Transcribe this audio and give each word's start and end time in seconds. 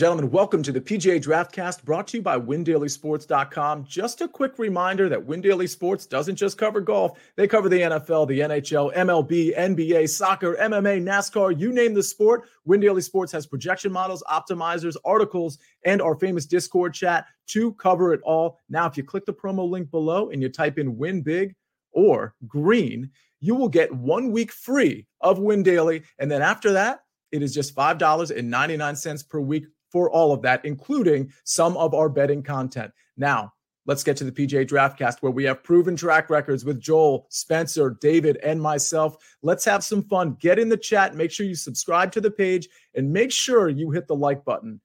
Gentlemen, 0.00 0.30
welcome 0.30 0.62
to 0.62 0.72
the 0.72 0.80
PGA 0.80 1.22
Draftcast 1.22 1.84
brought 1.84 2.06
to 2.06 2.16
you 2.16 2.22
by 2.22 2.38
WinDailySports.com. 2.38 3.84
Just 3.84 4.22
a 4.22 4.28
quick 4.28 4.58
reminder 4.58 5.10
that 5.10 5.26
Win 5.26 5.42
Daily 5.42 5.66
Sports 5.66 6.06
doesn't 6.06 6.36
just 6.36 6.56
cover 6.56 6.80
golf, 6.80 7.18
they 7.36 7.46
cover 7.46 7.68
the 7.68 7.82
NFL, 7.82 8.26
the 8.26 8.40
NHL, 8.40 8.94
MLB, 8.94 9.54
NBA, 9.54 10.08
soccer, 10.08 10.56
MMA, 10.58 11.02
NASCAR, 11.02 11.60
you 11.60 11.70
name 11.70 11.92
the 11.92 12.02
sport. 12.02 12.48
Win 12.64 12.80
Daily 12.80 13.02
Sports 13.02 13.30
has 13.32 13.46
projection 13.46 13.92
models, 13.92 14.24
optimizers, 14.32 14.96
articles, 15.04 15.58
and 15.84 16.00
our 16.00 16.14
famous 16.14 16.46
Discord 16.46 16.94
chat 16.94 17.26
to 17.48 17.74
cover 17.74 18.14
it 18.14 18.22
all. 18.22 18.58
Now, 18.70 18.86
if 18.86 18.96
you 18.96 19.04
click 19.04 19.26
the 19.26 19.34
promo 19.34 19.68
link 19.68 19.90
below 19.90 20.30
and 20.30 20.40
you 20.40 20.48
type 20.48 20.78
in 20.78 20.96
Win 20.96 21.20
Big 21.20 21.54
or 21.92 22.34
Green, 22.48 23.10
you 23.40 23.54
will 23.54 23.68
get 23.68 23.94
one 23.94 24.32
week 24.32 24.50
free 24.50 25.06
of 25.20 25.40
Win 25.40 25.62
Daily. 25.62 26.04
And 26.18 26.30
then 26.30 26.40
after 26.40 26.72
that, 26.72 27.00
it 27.32 27.42
is 27.42 27.52
just 27.52 27.76
$5.99 27.76 29.28
per 29.28 29.40
week 29.40 29.66
for 29.90 30.10
all 30.10 30.32
of 30.32 30.42
that, 30.42 30.64
including 30.64 31.32
some 31.44 31.76
of 31.76 31.94
our 31.94 32.08
betting 32.08 32.42
content. 32.42 32.92
Now, 33.16 33.52
let's 33.86 34.04
get 34.04 34.16
to 34.18 34.24
the 34.24 34.32
PGA 34.32 34.66
Draftcast 34.66 35.18
where 35.20 35.32
we 35.32 35.44
have 35.44 35.62
proven 35.62 35.96
track 35.96 36.30
records 36.30 36.64
with 36.64 36.80
Joel, 36.80 37.26
Spencer, 37.28 37.96
David, 38.00 38.38
and 38.38 38.60
myself. 38.60 39.16
Let's 39.42 39.64
have 39.64 39.82
some 39.84 40.02
fun. 40.04 40.36
Get 40.40 40.58
in 40.58 40.68
the 40.68 40.76
chat. 40.76 41.14
Make 41.14 41.30
sure 41.30 41.46
you 41.46 41.54
subscribe 41.54 42.12
to 42.12 42.20
the 42.20 42.30
page 42.30 42.68
and 42.94 43.12
make 43.12 43.32
sure 43.32 43.68
you 43.68 43.90
hit 43.90 44.06
the 44.06 44.16
like 44.16 44.44
button. 44.44 44.80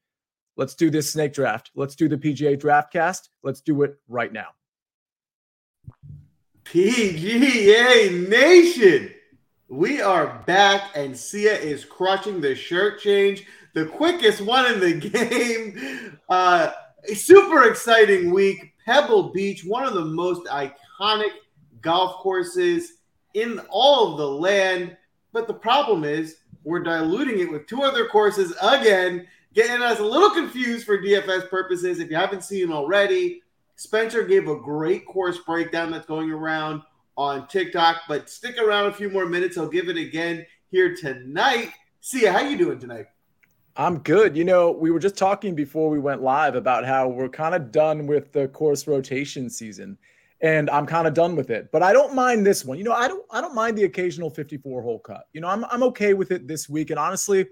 Let's 0.57 0.75
do 0.75 0.89
this 0.89 1.11
snake 1.11 1.33
draft. 1.33 1.71
Let's 1.75 1.95
do 1.95 2.07
the 2.07 2.17
PGA 2.17 2.57
Draftcast. 2.59 3.29
Let's 3.43 3.61
do 3.61 3.83
it 3.83 3.99
right 4.07 4.31
now. 4.31 4.47
PGA 6.63 8.27
Nation. 8.27 9.11
We 9.67 10.01
are 10.01 10.43
back, 10.45 10.91
and 10.95 11.17
Sia 11.17 11.53
is 11.57 11.83
crushing 11.83 12.39
the 12.39 12.55
shirt 12.55 13.01
change, 13.01 13.45
the 13.75 13.85
quickest 13.85 14.41
one 14.41 14.65
in 14.73 14.79
the 14.79 14.93
game. 15.09 16.17
Uh, 16.27 16.71
a 17.07 17.13
super 17.13 17.69
exciting 17.69 18.33
week. 18.33 18.73
Pebble 18.85 19.31
Beach, 19.33 19.63
one 19.63 19.85
of 19.85 19.93
the 19.93 20.05
most 20.05 20.47
iconic 20.47 21.31
golf 21.81 22.15
courses 22.21 22.93
in 23.33 23.59
all 23.69 24.11
of 24.11 24.17
the 24.17 24.27
land. 24.27 24.97
But 25.33 25.47
the 25.47 25.53
problem 25.53 26.03
is, 26.03 26.37
we're 26.63 26.83
diluting 26.83 27.39
it 27.39 27.51
with 27.51 27.67
two 27.67 27.83
other 27.83 28.07
courses 28.07 28.55
again, 28.61 29.27
getting 29.53 29.83
us 29.83 29.99
a 29.99 30.03
little 30.03 30.31
confused 30.31 30.85
for 30.85 30.97
DFS 30.97 31.49
purposes. 31.49 31.99
If 31.99 32.09
you 32.09 32.15
haven't 32.15 32.43
seen 32.43 32.71
already, 32.71 33.43
Spencer 33.75 34.23
gave 34.23 34.47
a 34.47 34.55
great 34.55 35.05
course 35.05 35.37
breakdown 35.39 35.91
that's 35.91 36.05
going 36.05 36.31
around 36.31 36.81
on 37.17 37.47
TikTok. 37.47 38.03
But 38.07 38.29
stick 38.29 38.57
around 38.57 38.85
a 38.85 38.93
few 38.93 39.09
more 39.09 39.25
minutes. 39.25 39.57
I'll 39.57 39.67
give 39.67 39.89
it 39.89 39.97
again 39.97 40.45
here 40.71 40.95
tonight. 40.95 41.71
See 41.99 42.25
how 42.25 42.39
you 42.39 42.57
doing 42.57 42.79
tonight? 42.79 43.07
I'm 43.77 43.99
good. 43.99 44.37
You 44.37 44.45
know, 44.45 44.71
we 44.71 44.89
were 44.89 44.99
just 44.99 45.17
talking 45.17 45.53
before 45.53 45.89
we 45.89 45.99
went 45.99 46.21
live 46.21 46.55
about 46.55 46.85
how 46.85 47.09
we're 47.09 47.29
kind 47.29 47.53
of 47.53 47.71
done 47.71 48.07
with 48.07 48.31
the 48.31 48.47
course 48.47 48.87
rotation 48.87 49.49
season 49.49 49.97
and 50.41 50.69
I'm 50.69 50.85
kind 50.85 51.07
of 51.07 51.13
done 51.13 51.35
with 51.35 51.49
it. 51.49 51.71
But 51.71 51.83
I 51.83 51.91
don't 51.91 52.13
mind 52.13 52.45
this 52.45 52.63
one. 52.63 52.77
You 52.77 52.83
know, 52.83 52.93
I 52.93 53.07
don't 53.07 53.25
I 53.31 53.41
don't 53.41 53.55
mind 53.55 53.77
the 53.77 53.83
occasional 53.83 54.29
54 54.29 54.81
hole 54.81 54.99
cut. 54.99 55.27
You 55.33 55.41
know, 55.41 55.47
I'm 55.47 55.65
I'm 55.65 55.83
okay 55.83 56.13
with 56.13 56.31
it 56.31 56.47
this 56.47 56.69
week 56.69 56.89
and 56.89 56.99
honestly, 56.99 57.47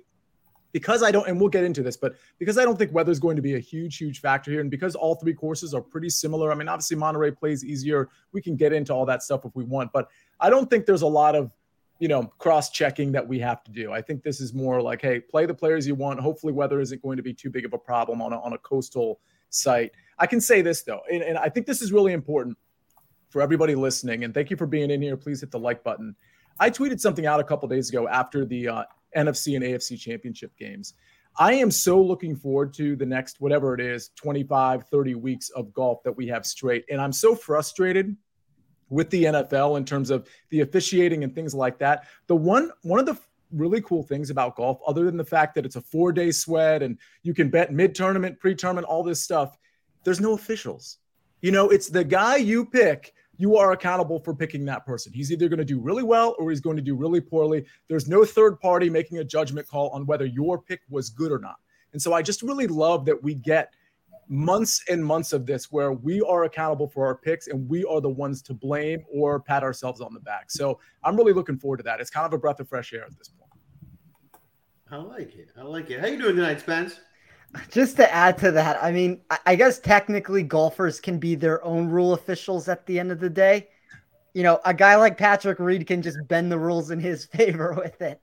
because 0.74 1.04
I 1.04 1.12
don't, 1.12 1.28
and 1.28 1.40
we'll 1.40 1.50
get 1.50 1.64
into 1.64 1.84
this, 1.84 1.96
but 1.96 2.16
because 2.40 2.58
I 2.58 2.64
don't 2.64 2.78
think 2.78 2.94
weather 2.94 3.12
is 3.12 3.20
going 3.20 3.36
to 3.36 3.42
be 3.42 3.56
a 3.56 3.60
huge, 3.60 3.98
huge 3.98 4.20
factor 4.20 4.52
here, 4.52 4.60
and 4.60 4.72
because 4.72 4.96
all 4.96 5.16
three 5.16 5.34
courses 5.34 5.74
are 5.74 5.82
pretty 5.82 6.10
similar, 6.10 6.52
I 6.52 6.56
mean, 6.56 6.68
obviously 6.68 6.98
Monterey 6.98 7.32
plays 7.32 7.64
easier. 7.64 8.10
We 8.32 8.42
can 8.42 8.56
get 8.56 8.74
into 8.74 8.92
all 8.92 9.06
that 9.06 9.22
stuff 9.24 9.46
if 9.46 9.56
we 9.56 9.64
want, 9.64 9.94
but 9.94 10.10
I 10.40 10.50
don't 10.50 10.70
think 10.70 10.86
there's 10.86 11.04
a 11.04 11.08
lot 11.08 11.36
of, 11.36 11.52
you 12.00 12.08
know, 12.08 12.24
cross 12.38 12.70
checking 12.70 13.12
that 13.14 13.28
we 13.28 13.40
have 13.40 13.64
to 13.64 13.72
do. 13.72 13.92
I 13.92 14.02
think 14.02 14.24
this 14.24 14.42
is 14.42 14.54
more 14.54 14.82
like, 14.82 15.02
hey, 15.02 15.20
play 15.20 15.46
the 15.46 15.54
players 15.54 15.88
you 15.88 15.96
want. 15.96 16.20
Hopefully, 16.20 16.54
weather 16.54 16.80
isn't 16.80 17.02
going 17.02 17.18
to 17.18 17.24
be 17.24 17.34
too 17.34 17.50
big 17.50 17.66
of 17.66 17.74
a 17.74 17.78
problem 17.78 18.22
on 18.22 18.34
a, 18.34 18.40
on 18.42 18.54
a 18.54 18.58
coastal 18.58 19.20
site. 19.50 19.92
I 20.20 20.28
can 20.28 20.42
say 20.42 20.62
this 20.62 20.84
though, 20.84 21.02
and, 21.12 21.24
and 21.24 21.38
I 21.38 21.50
think 21.50 21.66
this 21.66 21.82
is 21.82 21.92
really 21.92 22.14
important 22.14 22.58
for 23.30 23.42
everybody 23.42 23.76
listening. 23.76 24.24
And 24.24 24.34
thank 24.34 24.50
you 24.50 24.58
for 24.58 24.68
being 24.68 24.92
in 24.92 25.02
here. 25.02 25.18
Please 25.18 25.42
hit 25.42 25.52
the 25.52 25.60
like 25.60 25.84
button. 25.84 26.16
I 26.60 26.70
tweeted 26.70 27.00
something 27.00 27.26
out 27.26 27.40
a 27.40 27.44
couple 27.44 27.68
days 27.68 27.90
ago 27.90 28.08
after 28.08 28.46
the 28.46 28.68
uh, 28.68 28.84
NFC 29.18 29.56
and 29.56 29.66
AFC 29.66 30.00
championship 30.00 30.56
games. 30.58 30.94
I 31.38 31.54
am 31.54 31.72
so 31.72 32.00
looking 32.00 32.36
forward 32.36 32.74
to 32.76 32.96
the 32.96 33.08
next, 33.08 33.42
whatever 33.42 33.74
it 33.74 33.82
is, 33.82 34.10
25, 34.16 34.88
30 34.88 35.16
weeks 35.16 35.50
of 35.50 35.74
golf 35.74 36.04
that 36.04 36.16
we 36.16 36.28
have 36.28 36.46
straight. 36.46 36.86
And 36.92 37.02
I'm 37.02 37.12
so 37.12 37.34
frustrated 37.34 38.16
with 38.94 39.10
the 39.10 39.26
NFL 39.26 39.78
in 39.78 39.86
terms 39.86 40.10
of 40.10 40.28
the 40.50 40.62
officiating 40.62 41.24
and 41.24 41.34
things 41.34 41.54
like 41.54 41.78
that. 41.80 42.06
The 42.28 42.36
one, 42.36 42.72
one 42.84 43.00
of 43.00 43.06
the 43.06 43.18
really 43.52 43.82
cool 43.82 44.04
things 44.04 44.30
about 44.30 44.56
golf, 44.56 44.80
other 44.88 45.06
than 45.06 45.18
the 45.18 45.26
fact 45.26 45.56
that 45.56 45.66
it's 45.66 45.76
a 45.76 45.82
four 45.82 46.12
day 46.12 46.32
sweat 46.32 46.84
and 46.84 46.98
you 47.24 47.34
can 47.34 47.50
bet 47.50 47.74
mid 47.74 47.96
tournament, 47.96 48.40
pre 48.40 48.56
tournament, 48.56 48.88
all 48.88 49.04
this 49.04 49.22
stuff, 49.22 49.58
there's 50.04 50.22
no 50.22 50.34
officials. 50.34 50.98
You 51.42 51.52
know, 51.52 51.70
it's 51.70 51.90
the 51.90 52.04
guy 52.04 52.38
you 52.38 52.66
pick 52.66 53.14
you 53.38 53.58
are 53.58 53.72
accountable 53.72 54.20
for 54.20 54.34
picking 54.34 54.66
that 54.66 54.86
person. 54.86 55.12
He's 55.12 55.32
either 55.32 55.50
going 55.50 55.60
to 55.60 55.66
do 55.66 55.80
really 55.80 56.04
well 56.04 56.36
or 56.38 56.50
he's 56.50 56.62
going 56.62 56.76
to 56.78 56.84
do 56.84 56.96
really 56.96 57.20
poorly. 57.20 57.66
There's 57.88 58.08
no 58.08 58.24
third 58.24 58.60
party 58.60 58.90
making 58.90 59.18
a 59.18 59.24
judgment 59.24 59.68
call 59.68 59.90
on 59.90 60.06
whether 60.06 60.26
your 60.26 60.62
pick 60.62 60.82
was 60.90 61.10
good 61.10 61.32
or 61.32 61.40
not. 61.40 61.56
And 61.94 62.02
so 62.02 62.14
I 62.14 62.22
just 62.22 62.42
really 62.42 62.68
love 62.68 63.06
that 63.06 63.22
we 63.22 63.34
get 63.34 63.74
months 64.28 64.84
and 64.90 65.04
months 65.04 65.34
of 65.34 65.46
this 65.46 65.72
where 65.72 65.94
we 65.94 66.22
are 66.22 66.46
accountable 66.46 66.88
for 66.88 67.06
our 67.06 67.16
picks 67.16 67.48
and 67.48 67.68
we 67.68 67.84
are 67.86 68.02
the 68.02 68.10
ones 68.10 68.42
to 68.44 68.54
blame 68.54 69.04
or 69.12 69.40
pat 69.40 69.64
ourselves 69.64 70.02
on 70.02 70.14
the 70.14 70.20
back. 70.20 70.50
So 70.50 70.80
I'm 71.04 71.16
really 71.16 71.34
looking 71.34 71.58
forward 71.58 71.78
to 71.78 71.84
that. 71.84 72.00
It's 72.00 72.10
kind 72.10 72.26
of 72.26 72.34
a 72.34 72.38
breath 72.38 72.60
of 72.60 72.70
fresh 72.70 72.94
air 72.94 73.04
at 73.04 73.18
this 73.18 73.30
point. 73.30 73.52
I 74.92 74.98
like 74.98 75.36
it. 75.36 75.50
I 75.58 75.64
like 75.64 75.90
it. 75.90 76.00
How 76.00 76.08
you 76.08 76.18
doing 76.18 76.36
tonight, 76.36 76.60
Spence? 76.60 77.00
Just 77.70 77.98
to 77.98 78.12
add 78.14 78.38
to 78.40 78.52
that, 78.52 78.84
I 78.84 78.92
mean, 78.92 79.22
I 79.46 79.56
guess 79.56 79.80
technically 79.80 80.44
golfers 80.44 81.00
can 81.00 81.20
be 81.20 81.36
their 81.36 81.64
own 81.64 81.88
rule 81.88 82.14
officials 82.14 82.68
at 82.68 82.86
the 82.86 83.00
end 83.00 83.12
of 83.12 83.20
the 83.20 83.30
day. 83.30 83.70
You 84.34 84.44
know, 84.44 84.60
a 84.66 84.74
guy 84.74 84.96
like 84.96 85.18
Patrick 85.18 85.60
Reed 85.60 85.86
can 85.86 86.02
just 86.02 86.18
bend 86.28 86.52
the 86.52 86.58
rules 86.58 86.90
in 86.90 87.00
his 87.00 87.26
favor 87.34 87.74
with 87.74 88.02
it. 88.02 88.20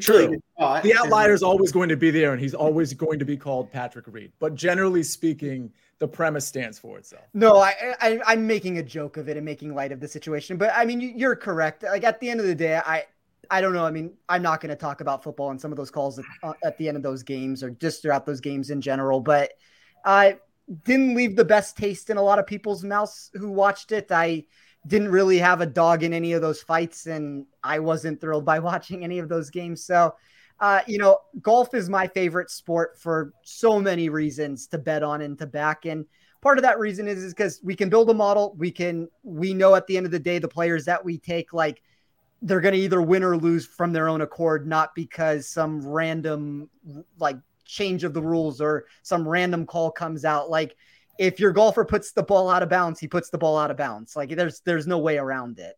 True. 0.00 0.36
The 0.58 0.94
outlier 0.98 1.32
is 1.32 1.42
always 1.42 1.72
going 1.72 1.88
to 1.88 1.96
be 1.96 2.10
there, 2.10 2.32
and 2.32 2.40
he's 2.40 2.54
always 2.54 2.92
going 2.92 3.18
to 3.18 3.24
be 3.24 3.36
called 3.36 3.70
Patrick 3.70 4.06
Reed. 4.08 4.32
But 4.38 4.54
generally 4.54 5.02
speaking, 5.02 5.72
the 5.98 6.08
premise 6.08 6.46
stands 6.46 6.78
for 6.78 6.98
itself. 6.98 7.24
No, 7.34 7.58
I, 7.58 7.96
I 8.00 8.32
am 8.32 8.46
making 8.46 8.78
a 8.78 8.82
joke 8.82 9.16
of 9.16 9.28
it 9.28 9.36
and 9.36 9.44
making 9.44 9.74
light 9.74 9.92
of 9.92 10.00
the 10.00 10.08
situation. 10.08 10.56
But 10.56 10.72
I 10.74 10.84
mean, 10.84 11.00
you're 11.00 11.36
correct. 11.36 11.82
Like 11.82 12.04
at 12.04 12.20
the 12.20 12.28
end 12.28 12.40
of 12.40 12.46
the 12.46 12.54
day, 12.54 12.76
I 12.84 13.04
I 13.50 13.60
don't 13.60 13.72
know. 13.72 13.84
I 13.84 13.90
mean, 13.90 14.12
I'm 14.28 14.42
not 14.42 14.60
going 14.60 14.70
to 14.70 14.76
talk 14.76 15.00
about 15.00 15.22
football 15.22 15.50
and 15.50 15.60
some 15.60 15.70
of 15.72 15.76
those 15.76 15.90
calls 15.90 16.18
at, 16.18 16.24
uh, 16.42 16.52
at, 16.64 16.76
the 16.78 16.88
end 16.88 16.96
of 16.96 17.02
those 17.02 17.22
games 17.22 17.62
or 17.62 17.70
just 17.70 18.02
throughout 18.02 18.26
those 18.26 18.40
games 18.40 18.70
in 18.70 18.80
general, 18.80 19.20
but 19.20 19.52
I 20.04 20.38
didn't 20.84 21.14
leave 21.14 21.36
the 21.36 21.44
best 21.44 21.76
taste 21.76 22.10
in 22.10 22.16
a 22.16 22.22
lot 22.22 22.38
of 22.40 22.46
people's 22.46 22.82
mouths 22.82 23.30
who 23.34 23.50
watched 23.50 23.92
it. 23.92 24.10
I 24.10 24.46
didn't 24.86 25.08
really 25.08 25.38
have 25.38 25.60
a 25.60 25.66
dog 25.66 26.02
in 26.02 26.12
any 26.12 26.32
of 26.32 26.42
those 26.42 26.62
fights, 26.62 27.06
and 27.06 27.46
I 27.62 27.78
wasn't 27.78 28.20
thrilled 28.20 28.44
by 28.44 28.58
watching 28.70 29.04
any 29.04 29.18
of 29.18 29.28
those 29.28 29.50
games. 29.50 29.84
So, 29.84 30.14
uh, 30.60 30.80
you 30.86 30.98
know, 30.98 31.18
golf 31.42 31.74
is 31.74 31.88
my 31.88 32.06
favorite 32.06 32.50
sport 32.50 32.98
for 32.98 33.32
so 33.42 33.80
many 33.80 34.08
reasons 34.08 34.66
to 34.68 34.78
bet 34.78 35.02
on 35.02 35.22
and 35.22 35.38
to 35.38 35.46
back. 35.46 35.84
And 35.84 36.06
part 36.40 36.58
of 36.58 36.62
that 36.62 36.78
reason 36.78 37.08
is 37.08 37.32
because 37.32 37.60
we 37.62 37.74
can 37.74 37.88
build 37.88 38.08
a 38.10 38.14
model. 38.14 38.54
We 38.56 38.70
can, 38.70 39.08
we 39.22 39.52
know 39.52 39.74
at 39.74 39.86
the 39.86 39.96
end 39.96 40.06
of 40.06 40.12
the 40.12 40.18
day, 40.18 40.38
the 40.38 40.48
players 40.48 40.84
that 40.86 41.04
we 41.04 41.18
take, 41.18 41.52
like, 41.52 41.82
they're 42.42 42.60
going 42.60 42.74
to 42.74 42.80
either 42.80 43.00
win 43.02 43.24
or 43.24 43.36
lose 43.36 43.66
from 43.66 43.92
their 43.92 44.08
own 44.08 44.20
accord, 44.20 44.66
not 44.66 44.94
because 44.94 45.48
some 45.48 45.86
random 45.86 46.68
like 47.18 47.38
change 47.64 48.04
of 48.04 48.14
the 48.14 48.22
rules 48.22 48.60
or 48.60 48.84
some 49.02 49.26
random 49.26 49.66
call 49.66 49.90
comes 49.90 50.24
out. 50.24 50.50
Like 50.50 50.76
if 51.18 51.40
your 51.40 51.52
golfer 51.52 51.84
puts 51.84 52.12
the 52.12 52.22
ball 52.22 52.48
out 52.48 52.62
of 52.62 52.68
bounds, 52.68 53.00
he 53.00 53.08
puts 53.08 53.30
the 53.30 53.38
ball 53.38 53.58
out 53.58 53.70
of 53.70 53.76
bounds. 53.76 54.16
Like 54.16 54.30
there's 54.30 54.60
there's 54.60 54.86
no 54.86 54.98
way 54.98 55.18
around 55.18 55.58
it. 55.58 55.76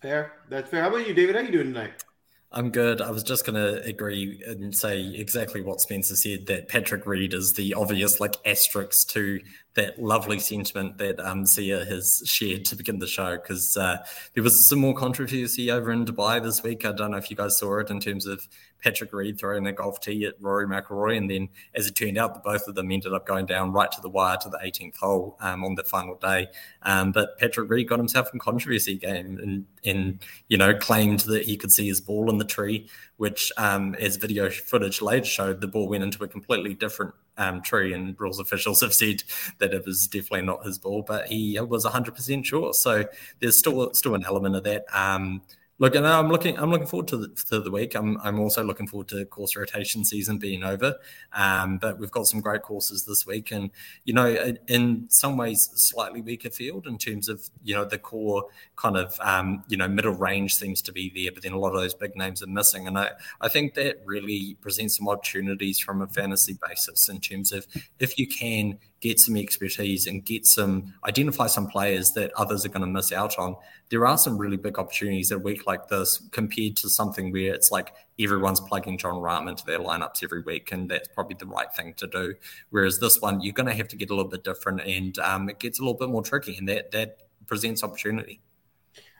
Fair. 0.00 0.32
That's 0.48 0.70
fair. 0.70 0.82
How 0.82 0.88
about 0.88 1.06
you, 1.08 1.14
David? 1.14 1.34
How 1.34 1.40
are 1.40 1.44
you 1.44 1.52
doing 1.52 1.72
tonight? 1.72 2.04
I'm 2.52 2.70
good. 2.70 3.00
I 3.00 3.10
was 3.10 3.22
just 3.22 3.44
going 3.44 3.56
to 3.56 3.82
agree 3.84 4.42
and 4.46 4.74
say 4.74 5.00
exactly 5.00 5.62
what 5.62 5.80
Spencer 5.80 6.14
said 6.14 6.46
that 6.46 6.68
Patrick 6.68 7.06
Reed 7.06 7.34
is 7.34 7.54
the 7.54 7.74
obvious 7.74 8.20
like 8.20 8.36
asterisk 8.46 9.08
to 9.08 9.40
that 9.76 10.02
lovely 10.02 10.38
sentiment 10.38 10.98
that 10.98 11.20
um, 11.20 11.46
Sia 11.46 11.84
has 11.84 12.22
shared 12.24 12.64
to 12.64 12.76
begin 12.76 12.98
the 12.98 13.06
show 13.06 13.36
because 13.36 13.76
uh, 13.76 13.98
there 14.34 14.42
was 14.42 14.68
some 14.68 14.78
more 14.78 14.94
controversy 14.94 15.70
over 15.70 15.92
in 15.92 16.04
Dubai 16.04 16.42
this 16.42 16.62
week. 16.62 16.84
I 16.84 16.92
don't 16.92 17.12
know 17.12 17.18
if 17.18 17.30
you 17.30 17.36
guys 17.36 17.58
saw 17.58 17.78
it 17.78 17.90
in 17.90 18.00
terms 18.00 18.26
of 18.26 18.48
Patrick 18.82 19.12
Reed 19.12 19.38
throwing 19.38 19.66
a 19.66 19.72
golf 19.72 20.00
tee 20.00 20.24
at 20.24 20.34
Rory 20.40 20.66
McIlroy, 20.66 21.16
and 21.16 21.30
then 21.30 21.48
as 21.74 21.86
it 21.86 21.94
turned 21.94 22.18
out, 22.18 22.34
the 22.34 22.40
both 22.40 22.68
of 22.68 22.74
them 22.74 22.90
ended 22.90 23.12
up 23.12 23.26
going 23.26 23.44
down 23.44 23.72
right 23.72 23.90
to 23.92 24.00
the 24.00 24.08
wire 24.08 24.36
to 24.38 24.48
the 24.48 24.58
18th 24.58 24.96
hole 24.96 25.36
um, 25.40 25.64
on 25.64 25.74
the 25.74 25.84
final 25.84 26.14
day. 26.14 26.48
Um, 26.82 27.12
but 27.12 27.38
Patrick 27.38 27.70
Reed 27.70 27.88
got 27.88 27.98
himself 27.98 28.28
in 28.32 28.38
controversy 28.38 28.96
game 28.96 29.38
and, 29.42 29.66
and 29.84 30.24
you 30.48 30.56
know 30.56 30.74
claimed 30.74 31.20
that 31.20 31.44
he 31.44 31.56
could 31.56 31.72
see 31.72 31.86
his 31.86 32.00
ball 32.00 32.30
in 32.30 32.38
the 32.38 32.44
tree, 32.44 32.88
which 33.16 33.52
um, 33.56 33.94
as 33.96 34.16
video 34.16 34.50
footage 34.50 35.00
later 35.00 35.24
showed, 35.24 35.60
the 35.60 35.68
ball 35.68 35.88
went 35.88 36.04
into 36.04 36.22
a 36.24 36.28
completely 36.28 36.74
different 36.74 37.14
um, 37.38 37.62
tree, 37.62 37.92
and 37.92 38.18
rules 38.18 38.38
officials 38.38 38.80
have 38.82 38.94
said 38.94 39.22
that 39.58 39.72
it 39.72 39.84
was 39.84 40.06
definitely 40.06 40.42
not 40.42 40.64
his 40.64 40.78
ball, 40.78 41.02
but 41.02 41.28
he 41.28 41.58
was 41.60 41.84
100% 41.84 42.44
sure. 42.44 42.72
So 42.72 43.04
there's 43.40 43.58
still 43.58 43.92
still 43.94 44.14
an 44.14 44.24
element 44.24 44.56
of 44.56 44.64
that. 44.64 44.84
Um, 44.92 45.42
Look, 45.78 45.94
and 45.94 46.06
I'm 46.06 46.30
looking. 46.30 46.58
I'm 46.58 46.70
looking 46.70 46.86
forward 46.86 47.08
to 47.08 47.18
the, 47.18 47.28
to 47.50 47.60
the 47.60 47.70
week. 47.70 47.94
I'm. 47.94 48.18
I'm 48.22 48.40
also 48.40 48.64
looking 48.64 48.86
forward 48.86 49.08
to 49.08 49.26
course 49.26 49.56
rotation 49.56 50.06
season 50.06 50.38
being 50.38 50.64
over. 50.64 50.94
Um, 51.34 51.76
but 51.76 51.98
we've 51.98 52.10
got 52.10 52.24
some 52.26 52.40
great 52.40 52.62
courses 52.62 53.04
this 53.04 53.26
week, 53.26 53.50
and 53.50 53.70
you 54.04 54.14
know, 54.14 54.54
in 54.68 55.06
some 55.10 55.36
ways, 55.36 55.68
slightly 55.74 56.22
weaker 56.22 56.48
field 56.48 56.86
in 56.86 56.96
terms 56.96 57.28
of 57.28 57.50
you 57.62 57.74
know 57.74 57.84
the 57.84 57.98
core 57.98 58.46
kind 58.76 58.96
of 58.96 59.18
um, 59.20 59.64
you 59.68 59.76
know 59.76 59.86
middle 59.86 60.14
range 60.14 60.54
seems 60.54 60.80
to 60.80 60.92
be 60.92 61.12
there, 61.14 61.30
but 61.30 61.42
then 61.42 61.52
a 61.52 61.58
lot 61.58 61.74
of 61.74 61.80
those 61.82 61.92
big 61.92 62.16
names 62.16 62.42
are 62.42 62.46
missing, 62.46 62.86
and 62.86 62.98
I 62.98 63.10
I 63.42 63.48
think 63.48 63.74
that 63.74 64.00
really 64.06 64.56
presents 64.62 64.96
some 64.96 65.10
opportunities 65.10 65.78
from 65.78 66.00
a 66.00 66.06
fantasy 66.06 66.58
basis 66.66 67.06
in 67.10 67.20
terms 67.20 67.52
of 67.52 67.66
if 67.98 68.18
you 68.18 68.26
can 68.26 68.78
get 69.06 69.20
some 69.20 69.36
expertise 69.36 70.06
and 70.06 70.24
get 70.24 70.44
some 70.44 70.92
identify 71.06 71.46
some 71.46 71.68
players 71.68 72.12
that 72.12 72.32
others 72.36 72.66
are 72.66 72.68
going 72.68 72.80
to 72.80 72.86
miss 72.88 73.12
out 73.12 73.38
on. 73.38 73.54
There 73.88 74.04
are 74.04 74.18
some 74.18 74.36
really 74.36 74.56
big 74.56 74.78
opportunities 74.78 75.30
a 75.30 75.38
week 75.38 75.64
like 75.66 75.88
this 75.88 76.20
compared 76.32 76.76
to 76.78 76.90
something 76.90 77.30
where 77.30 77.54
it's 77.54 77.70
like 77.70 77.94
everyone's 78.18 78.60
plugging 78.60 78.98
Jon 78.98 79.14
Rahm 79.14 79.48
into 79.48 79.64
their 79.64 79.78
lineups 79.78 80.24
every 80.24 80.42
week, 80.42 80.72
and 80.72 80.90
that's 80.90 81.08
probably 81.08 81.36
the 81.38 81.46
right 81.46 81.72
thing 81.72 81.94
to 81.98 82.08
do. 82.08 82.34
Whereas 82.70 82.98
this 82.98 83.20
one, 83.20 83.40
you're 83.40 83.52
going 83.52 83.68
to 83.68 83.74
have 83.74 83.88
to 83.88 83.96
get 83.96 84.10
a 84.10 84.14
little 84.14 84.30
bit 84.30 84.42
different, 84.42 84.80
and 84.80 85.16
um, 85.20 85.48
it 85.48 85.60
gets 85.60 85.78
a 85.78 85.82
little 85.82 85.98
bit 85.98 86.08
more 86.08 86.22
tricky, 86.22 86.56
and 86.56 86.68
that 86.68 86.90
that 86.90 87.18
presents 87.46 87.84
opportunity. 87.84 88.40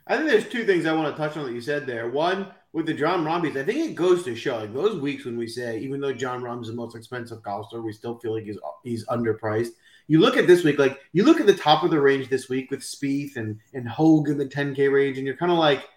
I 0.09 0.17
think 0.17 0.31
there's 0.31 0.49
two 0.49 0.65
things 0.65 0.87
I 0.87 0.95
want 0.95 1.15
to 1.15 1.21
touch 1.21 1.37
on 1.37 1.45
that 1.47 1.53
you 1.53 1.61
said 1.61 1.87
there. 1.87 2.09
One, 2.09 2.49
with 2.77 2.85
the 2.85 2.93
Jon 2.93 3.25
Rahms, 3.25 3.57
I 3.57 3.65
think 3.65 3.79
it 3.79 3.95
goes 3.95 4.23
to 4.25 4.37
show 4.37 4.59
like 4.59 4.75
those 4.75 5.01
weeks 5.01 5.25
when 5.25 5.39
we 5.39 5.49
say, 5.49 5.79
even 5.79 5.99
though 5.99 6.13
Jon 6.13 6.43
Rahm's 6.43 6.69
the 6.69 6.75
most 6.75 6.95
expensive 6.95 7.43
golfer, 7.43 7.81
we 7.81 7.91
still 7.91 8.19
feel 8.19 8.35
like 8.35 8.45
he's 8.45 8.59
he's 8.85 9.07
underpriced. 9.07 9.71
You 10.09 10.21
look 10.21 10.37
at 10.37 10.47
this 10.47 10.63
week, 10.63 10.79
like 10.79 11.01
you 11.15 11.25
look 11.25 11.41
at 11.41 11.47
the 11.47 11.55
top 11.55 11.85
of 11.85 11.91
the 11.91 11.99
range 11.99 12.29
this 12.29 12.51
week 12.51 12.71
with 12.71 12.81
Spieth 12.81 13.37
and 13.37 13.59
and 13.73 13.89
Hoge 13.89 14.29
in 14.29 14.37
the 14.37 14.45
10K 14.45 14.93
range, 14.93 15.17
and 15.17 15.27
you're 15.27 15.39
kind 15.39 15.51
of 15.51 15.57
like, 15.57 15.89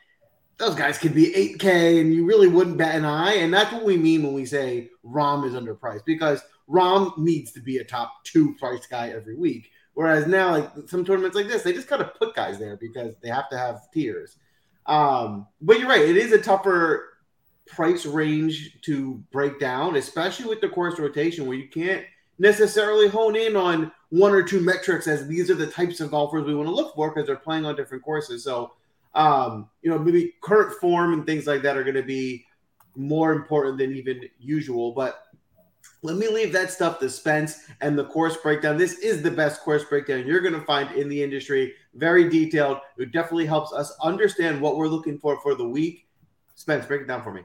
those 0.55 0.73
guys 0.73 0.97
could 0.97 1.13
be 1.13 1.57
8K, 1.59 1.99
and 1.99 2.13
you 2.13 2.25
really 2.25 2.47
wouldn't 2.47 2.77
bat 2.77 2.95
an 2.95 3.03
eye. 3.03 3.33
And 3.33 3.53
that's 3.53 3.73
what 3.73 3.83
we 3.83 3.97
mean 3.97 4.23
when 4.23 4.33
we 4.33 4.45
say 4.45 4.89
Rahm 5.05 5.45
is 5.45 5.55
underpriced 5.55 6.05
because 6.05 6.41
Rahm 6.69 7.17
needs 7.17 7.51
to 7.51 7.59
be 7.59 7.79
a 7.79 7.83
top 7.83 8.23
two 8.23 8.55
price 8.55 8.87
guy 8.87 9.09
every 9.09 9.35
week. 9.35 9.69
Whereas 9.95 10.27
now, 10.27 10.51
like 10.51 10.71
some 10.87 11.03
tournaments 11.03 11.35
like 11.35 11.49
this, 11.49 11.61
they 11.61 11.73
just 11.73 11.89
kind 11.89 12.01
of 12.01 12.15
put 12.15 12.35
guys 12.35 12.57
there 12.57 12.77
because 12.77 13.15
they 13.21 13.27
have 13.27 13.49
to 13.49 13.57
have 13.57 13.91
tiers. 13.93 14.37
Um, 14.89 15.47
but 15.61 15.79
you're 15.79 15.87
right; 15.87 16.01
it 16.01 16.17
is 16.17 16.31
a 16.31 16.41
tougher 16.41 17.05
price 17.67 18.05
range 18.05 18.81
to 18.81 19.23
break 19.31 19.59
down, 19.59 19.95
especially 19.95 20.47
with 20.47 20.61
the 20.61 20.69
course 20.69 20.99
rotation, 20.99 21.45
where 21.45 21.57
you 21.57 21.69
can't 21.69 22.03
necessarily 22.39 23.07
hone 23.07 23.35
in 23.35 23.55
on 23.55 23.91
one 24.09 24.31
or 24.31 24.41
two 24.41 24.59
metrics 24.59 25.07
as 25.07 25.27
these 25.27 25.51
are 25.51 25.55
the 25.55 25.67
types 25.67 25.99
of 25.99 26.09
golfers 26.09 26.45
we 26.45 26.55
want 26.55 26.67
to 26.67 26.73
look 26.73 26.95
for 26.95 27.09
because 27.09 27.27
they're 27.27 27.35
playing 27.35 27.65
on 27.65 27.75
different 27.75 28.03
courses. 28.03 28.43
So, 28.43 28.71
um, 29.13 29.69
you 29.83 29.91
know, 29.91 29.99
maybe 29.99 30.33
current 30.41 30.73
form 30.79 31.13
and 31.13 31.25
things 31.25 31.45
like 31.45 31.61
that 31.61 31.77
are 31.77 31.83
going 31.83 31.95
to 31.95 32.01
be 32.01 32.45
more 32.95 33.31
important 33.33 33.77
than 33.77 33.93
even 33.93 34.23
usual. 34.39 34.93
But 34.93 35.23
let 36.01 36.17
me 36.17 36.27
leave 36.29 36.53
that 36.53 36.71
stuff 36.71 36.99
to 36.99 37.09
Spence 37.09 37.65
and 37.81 37.97
the 37.97 38.05
course 38.05 38.37
breakdown. 38.37 38.77
This 38.77 38.99
is 38.99 39.21
the 39.21 39.31
best 39.31 39.61
course 39.61 39.83
breakdown 39.83 40.25
you're 40.25 40.41
going 40.41 40.53
to 40.53 40.61
find 40.61 40.91
in 40.95 41.09
the 41.09 41.21
industry. 41.21 41.73
Very 41.93 42.29
detailed. 42.29 42.79
It 42.97 43.11
definitely 43.11 43.45
helps 43.45 43.73
us 43.73 43.93
understand 44.01 44.61
what 44.61 44.77
we're 44.77 44.87
looking 44.87 45.19
for 45.19 45.39
for 45.41 45.55
the 45.55 45.67
week. 45.67 46.07
Spence, 46.55 46.85
break 46.85 47.01
it 47.01 47.07
down 47.07 47.23
for 47.23 47.33
me. 47.33 47.41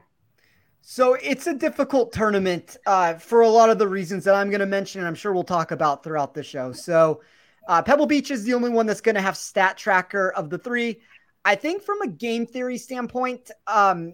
So 0.81 1.15
it's 1.15 1.47
a 1.47 1.53
difficult 1.53 2.13
tournament 2.13 2.77
uh, 2.85 3.15
for 3.15 3.41
a 3.41 3.49
lot 3.49 3.69
of 3.69 3.79
the 3.79 3.87
reasons 3.87 4.23
that 4.25 4.35
I'm 4.35 4.49
going 4.49 4.59
to 4.59 4.67
mention, 4.67 5.01
and 5.01 5.07
I'm 5.07 5.15
sure 5.15 5.33
we'll 5.33 5.43
talk 5.43 5.71
about 5.71 6.03
throughout 6.03 6.33
the 6.33 6.43
show. 6.43 6.71
So 6.71 7.21
uh, 7.67 7.81
Pebble 7.81 8.05
Beach 8.05 8.29
is 8.29 8.43
the 8.43 8.53
only 8.53 8.69
one 8.69 8.85
that's 8.85 9.01
going 9.01 9.15
to 9.15 9.21
have 9.21 9.35
stat 9.35 9.77
tracker 9.77 10.31
of 10.33 10.49
the 10.49 10.59
three. 10.59 11.01
I 11.43 11.55
think 11.55 11.81
from 11.81 12.01
a 12.01 12.07
game 12.07 12.45
theory 12.45 12.77
standpoint, 12.77 13.51
um, 13.67 14.13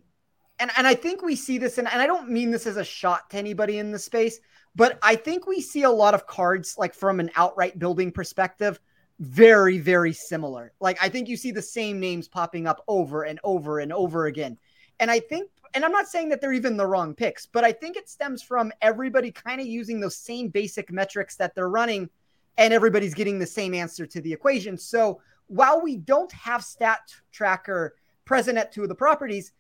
and, 0.62 0.72
and 0.78 0.86
I 0.86 0.94
think 0.94 1.24
we 1.24 1.36
see 1.36 1.58
this, 1.58 1.80
and, 1.80 1.88
and 1.92 2.00
I 2.02 2.06
don't 2.06 2.30
mean 2.30 2.52
this 2.52 2.68
as 2.68 2.78
a 2.78 2.84
shot 2.84 3.32
to 3.32 3.38
anybody 3.38 3.80
in 3.80 3.92
the 3.92 4.00
space, 4.00 4.40
but 4.76 5.00
I 5.02 5.16
think 5.16 5.48
we 5.48 5.60
see 5.60 5.84
a 5.84 5.90
lot 5.90 6.14
of 6.14 6.28
cards, 6.28 6.76
like 6.78 6.94
from 6.94 7.20
an 7.20 7.32
outright 7.36 7.80
building 7.80 8.12
perspective, 8.12 8.80
very, 9.20 9.80
very 9.80 10.14
similar. 10.14 10.72
Like 10.80 10.98
I 11.02 11.10
think 11.10 11.28
you 11.28 11.36
see 11.36 11.52
the 11.52 11.62
same 11.62 12.00
names 12.00 12.28
popping 12.28 12.68
up 12.68 12.84
over 12.88 13.24
and 13.24 13.40
over 13.44 13.80
and 13.80 13.92
over 13.92 14.28
again. 14.28 14.58
And 15.00 15.10
I 15.10 15.20
think, 15.20 15.50
and 15.74 15.84
I'm 15.84 15.92
not 15.92 16.08
saying 16.08 16.30
that 16.30 16.42
they're 16.42 16.54
even 16.54 16.78
the 16.78 16.86
wrong 16.86 17.16
picks, 17.16 17.48
but 17.48 17.64
I 17.64 17.72
think 17.72 17.98
it 17.98 18.08
stems 18.08 18.44
from 18.44 18.72
everybody 18.82 19.32
kind 19.32 19.60
of 19.60 19.68
using 19.68 20.00
those 20.00 20.16
same 20.16 20.50
basic 20.50 20.92
metrics 20.92 21.36
that 21.38 21.56
they're 21.56 21.70
running, 21.70 22.08
and 22.58 22.72
everybody's 22.72 23.16
getting 23.16 23.40
the 23.40 23.48
same 23.48 23.74
answer 23.74 24.06
to 24.06 24.22
the 24.22 24.32
equation. 24.32 24.78
So 24.78 25.22
while 25.48 25.82
we 25.82 25.98
don't 25.98 26.32
have 26.32 26.64
stat 26.64 27.00
tracker 27.32 27.96
present 28.26 28.60
at 28.60 28.72
two 28.72 28.84
of 28.84 28.90
the 28.90 28.96
properties, 28.96 29.54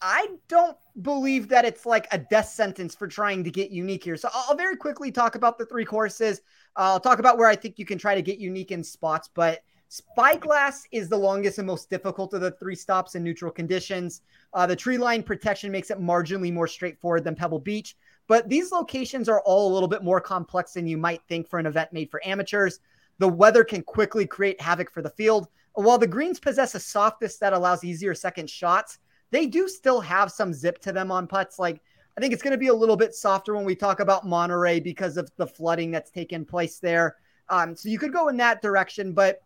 I 0.00 0.28
don't 0.48 0.76
believe 1.02 1.48
that 1.48 1.64
it's 1.64 1.86
like 1.86 2.06
a 2.12 2.18
death 2.18 2.48
sentence 2.48 2.94
for 2.94 3.08
trying 3.08 3.42
to 3.44 3.50
get 3.50 3.70
unique 3.70 4.04
here. 4.04 4.16
So 4.16 4.28
I'll 4.32 4.56
very 4.56 4.76
quickly 4.76 5.10
talk 5.10 5.34
about 5.34 5.58
the 5.58 5.66
three 5.66 5.84
courses. 5.84 6.40
Uh, 6.76 6.92
I'll 6.92 7.00
talk 7.00 7.18
about 7.18 7.38
where 7.38 7.48
I 7.48 7.56
think 7.56 7.78
you 7.78 7.86
can 7.86 7.98
try 7.98 8.14
to 8.14 8.22
get 8.22 8.38
unique 8.38 8.72
in 8.72 8.84
spots, 8.84 9.28
but 9.32 9.62
Spyglass 9.88 10.86
is 10.90 11.08
the 11.08 11.16
longest 11.16 11.58
and 11.58 11.66
most 11.66 11.88
difficult 11.88 12.34
of 12.34 12.40
the 12.40 12.50
three 12.50 12.74
stops 12.74 13.14
in 13.14 13.22
neutral 13.22 13.52
conditions. 13.52 14.22
Uh, 14.52 14.66
the 14.66 14.76
tree 14.76 14.98
line 14.98 15.22
protection 15.22 15.70
makes 15.70 15.90
it 15.90 16.00
marginally 16.00 16.52
more 16.52 16.66
straightforward 16.66 17.24
than 17.24 17.36
Pebble 17.36 17.60
Beach, 17.60 17.96
but 18.26 18.48
these 18.48 18.72
locations 18.72 19.28
are 19.28 19.40
all 19.42 19.70
a 19.70 19.74
little 19.74 19.88
bit 19.88 20.02
more 20.02 20.20
complex 20.20 20.72
than 20.72 20.86
you 20.86 20.98
might 20.98 21.22
think 21.28 21.48
for 21.48 21.58
an 21.58 21.66
event 21.66 21.92
made 21.92 22.10
for 22.10 22.26
amateurs. 22.26 22.80
The 23.18 23.28
weather 23.28 23.62
can 23.64 23.82
quickly 23.82 24.26
create 24.26 24.60
havoc 24.60 24.90
for 24.90 25.02
the 25.02 25.10
field. 25.10 25.48
While 25.74 25.98
the 25.98 26.06
greens 26.06 26.40
possess 26.40 26.74
a 26.74 26.80
softness 26.80 27.38
that 27.38 27.52
allows 27.52 27.84
easier 27.84 28.14
second 28.14 28.50
shots, 28.50 28.98
they 29.30 29.46
do 29.46 29.68
still 29.68 30.00
have 30.00 30.30
some 30.30 30.52
zip 30.52 30.80
to 30.80 30.92
them 30.92 31.10
on 31.10 31.26
putts. 31.26 31.58
Like 31.58 31.80
I 32.16 32.20
think 32.20 32.32
it's 32.32 32.42
going 32.42 32.52
to 32.52 32.58
be 32.58 32.68
a 32.68 32.74
little 32.74 32.96
bit 32.96 33.14
softer 33.14 33.54
when 33.54 33.64
we 33.64 33.74
talk 33.74 34.00
about 34.00 34.26
Monterey 34.26 34.80
because 34.80 35.16
of 35.16 35.30
the 35.36 35.46
flooding 35.46 35.90
that's 35.90 36.10
taken 36.10 36.44
place 36.44 36.78
there. 36.78 37.16
Um, 37.48 37.76
so 37.76 37.88
you 37.88 37.98
could 37.98 38.12
go 38.12 38.28
in 38.28 38.36
that 38.38 38.62
direction, 38.62 39.12
but 39.12 39.40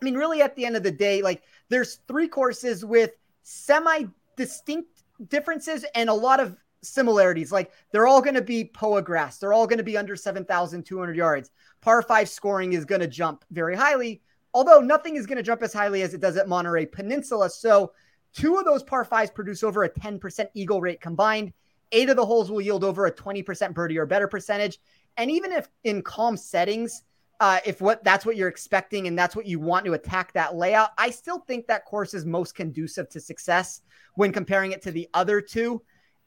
I 0.00 0.04
mean, 0.04 0.14
really, 0.14 0.42
at 0.42 0.54
the 0.56 0.66
end 0.66 0.76
of 0.76 0.82
the 0.82 0.90
day, 0.90 1.22
like 1.22 1.42
there's 1.68 2.00
three 2.08 2.28
courses 2.28 2.84
with 2.84 3.12
semi 3.42 4.04
distinct 4.36 5.02
differences 5.28 5.84
and 5.94 6.10
a 6.10 6.14
lot 6.14 6.40
of 6.40 6.56
similarities. 6.82 7.52
Like 7.52 7.72
they're 7.90 8.06
all 8.06 8.20
going 8.20 8.34
to 8.34 8.42
be 8.42 8.64
Poa 8.64 9.02
grass. 9.02 9.38
They're 9.38 9.52
all 9.52 9.66
going 9.66 9.78
to 9.78 9.84
be 9.84 9.96
under 9.96 10.16
7,200 10.16 11.16
yards. 11.16 11.50
Par 11.80 12.02
five 12.02 12.28
scoring 12.28 12.72
is 12.72 12.84
going 12.84 13.00
to 13.00 13.06
jump 13.06 13.44
very 13.50 13.76
highly, 13.76 14.22
although 14.54 14.80
nothing 14.80 15.16
is 15.16 15.26
going 15.26 15.36
to 15.36 15.42
jump 15.42 15.62
as 15.62 15.72
highly 15.72 16.02
as 16.02 16.14
it 16.14 16.20
does 16.20 16.36
at 16.36 16.48
Monterey 16.48 16.86
Peninsula. 16.86 17.50
So 17.50 17.92
Two 18.36 18.58
of 18.58 18.66
those 18.66 18.82
par 18.82 19.02
fives 19.02 19.30
produce 19.30 19.62
over 19.62 19.84
a 19.84 19.88
10% 19.88 20.48
eagle 20.52 20.82
rate 20.82 21.00
combined. 21.00 21.54
Eight 21.92 22.10
of 22.10 22.16
the 22.16 22.26
holes 22.26 22.50
will 22.50 22.60
yield 22.60 22.84
over 22.84 23.06
a 23.06 23.12
20% 23.12 23.72
birdie 23.72 23.98
or 23.98 24.04
better 24.04 24.28
percentage. 24.28 24.78
And 25.16 25.30
even 25.30 25.52
if 25.52 25.68
in 25.84 26.02
calm 26.02 26.36
settings, 26.36 27.02
uh, 27.40 27.60
if 27.64 27.80
what 27.80 28.04
that's 28.04 28.26
what 28.26 28.36
you're 28.36 28.48
expecting 28.48 29.06
and 29.06 29.18
that's 29.18 29.34
what 29.34 29.46
you 29.46 29.58
want 29.58 29.86
to 29.86 29.94
attack 29.94 30.34
that 30.34 30.54
layout, 30.54 30.90
I 30.98 31.10
still 31.10 31.38
think 31.38 31.66
that 31.66 31.86
course 31.86 32.12
is 32.12 32.26
most 32.26 32.54
conducive 32.54 33.08
to 33.10 33.20
success 33.20 33.80
when 34.16 34.32
comparing 34.32 34.72
it 34.72 34.82
to 34.82 34.90
the 34.90 35.08
other 35.14 35.40
two. 35.40 35.80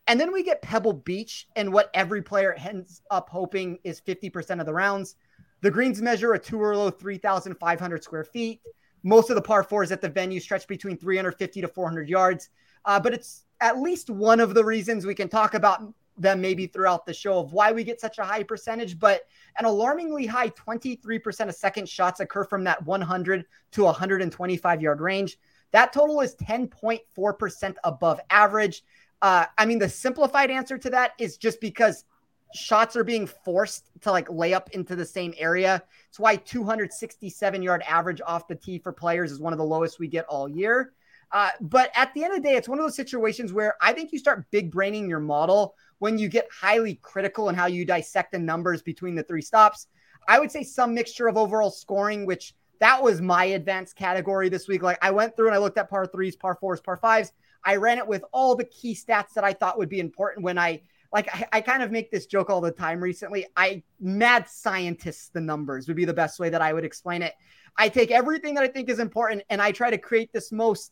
And 0.08 0.20
then 0.20 0.34
we 0.34 0.42
get 0.42 0.64
Pebble 0.64 0.94
Beach, 0.94 1.48
and 1.56 1.72
what 1.72 1.92
every 1.94 2.24
player 2.24 2.54
ends 2.54 3.04
up 3.12 3.30
hoping 3.30 3.78
is 3.84 4.02
50% 4.02 4.60
of 4.60 4.66
the 4.66 4.74
rounds. 4.74 5.16
The 5.62 5.70
greens 5.70 6.02
measure 6.02 6.34
a 6.34 6.40
tour 6.40 6.76
low 6.76 6.90
3,500 6.90 8.04
square 8.04 8.24
feet. 8.24 8.62
Most 9.04 9.30
of 9.30 9.36
the 9.36 9.42
par 9.42 9.64
fours 9.64 9.92
at 9.92 10.02
the 10.02 10.10
venue 10.10 10.40
stretch 10.40 10.68
between 10.68 10.98
350 10.98 11.62
to 11.62 11.68
400 11.68 12.10
yards. 12.10 12.50
Uh, 12.86 13.00
but 13.00 13.14
it's 13.14 13.46
at 13.62 13.80
least 13.80 14.10
one 14.10 14.40
of 14.40 14.54
the 14.54 14.64
reasons 14.64 15.06
we 15.06 15.16
can 15.16 15.30
talk 15.30 15.54
about 15.54 15.82
them 16.18 16.42
maybe 16.42 16.68
throughout 16.68 17.06
the 17.06 17.14
show 17.14 17.40
of 17.40 17.54
why 17.54 17.72
we 17.72 17.84
get 17.84 18.02
such 18.02 18.18
a 18.20 18.24
high 18.24 18.44
percentage. 18.44 19.00
But 19.00 19.22
an 19.58 19.66
alarmingly 19.66 20.26
high 20.26 20.50
23% 20.50 21.50
of 21.50 21.56
second 21.56 21.88
shots 21.88 22.20
occur 22.20 22.44
from 22.44 22.64
that 22.66 22.84
100 22.86 23.46
to 23.72 23.84
125 23.84 24.82
yard 24.82 25.02
range. 25.02 25.38
That 25.72 25.94
total 25.94 26.22
is 26.22 26.36
10.4% 26.36 27.76
above 27.84 28.20
average. 28.30 28.84
Uh, 29.22 29.46
I 29.58 29.66
mean, 29.66 29.80
the 29.80 29.90
simplified 29.90 30.50
answer 30.50 30.78
to 30.78 30.90
that 30.92 31.12
is 31.20 31.38
just 31.38 31.62
because 31.62 32.06
shots 32.54 32.96
are 32.96 33.04
being 33.04 33.28
forced 33.28 33.92
to 34.02 34.12
like 34.12 34.30
lay 34.30 34.54
up 34.54 34.70
into 34.72 34.96
the 34.96 35.06
same 35.06 35.34
area. 35.38 35.84
It's 36.08 36.20
why 36.20 36.36
267 36.38 37.62
yard 37.62 37.84
average 37.88 38.22
off 38.26 38.48
the 38.48 38.56
tee 38.56 38.80
for 38.80 38.92
players 38.92 39.32
is 39.32 39.40
one 39.40 39.54
of 39.54 39.60
the 39.60 39.66
lowest 39.66 40.00
we 40.00 40.08
get 40.08 40.26
all 40.26 40.50
year. 40.50 40.94
Uh, 41.32 41.50
but 41.62 41.92
at 41.96 42.12
the 42.14 42.24
end 42.24 42.34
of 42.34 42.42
the 42.42 42.50
day, 42.50 42.56
it's 42.56 42.68
one 42.68 42.80
of 42.80 42.86
those 42.86 42.96
situations 42.96 43.54
where 43.54 43.76
I 43.82 43.94
think 43.94 44.12
you 44.12 44.18
start 44.18 44.50
big 44.50 44.72
braining 44.72 45.08
your 45.08 45.20
model 45.20 45.76
when 46.00 46.18
you 46.18 46.28
get 46.28 46.48
highly 46.52 46.96
critical 46.96 47.50
in 47.50 47.56
how 47.56 47.68
you 47.68 47.86
dissect 47.86 48.32
the 48.32 48.40
numbers 48.40 48.82
between 48.82 49.14
the 49.14 49.24
three 49.24 49.42
stops. 49.42 49.88
I 50.28 50.40
would 50.40 50.52
say 50.52 50.64
some 50.64 50.96
mixture 50.96 51.28
of 51.28 51.38
overall 51.38 51.70
scoring, 51.70 52.26
which 52.26 52.56
that 52.80 53.02
was 53.02 53.22
my 53.22 53.46
advanced 53.46 53.96
category 53.96 54.50
this 54.50 54.68
week. 54.68 54.82
Like 54.82 54.98
I 55.02 55.12
went 55.12 55.36
through 55.36 55.48
and 55.48 55.56
I 55.56 55.60
looked 55.60 55.78
at 55.78 55.90
par 55.90 56.08
threes, 56.08 56.36
par 56.36 56.58
fours, 56.60 56.82
par 56.82 56.98
fives. 56.98 57.32
I 57.64 57.76
ran 57.76 57.98
it 57.98 58.08
with 58.08 58.24
all 58.32 58.56
the 58.56 58.66
key 58.66 58.96
stats 58.96 59.34
that 59.36 59.44
I 59.44 59.54
thought 59.54 59.78
would 59.78 59.90
be 59.90 60.00
important 60.00 60.44
when 60.44 60.58
I 60.58 60.82
like 61.12 61.28
I, 61.34 61.48
I, 61.54 61.62
kind 61.62 61.82
of 61.82 61.92
make 61.92 62.12
this 62.12 62.26
joke 62.28 62.50
all 62.50 62.62
the 62.62 62.72
time 62.72 63.02
recently. 63.02 63.48
I 63.56 63.84
mad 64.00 64.48
scientists 64.48 65.30
the 65.30 65.42
numbers 65.42 65.88
would 65.88 65.98
be 65.98 66.06
the 66.06 66.14
best 66.14 66.40
way 66.40 66.50
that 66.50 66.62
I 66.62 66.72
would 66.72 66.86
explain 66.86 67.22
it. 67.22 67.34
I 67.78 67.90
take 67.90 68.12
everything 68.12 68.54
that 68.56 68.64
I 68.64 68.68
think 68.68 68.90
is 68.90 69.00
important 69.00 69.44
and 69.50 69.62
I 69.62 69.72
try 69.72 69.90
to 69.90 69.98
create 69.98 70.32
this 70.34 70.52
most 70.52 70.92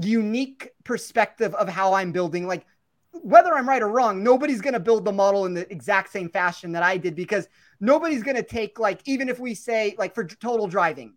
unique 0.00 0.70
perspective 0.84 1.54
of 1.54 1.68
how 1.68 1.92
I'm 1.92 2.12
building. 2.12 2.46
Like 2.46 2.64
whether 3.12 3.54
I'm 3.54 3.68
right 3.68 3.82
or 3.82 3.88
wrong, 3.88 4.22
nobody's 4.22 4.60
to 4.74 4.80
build 4.80 5.04
the 5.04 5.12
model 5.12 5.46
in 5.46 5.54
the 5.54 5.70
exact 5.70 6.10
same 6.10 6.28
fashion 6.28 6.72
that 6.72 6.82
I 6.82 6.96
did 6.96 7.14
because 7.14 7.48
nobody's 7.80 8.22
to 8.36 8.42
take, 8.42 8.78
like, 8.78 9.00
even 9.04 9.28
if 9.28 9.38
we 9.38 9.54
say, 9.54 9.94
like, 9.98 10.14
for 10.14 10.24
total 10.24 10.66
driving, 10.66 11.14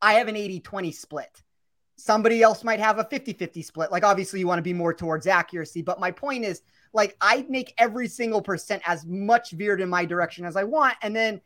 I 0.00 0.14
have 0.14 0.28
an 0.28 0.36
80 0.36 0.60
20 0.60 0.92
split. 0.92 1.42
Somebody 1.96 2.42
else 2.42 2.64
might 2.64 2.80
have 2.80 2.98
a 2.98 3.04
50 3.04 3.34
50 3.34 3.62
split. 3.62 3.92
Like, 3.92 4.04
obviously, 4.04 4.40
you 4.40 4.46
want 4.46 4.58
to 4.58 4.62
be 4.62 4.72
more 4.72 4.94
towards 4.94 5.26
accuracy. 5.26 5.82
But 5.82 6.00
my 6.00 6.10
point 6.10 6.44
is, 6.44 6.62
like, 6.92 7.16
I 7.20 7.44
make 7.48 7.74
every 7.78 8.08
single 8.08 8.42
percent 8.42 8.82
as 8.86 9.06
much 9.06 9.52
veered 9.52 9.80
in 9.80 9.88
my 9.88 10.04
direction 10.04 10.44
as 10.44 10.56
I 10.56 10.64
want. 10.64 10.94
And 11.02 11.14
then 11.14 11.40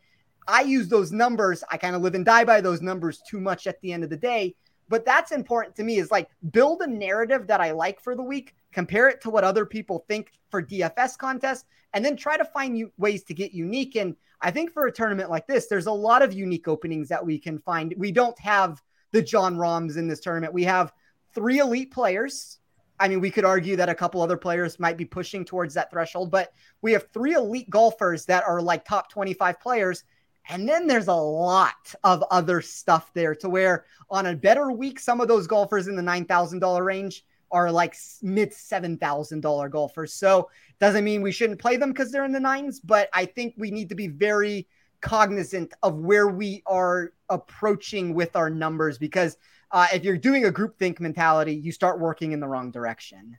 I 0.48 0.62
use 0.62 0.88
those 0.88 1.12
numbers. 1.12 1.64
I 1.70 1.76
kind 1.76 1.96
of 1.96 2.02
live 2.02 2.14
and 2.14 2.24
die 2.24 2.44
by 2.44 2.60
those 2.60 2.82
numbers 2.82 3.22
too 3.28 3.40
much 3.40 3.66
at 3.66 3.80
the 3.80 3.92
end 3.92 4.04
of 4.04 4.10
the 4.10 4.16
day. 4.16 4.54
But 4.88 5.06
that's 5.06 5.32
important 5.32 5.74
to 5.76 5.84
me 5.84 5.96
is 5.96 6.10
like 6.10 6.28
build 6.52 6.82
a 6.82 6.86
narrative 6.86 7.46
that 7.46 7.60
I 7.60 7.70
like 7.70 8.00
for 8.00 8.14
the 8.14 8.22
week 8.22 8.54
compare 8.74 9.08
it 9.08 9.20
to 9.22 9.30
what 9.30 9.44
other 9.44 9.64
people 9.64 10.04
think 10.08 10.32
for 10.50 10.62
DFS 10.62 11.16
contests, 11.16 11.64
and 11.94 12.04
then 12.04 12.16
try 12.16 12.36
to 12.36 12.44
find 12.44 12.90
ways 12.98 13.22
to 13.24 13.32
get 13.32 13.52
unique. 13.52 13.96
And 13.96 14.16
I 14.40 14.50
think 14.50 14.72
for 14.72 14.86
a 14.86 14.92
tournament 14.92 15.30
like 15.30 15.46
this, 15.46 15.68
there's 15.68 15.86
a 15.86 15.92
lot 15.92 16.22
of 16.22 16.34
unique 16.34 16.68
openings 16.68 17.08
that 17.08 17.24
we 17.24 17.38
can 17.38 17.58
find. 17.60 17.94
We 17.96 18.12
don't 18.12 18.38
have 18.40 18.82
the 19.12 19.22
Jon 19.22 19.56
Rahms 19.56 19.96
in 19.96 20.08
this 20.08 20.20
tournament. 20.20 20.52
We 20.52 20.64
have 20.64 20.92
three 21.34 21.60
elite 21.60 21.92
players. 21.92 22.58
I 23.04 23.08
mean, 23.08 23.20
we 23.20 23.30
could 23.30 23.44
argue 23.44 23.76
that 23.76 23.90
a 23.90 23.94
couple 23.94 24.22
other 24.22 24.38
players 24.38 24.80
might 24.80 24.96
be 24.96 25.04
pushing 25.04 25.44
towards 25.44 25.74
that 25.74 25.90
threshold, 25.90 26.30
but 26.30 26.54
we 26.80 26.92
have 26.92 27.08
three 27.12 27.34
elite 27.34 27.68
golfers 27.68 28.24
that 28.24 28.44
are 28.44 28.62
like 28.62 28.86
top 28.86 29.10
25 29.10 29.60
players. 29.60 30.04
And 30.48 30.66
then 30.66 30.86
there's 30.86 31.08
a 31.08 31.14
lot 31.14 31.94
of 32.02 32.24
other 32.30 32.62
stuff 32.62 33.12
there 33.12 33.34
to 33.34 33.50
where 33.50 33.84
on 34.08 34.24
a 34.24 34.34
better 34.34 34.72
week, 34.72 34.98
some 34.98 35.20
of 35.20 35.28
those 35.28 35.46
golfers 35.46 35.86
in 35.86 35.96
the 35.96 36.02
$9,000 36.02 36.82
range 36.82 37.26
are 37.50 37.70
like 37.70 37.94
mid 38.22 38.52
$7,000 38.52 39.70
golfers. 39.70 40.14
So 40.14 40.48
doesn't 40.80 41.04
mean 41.04 41.20
we 41.20 41.30
shouldn't 41.30 41.60
play 41.60 41.76
them 41.76 41.90
because 41.90 42.10
they're 42.10 42.24
in 42.24 42.32
the 42.32 42.40
nines, 42.40 42.80
but 42.80 43.10
I 43.12 43.26
think 43.26 43.52
we 43.58 43.70
need 43.70 43.90
to 43.90 43.94
be 43.94 44.08
very 44.08 44.66
cognizant 45.02 45.74
of 45.82 45.98
where 45.98 46.28
we 46.28 46.62
are 46.64 47.12
approaching 47.28 48.14
with 48.14 48.34
our 48.34 48.48
numbers 48.48 48.96
because 48.96 49.36
uh, 49.74 49.88
if 49.92 50.04
you're 50.04 50.16
doing 50.16 50.46
a 50.46 50.50
group 50.50 50.78
think 50.78 51.00
mentality, 51.00 51.54
you 51.54 51.72
start 51.72 52.00
working 52.00 52.32
in 52.32 52.40
the 52.40 52.48
wrong 52.48 52.70
direction. 52.70 53.36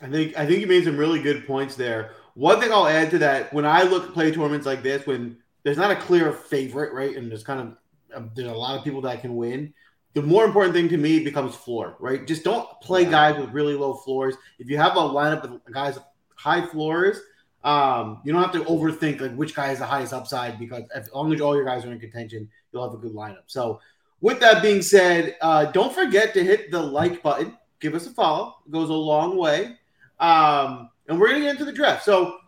I 0.00 0.08
think 0.08 0.38
I 0.38 0.46
think 0.46 0.60
you 0.60 0.68
made 0.68 0.84
some 0.84 0.96
really 0.96 1.20
good 1.20 1.44
points 1.44 1.74
there. 1.74 2.12
One 2.34 2.60
thing 2.60 2.70
I'll 2.70 2.86
add 2.86 3.10
to 3.10 3.18
that: 3.18 3.52
when 3.52 3.66
I 3.66 3.82
look 3.82 4.04
at 4.04 4.14
play 4.14 4.30
tournaments 4.30 4.66
like 4.66 4.84
this, 4.84 5.04
when 5.06 5.38
there's 5.64 5.76
not 5.76 5.90
a 5.90 5.96
clear 5.96 6.32
favorite, 6.32 6.92
right, 6.92 7.16
and 7.16 7.28
there's 7.28 7.42
kind 7.42 7.60
of 7.60 7.76
um, 8.14 8.30
there's 8.36 8.48
a 8.48 8.54
lot 8.54 8.78
of 8.78 8.84
people 8.84 9.00
that 9.00 9.22
can 9.22 9.34
win 9.34 9.74
the 10.14 10.22
more 10.22 10.44
important 10.44 10.74
thing 10.74 10.88
to 10.88 10.96
me 10.96 11.22
becomes 11.22 11.54
floor, 11.54 11.96
right? 12.00 12.26
Just 12.26 12.42
don't 12.42 12.68
play 12.80 13.02
yeah. 13.02 13.10
guys 13.10 13.38
with 13.38 13.50
really 13.50 13.74
low 13.74 13.94
floors. 13.94 14.34
If 14.58 14.68
you 14.68 14.76
have 14.78 14.96
a 14.96 15.00
lineup 15.00 15.44
of 15.44 15.60
guys 15.72 15.94
with 15.94 16.04
high 16.34 16.66
floors, 16.66 17.18
um, 17.62 18.20
you 18.24 18.32
don't 18.32 18.42
have 18.42 18.52
to 18.52 18.64
overthink 18.64 19.20
like 19.20 19.34
which 19.34 19.54
guy 19.54 19.68
has 19.68 19.78
the 19.78 19.86
highest 19.86 20.12
upside 20.12 20.58
because 20.58 20.84
as 20.94 21.08
long 21.12 21.32
as 21.32 21.40
all 21.40 21.54
your 21.54 21.64
guys 21.64 21.84
are 21.84 21.92
in 21.92 22.00
contention, 22.00 22.48
you'll 22.72 22.82
have 22.82 22.94
a 22.94 23.00
good 23.00 23.12
lineup. 23.12 23.44
So, 23.46 23.80
with 24.20 24.40
that 24.40 24.62
being 24.62 24.82
said, 24.82 25.36
uh, 25.40 25.66
don't 25.66 25.94
forget 25.94 26.34
to 26.34 26.44
hit 26.44 26.70
the 26.70 26.82
like 26.82 27.22
button. 27.22 27.56
Give 27.80 27.94
us 27.94 28.06
a 28.06 28.10
follow; 28.10 28.56
it 28.66 28.72
goes 28.72 28.90
a 28.90 28.94
long 28.94 29.36
way. 29.36 29.76
Um, 30.18 30.90
and 31.08 31.18
we're 31.18 31.28
gonna 31.28 31.40
get 31.40 31.50
into 31.50 31.64
the 31.64 31.72
draft. 31.72 32.04
So, 32.04 32.38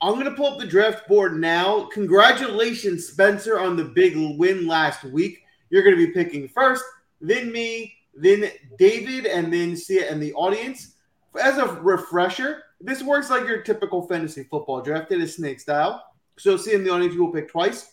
I'm 0.00 0.14
gonna 0.14 0.34
pull 0.34 0.52
up 0.52 0.58
the 0.58 0.66
draft 0.66 1.08
board 1.08 1.38
now. 1.38 1.88
Congratulations, 1.92 3.08
Spencer, 3.08 3.58
on 3.58 3.76
the 3.76 3.84
big 3.84 4.14
win 4.38 4.66
last 4.66 5.04
week. 5.04 5.42
You're 5.70 5.82
gonna 5.82 5.96
be 5.96 6.12
picking 6.12 6.48
first 6.48 6.84
then 7.20 7.52
me, 7.52 7.94
then 8.14 8.50
David, 8.78 9.26
and 9.26 9.52
then 9.52 9.72
it 9.72 10.10
in 10.10 10.20
the 10.20 10.32
audience. 10.34 10.94
As 11.40 11.58
a 11.58 11.66
refresher, 11.66 12.64
this 12.80 13.02
works 13.02 13.30
like 13.30 13.46
your 13.46 13.62
typical 13.62 14.06
fantasy 14.06 14.44
football 14.44 14.80
draft. 14.80 15.12
It 15.12 15.20
is 15.20 15.36
snake 15.36 15.60
style. 15.60 16.04
So 16.38 16.56
see 16.56 16.74
in 16.74 16.84
the 16.84 16.90
audience, 16.90 17.14
you 17.14 17.24
will 17.24 17.32
pick 17.32 17.50
twice. 17.50 17.92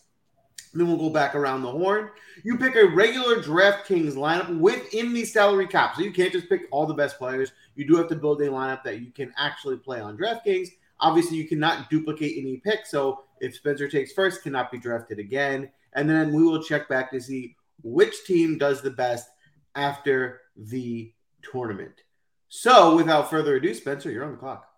Then 0.74 0.88
we'll 0.88 0.96
go 0.96 1.10
back 1.10 1.34
around 1.34 1.62
the 1.62 1.70
horn. 1.70 2.10
You 2.42 2.58
pick 2.58 2.74
a 2.74 2.86
regular 2.86 3.40
DraftKings 3.40 4.14
lineup 4.14 4.58
within 4.58 5.14
the 5.14 5.24
salary 5.24 5.68
cap. 5.68 5.94
So 5.94 6.02
you 6.02 6.12
can't 6.12 6.32
just 6.32 6.48
pick 6.48 6.62
all 6.70 6.84
the 6.84 6.94
best 6.94 7.16
players. 7.16 7.52
You 7.76 7.86
do 7.86 7.96
have 7.96 8.08
to 8.08 8.16
build 8.16 8.42
a 8.42 8.48
lineup 8.48 8.82
that 8.82 9.00
you 9.00 9.12
can 9.12 9.32
actually 9.36 9.76
play 9.76 10.00
on 10.00 10.18
DraftKings. 10.18 10.68
Obviously, 11.00 11.36
you 11.36 11.46
cannot 11.46 11.90
duplicate 11.90 12.36
any 12.36 12.56
pick. 12.58 12.86
So 12.86 13.24
if 13.40 13.54
Spencer 13.54 13.88
takes 13.88 14.12
first, 14.12 14.42
cannot 14.42 14.72
be 14.72 14.78
drafted 14.78 15.18
again. 15.18 15.70
And 15.92 16.10
then 16.10 16.32
we 16.32 16.42
will 16.42 16.62
check 16.62 16.88
back 16.88 17.10
to 17.12 17.20
see 17.20 17.56
which 17.82 18.24
team 18.24 18.58
does 18.58 18.82
the 18.82 18.90
best 18.90 19.28
after 19.74 20.40
the 20.56 21.12
tournament. 21.42 22.02
So, 22.48 22.96
without 22.96 23.30
further 23.30 23.56
ado, 23.56 23.74
Spencer, 23.74 24.10
you're 24.10 24.24
on 24.24 24.32
the 24.32 24.38
clock. 24.38 24.68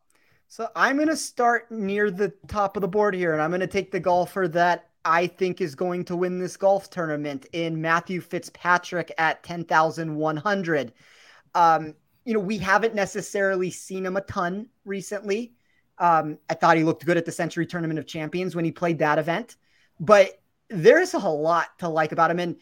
So, 0.49 0.69
I'm 0.75 0.97
going 0.97 1.09
to 1.09 1.17
start 1.17 1.71
near 1.71 2.11
the 2.11 2.33
top 2.49 2.77
of 2.77 2.81
the 2.81 2.89
board 2.89 3.15
here, 3.15 3.33
and 3.33 3.43
I'm 3.43 3.51
going 3.51 3.61
to 3.61 3.67
take 3.67 3.93
the 3.93 4.01
golfer 4.01 4.49
that 4.49 4.89
I 5.07 5.29
think 5.29 5.61
is 5.61 5.77
going 5.77 6.05
to 6.07 6.17
win 6.17 6.41
this 6.41 6.57
golf 6.57 6.91
tournament 6.91 7.47
in 7.53 7.81
Matthew 7.81 8.21
Fitzpatrick 8.21 9.13
at 9.19 9.45
10,100. 9.45 10.93
Um, 11.55 11.95
you 12.25 12.35
know, 12.35 12.41
we 12.41 12.59
haven't 12.59 12.95
necessarily 12.95 13.71
seen 13.71 14.05
him 14.05 14.17
a 14.17 14.21
ton 14.23 14.69
recently. 14.85 15.53
Um, 15.99 16.39
I 16.51 16.55
thought 16.55 16.77
he 16.77 16.83
looked 16.83 17.07
good 17.07 17.17
at 17.17 17.25
the 17.25 17.31
Sentry 17.31 17.65
Tournament 17.65 18.01
of 18.01 18.07
Champions 18.07 18.57
when 18.57 18.65
he 18.65 18.73
played 18.73 18.99
that 18.99 19.19
event, 19.19 19.57
but 20.01 20.41
there's 20.69 21.15
a 21.15 21.19
lot 21.21 21.79
to 21.79 21.89
like 21.89 22.11
about 22.11 22.33
him. 22.33 22.41
And 22.41 22.57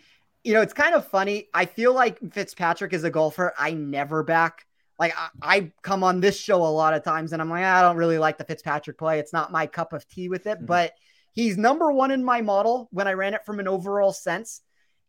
you 0.44 0.52
know, 0.52 0.60
it's 0.60 0.74
kind 0.74 0.94
of 0.94 1.08
funny. 1.08 1.48
I 1.54 1.64
feel 1.64 1.94
like 1.94 2.18
Fitzpatrick 2.30 2.92
is 2.92 3.04
a 3.04 3.10
golfer 3.10 3.54
I 3.58 3.72
never 3.72 4.22
back. 4.22 4.66
Like 4.98 5.14
I, 5.16 5.28
I, 5.42 5.72
come 5.80 6.04
on 6.04 6.20
this 6.20 6.38
show 6.38 6.62
a 6.62 6.68
lot 6.68 6.92
of 6.92 7.02
times 7.02 7.32
and 7.32 7.40
I'm 7.40 7.48
like, 7.48 7.64
I 7.64 7.80
don't 7.80 7.96
really 7.96 8.18
like 8.18 8.36
the 8.36 8.44
Fitzpatrick 8.44 8.98
play. 8.98 9.18
It's 9.18 9.32
not 9.32 9.50
my 9.50 9.66
cup 9.66 9.94
of 9.94 10.06
tea 10.06 10.28
with 10.28 10.46
it, 10.46 10.58
mm-hmm. 10.58 10.66
but 10.66 10.92
he's 11.34 11.58
number 11.58 11.92
one 11.92 12.10
in 12.10 12.24
my 12.24 12.40
model 12.40 12.88
when 12.90 13.06
I 13.06 13.12
ran 13.12 13.34
it 13.34 13.44
from 13.44 13.60
an 13.60 13.68
overall 13.68 14.12
sense. 14.12 14.62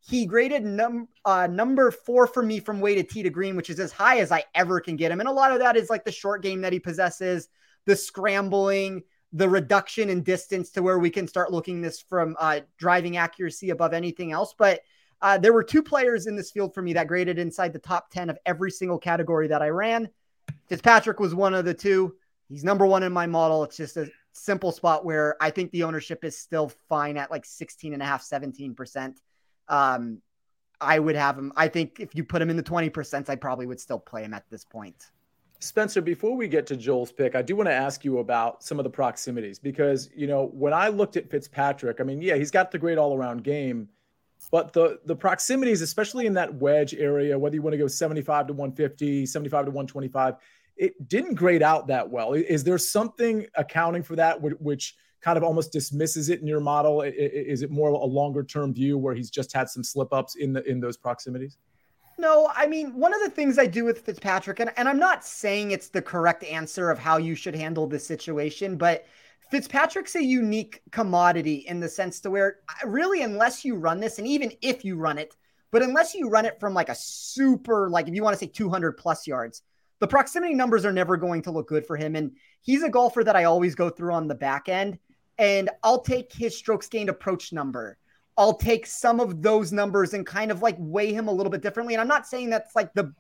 He 0.07 0.25
graded 0.25 0.63
num- 0.63 1.07
uh, 1.23 1.47
number 1.47 1.89
four 1.89 2.27
for 2.27 2.43
me 2.43 2.59
from 2.59 2.79
way 2.79 2.95
to 2.95 3.03
tee 3.03 3.23
to 3.23 3.29
green, 3.29 3.55
which 3.55 3.69
is 3.69 3.79
as 3.79 3.91
high 3.91 4.19
as 4.19 4.31
I 4.31 4.43
ever 4.53 4.79
can 4.79 4.95
get 4.95 5.11
him. 5.11 5.19
And 5.19 5.29
a 5.29 5.31
lot 5.31 5.51
of 5.51 5.59
that 5.59 5.77
is 5.77 5.89
like 5.89 6.05
the 6.05 6.11
short 6.11 6.43
game 6.43 6.61
that 6.61 6.73
he 6.73 6.79
possesses, 6.79 7.47
the 7.85 7.95
scrambling, 7.95 9.03
the 9.33 9.49
reduction 9.49 10.09
in 10.09 10.21
distance 10.21 10.69
to 10.71 10.83
where 10.83 10.99
we 10.99 11.09
can 11.09 11.27
start 11.27 11.51
looking 11.51 11.81
this 11.81 11.99
from 11.99 12.35
uh, 12.39 12.59
driving 12.77 13.17
accuracy 13.17 13.71
above 13.71 13.93
anything 13.93 14.31
else. 14.31 14.53
But 14.57 14.81
uh, 15.21 15.37
there 15.37 15.53
were 15.53 15.63
two 15.63 15.81
players 15.81 16.27
in 16.27 16.35
this 16.35 16.51
field 16.51 16.73
for 16.73 16.81
me 16.81 16.93
that 16.93 17.07
graded 17.07 17.39
inside 17.39 17.73
the 17.73 17.79
top 17.79 18.11
10 18.11 18.29
of 18.29 18.37
every 18.45 18.69
single 18.69 18.99
category 18.99 19.47
that 19.47 19.61
I 19.61 19.69
ran. 19.69 20.09
Fitzpatrick 20.67 21.19
was 21.19 21.33
one 21.33 21.53
of 21.53 21.65
the 21.65 21.73
two. 21.73 22.15
He's 22.47 22.63
number 22.63 22.85
one 22.85 23.03
in 23.03 23.11
my 23.11 23.25
model. 23.25 23.63
It's 23.63 23.77
just 23.77 23.97
a 23.97 24.09
simple 24.35 24.71
spot 24.71 25.05
where 25.05 25.35
I 25.41 25.49
think 25.49 25.71
the 25.71 25.83
ownership 25.83 26.23
is 26.23 26.37
still 26.37 26.71
fine 26.89 27.17
at 27.17 27.31
like 27.31 27.45
16 27.45 27.93
and 27.93 28.01
a 28.01 28.05
half, 28.05 28.23
17%. 28.23 29.15
Um, 29.67 30.21
I 30.79 30.99
would 30.99 31.15
have 31.15 31.37
him. 31.37 31.53
I 31.55 31.69
think 31.69 31.99
if 31.99 32.15
you 32.15 32.23
put 32.23 32.41
him 32.41 32.49
in 32.49 32.57
the 32.57 32.63
20%, 32.63 33.29
I 33.29 33.35
probably 33.35 33.65
would 33.65 33.79
still 33.79 33.99
play 33.99 34.23
him 34.23 34.33
at 34.33 34.43
this 34.49 34.65
point. 34.65 35.11
Spencer, 35.59 36.01
before 36.01 36.35
we 36.35 36.49
get 36.49 36.67
to 36.67 36.75
Joel's 36.75 37.13
pick, 37.13 37.33
I 37.33 37.41
do 37.41 37.55
want 37.55 37.67
to 37.69 37.73
ask 37.73 38.03
you 38.03 38.19
about 38.19 38.61
some 38.61 38.77
of 38.77 38.83
the 38.83 38.89
proximities 38.89 39.57
because, 39.57 40.09
you 40.13 40.27
know, 40.27 40.47
when 40.47 40.73
I 40.73 40.89
looked 40.89 41.15
at 41.15 41.29
Fitzpatrick, 41.29 42.01
I 42.01 42.03
mean, 42.03 42.21
yeah, 42.21 42.35
he's 42.35 42.51
got 42.51 42.71
the 42.71 42.77
great 42.77 42.97
all 42.97 43.15
around 43.15 43.43
game, 43.43 43.87
but 44.51 44.73
the 44.73 44.99
the 45.05 45.15
proximities, 45.15 45.81
especially 45.81 46.25
in 46.25 46.33
that 46.33 46.53
wedge 46.53 46.93
area, 46.93 47.39
whether 47.39 47.55
you 47.55 47.61
want 47.61 47.73
to 47.73 47.77
go 47.77 47.87
75 47.87 48.47
to 48.47 48.53
150, 48.53 49.25
75 49.25 49.65
to 49.65 49.71
125, 49.71 50.35
it 50.77 51.07
didn't 51.07 51.35
grade 51.35 51.63
out 51.63 51.87
that 51.87 52.09
well. 52.09 52.33
Is 52.33 52.63
there 52.63 52.77
something 52.77 53.45
accounting 53.55 54.03
for 54.03 54.15
that 54.15 54.41
which 54.41 54.95
kind 55.21 55.37
of 55.37 55.43
almost 55.43 55.71
dismisses 55.71 56.29
it 56.29 56.41
in 56.41 56.47
your 56.47 56.59
model? 56.59 57.01
Is 57.01 57.61
it 57.61 57.71
more 57.71 57.89
a 57.89 58.05
longer 58.05 58.43
term 58.43 58.73
view 58.73 58.97
where 58.97 59.15
he's 59.15 59.29
just 59.29 59.53
had 59.53 59.69
some 59.69 59.83
slip 59.83 60.13
ups 60.13 60.35
in 60.35 60.53
the 60.53 60.63
in 60.69 60.79
those 60.79 60.97
proximities? 60.97 61.57
No, 62.17 62.49
I 62.55 62.67
mean, 62.67 62.95
one 62.95 63.13
of 63.13 63.21
the 63.21 63.29
things 63.29 63.59
I 63.59 63.65
do 63.65 63.83
with 63.83 64.05
Fitzpatrick, 64.05 64.61
and, 64.61 64.71
and 64.77 64.87
I'm 64.87 64.99
not 64.99 65.25
saying 65.25 65.71
it's 65.71 65.89
the 65.89 66.01
correct 66.01 66.45
answer 66.45 66.89
of 66.89 66.97
how 66.97 67.17
you 67.17 67.35
should 67.35 67.55
handle 67.55 67.87
this 67.87 68.07
situation, 68.07 68.77
but 68.77 69.05
Fitzpatrick's 69.51 70.15
a 70.15 70.23
unique 70.23 70.81
commodity 70.91 71.65
in 71.67 71.79
the 71.81 71.89
sense 71.89 72.21
to 72.21 72.31
where 72.31 72.59
really, 72.85 73.21
unless 73.21 73.65
you 73.65 73.75
run 73.75 73.99
this, 73.99 74.17
and 74.17 74.27
even 74.27 74.51
if 74.61 74.85
you 74.85 74.95
run 74.95 75.17
it, 75.17 75.35
but 75.71 75.81
unless 75.81 76.15
you 76.15 76.29
run 76.29 76.45
it 76.45 76.59
from 76.59 76.73
like 76.73 76.89
a 76.89 76.95
super, 76.95 77.89
like 77.89 78.07
if 78.07 78.15
you 78.15 78.23
want 78.23 78.33
to 78.33 78.39
say 78.39 78.49
200 78.49 78.93
plus 78.93 79.27
yards, 79.27 79.61
the 79.99 80.07
proximity 80.07 80.53
numbers 80.53 80.85
are 80.85 80.91
never 80.91 81.17
going 81.17 81.41
to 81.43 81.51
look 81.51 81.67
good 81.67 81.85
for 81.85 81.95
him. 81.95 82.15
And 82.15 82.31
he's 82.61 82.83
a 82.83 82.89
golfer 82.89 83.23
that 83.23 83.35
I 83.35 83.45
always 83.45 83.75
go 83.75 83.89
through 83.89 84.13
on 84.13 84.27
the 84.27 84.35
back 84.35 84.69
end. 84.69 84.99
And 85.37 85.69
I'll 85.83 86.01
take 86.01 86.31
his 86.33 86.57
strokes 86.57 86.87
gained 86.87 87.09
approach 87.09 87.53
number. 87.53 87.97
I'll 88.37 88.57
take 88.57 88.85
some 88.85 89.19
of 89.19 89.41
those 89.41 89.71
numbers 89.71 90.13
and 90.13 90.25
kind 90.25 90.51
of 90.51 90.61
like 90.61 90.75
weigh 90.77 91.13
him 91.13 91.27
a 91.27 91.31
little 91.31 91.51
bit 91.51 91.61
differently. 91.61 91.93
And 91.93 92.01
I'm 92.01 92.07
not 92.07 92.27
saying 92.27 92.49
that's 92.49 92.75
like 92.75 92.93
the 92.93 93.13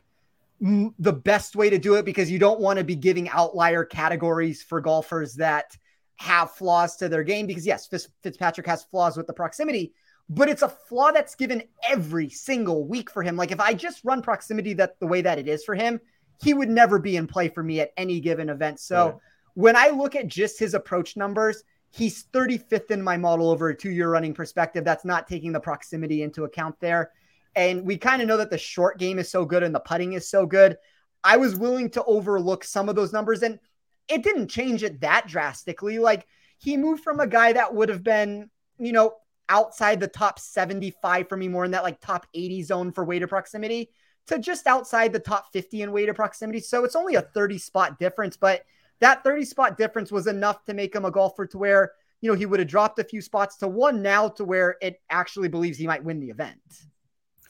the 0.61 1.13
best 1.13 1.55
way 1.55 1.69
to 1.69 1.77
do 1.77 1.95
it 1.95 2.05
because 2.05 2.31
you 2.31 2.39
don't 2.39 2.61
want 2.61 2.79
to 2.79 2.85
be 2.85 2.95
giving 2.95 3.27
outlier 3.29 3.83
categories 3.83 4.63
for 4.63 4.79
golfers 4.79 5.35
that 5.35 5.77
have 6.15 6.51
flaws 6.51 6.95
to 6.95 7.09
their 7.09 7.23
game 7.23 7.45
because 7.45 7.65
yes, 7.65 7.87
Fitzpatrick 8.23 8.65
has 8.65 8.83
flaws 8.83 9.17
with 9.17 9.27
the 9.27 9.33
proximity, 9.33 9.93
but 10.29 10.47
it's 10.47 10.61
a 10.61 10.69
flaw 10.69 11.11
that's 11.11 11.35
given 11.35 11.63
every 11.89 12.29
single 12.29 12.87
week 12.87 13.11
for 13.11 13.21
him. 13.21 13.35
Like 13.35 13.51
if 13.51 13.59
I 13.59 13.73
just 13.73 14.03
run 14.05 14.21
proximity 14.21 14.73
that 14.75 14.97
the 14.99 15.07
way 15.07 15.21
that 15.21 15.37
it 15.37 15.49
is 15.49 15.65
for 15.65 15.75
him, 15.75 15.99
he 16.41 16.53
would 16.53 16.69
never 16.69 16.99
be 16.99 17.17
in 17.17 17.27
play 17.27 17.49
for 17.49 17.63
me 17.63 17.79
at 17.79 17.91
any 17.97 18.19
given 18.19 18.49
event. 18.49 18.79
So 18.79 19.05
yeah. 19.05 19.13
when 19.53 19.75
I 19.75 19.89
look 19.89 20.15
at 20.15 20.27
just 20.27 20.59
his 20.59 20.73
approach 20.73 21.15
numbers, 21.15 21.63
he's 21.91 22.25
35th 22.33 22.91
in 22.91 23.01
my 23.01 23.17
model 23.17 23.49
over 23.49 23.69
a 23.69 23.77
two 23.77 23.91
year 23.91 24.09
running 24.09 24.33
perspective. 24.33 24.83
That's 24.83 25.05
not 25.05 25.27
taking 25.27 25.51
the 25.51 25.59
proximity 25.59 26.23
into 26.23 26.43
account 26.43 26.75
there. 26.79 27.11
And 27.55 27.85
we 27.85 27.97
kind 27.97 28.21
of 28.21 28.27
know 28.27 28.37
that 28.37 28.49
the 28.49 28.57
short 28.57 28.99
game 28.99 29.17
is 29.17 29.29
so 29.29 29.45
good 29.45 29.63
and 29.63 29.73
the 29.73 29.79
putting 29.79 30.13
is 30.13 30.27
so 30.27 30.45
good. 30.45 30.77
I 31.23 31.37
was 31.37 31.55
willing 31.55 31.89
to 31.91 32.03
overlook 32.03 32.63
some 32.63 32.89
of 32.89 32.95
those 32.95 33.13
numbers 33.13 33.43
and 33.43 33.59
it 34.07 34.23
didn't 34.23 34.49
change 34.49 34.83
it 34.83 35.01
that 35.01 35.27
drastically. 35.27 35.99
Like 35.99 36.27
he 36.57 36.75
moved 36.75 37.03
from 37.03 37.19
a 37.19 37.27
guy 37.27 37.53
that 37.53 37.73
would 37.73 37.89
have 37.89 38.03
been, 38.03 38.49
you 38.77 38.91
know, 38.91 39.13
outside 39.47 39.99
the 39.99 40.07
top 40.07 40.37
75 40.37 41.29
for 41.29 41.37
me, 41.37 41.47
more 41.47 41.65
in 41.65 41.71
that 41.71 41.83
like 41.83 42.01
top 42.01 42.27
80 42.33 42.63
zone 42.63 42.91
for 42.91 43.05
weighted 43.05 43.29
proximity 43.29 43.89
to 44.27 44.39
just 44.39 44.67
outside 44.67 45.13
the 45.13 45.19
top 45.19 45.51
50 45.53 45.83
in 45.83 45.91
weighted 45.91 46.15
proximity. 46.15 46.59
So 46.59 46.83
it's 46.83 46.95
only 46.95 47.15
a 47.15 47.21
30 47.21 47.57
spot 47.57 47.99
difference, 47.99 48.37
but 48.37 48.65
that 48.99 49.23
30 49.23 49.45
spot 49.45 49.77
difference 49.77 50.11
was 50.11 50.27
enough 50.27 50.63
to 50.65 50.73
make 50.73 50.95
him 50.95 51.05
a 51.05 51.11
golfer 51.11 51.45
to 51.47 51.57
where, 51.57 51.93
you 52.21 52.31
know, 52.31 52.37
he 52.37 52.45
would 52.45 52.59
have 52.59 52.69
dropped 52.69 52.99
a 52.99 53.03
few 53.03 53.21
spots 53.21 53.57
to 53.57 53.67
one 53.67 54.01
now 54.01 54.29
to 54.29 54.43
where 54.43 54.77
it 54.81 55.01
actually 55.09 55.47
believes 55.47 55.77
he 55.77 55.87
might 55.87 56.03
win 56.03 56.19
the 56.19 56.29
event. 56.29 56.59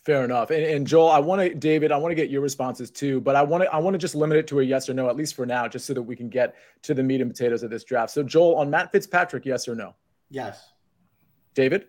Fair 0.06 0.24
enough. 0.24 0.52
And, 0.52 0.64
and, 0.64 0.86
Joel, 0.86 1.10
I 1.10 1.18
want 1.18 1.42
to, 1.42 1.56
David, 1.56 1.92
I 1.92 1.98
want 1.98 2.12
to 2.12 2.16
get 2.16 2.30
your 2.30 2.42
responses 2.42 2.92
too, 2.92 3.20
but 3.22 3.36
I 3.36 3.42
want 3.42 3.64
to, 3.64 3.74
I 3.74 3.78
want 3.78 3.96
to 3.96 3.98
just 3.98 4.14
limit 4.14 4.38
it 4.38 4.46
to 4.48 4.60
a 4.60 4.64
yes 4.64 4.88
or 4.88 4.94
no, 4.94 5.10
at 5.10 5.16
least 5.16 5.34
for 5.36 5.48
now, 5.48 5.68
just 5.68 5.88
so 5.88 5.96
that 5.96 6.04
we 6.04 6.16
can 6.16 6.30
get 6.30 6.56
to 6.84 6.94
the 6.94 7.02
meat 7.02 7.22
and 7.22 7.32
potatoes 7.32 7.64
of 7.64 7.72
this 7.72 7.84
draft. 7.84 8.12
So, 8.12 8.22
Joel, 8.22 8.56
on 8.56 8.70
Matt 8.70 8.92
Fitzpatrick, 8.92 9.46
yes 9.46 9.68
or 9.68 9.74
no? 9.74 9.96
Yes. 10.30 10.70
David? 11.56 11.88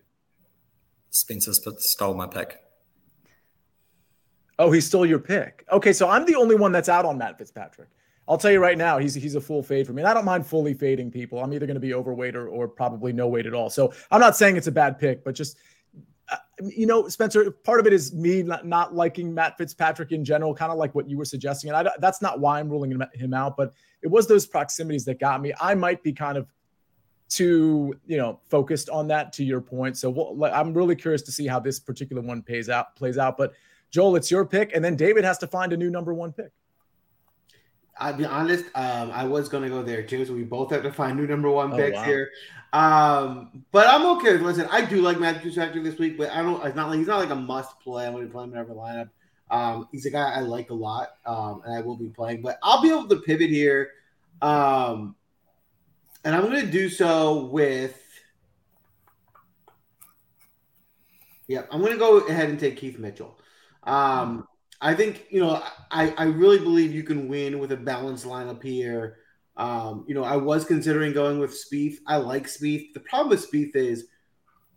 Spencer 1.10 1.52
stole 1.78 2.14
my 2.14 2.26
pick. 2.26 2.58
Oh, 4.58 4.70
he 4.70 4.80
stole 4.80 5.06
your 5.06 5.18
pick. 5.18 5.64
Okay, 5.70 5.92
so 5.92 6.08
I'm 6.08 6.24
the 6.24 6.34
only 6.34 6.56
one 6.56 6.72
that's 6.72 6.88
out 6.88 7.04
on 7.04 7.18
Matt 7.18 7.38
Fitzpatrick. 7.38 7.88
I'll 8.28 8.38
tell 8.38 8.50
you 8.50 8.58
right 8.58 8.76
now, 8.78 8.98
he's 8.98 9.14
he's 9.14 9.36
a 9.36 9.40
full 9.40 9.62
fade 9.62 9.86
for 9.86 9.92
me. 9.92 10.02
And 10.02 10.08
I 10.08 10.14
don't 10.14 10.24
mind 10.24 10.46
fully 10.46 10.74
fading 10.74 11.10
people. 11.10 11.42
I'm 11.42 11.52
either 11.52 11.66
going 11.66 11.74
to 11.74 11.80
be 11.80 11.94
overweight 11.94 12.34
or, 12.34 12.48
or 12.48 12.66
probably 12.66 13.12
no 13.12 13.28
weight 13.28 13.46
at 13.46 13.54
all. 13.54 13.70
So 13.70 13.92
I'm 14.10 14.20
not 14.20 14.36
saying 14.36 14.56
it's 14.56 14.66
a 14.66 14.72
bad 14.72 14.98
pick, 14.98 15.24
but 15.24 15.34
just 15.34 15.58
uh, 16.30 16.36
you 16.60 16.86
know, 16.86 17.08
Spencer, 17.08 17.50
part 17.50 17.78
of 17.78 17.86
it 17.86 17.92
is 17.92 18.12
me 18.12 18.42
not, 18.42 18.66
not 18.66 18.94
liking 18.94 19.32
Matt 19.32 19.56
Fitzpatrick 19.56 20.10
in 20.10 20.24
general, 20.24 20.54
kind 20.54 20.72
of 20.72 20.78
like 20.78 20.94
what 20.94 21.08
you 21.08 21.16
were 21.16 21.24
suggesting. 21.24 21.70
And 21.70 21.88
I, 21.88 21.92
that's 22.00 22.20
not 22.20 22.40
why 22.40 22.58
I'm 22.58 22.68
ruling 22.68 23.00
him 23.14 23.34
out, 23.34 23.56
but 23.56 23.72
it 24.02 24.08
was 24.08 24.26
those 24.26 24.46
proximities 24.46 25.04
that 25.04 25.20
got 25.20 25.40
me. 25.40 25.52
I 25.60 25.74
might 25.74 26.02
be 26.02 26.12
kind 26.12 26.36
of 26.36 26.48
too, 27.28 27.94
you 28.06 28.16
know, 28.16 28.40
focused 28.48 28.88
on 28.90 29.06
that 29.08 29.32
to 29.34 29.44
your 29.44 29.60
point. 29.60 29.98
So 29.98 30.10
we'll, 30.10 30.44
I'm 30.52 30.72
really 30.74 30.96
curious 30.96 31.22
to 31.22 31.32
see 31.32 31.46
how 31.46 31.60
this 31.60 31.78
particular 31.78 32.22
one 32.22 32.42
pays 32.42 32.68
out, 32.68 32.96
plays 32.96 33.18
out. 33.18 33.36
But 33.36 33.52
Joel, 33.90 34.16
it's 34.16 34.30
your 34.30 34.44
pick. 34.44 34.74
And 34.74 34.84
then 34.84 34.96
David 34.96 35.24
has 35.24 35.38
to 35.38 35.46
find 35.46 35.72
a 35.72 35.76
new 35.76 35.90
number 35.90 36.12
one 36.12 36.32
pick. 36.32 36.50
I'll 37.98 38.12
be 38.12 38.24
honest. 38.24 38.66
Um, 38.74 39.10
I 39.10 39.24
was 39.24 39.48
going 39.48 39.62
to 39.62 39.70
go 39.70 39.82
there 39.82 40.02
too. 40.02 40.24
So 40.24 40.34
we 40.34 40.44
both 40.44 40.70
have 40.70 40.82
to 40.82 40.92
find 40.92 41.16
new 41.16 41.26
number 41.26 41.50
one 41.50 41.74
picks 41.74 41.96
wow. 41.96 42.04
here. 42.04 42.30
Um, 42.72 43.64
but 43.72 43.86
I'm 43.86 44.04
okay. 44.18 44.32
With 44.32 44.42
listen, 44.42 44.68
I 44.70 44.84
do 44.84 45.00
like 45.00 45.18
Matthew 45.18 45.50
Stafford 45.50 45.82
this 45.82 45.98
week, 45.98 46.18
but 46.18 46.30
I 46.30 46.42
don't. 46.42 46.64
It's 46.66 46.76
not 46.76 46.90
like 46.90 46.98
he's 46.98 47.06
not 47.06 47.20
like 47.20 47.30
a 47.30 47.34
must 47.34 47.80
play. 47.80 48.06
I'm 48.06 48.12
going 48.12 48.26
to 48.26 48.32
play 48.32 48.44
him 48.44 48.52
in 48.52 48.58
every 48.58 48.74
lineup. 48.74 49.08
Um, 49.50 49.88
he's 49.92 50.04
a 50.06 50.10
guy 50.10 50.34
I 50.34 50.40
like 50.40 50.70
a 50.70 50.74
lot, 50.74 51.10
um, 51.24 51.62
and 51.64 51.74
I 51.74 51.80
will 51.80 51.96
be 51.96 52.08
playing. 52.08 52.42
But 52.42 52.58
I'll 52.62 52.82
be 52.82 52.90
able 52.90 53.08
to 53.08 53.16
pivot 53.16 53.48
here, 53.48 53.92
um, 54.42 55.14
and 56.24 56.34
I'm 56.34 56.42
going 56.42 56.60
to 56.60 56.70
do 56.70 56.88
so 56.88 57.46
with. 57.46 58.02
Yeah, 61.48 61.62
I'm 61.70 61.80
going 61.80 61.92
to 61.92 61.98
go 61.98 62.18
ahead 62.18 62.50
and 62.50 62.58
take 62.58 62.76
Keith 62.76 62.98
Mitchell. 62.98 63.38
Um, 63.86 64.46
I 64.80 64.94
think 64.94 65.26
you 65.30 65.40
know 65.40 65.62
I 65.90 66.14
I 66.18 66.24
really 66.24 66.58
believe 66.58 66.92
you 66.92 67.02
can 67.02 67.28
win 67.28 67.58
with 67.58 67.72
a 67.72 67.76
balanced 67.76 68.26
lineup 68.26 68.62
here. 68.62 69.18
Um, 69.56 70.04
you 70.06 70.14
know, 70.14 70.24
I 70.24 70.36
was 70.36 70.64
considering 70.64 71.12
going 71.12 71.38
with 71.38 71.52
Spieth. 71.52 71.98
I 72.06 72.16
like 72.16 72.46
Spieth. 72.46 72.92
The 72.92 73.00
problem 73.00 73.30
with 73.30 73.50
Spieth 73.50 73.74
is 73.74 74.06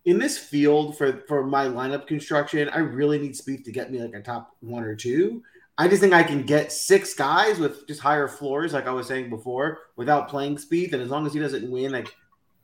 in 0.06 0.18
this 0.18 0.38
field 0.38 0.98
for 0.98 1.24
for 1.28 1.46
my 1.46 1.66
lineup 1.66 2.08
construction, 2.08 2.70
I 2.70 2.80
really 2.80 3.20
need 3.20 3.34
Spieth 3.34 3.64
to 3.66 3.72
get 3.72 3.92
me 3.92 4.02
like 4.02 4.14
a 4.14 4.22
top 4.22 4.56
one 4.62 4.84
or 4.84 4.96
two. 4.96 5.44
I 5.78 5.88
just 5.88 6.02
think 6.02 6.14
I 6.14 6.24
can 6.24 6.44
get 6.44 6.72
six 6.72 7.14
guys 7.14 7.58
with 7.58 7.88
just 7.88 8.02
higher 8.02 8.28
floors, 8.28 8.74
like 8.74 8.88
I 8.88 8.92
was 8.92 9.08
saying 9.08 9.30
before, 9.30 9.80
without 9.96 10.28
playing 10.28 10.58
Spieth. 10.58 10.94
And 10.94 11.02
as 11.02 11.10
long 11.10 11.26
as 11.26 11.34
he 11.34 11.40
doesn't 11.40 11.70
win, 11.70 11.92
like 11.92 12.14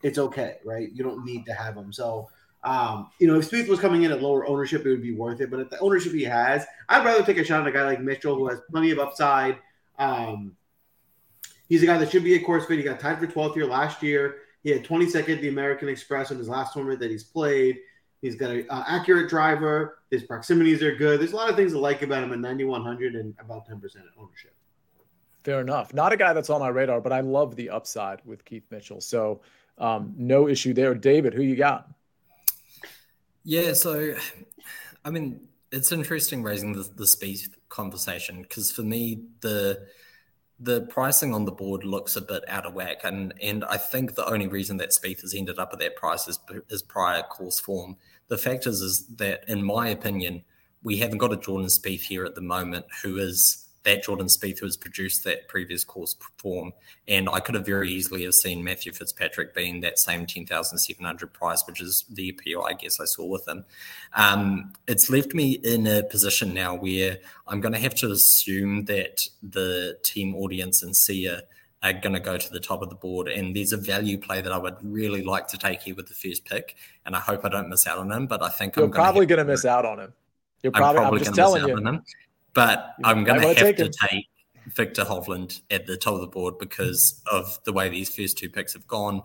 it's 0.03 0.17
okay, 0.17 0.57
right? 0.65 0.89
You 0.93 1.03
don't 1.03 1.23
need 1.25 1.45
to 1.45 1.53
have 1.53 1.75
him. 1.75 1.93
So, 1.93 2.29
um, 2.65 3.11
you 3.19 3.27
know, 3.27 3.37
if 3.39 3.49
Spieth 3.49 3.67
was 3.67 3.79
coming 3.79 4.03
in 4.03 4.11
at 4.11 4.21
lower 4.21 4.45
ownership, 4.47 4.85
it 4.85 4.89
would 4.89 5.01
be 5.01 5.13
worth 5.13 5.39
it. 5.39 5.51
But 5.51 5.59
at 5.59 5.69
the 5.69 5.79
ownership 5.79 6.13
he 6.13 6.23
has, 6.23 6.65
I'd 6.89 7.05
rather 7.05 7.23
take 7.23 7.37
a 7.37 7.43
shot 7.43 7.61
on 7.61 7.67
a 7.67 7.71
guy 7.71 7.83
like 7.83 8.01
Mitchell, 8.01 8.35
who 8.35 8.47
has 8.47 8.59
plenty 8.69 8.91
of 8.91 8.99
upside. 8.99 9.57
Um, 9.99 10.57
He's 11.67 11.81
a 11.81 11.85
guy 11.85 11.97
that 11.97 12.11
should 12.11 12.23
be 12.23 12.35
a 12.35 12.39
course 12.43 12.65
fit. 12.65 12.77
He 12.77 12.83
got 12.83 12.99
tied 12.99 13.19
for 13.19 13.27
12th 13.27 13.55
year 13.55 13.65
last 13.65 14.03
year. 14.03 14.37
He 14.63 14.69
had 14.69 14.83
22nd 14.83 15.41
the 15.41 15.49
American 15.49 15.89
Express 15.89 16.31
in 16.31 16.37
his 16.37 16.47
last 16.47 16.73
tournament 16.73 16.99
that 16.99 17.11
he's 17.11 17.23
played. 17.23 17.79
He's 18.21 18.35
got 18.35 18.51
an 18.51 18.65
uh, 18.69 18.83
accurate 18.87 19.29
driver. 19.29 19.99
His 20.09 20.23
proximities 20.23 20.81
are 20.81 20.95
good. 20.95 21.19
There's 21.19 21.33
a 21.33 21.35
lot 21.35 21.49
of 21.49 21.55
things 21.55 21.73
to 21.73 21.79
like 21.79 22.01
about 22.01 22.23
him 22.23 22.33
at 22.33 22.39
9,100 22.39 23.15
and 23.15 23.35
about 23.39 23.67
10% 23.67 23.73
ownership. 24.17 24.55
Fair 25.43 25.61
enough. 25.61 25.93
Not 25.93 26.11
a 26.11 26.17
guy 26.17 26.33
that's 26.33 26.49
on 26.49 26.59
my 26.59 26.69
radar, 26.69 27.01
but 27.01 27.11
I 27.11 27.19
love 27.19 27.55
the 27.55 27.69
upside 27.69 28.21
with 28.25 28.43
Keith 28.45 28.65
Mitchell. 28.71 29.01
So 29.01 29.41
um, 29.77 30.13
no 30.17 30.47
issue 30.47 30.73
there. 30.73 30.95
David, 30.95 31.33
who 31.33 31.43
you 31.43 31.55
got? 31.55 31.87
Yeah, 33.45 33.73
so 33.73 34.15
I 35.05 35.11
mean, 35.11 35.47
it's 35.71 35.91
interesting 35.91 36.41
raising 36.41 36.73
the, 36.73 36.81
the 36.95 37.03
Spieth 37.05 37.47
conversation 37.69 38.41
because 38.41 38.71
for 38.71 38.81
me, 38.81 39.21
the 39.41 39.85
the 40.59 40.81
pricing 40.81 41.33
on 41.33 41.45
the 41.45 41.51
board 41.51 41.83
looks 41.83 42.15
a 42.15 42.21
bit 42.21 42.43
out 42.49 42.65
of 42.65 42.73
whack, 42.73 43.01
and 43.03 43.33
and 43.41 43.63
I 43.65 43.77
think 43.77 44.15
the 44.15 44.25
only 44.27 44.47
reason 44.47 44.77
that 44.77 44.89
Spieth 44.89 45.21
has 45.21 45.35
ended 45.35 45.59
up 45.59 45.69
at 45.71 45.79
that 45.79 45.95
price 45.95 46.27
is 46.27 46.39
is 46.69 46.81
prior 46.81 47.21
course 47.21 47.59
form. 47.59 47.97
The 48.29 48.37
fact 48.39 48.65
is, 48.65 48.81
is 48.81 49.05
that 49.17 49.47
in 49.47 49.63
my 49.63 49.89
opinion, 49.89 50.43
we 50.81 50.97
haven't 50.97 51.19
got 51.19 51.31
a 51.31 51.37
Jordan 51.37 51.67
Spieth 51.67 52.01
here 52.01 52.25
at 52.25 52.33
the 52.33 52.41
moment 52.41 52.87
who 53.03 53.17
is 53.17 53.64
that 53.85 54.03
Jordan 54.03 54.27
Spieth 54.27 54.59
who 54.59 54.65
has 54.65 54.75
produced 54.75 55.23
that 55.23 55.47
previous 55.47 55.83
course 55.83 56.15
form. 56.37 56.73
And 57.07 57.29
I 57.29 57.39
could 57.39 57.55
have 57.55 57.65
very 57.65 57.89
easily 57.91 58.23
have 58.23 58.33
seen 58.33 58.63
Matthew 58.63 58.91
Fitzpatrick 58.91 59.55
being 59.55 59.79
that 59.81 59.97
same 59.97 60.25
10,700 60.25 61.33
price, 61.33 61.63
which 61.65 61.81
is 61.81 62.03
the 62.11 62.29
appeal 62.29 62.65
I 62.67 62.73
guess 62.73 62.99
I 62.99 63.05
saw 63.05 63.25
with 63.25 63.47
him. 63.47 63.63
Um, 64.13 64.73
it's 64.87 65.09
left 65.09 65.33
me 65.33 65.53
in 65.63 65.87
a 65.87 66.03
position 66.03 66.53
now 66.53 66.75
where 66.75 67.19
I'm 67.47 67.61
going 67.61 67.73
to 67.73 67.79
have 67.79 67.95
to 67.95 68.11
assume 68.11 68.85
that 68.85 69.21
the 69.41 69.97
team 70.03 70.35
audience 70.35 70.83
and 70.83 70.95
SIA 70.95 71.43
are 71.83 71.93
going 71.93 72.13
to 72.13 72.19
go 72.19 72.37
to 72.37 72.51
the 72.51 72.59
top 72.59 72.81
of 72.81 72.89
the 72.89 72.95
board. 72.95 73.27
And 73.27 73.55
there's 73.55 73.71
a 73.71 73.77
value 73.77 74.17
play 74.17 74.41
that 74.41 74.51
I 74.51 74.57
would 74.57 74.77
really 74.81 75.21
like 75.21 75.47
to 75.49 75.57
take 75.57 75.83
here 75.83 75.93
with 75.93 76.07
the 76.07 76.15
first 76.15 76.43
pick. 76.45 76.75
And 77.05 77.15
I 77.15 77.19
hope 77.19 77.45
I 77.45 77.49
don't 77.49 77.69
miss 77.69 77.85
out 77.85 77.99
on 77.99 78.11
him, 78.11 78.25
but 78.25 78.41
I 78.41 78.49
think 78.49 78.75
You're 78.75 78.85
I'm 78.85 78.91
probably 78.91 79.27
going 79.27 79.37
to 79.37 79.45
miss 79.45 79.65
out 79.65 79.85
on 79.85 79.99
him. 79.99 80.13
You're 80.63 80.71
probably, 80.71 80.97
I'm, 80.97 81.03
probably 81.03 81.19
I'm 81.19 81.25
just 81.25 81.35
telling 81.35 81.67
you. 81.67 82.01
But 82.55 82.95
I'm 83.03 83.23
going 83.23 83.41
to 83.41 83.47
have 83.47 83.57
take 83.57 83.77
to 83.77 83.89
take 83.89 84.25
Viktor 84.73 85.03
Hovland 85.03 85.61
at 85.69 85.85
the 85.85 85.97
top 85.97 86.15
of 86.15 86.21
the 86.21 86.27
board 86.27 86.57
because 86.57 87.21
of 87.31 87.59
the 87.65 87.73
way 87.73 87.89
these 87.89 88.09
first 88.15 88.37
two 88.37 88.49
picks 88.49 88.73
have 88.73 88.87
gone. 88.87 89.21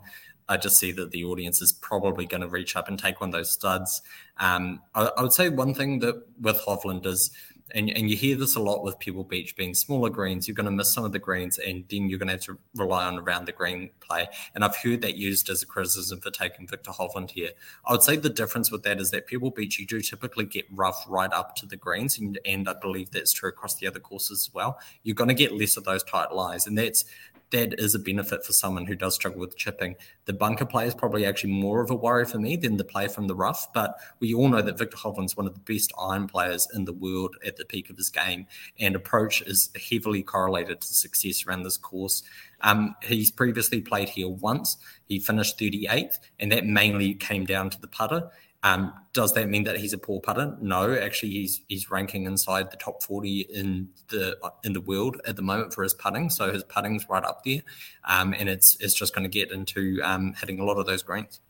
I 0.48 0.56
just 0.56 0.78
see 0.78 0.90
that 0.92 1.12
the 1.12 1.24
audience 1.24 1.62
is 1.62 1.72
probably 1.72 2.26
going 2.26 2.40
to 2.40 2.48
reach 2.48 2.74
up 2.74 2.88
and 2.88 2.98
take 2.98 3.20
one 3.20 3.28
of 3.28 3.32
those 3.32 3.52
studs. 3.52 4.02
Um, 4.38 4.82
I, 4.96 5.08
I, 5.16 5.22
would 5.22 5.32
say 5.32 5.48
one 5.48 5.74
thing 5.74 6.00
that 6.00 6.24
with 6.40 6.60
Hovland 6.62 7.06
is 7.06 7.30
and, 7.74 7.90
and 7.90 8.11
you 8.11 8.16
hear 8.16 8.37
this 8.37 8.56
a 8.56 8.61
lot 8.61 8.83
with 8.83 8.98
Pebble 9.00 9.24
Beach 9.24 9.56
being 9.56 9.74
smaller 9.74 10.11
greens, 10.11 10.46
you're 10.46 10.54
going 10.54 10.66
to 10.66 10.70
miss 10.70 10.92
some 10.92 11.04
of 11.04 11.12
the 11.12 11.18
greens 11.18 11.59
and 11.59 11.85
then 11.90 12.09
you're 12.09 12.18
going 12.18 12.28
to 12.28 12.35
have 12.35 12.44
to 12.44 12.59
rely 12.74 13.04
on 13.04 13.18
around 13.18 13.46
the 13.46 13.52
green 13.52 13.90
play. 14.00 14.28
And 14.54 14.64
I've 14.64 14.76
heard 14.76 15.00
that 15.02 15.16
used 15.16 15.48
as 15.48 15.62
a 15.62 15.66
criticism 15.66 16.20
for 16.20 16.30
taking 16.30 16.66
Viktor 16.66 16.90
Hovland 16.90 17.30
here. 17.30 17.50
I 17.87 17.92
would 17.92 18.02
say 18.02 18.16
the 18.16 18.30
difference 18.30 18.70
with 18.70 18.83
that 18.85 19.00
is 19.00 19.11
that 19.11 19.28
Pebble 19.28 19.50
Beach, 19.50 19.78
you 19.78 19.87
do 19.87 20.00
typically 20.00 20.44
get 20.44 20.66
rough 20.70 21.04
right 21.09 21.33
up 21.33 21.56
to 21.56 21.66
the 21.66 21.76
greens, 21.76 22.18
and, 22.18 22.38
and 22.44 22.68
I 22.68 22.74
believe 22.74 23.11
that's 23.11 23.33
true 23.33 23.48
across 23.48 23.76
the 23.76 23.87
other 23.87 24.00
courses 24.00 24.48
as 24.48 24.54
well. 24.54 24.78
You're 25.02 25.14
going 25.14 25.28
to 25.28 25.35
get 25.35 25.52
less 25.52 25.76
of 25.76 25.85
those 25.85 26.02
tight 26.02 26.33
lies, 26.33 26.66
and 26.66 26.76
that's 26.76 27.04
that 27.50 27.78
is 27.78 27.94
a 27.94 27.98
benefit 27.98 28.44
for 28.44 28.52
someone 28.52 28.86
who 28.86 28.94
does 28.94 29.14
struggle 29.14 29.40
with 29.40 29.56
chipping. 29.56 29.96
The 30.24 30.32
bunker 30.32 30.64
play 30.64 30.86
is 30.86 30.94
probably 30.94 31.26
actually 31.26 31.52
more 31.52 31.80
of 31.80 31.90
a 31.90 31.94
worry 31.94 32.24
for 32.24 32.38
me 32.38 32.56
than 32.56 32.76
the 32.76 32.84
play 32.84 33.08
from 33.08 33.26
the 33.26 33.34
rough, 33.34 33.72
but 33.72 33.96
we 34.20 34.34
all 34.34 34.48
know 34.48 34.62
that 34.62 34.78
Viktor 34.78 34.96
Hovland's 34.96 35.36
one 35.36 35.46
of 35.46 35.54
the 35.54 35.72
best 35.72 35.92
iron 35.98 36.26
players 36.26 36.66
in 36.74 36.84
the 36.84 36.92
world 36.92 37.36
at 37.44 37.56
the 37.56 37.64
peak 37.64 37.90
of 37.90 37.96
his 37.96 38.10
game, 38.10 38.46
and 38.78 38.94
approach 38.94 39.42
is 39.42 39.70
heavily 39.90 40.22
correlated 40.22 40.80
to 40.80 40.94
success 40.94 41.44
around 41.46 41.64
this 41.64 41.76
course. 41.76 42.22
Um, 42.62 42.94
he's 43.02 43.30
previously 43.30 43.80
played 43.80 44.10
here 44.10 44.28
once. 44.28 44.76
He 45.06 45.18
finished 45.18 45.58
38th, 45.58 46.18
and 46.38 46.52
that 46.52 46.66
mainly 46.66 47.14
came 47.14 47.46
down 47.46 47.70
to 47.70 47.80
the 47.80 47.88
putter. 47.88 48.30
Um, 48.62 48.92
does 49.14 49.33
that 49.35 49.49
mean 49.49 49.64
that 49.64 49.79
he's 49.79 49.94
a 49.94 49.99
poor 49.99 50.20
putter? 50.20 50.57
No, 50.61 50.94
actually, 50.94 51.31
he's 51.31 51.62
he's 51.68 51.90
ranking 51.90 52.27
inside 52.27 52.70
the 52.70 52.77
top 52.77 53.03
forty 53.03 53.40
in 53.40 53.88
the 54.09 54.37
in 54.64 54.75
the 54.75 54.83
world 54.83 55.20
at 55.27 55.37
the 55.37 55.42
moment 55.42 55.73
for 55.73 55.83
his 55.83 55.94
putting. 55.94 56.29
So 56.29 56.53
his 56.53 56.62
putting's 56.64 57.09
right 57.09 57.25
up 57.25 57.42
there, 57.44 57.62
um, 58.05 58.35
and 58.38 58.49
it's 58.49 58.77
it's 58.81 58.94
just 58.94 59.14
going 59.14 59.25
to 59.25 59.31
get 59.31 59.51
into 59.51 60.01
um, 60.05 60.35
hitting 60.38 60.61
a 60.61 60.64
lot 60.64 60.77
of 60.77 60.87
those 60.87 61.03
greens. 61.03 61.40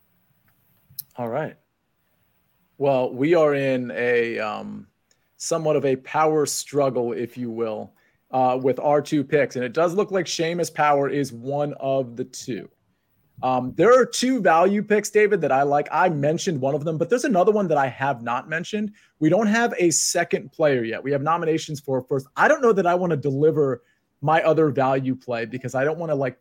All 1.16 1.28
right, 1.28 1.56
Well, 2.78 3.12
we 3.12 3.34
are 3.34 3.54
in 3.54 3.90
a 3.90 4.38
um, 4.38 4.86
somewhat 5.36 5.76
of 5.76 5.84
a 5.84 5.96
power 5.96 6.46
struggle, 6.46 7.12
if 7.12 7.36
you 7.36 7.50
will, 7.50 7.92
uh, 8.30 8.58
with 8.62 8.78
our 8.78 9.02
two 9.02 9.24
picks, 9.24 9.56
and 9.56 9.64
it 9.64 9.72
does 9.72 9.94
look 9.94 10.12
like 10.12 10.26
Seamus 10.26 10.72
Power 10.72 11.08
is 11.08 11.32
one 11.32 11.74
of 11.80 12.16
the 12.16 12.24
two. 12.24 12.68
Um, 13.42 13.72
there 13.76 13.92
are 13.98 14.04
two 14.04 14.40
value 14.40 14.82
picks, 14.82 15.10
David, 15.10 15.40
that 15.40 15.52
I 15.52 15.62
like. 15.62 15.88
I 15.90 16.08
mentioned 16.08 16.60
one 16.60 16.74
of 16.74 16.84
them, 16.84 16.98
but 16.98 17.08
there's 17.08 17.24
another 17.24 17.52
one 17.52 17.68
that 17.68 17.78
I 17.78 17.88
have 17.88 18.22
not 18.22 18.48
mentioned. 18.48 18.92
We 19.18 19.28
don't 19.28 19.46
have 19.46 19.74
a 19.78 19.90
second 19.90 20.52
player 20.52 20.84
yet. 20.84 21.02
We 21.02 21.12
have 21.12 21.22
nominations 21.22 21.80
for 21.80 22.02
first. 22.02 22.26
I 22.36 22.48
don't 22.48 22.60
know 22.60 22.72
that 22.72 22.86
I 22.86 22.94
want 22.94 23.10
to 23.10 23.16
deliver 23.16 23.82
my 24.20 24.42
other 24.42 24.68
value 24.70 25.14
play 25.14 25.46
because 25.46 25.74
I 25.74 25.84
don't 25.84 25.98
want 25.98 26.10
to 26.10 26.14
like 26.14 26.38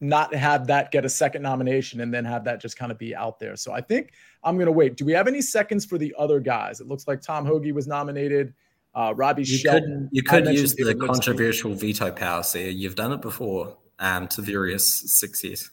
not 0.00 0.34
have 0.34 0.66
that 0.66 0.90
get 0.90 1.04
a 1.04 1.08
second 1.08 1.42
nomination 1.42 2.00
and 2.00 2.12
then 2.12 2.24
have 2.24 2.44
that 2.44 2.60
just 2.60 2.76
kind 2.76 2.90
of 2.90 2.98
be 2.98 3.14
out 3.14 3.38
there. 3.38 3.54
So 3.54 3.72
I 3.72 3.80
think 3.80 4.12
I'm 4.42 4.56
going 4.56 4.66
to 4.66 4.72
wait. 4.72 4.96
Do 4.96 5.04
we 5.04 5.12
have 5.12 5.28
any 5.28 5.42
seconds 5.42 5.84
for 5.84 5.98
the 5.98 6.14
other 6.18 6.40
guys? 6.40 6.80
It 6.80 6.88
looks 6.88 7.06
like 7.06 7.20
Tom 7.20 7.44
Hoge 7.44 7.70
was 7.72 7.86
nominated. 7.86 8.54
Uh, 8.94 9.12
Robbie 9.14 9.42
you 9.42 9.58
Shelton. 9.58 10.08
Could, 10.08 10.16
you 10.16 10.22
could 10.22 10.46
use 10.48 10.74
the 10.74 10.94
controversial 10.94 11.74
veto 11.74 12.10
power, 12.10 12.42
so 12.42 12.58
you've 12.58 12.96
done 12.96 13.12
it 13.12 13.20
before 13.20 13.76
um, 14.00 14.26
to 14.28 14.42
various 14.42 15.02
success. 15.18 15.70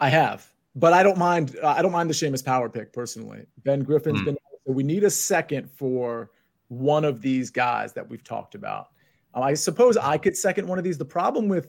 I 0.00 0.08
have, 0.08 0.50
but 0.74 0.92
I 0.92 1.02
don't 1.02 1.18
mind. 1.18 1.56
I 1.62 1.82
don't 1.82 1.92
mind 1.92 2.08
the 2.08 2.14
Seamus 2.14 2.44
Power 2.44 2.68
pick 2.68 2.92
personally. 2.92 3.46
Ben 3.64 3.82
Griffin's 3.82 4.20
mm. 4.20 4.26
been. 4.26 4.38
We 4.66 4.82
need 4.82 5.04
a 5.04 5.10
second 5.10 5.70
for 5.70 6.30
one 6.68 7.04
of 7.04 7.20
these 7.22 7.50
guys 7.50 7.92
that 7.94 8.08
we've 8.08 8.22
talked 8.22 8.54
about. 8.54 8.88
Um, 9.34 9.42
I 9.42 9.54
suppose 9.54 9.96
I 9.96 10.18
could 10.18 10.36
second 10.36 10.66
one 10.66 10.78
of 10.78 10.84
these. 10.84 10.98
The 10.98 11.04
problem 11.04 11.48
with 11.48 11.68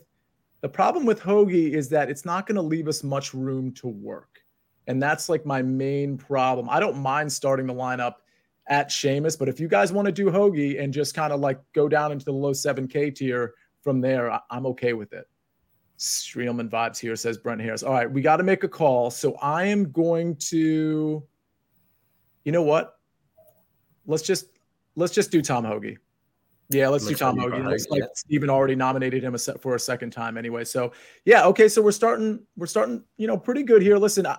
the 0.60 0.68
problem 0.68 1.06
with 1.06 1.20
Hoge 1.20 1.52
is 1.52 1.88
that 1.88 2.10
it's 2.10 2.24
not 2.24 2.46
going 2.46 2.56
to 2.56 2.62
leave 2.62 2.86
us 2.86 3.02
much 3.02 3.34
room 3.34 3.72
to 3.74 3.88
work, 3.88 4.40
and 4.86 5.02
that's 5.02 5.28
like 5.28 5.44
my 5.44 5.62
main 5.62 6.16
problem. 6.16 6.68
I 6.70 6.80
don't 6.80 6.98
mind 6.98 7.32
starting 7.32 7.66
the 7.66 7.74
lineup 7.74 8.14
at 8.68 8.90
Seamus, 8.90 9.38
but 9.38 9.48
if 9.48 9.58
you 9.58 9.68
guys 9.68 9.92
want 9.92 10.06
to 10.06 10.12
do 10.12 10.30
Hoge 10.30 10.76
and 10.78 10.92
just 10.92 11.14
kind 11.14 11.32
of 11.32 11.40
like 11.40 11.60
go 11.72 11.88
down 11.88 12.12
into 12.12 12.24
the 12.24 12.32
low 12.32 12.52
7K 12.52 13.14
tier 13.14 13.54
from 13.82 14.00
there, 14.00 14.30
I- 14.30 14.40
I'm 14.50 14.64
okay 14.66 14.92
with 14.92 15.12
it. 15.12 15.28
Streelman 16.00 16.70
vibes 16.70 16.98
here, 16.98 17.14
says 17.14 17.36
Brent 17.36 17.60
Harris. 17.60 17.82
All 17.82 17.92
right, 17.92 18.10
we 18.10 18.22
got 18.22 18.38
to 18.38 18.42
make 18.42 18.64
a 18.64 18.68
call. 18.68 19.10
So 19.10 19.34
I 19.34 19.66
am 19.66 19.92
going 19.92 20.34
to, 20.36 21.22
you 22.44 22.52
know 22.52 22.62
what? 22.62 22.98
Let's 24.06 24.22
just 24.22 24.46
let's 24.96 25.12
just 25.12 25.30
do 25.30 25.42
Tom 25.42 25.64
Hoge. 25.64 25.98
Yeah, 26.70 26.88
let's 26.88 27.04
Looks 27.04 27.18
do 27.18 27.24
Tom 27.24 27.36
Hoge. 27.36 27.62
Looks 27.62 27.88
like 27.90 28.00
yeah. 28.00 28.08
Steven 28.14 28.48
already 28.48 28.74
nominated 28.74 29.22
him 29.22 29.34
a 29.34 29.38
set 29.38 29.60
for 29.60 29.74
a 29.74 29.78
second 29.78 30.10
time 30.10 30.38
anyway. 30.38 30.64
So 30.64 30.92
yeah, 31.26 31.44
okay. 31.46 31.68
So 31.68 31.82
we're 31.82 31.92
starting 31.92 32.40
we're 32.56 32.66
starting, 32.66 33.04
you 33.18 33.26
know, 33.26 33.36
pretty 33.36 33.62
good 33.62 33.82
here. 33.82 33.98
Listen, 33.98 34.26
I, 34.26 34.38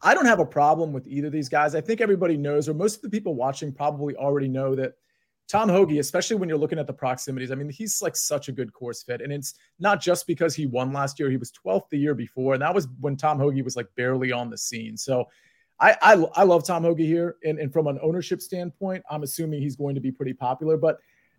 I 0.00 0.14
don't 0.14 0.26
have 0.26 0.40
a 0.40 0.46
problem 0.46 0.92
with 0.92 1.06
either 1.06 1.26
of 1.26 1.32
these 1.32 1.50
guys. 1.50 1.74
I 1.74 1.82
think 1.82 2.00
everybody 2.00 2.38
knows, 2.38 2.70
or 2.70 2.74
most 2.74 2.96
of 2.96 3.02
the 3.02 3.10
people 3.10 3.34
watching 3.34 3.70
probably 3.70 4.16
already 4.16 4.48
know 4.48 4.74
that 4.76 4.94
Tom 5.48 5.68
Hoge, 5.68 5.98
especially 5.98 6.36
when 6.36 6.48
you're 6.48 6.58
looking 6.58 6.78
at 6.78 6.86
the 6.86 6.92
proximities, 6.92 7.52
I 7.52 7.54
mean, 7.54 7.70
he's 7.70 8.02
like 8.02 8.16
such 8.16 8.48
a 8.48 8.52
good 8.52 8.72
course 8.72 9.02
fit. 9.02 9.20
And 9.20 9.32
it's 9.32 9.54
not 9.78 10.00
just 10.00 10.26
because 10.26 10.54
he 10.54 10.66
won 10.66 10.92
last 10.92 11.20
year, 11.20 11.30
he 11.30 11.36
was 11.36 11.52
12th 11.52 11.88
the 11.90 11.98
year 11.98 12.14
before. 12.14 12.54
And 12.54 12.62
that 12.62 12.74
was 12.74 12.88
when 13.00 13.16
Tom 13.16 13.38
Hoge 13.38 13.62
was 13.62 13.76
like 13.76 13.88
barely 13.96 14.32
on 14.32 14.50
the 14.50 14.58
scene. 14.58 14.96
So 14.96 15.26
I, 15.78 15.96
I, 16.02 16.12
I 16.34 16.42
love 16.42 16.66
Tom 16.66 16.82
Hoge 16.82 16.98
here. 16.98 17.36
And, 17.44 17.60
and 17.60 17.72
from 17.72 17.86
an 17.86 17.98
ownership 18.02 18.40
standpoint, 18.40 19.04
I'm 19.08 19.22
assuming 19.22 19.62
he's 19.62 19.76
going 19.76 19.94
to 19.94 20.00
be 20.00 20.10
pretty 20.10 20.32
popular. 20.32 20.76
But 20.76 20.98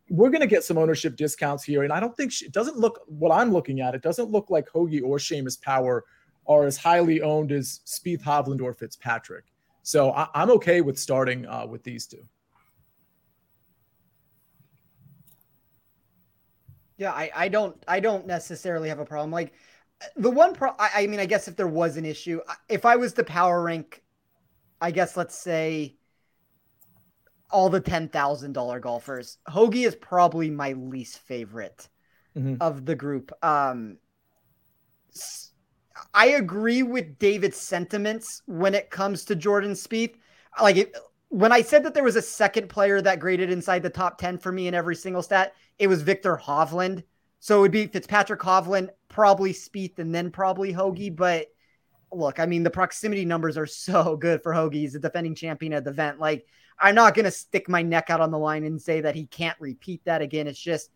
we're 0.09 0.29
going 0.29 0.41
to 0.41 0.47
get 0.47 0.63
some 0.63 0.77
ownership 0.77 1.17
discounts 1.17 1.65
here. 1.65 1.83
And 1.83 1.91
I 1.91 1.99
don't 1.99 2.15
think 2.15 2.41
it 2.41 2.53
doesn't 2.53 2.77
look 2.77 3.01
what 3.07 3.31
I'm 3.31 3.51
looking 3.51 3.81
at. 3.81 3.93
It 3.93 4.01
doesn't 4.01 4.31
look 4.31 4.49
like 4.49 4.69
Hoge 4.69 5.01
or 5.01 5.17
Seamus 5.17 5.61
Power 5.61 6.05
are 6.47 6.65
as 6.65 6.77
highly 6.77 7.21
owned 7.21 7.51
as 7.51 7.81
Spieth, 7.85 8.21
Hovland, 8.21 8.61
or 8.61 8.73
Fitzpatrick. 8.73 9.43
So 9.83 10.11
I, 10.11 10.27
am 10.33 10.49
okay 10.51 10.79
with 10.81 10.97
starting 10.97 11.45
uh, 11.45 11.65
with 11.65 11.83
these 11.83 12.07
two. 12.07 12.25
Yeah, 16.97 17.11
I, 17.11 17.31
I 17.35 17.47
don't 17.47 17.81
I 17.87 17.99
don't 17.99 18.25
necessarily 18.25 18.89
have 18.89 18.99
a 18.99 19.05
problem. 19.05 19.31
Like 19.31 19.53
the 20.15 20.31
one 20.31 20.53
pro 20.53 20.71
I, 20.79 20.89
I 20.95 21.07
mean, 21.07 21.19
I 21.19 21.25
guess 21.25 21.47
if 21.47 21.55
there 21.55 21.67
was 21.67 21.97
an 21.97 22.05
issue, 22.05 22.41
if 22.69 22.85
I 22.85 22.95
was 22.95 23.13
to 23.13 23.23
power 23.23 23.61
rank, 23.63 24.03
I 24.81 24.91
guess 24.91 25.15
let's 25.15 25.37
say 25.37 25.95
all 27.49 27.69
the 27.69 27.79
ten 27.79 28.09
thousand 28.09 28.53
dollar 28.53 28.79
golfers, 28.79 29.37
Hoge 29.47 29.75
is 29.75 29.95
probably 29.95 30.49
my 30.49 30.73
least 30.73 31.19
favorite 31.19 31.87
mm-hmm. 32.37 32.55
of 32.61 32.85
the 32.85 32.95
group. 32.95 33.31
Um 33.43 33.97
I 36.13 36.27
agree 36.27 36.83
with 36.83 37.17
David's 37.17 37.57
sentiments 37.57 38.41
when 38.45 38.75
it 38.75 38.89
comes 38.89 39.25
to 39.25 39.35
Jordan 39.35 39.71
Spieth. 39.71 40.15
Like 40.61 40.77
it, 40.77 40.95
when 41.29 41.51
I 41.51 41.61
said 41.61 41.83
that 41.83 41.93
there 41.93 42.03
was 42.03 42.15
a 42.15 42.21
second 42.21 42.69
player 42.69 43.01
that 43.01 43.19
graded 43.19 43.51
inside 43.51 43.83
the 43.83 43.89
top 43.89 44.17
10 44.17 44.37
for 44.37 44.51
me 44.51 44.67
in 44.67 44.73
every 44.73 44.95
single 44.95 45.21
stat, 45.21 45.53
it 45.79 45.87
was 45.87 46.01
Viktor 46.01 46.37
Hovland. 46.37 47.03
So 47.39 47.59
it 47.59 47.61
would 47.61 47.71
be 47.71 47.87
Fitzpatrick 47.87 48.39
Hovland, 48.39 48.89
probably 49.09 49.53
Spieth, 49.53 49.99
and 49.99 50.13
then 50.13 50.31
probably 50.31 50.71
Hoge. 50.71 51.15
But 51.15 51.47
look, 52.11 52.39
I 52.39 52.45
mean, 52.45 52.63
the 52.63 52.69
proximity 52.69 53.25
numbers 53.25 53.57
are 53.57 53.65
so 53.65 54.15
good 54.19 54.41
for 54.41 54.53
Hoge. 54.53 54.75
He's 54.75 54.95
a 54.95 54.99
defending 54.99 55.35
champion 55.35 55.73
at 55.73 55.83
the 55.83 55.91
event. 55.91 56.19
Like, 56.19 56.47
I'm 56.79 56.95
not 56.95 57.15
going 57.15 57.25
to 57.25 57.31
stick 57.31 57.69
my 57.69 57.81
neck 57.81 58.09
out 58.09 58.21
on 58.21 58.31
the 58.31 58.37
line 58.37 58.63
and 58.63 58.81
say 58.81 59.01
that 59.01 59.15
he 59.15 59.25
can't 59.25 59.59
repeat 59.59 60.03
that 60.05 60.21
again. 60.21 60.47
It's 60.47 60.59
just 60.59 60.91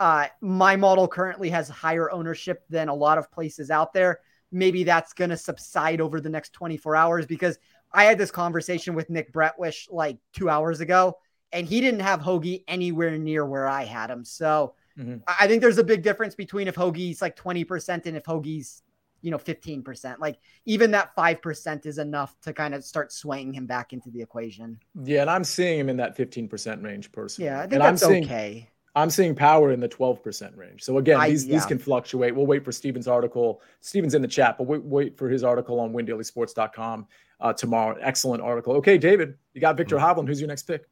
uh, 0.00 0.26
my 0.40 0.76
model 0.76 1.08
currently 1.08 1.50
has 1.50 1.68
higher 1.68 2.10
ownership 2.10 2.64
than 2.68 2.88
a 2.88 2.94
lot 2.94 3.18
of 3.18 3.30
places 3.30 3.70
out 3.70 3.92
there. 3.92 4.20
Maybe 4.52 4.84
that's 4.84 5.12
going 5.12 5.30
to 5.30 5.36
subside 5.36 6.00
over 6.00 6.20
the 6.20 6.28
next 6.28 6.52
24 6.52 6.96
hours 6.96 7.26
because 7.26 7.58
I 7.92 8.04
had 8.04 8.18
this 8.18 8.30
conversation 8.30 8.94
with 8.94 9.10
Nick 9.10 9.32
Bretwish 9.32 9.86
like 9.90 10.18
two 10.32 10.48
hours 10.48 10.80
ago, 10.80 11.16
and 11.54 11.66
he 11.66 11.80
didn't 11.80 12.00
have 12.00 12.20
Hoge 12.20 12.60
anywhere 12.68 13.16
near 13.16 13.46
where 13.46 13.68
I 13.68 13.84
had 13.84 14.10
him. 14.10 14.24
So 14.24 14.74
mm-hmm. 14.98 15.18
I 15.26 15.46
think 15.46 15.62
there's 15.62 15.78
a 15.78 15.84
big 15.84 16.02
difference 16.02 16.34
between 16.34 16.66
if 16.68 16.74
Hoge's 16.74 17.22
like 17.22 17.36
20% 17.36 18.06
and 18.06 18.16
if 18.16 18.26
Hoge's, 18.26 18.82
you 19.22 19.30
know, 19.30 19.38
15%. 19.38 20.18
Like 20.18 20.38
even 20.66 20.90
that 20.90 21.14
5% 21.16 21.86
is 21.86 21.98
enough 21.98 22.38
to 22.42 22.52
kind 22.52 22.74
of 22.74 22.84
start 22.84 23.12
swaying 23.12 23.54
him 23.54 23.66
back 23.66 23.92
into 23.92 24.10
the 24.10 24.20
equation. 24.20 24.80
Yeah. 25.04 25.22
And 25.22 25.30
I'm 25.30 25.44
seeing 25.44 25.78
him 25.78 25.88
in 25.88 25.96
that 25.98 26.18
15% 26.18 26.82
range 26.82 27.12
personally. 27.12 27.48
Yeah. 27.48 27.58
I 27.58 27.62
think 27.62 27.74
and 27.74 27.82
that's 27.82 28.02
I'm 28.02 28.08
seeing, 28.10 28.24
okay. 28.24 28.68
I'm 28.96 29.10
seeing 29.10 29.36
power 29.36 29.70
in 29.70 29.78
the 29.78 29.88
12% 29.88 30.56
range. 30.56 30.82
So 30.82 30.98
again, 30.98 31.20
I, 31.20 31.30
these, 31.30 31.46
yeah. 31.46 31.54
these 31.54 31.66
can 31.66 31.78
fluctuate. 31.78 32.34
We'll 32.34 32.46
wait 32.46 32.64
for 32.64 32.72
Steven's 32.72 33.06
article. 33.06 33.62
Steven's 33.80 34.14
in 34.14 34.22
the 34.22 34.28
chat, 34.28 34.58
but 34.58 34.64
wait, 34.64 34.82
wait 34.82 35.16
for 35.16 35.28
his 35.28 35.44
article 35.44 35.78
on 35.78 35.92
windailysports.com 35.92 37.06
uh, 37.40 37.52
tomorrow. 37.52 37.96
Excellent 38.00 38.42
article. 38.42 38.74
Okay, 38.74 38.98
David, 38.98 39.36
you 39.52 39.60
got 39.60 39.76
Viktor 39.76 39.96
mm-hmm. 39.96 40.20
Hovland. 40.20 40.26
Who's 40.26 40.40
your 40.40 40.48
next 40.48 40.64
pick? 40.64 40.84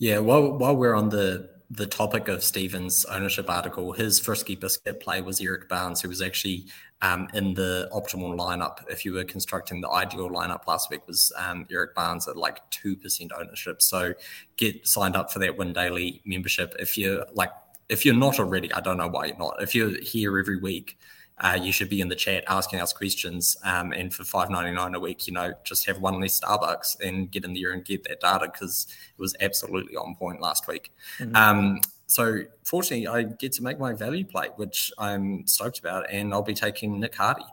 Yeah, 0.00 0.18
while 0.20 0.56
while 0.56 0.74
we're 0.74 0.94
on 0.94 1.10
the 1.10 1.50
the 1.70 1.86
topic 1.86 2.28
of 2.28 2.42
Steven's 2.42 3.04
ownership 3.04 3.50
article, 3.50 3.92
his 3.92 4.18
frisky 4.18 4.56
biscuit 4.56 4.98
play 4.98 5.20
was 5.20 5.42
Erik 5.42 5.68
Barnes, 5.68 6.00
who 6.00 6.08
was 6.08 6.22
actually 6.22 6.64
um, 7.02 7.28
in 7.34 7.52
the 7.52 7.86
optimal 7.92 8.34
lineup. 8.34 8.78
If 8.88 9.04
you 9.04 9.12
were 9.12 9.24
constructing 9.24 9.82
the 9.82 9.90
ideal 9.90 10.30
lineup 10.30 10.66
last 10.66 10.88
week, 10.90 11.06
was 11.06 11.30
um, 11.36 11.66
Erik 11.70 11.94
Barnes 11.94 12.26
at 12.26 12.38
like 12.38 12.58
two 12.70 12.96
percent 12.96 13.30
ownership. 13.38 13.82
So 13.82 14.14
get 14.56 14.88
signed 14.88 15.16
up 15.16 15.30
for 15.30 15.38
that 15.40 15.58
Win 15.58 15.74
Daily 15.74 16.22
membership 16.24 16.74
if 16.78 16.96
you're 16.96 17.26
like 17.34 17.52
if 17.90 18.06
you're 18.06 18.14
not 18.14 18.40
already. 18.40 18.72
I 18.72 18.80
don't 18.80 18.96
know 18.96 19.08
why 19.08 19.26
you're 19.26 19.36
not. 19.36 19.60
If 19.60 19.74
you're 19.74 20.00
here 20.00 20.38
every 20.38 20.56
week 20.56 20.98
uh, 21.40 21.58
you 21.60 21.72
should 21.72 21.88
be 21.88 22.00
in 22.00 22.08
the 22.08 22.14
chat 22.14 22.44
asking 22.48 22.80
us 22.80 22.92
questions. 22.92 23.56
Um, 23.64 23.92
and 23.92 24.12
for 24.12 24.24
five 24.24 24.50
ninety 24.50 24.72
nine 24.72 24.94
a 24.94 25.00
week, 25.00 25.26
you 25.26 25.32
know, 25.32 25.54
just 25.64 25.86
have 25.86 26.00
one 26.00 26.20
less 26.20 26.38
Starbucks 26.40 27.00
and 27.00 27.30
get 27.30 27.44
in 27.44 27.54
there 27.54 27.72
and 27.72 27.84
get 27.84 28.04
that 28.04 28.20
data 28.20 28.50
because 28.52 28.86
it 28.88 29.20
was 29.20 29.34
absolutely 29.40 29.96
on 29.96 30.14
point 30.16 30.40
last 30.40 30.68
week. 30.68 30.92
Mm-hmm. 31.18 31.34
Um, 31.34 31.80
so 32.06 32.42
fortunately, 32.64 33.06
I 33.06 33.22
get 33.22 33.52
to 33.52 33.62
make 33.62 33.78
my 33.78 33.92
value 33.94 34.24
play, 34.24 34.48
which 34.56 34.92
I'm 34.98 35.46
stoked 35.46 35.78
about, 35.78 36.10
and 36.10 36.32
I'll 36.34 36.42
be 36.42 36.54
taking 36.54 37.00
Nick 37.00 37.14
Hardy. 37.14 37.44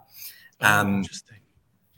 Oh, 0.62 0.68
um, 0.68 0.98
interesting. 0.98 1.38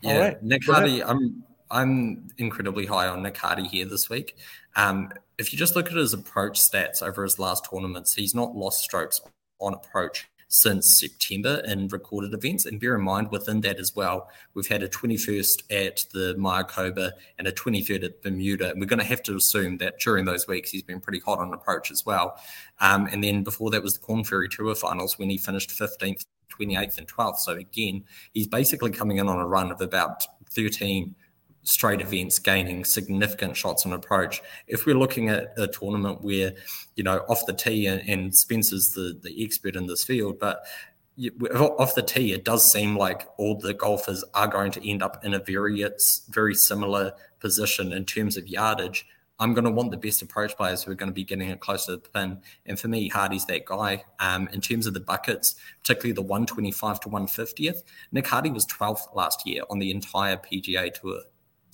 Yeah, 0.02 0.20
right. 0.20 0.44
Nick 0.44 0.66
Hardy. 0.66 1.04
I'm 1.04 1.44
I'm 1.72 2.28
incredibly 2.38 2.86
high 2.86 3.08
on 3.08 3.24
Nick 3.24 3.38
Hardy 3.38 3.68
here 3.68 3.86
this 3.86 4.10
week. 4.10 4.38
Um, 4.76 5.12
if 5.38 5.52
you 5.52 5.58
just 5.58 5.76
look 5.76 5.88
at 5.88 5.98
his 5.98 6.14
approach 6.14 6.60
stats 6.60 7.02
over 7.02 7.24
his 7.24 7.40
last 7.40 7.68
tournaments, 7.72 8.14
he's 8.14 8.36
not 8.36 8.56
lost 8.56 8.84
strokes 8.84 9.22
on 9.60 9.74
approach 9.74 10.28
since 10.50 11.00
September 11.00 11.62
in 11.66 11.88
recorded 11.88 12.34
events. 12.34 12.66
And 12.66 12.80
bear 12.80 12.96
in 12.96 13.04
mind, 13.04 13.32
within 13.32 13.62
that 13.62 13.80
as 13.80 13.96
well, 13.96 14.30
we've 14.54 14.68
had 14.68 14.84
a 14.84 14.90
21st 14.90 15.64
at 15.70 16.06
the 16.12 16.36
Mayakoba 16.38 17.12
and 17.38 17.48
a 17.48 17.52
23rd 17.52 18.04
at 18.04 18.22
Bermuda. 18.22 18.72
And 18.72 18.80
we're 18.80 18.88
going 18.88 19.00
to 19.00 19.06
have 19.06 19.24
to 19.24 19.36
assume 19.36 19.78
that 19.78 20.00
during 20.00 20.26
those 20.26 20.48
weeks, 20.48 20.72
he's 20.72 20.84
been 20.84 21.00
pretty 21.00 21.20
hot 21.20 21.40
on 21.40 21.54
approach 21.54 21.92
as 21.92 22.06
well. 22.06 22.40
Um, 22.82 23.08
and 23.08 23.24
then 23.24 23.44
before 23.44 23.70
that 23.72 23.84
was 23.84 23.94
the 23.94 24.00
Korn 24.00 24.24
Ferry 24.24 24.50
Tour 24.50 24.74
finals 24.76 25.20
when 25.20 25.30
he 25.30 25.38
finished 25.38 25.70
15th, 25.70 26.26
28th, 26.60 26.98
and 26.98 27.08
12th. 27.08 27.38
So 27.38 27.54
again, 27.54 28.04
he's 28.34 28.48
basically 28.48 28.92
coming 28.92 29.18
in 29.18 29.28
on 29.28 29.40
a 29.40 29.48
run 29.48 29.72
of 29.72 29.82
about 29.82 30.26
13 30.52 31.16
straight 31.64 32.02
events 32.02 32.40
gaining 32.40 32.86
significant 32.86 33.56
shots 33.56 33.86
on 33.86 33.94
approach. 33.94 34.42
If 34.68 34.86
we're 34.86 34.98
looking 34.98 35.30
at 35.30 35.54
a 35.58 35.68
tournament 35.68 36.22
where, 36.22 36.54
you 36.96 37.04
know, 37.04 37.20
off 37.30 37.46
the 37.46 37.54
tee, 37.54 37.86
and, 37.86 38.08
and 38.10 38.36
Spencer's 38.36 38.90
the, 38.96 39.20
the 39.22 39.44
expert 39.44 39.76
in 39.76 39.88
this 39.88 40.04
field, 40.04 40.40
but 40.40 40.64
off 41.52 41.96
the 41.96 42.02
tee, 42.02 42.32
it 42.34 42.46
does 42.46 42.72
seem 42.72 42.98
like 42.98 43.28
all 43.38 43.56
the 43.56 43.74
golfers 43.74 44.24
are 44.34 44.48
going 44.48 44.72
to 44.72 44.90
end 44.90 45.04
up 45.04 45.24
in 45.24 45.34
a 45.34 45.40
very 45.40 45.86
very 46.30 46.56
similar 46.56 47.14
position 47.40 47.92
in 47.92 48.06
terms 48.06 48.38
of 48.38 48.48
yardage, 48.48 49.06
I'm 49.40 49.54
going 49.54 49.64
to 49.64 49.72
want 49.72 49.92
the 49.92 49.98
best 49.98 50.22
approach 50.22 50.56
players 50.58 50.84
who 50.84 50.92
are 50.92 50.96
going 50.96 51.10
to 51.10 51.14
be 51.14 51.24
getting 51.24 51.50
it 51.50 51.62
closer 51.62 51.94
to 51.96 51.98
the 51.98 52.10
pin. 52.10 52.42
And 52.66 52.78
for 52.78 52.90
me, 52.90 53.08
Hardy's 53.08 53.46
that 53.46 53.66
guy. 53.66 54.04
Um, 54.20 54.50
in 54.52 54.60
terms 54.60 54.86
of 54.86 54.94
the 54.94 55.00
buckets, 55.00 55.56
particularly 55.82 56.12
the 56.12 56.22
125 56.22 57.00
to 57.02 57.10
150th, 57.10 57.84
Nick 58.12 58.28
Hardy 58.28 58.52
was 58.52 58.66
12th 58.66 59.16
last 59.16 59.48
year 59.48 59.64
on 59.70 59.80
the 59.80 59.92
entire 59.92 60.36
PGA 60.36 60.94
Tour. 60.94 61.22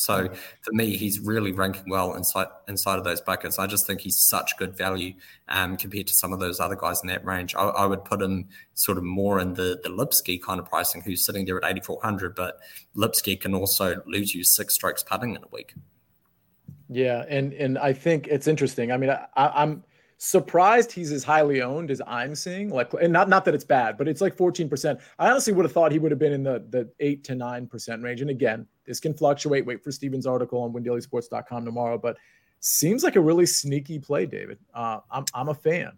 So 0.06 0.30
for 0.62 0.72
me, 0.72 0.98
he's 0.98 1.20
really 1.20 1.52
ranking 1.52 1.90
well 1.90 2.14
inside 2.14 2.48
inside 2.68 2.98
of 2.98 3.04
those 3.04 3.22
buckets. 3.22 3.58
I 3.58 3.68
just 3.68 3.88
think 3.88 4.02
he's 4.02 4.22
such 4.22 4.58
good 4.58 4.78
value 4.78 5.14
um, 5.48 5.78
compared 5.78 6.08
to 6.08 6.14
some 6.14 6.32
of 6.32 6.40
those 6.40 6.60
other 6.60 6.76
guys 6.76 7.00
in 7.02 7.08
that 7.08 7.26
range. 7.26 7.56
I, 7.56 7.64
I, 7.64 7.86
would 7.86 8.06
put 8.06 8.22
him 8.22 8.48
sort 8.76 8.98
of 8.98 9.04
more 9.04 9.40
in 9.40 9.54
the 9.54 9.80
the 9.82 9.90
Lipsky 9.90 10.42
kind 10.42 10.60
of 10.60 10.68
pricing, 10.70 11.02
who's 11.02 11.26
sitting 11.26 11.46
there 11.46 11.64
at 11.64 11.70
8400. 11.70 12.36
But 12.36 12.60
Lipsky 12.96 13.36
can 13.36 13.54
also 13.54 14.02
lose 14.06 14.36
you 14.36 14.44
six 14.44 14.76
strokes 14.76 15.04
putting 15.04 15.36
in 15.36 15.44
a 15.44 15.48
week. 15.52 15.74
Yeah, 16.90 17.26
and 17.28 17.54
and 17.54 17.78
I 17.78 17.94
think 17.94 18.28
it's 18.28 18.48
interesting. 18.48 18.92
I 18.92 18.98
mean, 18.98 19.10
I, 19.10 19.28
I'm 19.36 19.84
surprised 20.18 20.92
he's 20.92 21.12
as 21.12 21.24
highly 21.24 21.62
owned 21.62 21.92
as 21.92 22.02
I'm 22.08 22.36
seeing. 22.36 22.70
Like, 22.70 22.94
and 22.94 23.12
not 23.12 23.30
not 23.30 23.46
that 23.46 23.56
it's 23.56 23.64
bad, 23.64 23.98
but 23.98 24.08
it's 24.08 24.22
like 24.22 24.36
14%. 24.36 25.00
I 25.20 25.30
honestly 25.30 25.54
would 25.54 25.66
have 25.66 25.72
thought 25.72 25.92
he 25.92 26.00
would 26.00 26.12
have 26.12 26.20
been 26.20 26.34
in 26.34 26.44
the 26.44 26.66
the 26.70 26.90
eight 27.00 27.24
to 27.26 27.36
nine 27.36 27.68
percent 27.68 28.04
range. 28.04 28.22
And 28.22 28.30
again, 28.30 28.68
this 28.86 29.00
can 29.00 29.14
fluctuate. 29.14 29.66
Wait 29.66 29.84
for 29.84 29.92
Steven's 29.92 30.26
article 30.26 30.62
on 30.62 30.74
WinDailySports.com 30.74 31.66
tomorrow, 31.66 31.98
but 31.98 32.18
seems 32.60 33.04
like 33.04 33.16
a 33.16 33.22
really 33.22 33.46
sneaky 33.46 34.00
play, 34.00 34.26
David. 34.26 34.60
Uh, 34.74 35.00
I'm 35.12 35.26
I'm 35.34 35.50
a 35.50 35.56
fan. 35.56 35.94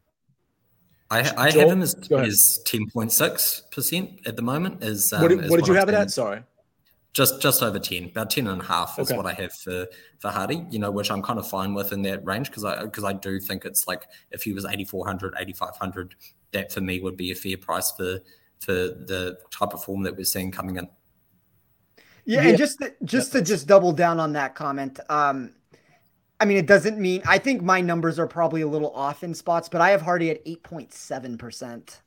I, 1.10 1.20
I 1.38 1.52
Joel, 1.52 1.70
have 1.70 1.78
him 1.78 1.82
as, 1.82 1.96
as 2.12 2.60
10.6 2.68 3.72
percent 3.72 4.20
at 4.26 4.36
the 4.36 4.42
moment. 4.42 4.84
Is 4.84 5.14
um, 5.14 5.22
what 5.22 5.30
did, 5.30 5.50
what 5.50 5.58
did 5.58 5.68
you 5.68 5.74
have 5.76 5.88
it 5.88 5.96
at? 5.96 6.12
Sorry 6.12 6.42
just 7.18 7.42
just 7.42 7.64
over 7.64 7.80
10 7.80 8.10
about 8.10 8.30
10 8.30 8.46
and 8.46 8.62
a 8.62 8.64
half 8.64 9.00
is 9.00 9.10
okay. 9.10 9.18
what 9.18 9.26
i 9.26 9.34
have 9.34 9.52
for 9.52 9.88
for 10.20 10.30
hardy 10.30 10.64
you 10.70 10.78
know 10.78 10.92
which 10.92 11.10
i'm 11.10 11.24
kind 11.24 11.40
of 11.40 11.48
fine 11.48 11.74
with 11.74 11.92
in 11.92 12.04
that 12.04 12.24
range 12.24 12.48
because 12.48 12.64
i 12.64 12.84
because 12.84 13.04
i 13.04 13.12
do 13.12 13.40
think 13.40 13.66
it's 13.66 13.88
like 13.88 14.06
if 14.30 14.44
he 14.44 14.54
was 14.54 14.66
8400 14.66 15.34
8500 15.40 16.14
that 16.52 16.72
for 16.72 16.80
me 16.82 17.00
would 17.00 17.18
be 17.18 17.32
a 17.32 17.36
fair 17.36 17.58
price 17.58 17.92
for 17.92 18.20
for 18.60 18.72
the 18.72 19.36
type 19.50 19.74
of 19.74 19.84
form 19.84 20.04
that 20.04 20.16
we're 20.16 20.26
seeing 20.26 20.52
coming 20.52 20.76
in 20.76 20.88
yeah, 22.26 22.42
yeah. 22.42 22.50
and 22.50 22.58
just 22.58 22.78
to, 22.82 22.94
just 23.04 23.32
to 23.32 23.42
just 23.42 23.66
double 23.66 23.92
down 23.92 24.20
on 24.20 24.34
that 24.34 24.54
comment 24.54 25.00
um 25.10 25.52
I 26.40 26.46
mean, 26.46 26.58
it 26.58 26.68
doesn't 26.68 27.00
mean 27.00 27.24
I 27.26 27.40
think 27.40 27.64
my 27.64 27.82
numbers 27.82 28.20
are 28.20 28.28
probably 28.28 28.62
a 28.62 28.68
little 28.68 28.92
off 28.92 29.24
in 29.24 29.34
spots, 29.34 29.68
but 29.68 29.82
I 29.82 29.90
have 29.90 30.04
Hardy 30.04 30.30
at 30.30 30.46
8.7%. 30.46 31.98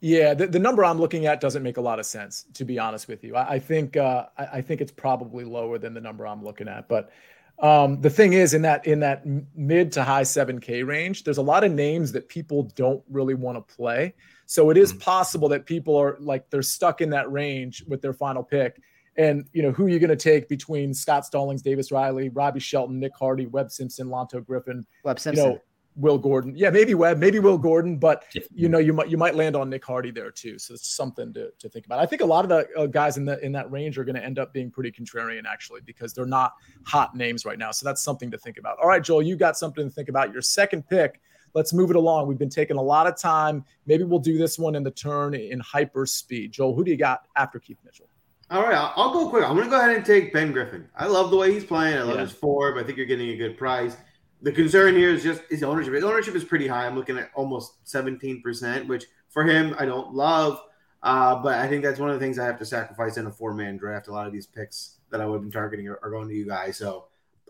Yeah, 0.00 0.32
the, 0.32 0.46
the 0.46 0.58
number 0.58 0.84
I'm 0.84 0.98
looking 0.98 1.26
at 1.26 1.40
doesn't 1.40 1.62
make 1.62 1.76
a 1.76 1.80
lot 1.80 1.98
of 1.98 2.06
sense, 2.06 2.46
to 2.54 2.64
be 2.64 2.78
honest 2.78 3.06
with 3.06 3.22
you. 3.22 3.36
I, 3.36 3.52
I 3.52 3.58
think 3.58 3.96
uh, 3.96 4.26
I, 4.38 4.46
I, 4.46 4.60
think 4.62 4.80
it's 4.80 4.92
probably 4.92 5.44
lower 5.44 5.76
than 5.78 5.92
the 5.92 6.00
number 6.00 6.26
I'm 6.26 6.42
looking 6.42 6.68
at. 6.68 6.88
But 6.88 7.10
um, 7.58 8.00
the 8.00 8.08
thing 8.08 8.32
is, 8.32 8.54
in 8.54 8.62
that 8.62 8.86
in 8.86 9.00
that 9.00 9.24
mid 9.54 9.92
to 9.92 10.02
high 10.02 10.22
7K 10.22 10.86
range, 10.86 11.24
there's 11.24 11.36
a 11.36 11.42
lot 11.42 11.64
of 11.64 11.72
names 11.72 12.12
that 12.12 12.28
people 12.28 12.64
don't 12.74 13.02
really 13.10 13.34
want 13.34 13.58
to 13.58 13.74
play. 13.74 14.14
So 14.46 14.70
it 14.70 14.78
is 14.78 14.90
mm-hmm. 14.90 15.00
possible 15.00 15.48
that 15.50 15.66
people 15.66 15.96
are 15.96 16.16
like 16.18 16.48
they're 16.48 16.62
stuck 16.62 17.02
in 17.02 17.10
that 17.10 17.30
range 17.30 17.84
with 17.86 18.00
their 18.00 18.14
final 18.14 18.42
pick. 18.42 18.80
And 19.16 19.46
you 19.52 19.62
know 19.62 19.72
who 19.72 19.86
you're 19.86 19.98
going 19.98 20.08
to 20.08 20.16
take 20.16 20.48
between 20.48 20.94
Scott 20.94 21.26
Stallings, 21.26 21.60
Davis 21.60 21.92
Riley, 21.92 22.30
Robbie 22.30 22.60
Shelton, 22.60 22.98
Nick 22.98 23.12
Hardy, 23.18 23.46
Webb 23.46 23.70
Simpson, 23.70 24.08
Lanto 24.08 24.44
Griffin. 24.44 24.86
Webb 25.04 25.20
Simpson. 25.20 25.44
You 25.44 25.50
know, 25.52 25.60
Will 26.00 26.18
Gordon. 26.18 26.54
Yeah, 26.56 26.70
maybe 26.70 26.94
Webb, 26.94 27.18
maybe 27.18 27.38
Will 27.38 27.58
Gordon, 27.58 27.98
but 27.98 28.24
you 28.54 28.68
know, 28.68 28.78
you 28.78 28.92
might 28.92 29.08
you 29.08 29.16
might 29.16 29.34
land 29.34 29.54
on 29.54 29.68
Nick 29.68 29.84
Hardy 29.84 30.10
there 30.10 30.30
too. 30.30 30.58
So 30.58 30.74
it's 30.74 30.88
something 30.88 31.32
to, 31.34 31.50
to 31.58 31.68
think 31.68 31.86
about. 31.86 31.98
I 31.98 32.06
think 32.06 32.22
a 32.22 32.26
lot 32.26 32.44
of 32.44 32.48
the 32.48 32.66
uh, 32.76 32.86
guys 32.86 33.16
in 33.16 33.24
the 33.24 33.38
in 33.44 33.52
that 33.52 33.70
range 33.70 33.98
are 33.98 34.04
going 34.04 34.16
to 34.16 34.24
end 34.24 34.38
up 34.38 34.52
being 34.52 34.70
pretty 34.70 34.90
contrarian 34.90 35.42
actually 35.46 35.82
because 35.82 36.12
they're 36.14 36.26
not 36.26 36.54
hot 36.84 37.14
names 37.14 37.44
right 37.44 37.58
now. 37.58 37.70
So 37.70 37.84
that's 37.84 38.02
something 38.02 38.30
to 38.30 38.38
think 38.38 38.58
about. 38.58 38.78
All 38.78 38.88
right, 38.88 39.02
Joel, 39.02 39.22
you 39.22 39.36
got 39.36 39.56
something 39.56 39.88
to 39.88 39.94
think 39.94 40.08
about. 40.08 40.32
Your 40.32 40.42
second 40.42 40.88
pick. 40.88 41.20
Let's 41.52 41.72
move 41.72 41.90
it 41.90 41.96
along. 41.96 42.28
We've 42.28 42.38
been 42.38 42.48
taking 42.48 42.76
a 42.76 42.82
lot 42.82 43.08
of 43.08 43.16
time. 43.16 43.64
Maybe 43.84 44.04
we'll 44.04 44.20
do 44.20 44.38
this 44.38 44.56
one 44.56 44.76
in 44.76 44.84
the 44.84 44.90
turn 44.92 45.34
in 45.34 45.58
hyper 45.58 46.06
speed. 46.06 46.52
Joel, 46.52 46.76
who 46.76 46.84
do 46.84 46.92
you 46.92 46.96
got 46.96 47.24
after 47.34 47.58
Keith 47.58 47.78
Mitchell? 47.84 48.06
All 48.52 48.62
right, 48.62 48.92
I'll 48.96 49.12
go 49.12 49.28
quick. 49.28 49.44
I'm 49.44 49.54
going 49.54 49.66
to 49.66 49.70
go 49.70 49.80
ahead 49.80 49.96
and 49.96 50.04
take 50.04 50.32
Ben 50.32 50.52
Griffin. 50.52 50.88
I 50.96 51.06
love 51.06 51.30
the 51.30 51.36
way 51.36 51.52
he's 51.52 51.64
playing. 51.64 51.96
I 51.96 52.02
love 52.02 52.16
yeah. 52.16 52.22
his 52.22 52.32
form. 52.32 52.78
I 52.78 52.82
think 52.82 52.96
you're 52.96 53.06
getting 53.06 53.30
a 53.30 53.36
good 53.36 53.56
price. 53.56 53.96
The 54.42 54.52
concern 54.52 54.96
here 54.96 55.10
is 55.10 55.22
just 55.22 55.42
his 55.50 55.62
ownership. 55.62 55.92
His 55.92 56.04
ownership 56.04 56.34
is 56.34 56.44
pretty 56.44 56.66
high. 56.66 56.86
I'm 56.86 56.96
looking 56.96 57.18
at 57.18 57.30
almost 57.34 57.84
17%, 57.84 58.86
which 58.86 59.04
for 59.28 59.44
him, 59.44 59.74
I 59.78 59.84
don't 59.84 60.14
love. 60.14 60.60
Uh, 61.02 61.36
but 61.36 61.58
I 61.58 61.66
think 61.66 61.82
that's 61.82 61.98
one 61.98 62.10
of 62.10 62.18
the 62.18 62.24
things 62.24 62.38
I 62.38 62.44
have 62.44 62.58
to 62.58 62.64
sacrifice 62.64 63.16
in 63.16 63.26
a 63.26 63.30
four 63.30 63.54
man 63.54 63.76
draft. 63.76 64.08
A 64.08 64.12
lot 64.12 64.26
of 64.26 64.32
these 64.32 64.46
picks 64.46 64.96
that 65.10 65.20
I 65.20 65.26
would 65.26 65.36
have 65.36 65.42
been 65.42 65.50
targeting 65.50 65.88
are, 65.88 65.98
are, 66.02 66.10
going 66.10 66.28
to 66.28 66.34
you 66.34 66.46
guys. 66.46 66.76
So 66.76 67.06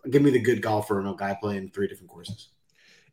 give 0.08 0.22
me 0.22 0.30
the 0.30 0.40
good 0.40 0.62
golfer 0.62 0.98
and 1.00 1.08
a 1.08 1.14
guy 1.14 1.36
playing 1.40 1.70
three 1.70 1.88
different 1.88 2.10
courses. 2.10 2.48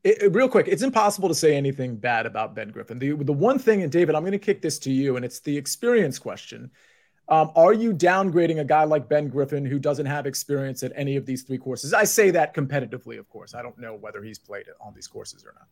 It, 0.04 0.22
it, 0.22 0.36
real 0.36 0.48
quick, 0.48 0.68
it's 0.68 0.84
impossible 0.84 1.28
to 1.30 1.36
say 1.36 1.56
anything 1.56 1.96
bad 1.96 2.28
about 2.28 2.54
Ben 2.54 2.70
Griffin. 2.70 3.00
The, 3.00 3.14
the 3.14 3.34
one 3.34 3.58
thing, 3.58 3.82
and 3.82 3.92
David, 3.92 4.16
I'm 4.16 4.22
going 4.22 4.32
to 4.32 4.38
kick 4.38 4.62
this 4.62 4.78
to 4.80 4.92
you, 4.92 5.16
and 5.16 5.26
it's 5.26 5.40
the 5.40 5.58
experience 5.58 6.20
question. 6.20 6.70
Um, 7.30 7.52
are 7.56 7.74
you 7.74 7.94
downgrading 7.94 8.60
a 8.60 8.66
guy 8.66 8.86
like 8.86 9.10
Ben 9.10 9.28
Griffin 9.28 9.66
who 9.66 9.80
doesn't 9.80 10.06
have 10.06 10.26
experience 10.26 10.82
at 10.84 10.94
any 10.96 11.18
of 11.18 11.26
these 11.26 11.44
three 11.44 11.58
courses? 11.58 11.94
I 11.94 12.06
say 12.06 12.32
that 12.32 12.56
competitively, 12.56 13.20
of 13.20 13.28
course. 13.30 13.54
I 13.54 13.62
don't 13.62 13.78
know 13.78 13.96
whether 13.96 14.24
he's 14.24 14.40
played 14.40 14.68
on 14.80 14.94
these 14.94 15.08
courses 15.08 15.44
or 15.44 15.54
not. 15.54 15.68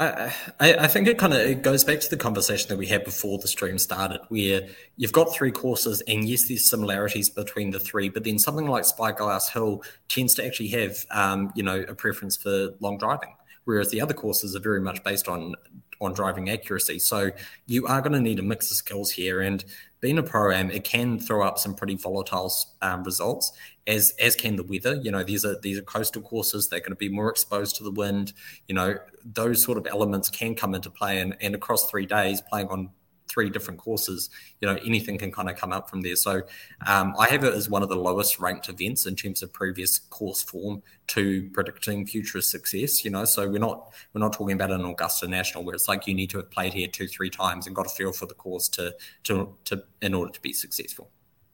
I, 0.00 0.32
I 0.58 0.88
think 0.88 1.06
it 1.06 1.18
kind 1.18 1.32
of 1.32 1.40
it 1.40 1.62
goes 1.62 1.84
back 1.84 2.00
to 2.00 2.10
the 2.10 2.16
conversation 2.16 2.68
that 2.70 2.78
we 2.78 2.86
had 2.86 3.04
before 3.04 3.38
the 3.38 3.46
stream 3.46 3.78
started, 3.78 4.20
where 4.28 4.62
you've 4.96 5.12
got 5.12 5.32
three 5.32 5.52
courses, 5.52 6.00
and 6.08 6.28
yes, 6.28 6.48
there's 6.48 6.68
similarities 6.68 7.30
between 7.30 7.70
the 7.70 7.78
three, 7.78 8.08
but 8.08 8.24
then 8.24 8.38
something 8.38 8.66
like 8.66 8.84
Spyglass 8.84 9.50
Hill 9.50 9.84
tends 10.08 10.34
to 10.36 10.44
actually 10.44 10.68
have, 10.68 10.96
um, 11.10 11.52
you 11.54 11.62
know, 11.62 11.84
a 11.86 11.94
preference 11.94 12.36
for 12.36 12.70
long 12.80 12.98
driving, 12.98 13.34
whereas 13.64 13.90
the 13.90 14.00
other 14.00 14.14
courses 14.14 14.56
are 14.56 14.60
very 14.60 14.80
much 14.80 15.04
based 15.04 15.28
on 15.28 15.54
on 16.02 16.12
driving 16.12 16.50
accuracy. 16.50 16.98
So 16.98 17.30
you 17.66 17.86
are 17.86 18.00
going 18.00 18.12
to 18.12 18.20
need 18.20 18.38
a 18.38 18.42
mix 18.42 18.70
of 18.70 18.76
skills 18.76 19.12
here, 19.12 19.40
and 19.40 19.64
being 20.00 20.18
a 20.18 20.22
pro 20.22 20.52
am, 20.52 20.70
it 20.70 20.82
can 20.82 21.18
throw 21.18 21.46
up 21.46 21.58
some 21.58 21.74
pretty 21.74 21.94
volatile 21.94 22.52
um, 22.82 23.04
results, 23.04 23.52
as 23.86 24.12
as 24.20 24.34
can 24.34 24.56
the 24.56 24.64
weather. 24.64 24.96
You 24.96 25.12
know, 25.12 25.22
these 25.22 25.44
are 25.44 25.58
these 25.60 25.78
are 25.78 25.82
coastal 25.82 26.22
courses; 26.22 26.68
they're 26.68 26.80
going 26.80 26.90
to 26.90 26.96
be 26.96 27.08
more 27.08 27.30
exposed 27.30 27.76
to 27.76 27.84
the 27.84 27.92
wind. 27.92 28.32
You 28.66 28.74
know, 28.74 28.98
those 29.24 29.62
sort 29.62 29.78
of 29.78 29.86
elements 29.86 30.28
can 30.28 30.54
come 30.54 30.74
into 30.74 30.90
play, 30.90 31.20
and, 31.20 31.36
and 31.40 31.54
across 31.54 31.88
three 31.88 32.06
days, 32.06 32.40
playing 32.42 32.68
on 32.68 32.90
three 33.32 33.48
different 33.48 33.80
courses, 33.80 34.30
you 34.60 34.68
know, 34.68 34.78
anything 34.84 35.16
can 35.18 35.32
kind 35.32 35.48
of 35.48 35.56
come 35.56 35.72
up 35.72 35.88
from 35.88 36.02
there. 36.02 36.16
So 36.16 36.42
um, 36.86 37.14
I 37.18 37.28
have 37.28 37.44
it 37.44 37.54
as 37.54 37.70
one 37.70 37.82
of 37.82 37.88
the 37.88 37.96
lowest 37.96 38.38
ranked 38.38 38.68
events 38.68 39.06
in 39.06 39.16
terms 39.16 39.42
of 39.42 39.52
previous 39.52 39.98
course 39.98 40.42
form 40.42 40.82
to 41.08 41.48
predicting 41.52 42.06
future 42.06 42.40
success. 42.40 43.04
You 43.04 43.10
know, 43.10 43.24
so 43.24 43.48
we're 43.48 43.58
not 43.58 43.92
we're 44.12 44.20
not 44.20 44.32
talking 44.32 44.54
about 44.54 44.70
an 44.70 44.84
Augusta 44.84 45.26
National 45.26 45.64
where 45.64 45.74
it's 45.74 45.88
like 45.88 46.06
you 46.06 46.14
need 46.14 46.30
to 46.30 46.38
have 46.38 46.50
played 46.50 46.74
here 46.74 46.88
two 46.88 47.08
three 47.08 47.30
times 47.30 47.66
and 47.66 47.74
got 47.74 47.86
a 47.86 47.90
feel 47.90 48.12
for 48.12 48.26
the 48.26 48.34
course 48.34 48.68
to 48.70 48.94
to 49.24 49.54
to 49.64 49.82
in 50.00 50.14
order 50.14 50.32
to 50.32 50.40
be 50.40 50.52
successful. 50.52 51.10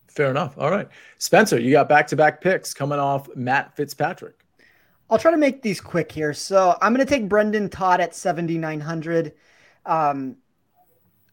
Fair 0.09 0.31
enough. 0.31 0.59
All 0.59 0.71
right, 0.71 0.89
Spencer, 1.19 1.61
you 1.61 1.71
got 1.71 1.89
back 1.89 2.09
to 2.09 2.17
back 2.17 2.41
picks 2.41 2.75
coming 2.75 2.99
off 2.99 3.29
Matt 3.37 3.77
Fitzpatrick. 3.77 4.45
I'll 5.11 5.19
try 5.19 5.31
to 5.31 5.37
make 5.37 5.63
these 5.63 5.81
quick 5.81 6.13
here. 6.13 6.35
So 6.35 6.77
I'm 6.83 6.93
going 6.93 7.07
to 7.07 7.11
take 7.11 7.29
Brendon 7.29 7.71
Todd 7.71 8.01
at 8.01 8.15
7,900. 8.15 9.33
Um, 9.87 10.37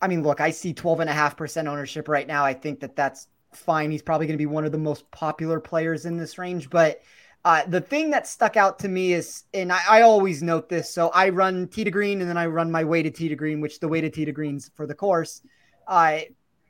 I 0.06 0.08
mean, 0.08 0.22
look, 0.22 0.39
I 0.39 0.52
see 0.52 0.72
12.5% 0.72 1.68
ownership 1.68 2.08
right 2.08 2.28
now. 2.28 2.46
I 2.46 2.54
think 2.54 2.80
that 2.82 2.96
that's 2.96 3.28
fine. 3.54 3.89
He's 3.89 4.04
probably 4.04 4.28
going 4.28 4.36
to 4.36 4.41
be 4.41 4.46
one 4.46 4.63
of 4.63 4.72
the 4.72 4.78
most 4.78 5.10
popular 5.10 5.60
players 5.60 6.06
in 6.06 6.15
this 6.15 6.38
range. 6.38 6.70
But 6.70 7.02
uh, 7.44 7.63
the 7.65 7.82
thing 7.82 8.12
that 8.12 8.28
stuck 8.28 8.56
out 8.56 8.78
to 8.80 8.88
me 8.88 9.13
is, 9.13 9.46
and 9.52 9.74
I, 9.74 9.80
I 9.89 10.02
always 10.04 10.44
note 10.44 10.70
this. 10.70 10.94
So 10.94 11.10
I 11.10 11.30
run 11.30 11.68
tee 11.70 11.84
to 11.84 11.89
green 11.89 12.22
and 12.22 12.30
then 12.30 12.38
I 12.38 12.46
run 12.46 12.70
my 12.70 12.84
weighted 12.84 13.15
tee 13.15 13.30
to 13.30 13.36
green, 13.36 13.62
which 13.62 13.80
the 13.80 13.88
weighted 13.88 14.13
tee 14.13 14.26
to 14.26 14.32
greens 14.32 14.70
for 14.76 14.86
the 14.86 14.94
course. 14.94 15.41
Uh, 15.88 16.20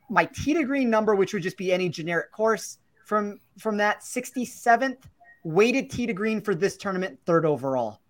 my 0.08 0.24
tee 0.24 0.54
to 0.54 0.64
green 0.64 0.88
number, 0.88 1.14
which 1.14 1.34
would 1.34 1.42
just 1.42 1.58
be 1.58 1.74
any 1.74 1.90
generic 1.90 2.32
course 2.32 2.78
from 3.04 3.38
from 3.58 3.76
that 3.76 4.00
67th 4.00 4.96
weighted 5.44 5.90
tee 5.90 6.06
to 6.06 6.14
green 6.14 6.40
for 6.40 6.54
this 6.54 6.78
tournament, 6.78 7.18
third 7.26 7.44
overall. 7.44 8.00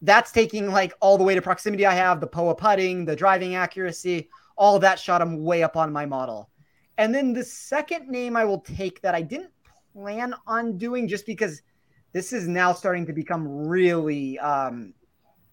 That's 0.00 0.32
taking 0.32 0.70
like 0.70 0.94
all 1.00 1.18
the 1.18 1.24
way 1.24 1.34
to 1.34 1.42
proximity 1.42 1.84
I 1.84 1.92
have, 1.92 2.18
the 2.18 2.26
POA 2.26 2.54
putting, 2.54 3.04
the 3.04 3.14
driving 3.14 3.56
accuracy, 3.56 4.30
all 4.60 4.78
that 4.78 4.98
shot 4.98 5.22
him 5.22 5.42
way 5.42 5.62
up 5.62 5.74
on 5.74 5.90
my 5.90 6.04
model. 6.04 6.50
And 6.98 7.14
then 7.14 7.32
the 7.32 7.42
second 7.42 8.08
name 8.08 8.36
I 8.36 8.44
will 8.44 8.60
take 8.60 9.00
that 9.00 9.14
I 9.14 9.22
didn't 9.22 9.50
plan 9.94 10.34
on 10.46 10.76
doing 10.76 11.08
just 11.08 11.24
because 11.24 11.62
this 12.12 12.34
is 12.34 12.46
now 12.46 12.74
starting 12.74 13.06
to 13.06 13.14
become 13.14 13.48
really 13.48 14.38
um, 14.38 14.92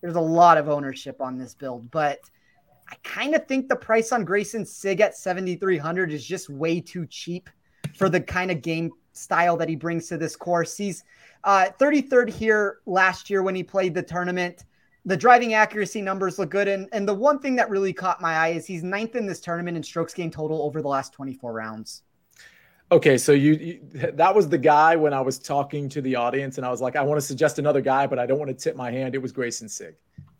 there's 0.01 0.15
a 0.15 0.21
lot 0.21 0.57
of 0.57 0.67
ownership 0.67 1.21
on 1.21 1.37
this 1.37 1.55
build, 1.55 1.89
but 1.89 2.19
I 2.89 2.95
kind 3.03 3.33
of 3.33 3.47
think 3.47 3.69
the 3.69 3.77
price 3.77 4.11
on 4.11 4.25
Greyson 4.25 4.67
Sigg 4.67 4.99
at 4.99 5.17
7,300 5.17 6.11
is 6.11 6.25
just 6.25 6.49
way 6.49 6.81
too 6.81 7.05
cheap 7.05 7.49
for 7.95 8.09
the 8.09 8.19
kind 8.19 8.51
of 8.51 8.61
game 8.61 8.91
style 9.13 9.55
that 9.57 9.69
he 9.69 9.75
brings 9.77 10.09
to 10.09 10.17
this 10.17 10.35
course. 10.35 10.75
He's 10.75 11.05
uh, 11.45 11.69
33rd 11.79 12.29
here 12.29 12.79
last 12.85 13.29
year 13.29 13.41
when 13.41 13.55
he 13.55 13.63
played 13.63 13.93
the 13.93 14.03
tournament 14.03 14.65
the 15.07 15.15
driving 15.15 15.53
accuracy 15.53 16.01
numbers 16.01 16.37
look 16.37 16.49
good. 16.49 16.67
And, 16.67 16.89
and 16.91 17.07
the 17.07 17.13
one 17.13 17.39
thing 17.39 17.55
that 17.55 17.69
really 17.69 17.93
caught 17.93 18.21
my 18.21 18.33
eye 18.33 18.49
is 18.49 18.65
he's 18.65 18.83
ninth 18.83 19.15
in 19.15 19.25
this 19.25 19.39
tournament 19.39 19.77
in 19.77 19.81
strokes 19.81 20.13
gained 20.13 20.33
total 20.33 20.61
over 20.61 20.81
the 20.81 20.87
last 20.89 21.13
24 21.13 21.53
rounds. 21.53 22.03
Okay, 22.91 23.17
so 23.17 23.31
you, 23.31 23.53
you, 23.53 24.11
that 24.13 24.35
was 24.35 24.49
the 24.49 24.57
guy 24.57 24.97
when 24.97 25.13
I 25.13 25.21
was 25.21 25.39
talking 25.39 25.87
to 25.89 26.01
the 26.01 26.15
audience, 26.15 26.57
and 26.57 26.65
I 26.65 26.69
was 26.69 26.81
like, 26.81 26.95
I 26.95 27.01
want 27.01 27.19
to 27.19 27.25
suggest 27.25 27.57
another 27.57 27.81
guy, 27.81 28.05
but 28.05 28.19
I 28.19 28.25
don't 28.25 28.37
want 28.39 28.49
to 28.49 28.53
tip 28.53 28.75
my 28.75 28.91
hand. 28.91 29.15
It 29.15 29.21
was 29.21 29.33
Greyson 29.33 29.69
Sigg. 29.69 29.95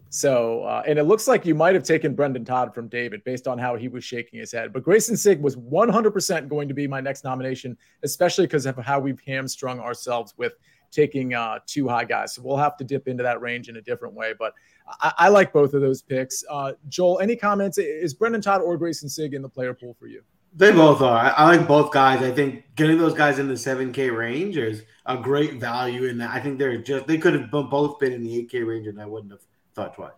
So, 0.10 0.64
uh, 0.64 0.84
and 0.86 1.00
it 1.00 1.04
looks 1.04 1.28
like 1.28 1.46
you 1.46 1.56
might 1.56 1.76
have 1.76 1.84
taken 1.84 2.14
Brendon 2.14 2.46
Todd 2.46 2.74
from 2.74 2.88
David 2.88 3.24
based 3.26 3.48
on 3.48 3.58
how 3.58 3.76
he 3.76 3.88
was 3.88 4.04
shaking 4.04 4.40
his 4.40 4.52
head. 4.52 4.72
But 4.72 4.84
Greyson 4.84 5.18
Sigg 5.18 5.42
was 5.42 5.58
100% 5.58 6.48
going 6.48 6.68
to 6.68 6.74
be 6.74 6.88
my 6.88 7.02
next 7.02 7.26
nomination, 7.26 7.78
especially 8.04 8.46
because 8.46 8.66
of 8.66 8.78
how 8.78 9.00
we've 9.00 9.20
hamstrung 9.26 9.80
ourselves 9.80 10.34
with 10.38 10.54
taking 10.92 11.34
uh, 11.34 11.60
two 11.66 11.88
high 11.88 12.06
guys. 12.06 12.34
So 12.34 12.42
we'll 12.44 12.58
have 12.58 12.78
to 12.78 12.84
dip 12.84 13.08
into 13.08 13.24
that 13.24 13.42
range 13.42 13.70
in 13.70 13.78
a 13.78 13.82
different 13.82 14.14
way. 14.14 14.34
But 14.38 14.54
I, 14.88 15.14
I 15.18 15.30
like 15.30 15.54
both 15.54 15.74
of 15.74 15.82
those 15.82 16.02
picks. 16.02 16.44
Uh, 16.50 16.74
Joel, 16.90 17.20
any 17.20 17.36
comments? 17.36 17.78
Is 17.78 18.14
Brendon 18.14 18.42
Todd 18.42 18.62
or 18.62 18.78
Greyson 18.78 19.10
Sigg 19.10 19.34
in 19.34 19.42
the 19.42 19.50
player 19.50 19.74
pool 19.74 19.96
for 20.00 20.08
you? 20.08 20.24
They 20.56 20.72
both 20.72 21.02
are. 21.02 21.18
I, 21.18 21.30
I, 21.30 21.56
like 21.56 21.68
both 21.68 21.92
guys. 21.92 22.24
I 22.24 22.32
think 22.32 22.64
getting 22.76 22.98
those 22.98 23.14
guys 23.14 23.38
in 23.38 23.48
the 23.48 23.54
7K 23.54 24.16
range 24.16 24.58
is 24.58 24.84
a 25.06 25.18
great 25.18 25.56
value 25.56 26.06
in 26.06 26.18
that. 26.18 26.32
I 26.32 26.40
think 26.40 26.58
they're 26.58 26.78
just 26.78 27.06
they 27.06 27.18
could 27.18 27.34
have 27.34 27.52
both 27.52 28.00
been 28.00 28.14
in 28.14 28.24
the 28.24 28.44
8K 28.46 28.66
range, 28.66 28.88
and 28.88 29.00
I 29.00 29.06
wouldn't 29.06 29.32
have 29.32 29.42
thought 29.76 29.94
twice. 29.94 30.14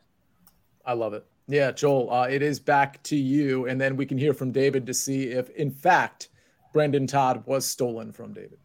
I 0.85 0.93
love 0.93 1.13
it. 1.13 1.25
Yeah, 1.47 1.71
Joel, 1.71 2.11
uh, 2.11 2.27
it 2.27 2.43
is 2.43 2.59
back 2.59 3.01
to 3.03 3.15
you, 3.15 3.67
and 3.67 3.81
then 3.81 3.95
we 3.95 4.05
can 4.05 4.17
hear 4.17 4.35
from 4.35 4.51
David 4.51 4.85
to 4.85 4.93
see 4.93 5.29
if, 5.29 5.49
in 5.49 5.71
fact, 5.71 6.29
Brendon 6.73 7.07
Todd 7.07 7.43
was 7.47 7.65
stolen 7.65 8.11
from 8.11 8.33
David. 8.33 8.59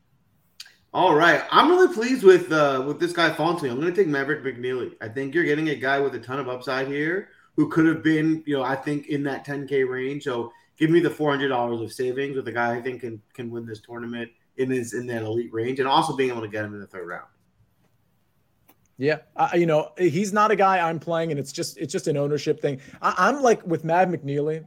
All 0.95 1.13
right, 1.13 1.43
I'm 1.51 1.71
really 1.71 1.93
pleased 1.93 2.23
with 2.23 2.53
uh, 2.53 2.85
with 2.87 3.01
this 3.01 3.13
guy 3.13 3.35
Fonte. 3.35 3.65
I'm 3.65 3.81
going 3.81 3.93
to 3.93 4.01
take 4.01 4.07
Maverick 4.07 4.45
McNealy. 4.45 4.93
I 5.01 5.09
think 5.09 5.35
you're 5.35 5.43
getting 5.43 5.71
a 5.71 5.75
guy 5.75 5.99
with 5.99 6.15
a 6.15 6.21
ton 6.21 6.39
of 6.39 6.49
upside 6.49 6.87
here 6.87 7.31
who 7.57 7.69
could 7.69 7.85
have 7.87 8.05
been, 8.05 8.45
you 8.47 8.57
know, 8.57 8.63
I 8.63 8.77
think 8.77 9.09
in 9.09 9.25
that 9.25 9.45
10K 9.45 9.89
range. 9.89 10.23
So 10.23 10.53
give 10.79 10.91
me 10.91 11.01
the 11.01 11.11
four 11.11 11.33
hundred 11.33 11.49
dollars 11.49 11.81
of 11.81 11.93
savings 11.93 12.37
with 12.37 12.47
a 12.47 12.53
guy 12.53 12.77
I 12.77 12.81
think 12.81 13.01
can 13.01 13.21
can 13.33 13.51
win 13.51 13.67
this 13.67 13.81
tournament 13.81 14.31
in 14.57 14.71
his 14.71 14.95
in 14.95 15.09
that 15.09 15.23
elite 15.23 15.53
range, 15.53 15.81
and 15.81 15.89
also 15.89 16.15
being 16.15 16.31
able 16.31 16.43
to 16.43 16.49
get 16.49 16.65
him 16.65 16.75
in 16.75 16.81
the 16.81 16.87
third 16.87 17.09
round. 17.09 17.27
Yeah, 18.97 19.19
you 19.53 19.67
know 19.67 19.91
he's 19.99 20.33
not 20.33 20.53
a 20.53 20.57
guy 20.57 20.79
I'm 20.79 21.01
playing, 21.01 21.33
and 21.33 21.41
it's 21.41 21.51
just 21.51 21.77
it's 21.77 21.93
just 21.93 22.07
an 22.07 22.17
ownership 22.17 22.63
thing. 22.63 22.81
I, 23.03 23.31
am 23.31 23.43
like 23.43 23.67
with 23.67 23.83
Mav 23.83 24.07
McNealy. 24.11 24.65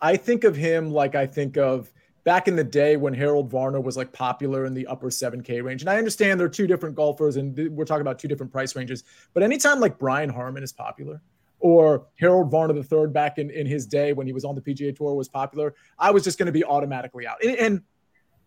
I 0.00 0.16
think 0.16 0.44
of 0.44 0.56
him 0.56 0.92
like 0.92 1.14
I 1.14 1.26
think 1.26 1.58
of 1.58 1.92
back 2.24 2.48
in 2.48 2.56
the 2.56 2.64
day 2.64 2.96
when 2.96 3.14
Harold 3.14 3.50
Varner 3.50 3.80
was 3.80 3.96
like 3.96 4.12
popular 4.12 4.64
in 4.64 4.74
the 4.74 4.86
upper 4.86 5.08
7K 5.08 5.62
range. 5.62 5.82
And 5.82 5.90
I 5.90 5.98
understand 5.98 6.38
they're 6.38 6.48
two 6.48 6.66
different 6.66 6.94
golfers, 6.94 7.36
and 7.36 7.56
we're 7.76 7.84
talking 7.84 8.02
about 8.02 8.18
two 8.18 8.28
different 8.28 8.52
price 8.52 8.76
ranges. 8.76 9.04
But 9.34 9.42
anytime 9.42 9.80
like 9.80 9.98
Brian 9.98 10.30
Harman 10.30 10.62
is 10.62 10.72
popular, 10.72 11.20
or 11.58 12.06
Harold 12.18 12.50
Varner 12.50 12.74
III 12.74 13.08
back 13.08 13.38
in, 13.38 13.50
in 13.50 13.66
his 13.66 13.86
day 13.86 14.12
when 14.12 14.26
he 14.26 14.32
was 14.32 14.44
on 14.44 14.54
the 14.54 14.60
PGA 14.60 14.94
Tour 14.94 15.14
was 15.14 15.28
popular, 15.28 15.74
I 15.98 16.10
was 16.10 16.24
just 16.24 16.38
going 16.38 16.46
to 16.46 16.52
be 16.52 16.64
automatically 16.64 17.26
out. 17.26 17.42
And, 17.42 17.56
and, 17.56 17.82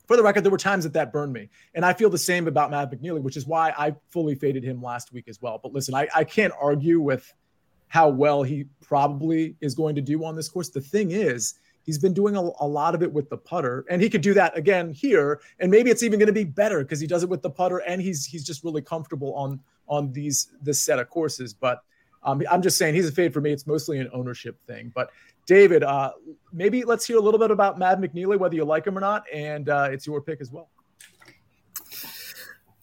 for 0.08 0.16
the 0.16 0.22
record, 0.22 0.44
there 0.44 0.52
were 0.52 0.58
times 0.60 0.84
that 0.84 0.94
that 0.94 1.12
burned 1.12 1.34
me. 1.34 1.50
And 1.74 1.84
I 1.84 1.92
feel 1.94 2.12
the 2.12 2.18
same 2.20 2.48
about 2.48 2.70
Matt 2.70 2.92
McNealy, 2.92 3.24
which 3.24 3.38
is 3.38 3.48
why 3.48 3.74
I 3.76 3.96
fully 4.12 4.36
faded 4.36 4.64
him 4.64 4.80
last 4.80 5.12
week 5.12 5.28
as 5.28 5.42
well. 5.42 5.60
But 5.62 5.74
listen, 5.74 5.96
I, 5.96 6.08
I 6.14 6.24
can't 6.24 6.54
argue 6.62 7.00
with 7.00 7.34
how 7.88 8.10
well 8.10 8.44
he 8.44 8.66
probably 8.82 9.56
is 9.62 9.74
going 9.74 9.96
to 9.96 10.02
do 10.02 10.24
on 10.24 10.36
this 10.36 10.50
course. 10.50 10.70
The 10.70 10.82
thing 10.82 11.10
is, 11.10 11.56
he's 11.86 11.98
been 11.98 12.14
doing 12.14 12.36
a, 12.36 12.42
a, 12.60 12.68
lot 12.68 12.96
of 12.96 13.04
it 13.04 13.12
with 13.12 13.30
the 13.30 13.38
putter, 13.38 13.86
and 13.90 14.02
he 14.02 14.10
could 14.10 14.22
do 14.22 14.34
that 14.34 14.58
again 14.58 14.92
here. 14.92 15.40
And 15.60 15.72
maybe 15.72 15.90
it's 15.90 16.04
even 16.04 16.20
going 16.20 16.28
to 16.28 16.34
be 16.34 16.44
better 16.44 16.80
because 16.80 17.00
he 17.00 17.08
does 17.08 17.24
it 17.24 17.30
with 17.30 17.42
the 17.42 17.50
putter, 17.50 17.78
and 17.80 18.02
he's 18.02 18.26
he's 18.26 18.44
just 18.44 18.64
really 18.64 18.82
comfortable 18.82 19.34
on 19.36 19.60
on 19.88 20.12
these 20.12 20.50
this 20.62 20.80
set 20.80 21.00
of 21.00 21.10
courses. 21.10 21.54
But 21.54 21.84
um, 22.24 22.42
I'm 22.50 22.62
just 22.62 22.78
saying 22.78 22.96
he's 22.96 23.08
a 23.08 23.12
fade 23.12 23.34
for 23.34 23.42
me. 23.42 23.52
It's 23.52 23.68
mostly 23.68 24.00
an 24.00 24.10
ownership 24.12 24.60
thing. 24.66 24.92
But 24.94 25.12
David, 25.46 25.84
uh, 25.84 26.12
maybe 26.52 26.84
let's 26.84 27.06
hear 27.06 27.18
a 27.18 27.22
little 27.22 27.40
bit 27.40 27.52
about 27.52 27.78
Mav 27.78 28.00
McNealy, 28.00 28.38
whether 28.38 28.56
you 28.56 28.66
like 28.66 28.86
him 28.86 28.98
or 28.98 29.02
not, 29.02 29.24
and 29.32 29.70
uh, 29.70 29.90
it's 29.92 30.08
your 30.08 30.22
pick 30.22 30.42
as 30.42 30.52
well. 30.52 30.70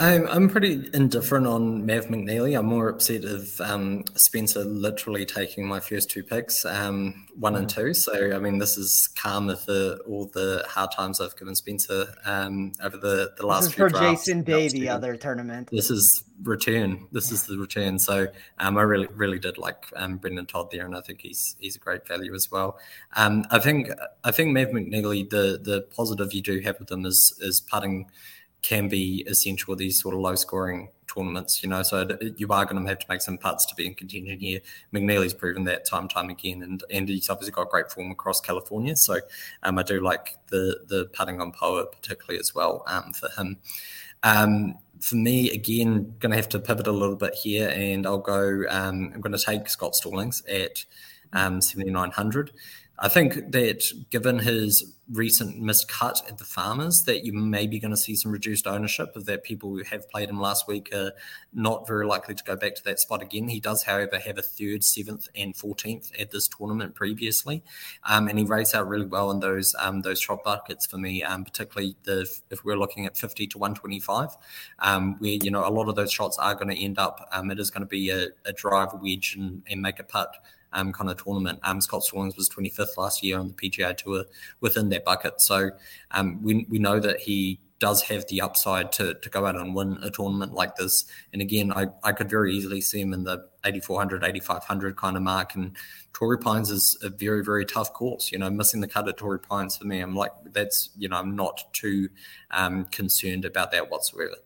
I'm, 0.03 0.27
I'm 0.27 0.49
pretty 0.49 0.91
indifferent 0.93 1.47
on 1.47 1.87
Mav 1.87 2.07
McNealy. 2.07 2.59
I'm 2.59 2.67
more 2.67 2.89
upset 2.89 3.25
of 3.25 3.61
um, 3.61 4.03
Spencer 4.17 4.65
literally 4.65 5.25
taking 5.25 5.65
my 5.65 5.79
first 5.79 6.11
two 6.11 6.25
picks, 6.25 6.65
um, 6.65 7.29
one 7.39 7.55
and 7.55 7.69
mm. 7.69 7.73
two. 7.73 7.95
So, 7.95 8.35
I 8.35 8.41
mean, 8.41 8.59
this 8.59 8.77
is 8.77 9.09
karma 9.15 9.57
for 9.57 9.99
all 10.09 10.27
the 10.35 10.65
hard 10.69 10.91
times 10.91 11.21
I've 11.21 11.37
given 11.37 11.55
Spencer 11.55 12.13
um, 12.25 12.73
over 12.83 12.97
the, 12.97 13.33
the 13.37 13.47
last 13.47 13.61
this 13.61 13.69
is 13.69 13.75
few 13.75 13.85
for 13.85 13.91
drafts. 13.91 14.25
Jason 14.25 14.43
Day, 14.43 14.67
the 14.67 14.89
other 14.89 15.15
tournament. 15.15 15.69
This 15.71 15.89
is 15.89 16.25
return. 16.43 17.07
This 17.13 17.31
is 17.31 17.47
the 17.47 17.57
return. 17.57 18.01
So, 18.01 18.27
um, 18.59 18.79
I 18.79 18.83
really, 18.83 19.07
really 19.15 19.39
did 19.39 19.57
like 19.57 19.87
um, 19.95 20.17
Brendon 20.17 20.47
Todd 20.47 20.73
there, 20.73 20.85
and 20.85 20.97
I 20.97 21.01
think 21.01 21.21
he's 21.21 21.55
he's 21.61 21.77
a 21.77 21.79
great 21.79 22.09
value 22.09 22.35
as 22.35 22.51
well. 22.51 22.77
Um, 23.15 23.45
I 23.53 23.61
think 23.61 23.89
I 24.25 24.33
think 24.33 24.51
Mav 24.51 24.71
McNealy, 24.71 25.31
the 25.31 25.61
the 25.63 25.83
positive 25.95 26.33
you 26.33 26.43
do 26.43 26.59
have 26.59 26.81
with 26.81 26.91
him 26.91 27.07
is 27.07 27.39
is 27.41 27.61
putting 27.61 28.11
can 28.63 28.89
be 28.89 29.25
essential 29.29 29.75
these 29.77 30.01
sort 30.01 30.15
of 30.15 30.21
low 30.21 30.35
scoring 30.35 30.89
tournaments, 31.13 31.63
you 31.63 31.69
know. 31.69 31.83
So 31.83 32.09
you 32.37 32.49
are 32.51 32.65
going 32.65 32.83
to 32.83 32.89
have 32.89 32.99
to 33.01 33.07
make 33.09 33.21
some 33.21 33.39
putts 33.39 33.67
to 33.67 33.75
be 33.75 33.87
in 33.87 33.95
contention 33.95 34.39
here. 34.39 34.61
McNealy's 34.95 35.35
proven 35.35 35.65
that 35.65 35.85
time 35.87 36.09
time 36.09 36.31
again, 36.31 36.63
and 36.63 36.83
and 36.91 37.09
he's 37.09 37.29
obviously 37.29 37.53
got 37.53 37.71
great 37.71 37.91
form 37.91 38.11
across 38.11 38.41
California. 38.41 38.97
So 38.97 39.21
um, 39.63 39.79
I 39.79 39.83
do 39.83 40.01
like 40.01 40.37
the 40.49 40.81
the 40.87 41.07
putting 41.13 41.41
on 41.41 41.53
Poa 41.53 41.87
particularly 41.87 42.39
as 42.39 42.55
well 42.55 42.85
um, 42.87 43.13
for 43.13 43.29
him. 43.31 43.59
Um, 44.23 44.79
for 45.01 45.17
me, 45.17 45.51
again, 45.51 46.15
going 46.21 46.31
to 46.31 46.37
have 46.37 46.49
to 46.51 46.61
pivot 46.61 46.87
a 46.87 46.93
little 46.93 47.17
bit 47.17 47.35
here, 47.35 47.69
and 47.69 48.07
I'll 48.07 48.19
go. 48.19 48.65
Um, 48.69 49.11
I'm 49.15 49.21
going 49.21 49.37
to 49.37 49.45
take 49.45 49.69
Scott 49.69 49.97
Stallings 49.97 50.43
at 50.47 50.85
um, 51.33 51.61
7,900. 51.61 52.53
I 53.03 53.09
think 53.09 53.51
that 53.51 53.85
given 54.11 54.39
his 54.39 54.95
recent 55.11 55.59
missed 55.59 55.89
cut 55.89 56.23
at 56.29 56.39
the 56.39 56.45
Farmers, 56.45 57.03
that 57.03 57.25
you 57.25 57.33
may 57.33 57.67
be 57.67 57.81
going 57.81 57.91
to 57.91 57.97
see 57.97 58.15
some 58.15 58.31
reduced 58.31 58.69
ownership 58.69 59.17
of 59.17 59.27
that 59.27 59.43
people 59.43 59.71
who 59.71 59.83
have 59.83 60.09
played 60.09 60.29
him 60.29 60.41
last 60.41 60.69
week 60.69 60.89
are 60.95 61.11
not 61.53 61.85
very 61.89 62.07
likely 62.07 62.37
to 62.37 62.45
go 62.45 62.55
back 62.55 62.77
to 62.77 62.85
that 62.85 63.01
spot 63.01 63.21
again. 63.21 63.49
He 63.49 63.59
does, 63.59 63.83
however, 63.83 64.21
have 64.21 64.39
a 64.39 64.43
third, 64.43 64.85
seventh, 64.85 65.29
and 65.35 65.57
fourteenth 65.57 66.13
at 66.17 66.31
this 66.31 66.47
tournament 66.47 66.95
previously, 66.95 67.65
um, 68.05 68.29
and 68.29 68.39
he 68.39 68.45
rates 68.45 68.73
out 68.73 68.87
really 68.87 69.07
well 69.07 69.33
in 69.33 69.41
those 69.41 69.75
um, 69.81 70.03
those 70.03 70.21
shot 70.21 70.45
buckets 70.45 70.87
for 70.87 70.97
me, 70.97 71.25
um, 71.25 71.45
particularly 71.45 71.97
the 72.05 72.25
if 72.51 72.65
we're 72.65 72.79
looking 72.79 73.05
at 73.05 73.19
fifty 73.19 73.49
to 73.49 73.59
one 73.59 73.75
twenty 73.75 73.99
five, 73.99 74.29
um, 74.79 75.17
where 75.19 75.39
you 75.43 75.51
know 75.51 75.67
a 75.67 75.71
lot 75.71 75.89
of 75.89 75.97
those 75.97 76.13
shots 76.13 76.39
are 76.39 76.55
going 76.55 76.69
to 76.69 76.81
end 76.81 77.01
up. 77.01 77.29
Um, 77.33 77.51
it 77.51 77.59
is 77.59 77.69
going 77.69 77.83
to 77.83 77.87
be 77.87 78.11
a, 78.11 78.29
a 78.45 78.53
drive 78.53 78.91
wedge 79.03 79.35
and, 79.37 79.65
and 79.69 79.83
make 79.83 79.99
a 79.99 80.05
putt 80.05 80.37
um, 80.73 80.93
kind 80.93 81.11
of 81.11 81.23
tournament. 81.23 81.59
Um, 81.63 81.81
Scott 81.81 82.05
Stallings 82.05 82.37
was 82.37 82.49
25th 82.49 82.97
last 82.97 83.23
year 83.23 83.39
on 83.39 83.49
the 83.49 83.55
PGA 83.55 83.97
Tour 83.97 84.25
within 84.61 84.89
that 84.91 85.05
bucket. 85.05 85.41
So 85.41 85.71
um, 86.11 86.43
we, 86.43 86.67
we 86.69 86.79
know 86.79 87.01
that 87.01 87.21
he 87.21 87.61
does 87.83 88.01
have 88.01 88.25
the 88.29 88.41
upside 88.41 88.93
to, 88.93 89.13
to 89.15 89.29
go 89.29 89.45
out 89.45 89.57
and 89.57 89.75
win 89.75 89.99
a 90.03 90.11
tournament 90.11 90.55
like 90.55 90.77
this. 90.77 91.05
And 91.33 91.43
again, 91.43 91.73
I, 91.73 91.89
I 92.05 92.13
could 92.13 92.31
very 92.31 92.55
easily 92.55 92.81
see 92.81 93.01
him 93.01 93.13
in 93.13 93.25
the 93.25 93.49
8,400, 93.65 94.23
8,500 94.23 94.97
kind 94.97 95.17
of 95.17 95.23
mark. 95.25 95.57
And 95.57 95.77
Torrey 96.13 96.39
Pines 96.39 96.71
is 96.71 96.97
a 97.03 97.09
very, 97.09 97.43
very 97.45 97.67
tough 97.67 97.93
course. 97.93 98.31
You 98.31 98.39
know, 98.39 98.49
missing 98.51 98.81
the 98.81 98.87
cut 98.87 99.09
at 99.09 99.17
Torrey 99.17 99.41
Pines 99.41 99.77
for 99.77 99.85
me, 99.85 99.99
I'm 99.99 100.15
like, 100.15 100.31
that's, 100.53 100.91
you 100.97 101.09
know, 101.09 101.17
I'm 101.17 101.35
not 101.35 101.61
too 101.73 102.09
um, 102.53 102.85
concerned 102.85 103.45
about 103.45 103.73
that 103.73 103.91
whatsoever. 103.91 104.37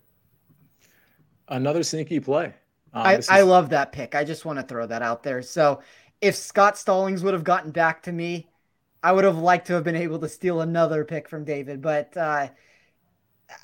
Another 1.49 1.83
sneaky 1.83 2.21
play. 2.21 2.55
Um, 2.95 3.07
I, 3.07 3.17
is- 3.17 3.29
I 3.29 3.43
love 3.43 3.69
that 3.69 3.93
pick. 3.93 4.15
I 4.15 4.25
just 4.25 4.47
want 4.47 4.59
to 4.59 4.63
throw 4.63 4.87
that 4.87 5.03
out 5.03 5.23
there. 5.23 5.43
So 5.43 5.83
if 6.21 6.35
Scott 6.35 6.79
Stallings 6.79 7.23
would 7.23 7.35
have 7.35 7.45
gotten 7.45 7.71
back 7.71 8.03
to 8.05 8.13
me, 8.13 8.49
I 9.03 9.13
would 9.13 9.25
have 9.25 9.39
liked 9.39 9.67
to 9.69 9.75
have 9.75 9.85
been 9.85 9.97
able 9.97 10.19
to 10.19 10.29
steal 10.29 10.61
another 10.61 11.05
pick 11.05 11.29
from 11.29 11.45
David, 11.45 11.81
but 11.83 12.17
uh, 12.17 12.49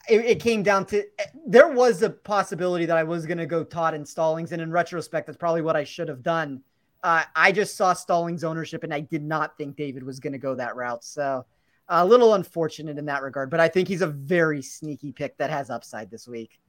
it, 0.09 0.21
it, 0.25 0.41
came 0.41 0.63
down 0.63 0.87
to 0.87 1.05
there 1.47 1.69
was 1.73 2.03
a 2.03 2.11
possibility 2.11 2.87
that 2.87 2.97
I 2.97 3.03
was 3.03 3.27
going 3.27 3.39
to 3.39 3.47
go 3.47 3.65
Todd 3.65 3.95
and 3.95 4.07
Stallings, 4.07 4.53
and 4.53 4.63
in 4.63 4.71
retrospect, 4.71 5.27
that's 5.27 5.39
probably 5.39 5.63
what 5.63 5.77
I 5.77 5.85
should 5.85 6.09
have 6.09 6.23
done. 6.23 6.63
Uh, 7.03 7.25
I 7.35 7.51
just 7.51 7.77
saw 7.77 7.93
Stallings' 7.93 8.45
ownership, 8.45 8.85
and 8.85 8.95
I 8.95 9.01
did 9.01 9.25
not 9.25 9.57
think 9.57 9.77
David 9.77 10.05
was 10.05 10.21
going 10.21 10.35
to 10.35 10.39
go 10.39 10.55
that 10.55 10.77
route. 10.77 11.03
So 11.03 11.45
a 11.89 12.07
little 12.07 12.35
unfortunate 12.35 12.97
in 12.99 13.07
that 13.07 13.23
regard, 13.23 13.51
but 13.51 13.59
I 13.59 13.69
think 13.69 13.89
he's 13.89 14.03
a 14.03 14.07
very 14.07 14.63
sneaky 14.63 15.13
pick 15.13 15.37
that 15.39 15.51
has 15.51 15.71
upside 15.71 16.11
this 16.11 16.29
week. 16.29 16.61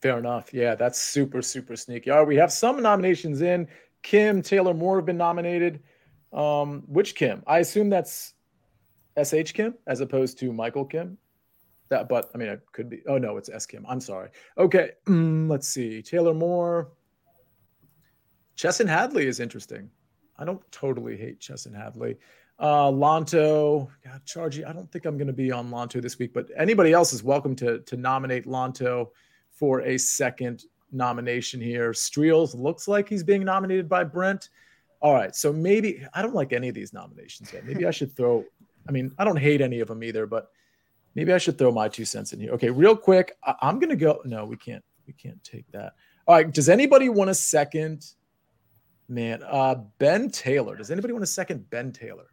Fair 0.00 0.18
enough. 0.18 0.52
Yeah, 0.52 0.74
that's 0.74 1.00
super, 1.00 1.40
super 1.40 1.76
sneaky. 1.76 2.10
All 2.10 2.18
right, 2.18 2.26
we 2.26 2.36
have 2.36 2.52
some 2.52 2.82
nominations 2.82 3.42
in. 3.42 3.68
Kim, 4.04 4.42
Taylor 4.42 4.74
Moore 4.74 4.96
have 4.96 5.06
been 5.06 5.16
nominated. 5.16 5.82
Um, 6.32 6.82
which 6.86 7.14
Kim? 7.14 7.42
I 7.46 7.58
assume 7.58 7.88
that's 7.90 8.34
SH 9.20 9.52
Kim 9.54 9.74
as 9.86 10.00
opposed 10.00 10.38
to 10.40 10.52
Michael 10.52 10.84
Kim. 10.84 11.18
That, 11.88 12.08
but 12.08 12.30
I 12.34 12.38
mean, 12.38 12.48
it 12.48 12.60
could 12.72 12.88
be. 12.88 13.02
Oh 13.08 13.18
no, 13.18 13.36
it's 13.38 13.48
S 13.48 13.66
Kim. 13.66 13.84
I'm 13.88 14.00
sorry. 14.00 14.28
Okay, 14.58 14.90
mm, 15.06 15.48
let's 15.48 15.66
see. 15.66 16.02
Taylor 16.02 16.34
Moore. 16.34 16.92
Chesson 18.56 18.86
Hadley 18.86 19.26
is 19.26 19.40
interesting. 19.40 19.90
I 20.38 20.44
don't 20.44 20.60
totally 20.70 21.16
hate 21.16 21.40
Chesson 21.40 21.74
Hadley. 21.74 22.16
Uh, 22.58 22.86
Lanto, 22.90 23.88
God, 24.04 24.22
Chargy. 24.24 24.68
I 24.68 24.72
don't 24.72 24.90
think 24.92 25.06
I'm 25.06 25.16
going 25.16 25.26
to 25.26 25.32
be 25.32 25.50
on 25.50 25.70
Lanto 25.70 26.00
this 26.00 26.18
week, 26.18 26.32
but 26.32 26.50
anybody 26.56 26.92
else 26.92 27.12
is 27.12 27.22
welcome 27.22 27.56
to 27.56 27.80
to 27.80 27.96
nominate 27.96 28.46
Lanto 28.46 29.08
for 29.50 29.80
a 29.82 29.96
second 29.96 30.64
nomination 30.94 31.60
here. 31.60 31.92
Streels 31.92 32.54
looks 32.54 32.88
like 32.88 33.08
he's 33.08 33.22
being 33.22 33.44
nominated 33.44 33.88
by 33.88 34.04
Brent. 34.04 34.48
All 35.00 35.12
right, 35.12 35.34
so 35.34 35.52
maybe 35.52 36.06
I 36.14 36.22
don't 36.22 36.34
like 36.34 36.52
any 36.52 36.68
of 36.68 36.74
these 36.74 36.92
nominations 36.94 37.52
yet. 37.52 37.66
Maybe 37.66 37.84
I 37.86 37.90
should 37.90 38.16
throw 38.16 38.44
I 38.88 38.92
mean, 38.92 39.12
I 39.18 39.24
don't 39.24 39.38
hate 39.38 39.60
any 39.60 39.80
of 39.80 39.88
them 39.88 40.02
either, 40.02 40.26
but 40.26 40.50
maybe 41.14 41.32
I 41.32 41.38
should 41.38 41.56
throw 41.58 41.72
my 41.72 41.88
two 41.88 42.04
cents 42.04 42.32
in 42.32 42.40
here. 42.40 42.52
Okay, 42.52 42.70
real 42.70 42.96
quick, 42.96 43.36
I- 43.42 43.56
I'm 43.62 43.78
gonna 43.78 43.96
go. 43.96 44.20
No, 44.24 44.44
we 44.44 44.56
can't. 44.56 44.84
We 45.06 45.12
can't 45.12 45.42
take 45.44 45.70
that. 45.72 45.94
All 46.26 46.34
right. 46.34 46.50
Does 46.50 46.68
anybody 46.68 47.08
want 47.10 47.30
a 47.30 47.34
second? 47.34 48.06
Man, 49.08 49.42
uh, 49.46 49.74
Ben 49.98 50.30
Taylor. 50.30 50.76
Does 50.76 50.90
anybody 50.90 51.12
want 51.12 51.22
a 51.22 51.26
second 51.26 51.68
Ben 51.68 51.92
Taylor? 51.92 52.26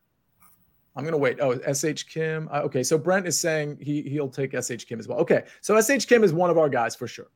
I'm 0.95 1.03
gonna 1.03 1.17
wait. 1.17 1.39
Oh, 1.41 1.57
SH 1.73 2.03
Kim. 2.07 2.49
Uh, 2.51 2.61
okay, 2.61 2.83
so 2.83 2.97
Brent 2.97 3.27
is 3.27 3.39
saying 3.39 3.77
he 3.81 4.01
he'll 4.03 4.29
take 4.29 4.53
SH 4.53 4.85
Kim 4.87 4.99
as 4.99 5.07
well. 5.07 5.19
Okay, 5.19 5.43
so 5.61 5.79
SH 5.79 6.05
Kim 6.07 6.23
is 6.23 6.33
one 6.33 6.49
of 6.49 6.57
our 6.57 6.69
guys 6.69 6.95
for 6.95 7.07
sure. 7.07 7.27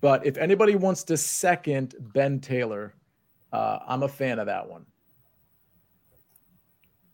But 0.00 0.26
if 0.26 0.36
anybody 0.38 0.76
wants 0.76 1.04
to 1.04 1.16
second 1.16 1.94
Ben 2.00 2.40
Taylor, 2.40 2.94
uh, 3.52 3.80
I'm 3.86 4.02
a 4.02 4.08
fan 4.08 4.38
of 4.38 4.46
that 4.46 4.68
one. 4.68 4.86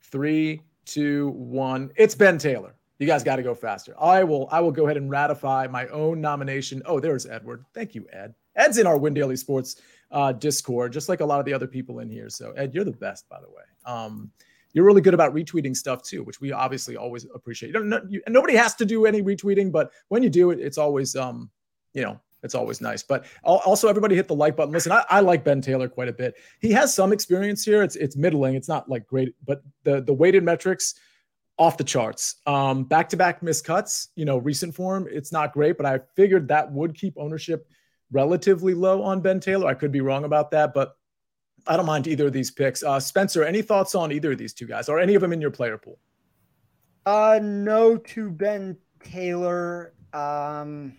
Three, 0.03 0.63
two, 0.85 1.29
one. 1.31 1.91
It's 1.97 2.15
Ben 2.15 2.39
Taylor. 2.39 2.75
You 2.99 3.07
guys 3.07 3.23
got 3.23 3.37
to 3.37 3.43
go 3.43 3.55
faster. 3.55 3.95
I 4.01 4.25
will. 4.25 4.49
I 4.51 4.61
will 4.61 4.71
go 4.71 4.87
ahead 4.87 4.97
and 4.97 5.11
ratify 5.11 5.67
my 5.67 5.87
own 5.89 6.21
nomination. 6.21 6.83
Oh, 6.87 7.01
there's 7.01 7.27
Edward. 7.27 7.65
Thank 7.75 7.95
you, 7.95 8.07
Ed. 8.13 8.35
Ed's 8.55 8.79
in 8.79 8.87
our 8.87 8.97
Win 8.97 9.13
Daily 9.13 9.37
Sports 9.37 9.77
uh, 10.11 10.33
Discord, 10.33 10.93
just 10.93 11.09
like 11.09 11.21
a 11.21 11.25
lot 11.25 11.41
of 11.41 11.45
the 11.45 11.53
other 11.53 11.67
people 11.67 11.99
in 11.99 12.09
here. 12.09 12.31
So 12.31 12.53
Ed, 12.53 12.75
you're 12.75 12.85
the 12.85 12.93
best, 12.93 13.29
by 13.29 13.41
the 13.41 13.49
way. 13.49 13.65
Um, 13.85 14.31
you're 14.73 14.85
really 14.85 15.01
good 15.01 15.15
about 15.15 15.35
retweeting 15.35 15.77
stuff 15.77 16.03
too, 16.03 16.23
which 16.23 16.41
we 16.41 16.53
obviously 16.53 16.97
always 16.97 17.27
appreciate. 17.35 17.75
You 17.75 17.89
don't, 17.89 18.11
you, 18.11 18.23
nobody 18.29 18.55
has 18.57 18.75
to 18.77 18.85
do 18.85 19.07
any 19.07 19.23
retweeting, 19.23 19.73
but 19.73 19.91
when 20.09 20.23
you 20.23 20.31
do 20.31 20.51
it, 20.51 20.61
it's 20.61 20.79
always, 20.79 21.17
um, 21.17 21.51
you 21.93 22.03
know, 22.03 22.21
it's 22.47 22.55
always 22.55 22.81
nice. 22.81 23.03
But 23.03 23.27
also, 23.45 23.89
everybody 23.89 24.17
hit 24.17 24.29
the 24.29 24.35
like 24.35 24.57
button. 24.57 24.73
Listen, 24.73 24.93
I, 24.93 25.05
I, 25.11 25.21
like 25.21 25.45
Ben 25.45 25.61
Taylor 25.61 25.89
quite 25.89 26.09
a 26.09 26.13
bit. 26.13 26.35
He 26.61 26.73
has 26.73 26.95
some 26.95 27.13
experience 27.13 27.63
here. 27.63 27.83
It's 27.83 27.97
it's 27.97 28.17
middling. 28.17 28.55
It's 28.55 28.69
not 28.69 28.89
like 28.89 29.07
great, 29.07 29.35
but 29.45 29.63
the 29.85 30.01
the 30.01 30.15
weighted 30.15 30.43
metrics 30.43 30.95
off 31.59 31.77
the 31.77 31.85
charts. 31.85 32.37
Um, 32.47 32.85
back 32.85 33.11
to 33.11 33.17
back 33.19 33.43
missed 33.43 33.67
cuts. 33.67 34.09
You 34.17 34.25
know, 34.25 34.39
recent 34.39 34.75
form. 34.75 35.07
It's 35.11 35.33
not 35.33 35.53
great, 35.53 35.77
but 35.77 35.85
I 35.85 36.01
figured 36.15 36.49
that 36.49 36.73
would 36.73 36.95
keep 36.95 37.15
ownership 37.19 37.69
relatively 38.11 38.73
low 38.73 39.03
on 39.03 39.21
Ben 39.21 39.41
Taylor. 39.41 39.67
I 39.67 39.75
could 39.75 39.93
be 39.93 40.01
wrong 40.01 40.25
about 40.25 40.51
that, 40.53 40.73
but 40.73 40.97
I 41.67 41.77
don't 41.77 41.87
mind 41.87 42.07
either 42.07 42.27
of 42.27 42.33
these 42.33 42.51
picks. 42.51 42.83
Uh, 42.83 43.01
Spencer, 43.01 43.45
any 43.45 43.63
thoughts 43.63 43.95
on 43.95 44.13
either 44.13 44.33
of 44.33 44.39
these 44.39 44.55
two 44.55 44.67
guys 44.67 44.89
or 44.89 45.01
any 45.01 45.15
of 45.15 45.23
them 45.23 45.33
in 45.33 45.41
your 45.41 45.51
player 45.51 45.77
pool? 45.77 45.99
Uh, 47.05 47.41
no 47.43 47.97
to 47.97 48.31
Ben 48.31 48.77
Taylor. 49.03 49.93
Um, 50.13 50.95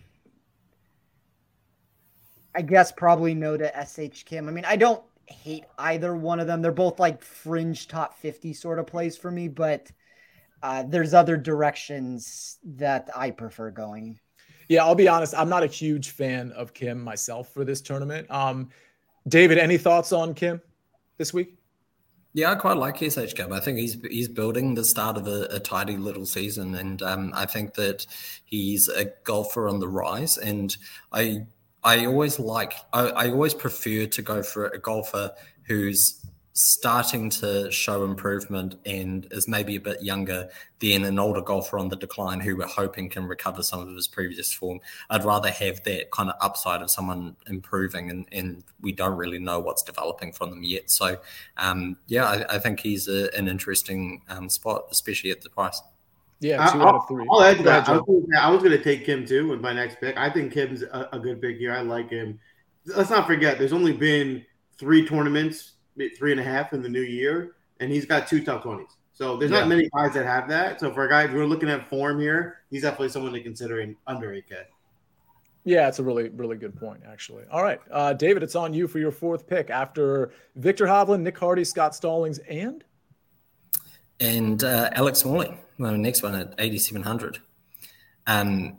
I 2.58 2.62
guess 2.62 2.90
probably 2.90 3.34
no 3.34 3.56
to 3.56 3.72
SH 3.86 4.24
Kim. 4.24 4.48
I 4.48 4.50
mean, 4.50 4.64
I 4.64 4.74
don't 4.74 5.00
hate 5.26 5.62
either 5.78 6.16
one 6.16 6.40
of 6.40 6.48
them. 6.48 6.60
They're 6.60 6.72
both 6.72 6.98
like 6.98 7.22
fringe 7.22 7.86
top 7.86 8.18
50 8.18 8.52
sort 8.52 8.80
of 8.80 8.86
plays 8.88 9.16
for 9.16 9.30
me, 9.30 9.46
but 9.46 9.92
uh, 10.60 10.82
there's 10.82 11.14
other 11.14 11.36
directions 11.36 12.58
that 12.64 13.10
I 13.14 13.30
prefer 13.30 13.70
going. 13.70 14.18
Yeah, 14.68 14.84
I'll 14.84 14.96
be 14.96 15.06
honest. 15.06 15.36
I'm 15.36 15.48
not 15.48 15.62
a 15.62 15.68
huge 15.68 16.10
fan 16.10 16.50
of 16.50 16.74
Kim 16.74 17.00
myself 17.00 17.54
for 17.54 17.64
this 17.64 17.80
tournament. 17.80 18.28
Um, 18.28 18.70
David, 19.28 19.58
any 19.58 19.78
thoughts 19.78 20.10
on 20.10 20.34
Kim 20.34 20.60
this 21.16 21.32
week? 21.32 21.54
Yeah, 22.32 22.50
I 22.50 22.56
quite 22.56 22.76
like 22.76 22.96
SH 22.96 23.34
Kim. 23.34 23.52
I 23.52 23.60
think 23.60 23.78
he's 23.78 23.98
he's 24.10 24.28
building 24.28 24.74
the 24.74 24.84
start 24.84 25.16
of 25.16 25.28
a, 25.28 25.44
a 25.50 25.60
tidy 25.60 25.96
little 25.96 26.26
season, 26.26 26.74
and 26.74 27.02
um, 27.02 27.32
I 27.34 27.46
think 27.46 27.74
that 27.74 28.04
he's 28.44 28.88
a 28.88 29.06
golfer 29.22 29.68
on 29.68 29.78
the 29.78 29.88
rise. 29.88 30.38
And 30.38 30.76
I 31.12 31.46
I 31.84 32.06
always 32.06 32.38
like 32.38 32.74
I, 32.92 33.08
I 33.08 33.30
always 33.30 33.54
prefer 33.54 34.06
to 34.06 34.22
go 34.22 34.42
for 34.42 34.66
a 34.66 34.78
golfer 34.78 35.32
who's 35.66 36.24
starting 36.60 37.30
to 37.30 37.70
show 37.70 38.02
improvement 38.02 38.74
and 38.84 39.28
is 39.30 39.46
maybe 39.46 39.76
a 39.76 39.80
bit 39.80 40.02
younger 40.02 40.48
than 40.80 41.04
an 41.04 41.16
older 41.16 41.40
golfer 41.40 41.78
on 41.78 41.88
the 41.88 41.94
decline 41.94 42.40
who 42.40 42.56
we're 42.56 42.66
hoping 42.66 43.08
can 43.08 43.24
recover 43.26 43.62
some 43.62 43.80
of 43.80 43.94
his 43.94 44.08
previous 44.08 44.52
form. 44.52 44.80
I'd 45.08 45.24
rather 45.24 45.50
have 45.50 45.84
that 45.84 46.10
kind 46.10 46.28
of 46.28 46.34
upside 46.40 46.82
of 46.82 46.90
someone 46.90 47.36
improving 47.46 48.10
and, 48.10 48.26
and 48.32 48.64
we 48.80 48.90
don't 48.90 49.16
really 49.16 49.38
know 49.38 49.60
what's 49.60 49.84
developing 49.84 50.32
from 50.32 50.50
them 50.50 50.64
yet. 50.64 50.90
So, 50.90 51.18
um, 51.58 51.96
yeah, 52.08 52.24
I, 52.24 52.56
I, 52.56 52.58
think 52.58 52.80
he's 52.80 53.06
a, 53.06 53.32
an 53.36 53.46
interesting 53.46 54.22
um, 54.28 54.48
spot, 54.48 54.86
especially 54.90 55.30
at 55.30 55.42
the 55.42 55.50
price. 55.50 55.80
Yeah, 56.40 56.70
two 56.70 56.80
I, 56.80 56.88
out 56.88 56.94
of 56.94 57.08
three. 57.08 57.26
I'll 57.30 57.42
add 57.42 57.56
to 57.58 57.62
that. 57.64 57.88
I 57.88 58.50
was 58.50 58.62
going 58.62 58.76
to 58.76 58.82
take 58.82 59.04
Kim 59.04 59.26
too 59.26 59.48
with 59.48 59.60
my 59.60 59.72
next 59.72 60.00
pick. 60.00 60.16
I 60.16 60.30
think 60.30 60.52
Kim's 60.52 60.82
a, 60.82 61.08
a 61.12 61.18
good 61.18 61.42
pick 61.42 61.58
here. 61.58 61.72
I 61.72 61.80
like 61.80 62.10
him. 62.10 62.38
Let's 62.86 63.10
not 63.10 63.26
forget, 63.26 63.58
there's 63.58 63.72
only 63.72 63.92
been 63.92 64.44
three 64.78 65.06
tournaments 65.06 65.72
three 66.16 66.30
and 66.30 66.40
a 66.40 66.44
half 66.44 66.72
in 66.72 66.82
the 66.82 66.88
new 66.88 67.02
year, 67.02 67.56
and 67.80 67.90
he's 67.90 68.06
got 68.06 68.28
two 68.28 68.44
top 68.44 68.62
twenties. 68.62 68.96
So 69.12 69.36
there's 69.36 69.50
yeah. 69.50 69.60
not 69.60 69.68
many 69.68 69.88
guys 69.94 70.14
that 70.14 70.26
have 70.26 70.48
that. 70.48 70.78
So 70.78 70.92
for 70.92 71.04
a 71.04 71.08
guy, 71.08 71.24
if 71.24 71.32
we're 71.32 71.44
looking 71.44 71.68
at 71.68 71.88
form 71.88 72.20
here, 72.20 72.58
he's 72.70 72.82
definitely 72.82 73.08
someone 73.08 73.32
to 73.32 73.42
consider 73.42 73.80
in 73.80 73.96
under 74.06 74.28
8K. 74.28 74.62
Yeah, 75.64 75.88
it's 75.88 75.98
a 75.98 76.04
really, 76.04 76.28
really 76.28 76.56
good 76.56 76.76
point, 76.78 77.02
actually. 77.04 77.42
All 77.50 77.64
right, 77.64 77.80
uh, 77.90 78.12
David, 78.12 78.44
it's 78.44 78.54
on 78.54 78.72
you 78.72 78.86
for 78.86 79.00
your 79.00 79.10
fourth 79.10 79.48
pick 79.48 79.70
after 79.70 80.30
Viktor 80.54 80.86
Hovland, 80.86 81.22
Nick 81.22 81.36
Hardy, 81.36 81.64
Scott 81.64 81.96
Stallings, 81.96 82.38
and 82.38 82.84
and 84.20 84.62
uh, 84.62 84.90
Alex 84.92 85.18
Smalley. 85.18 85.52
Well, 85.78 85.96
next 85.96 86.22
one 86.22 86.34
at 86.34 86.54
8700. 86.58 87.38
Um, 88.26 88.78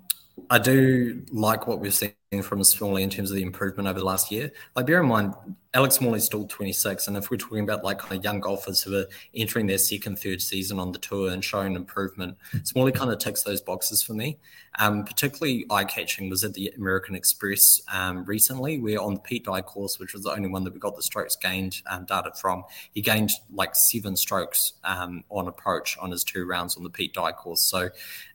I 0.49 0.59
do 0.59 1.23
like 1.31 1.67
what 1.67 1.79
we've 1.79 1.93
seen 1.93 2.13
from 2.43 2.63
Smalley 2.63 3.03
in 3.03 3.09
terms 3.09 3.31
of 3.31 3.35
the 3.35 3.43
improvement 3.43 3.87
over 3.87 3.99
the 3.99 4.05
last 4.05 4.31
year. 4.31 4.51
Like, 4.75 4.85
bear 4.85 5.01
in 5.01 5.07
mind, 5.07 5.33
Alex 5.76 5.95
Smalley's 5.95 6.24
still 6.24 6.47
26, 6.47 7.07
and 7.07 7.15
if 7.15 7.30
we're 7.30 7.38
talking 7.38 7.59
about 7.59 7.84
like 7.84 7.99
kind 7.99 8.17
of 8.17 8.24
young 8.24 8.39
golfers 8.39 8.82
who 8.82 8.97
are 8.97 9.05
entering 9.36 9.67
their 9.67 9.78
second, 9.78 10.17
third 10.17 10.41
season 10.41 10.80
on 10.80 10.91
the 10.91 10.97
tour 10.97 11.30
and 11.30 11.45
showing 11.45 11.76
improvement, 11.76 12.36
Smalley 12.63 12.91
kind 12.91 13.11
of 13.11 13.20
ticks 13.20 13.43
those 13.43 13.61
boxes 13.61 14.01
for 14.01 14.13
me. 14.13 14.39
Um, 14.80 15.03
particularly 15.03 15.67
eye-catching 15.70 16.30
was 16.30 16.43
at 16.43 16.53
the 16.53 16.72
American 16.76 17.13
Express 17.13 17.82
um, 17.93 18.26
recently, 18.26 18.80
where 18.80 18.99
on 18.99 19.15
the 19.15 19.20
Pete 19.20 19.45
Dye 19.45 19.61
course, 19.61 19.99
which 19.99 20.13
was 20.13 20.24
the 20.24 20.32
only 20.32 20.49
one 20.49 20.63
that 20.63 20.74
we 20.74 20.80
got 20.80 20.95
the 20.95 21.03
strokes 21.03 21.36
gained 21.36 21.82
um, 21.88 22.05
data 22.05 22.32
from, 22.34 22.63
he 22.93 23.01
gained 23.01 23.30
like 23.53 23.76
seven 23.76 24.15
strokes 24.15 24.74
um, 24.84 25.24
on 25.30 25.47
approach 25.47 25.97
on 25.99 26.09
his 26.09 26.24
two 26.24 26.45
rounds 26.45 26.78
on 26.78 26.84
the 26.84 26.89
Pete 26.89 27.13
Dye 27.13 27.32
course. 27.32 27.61
So, 27.61 27.89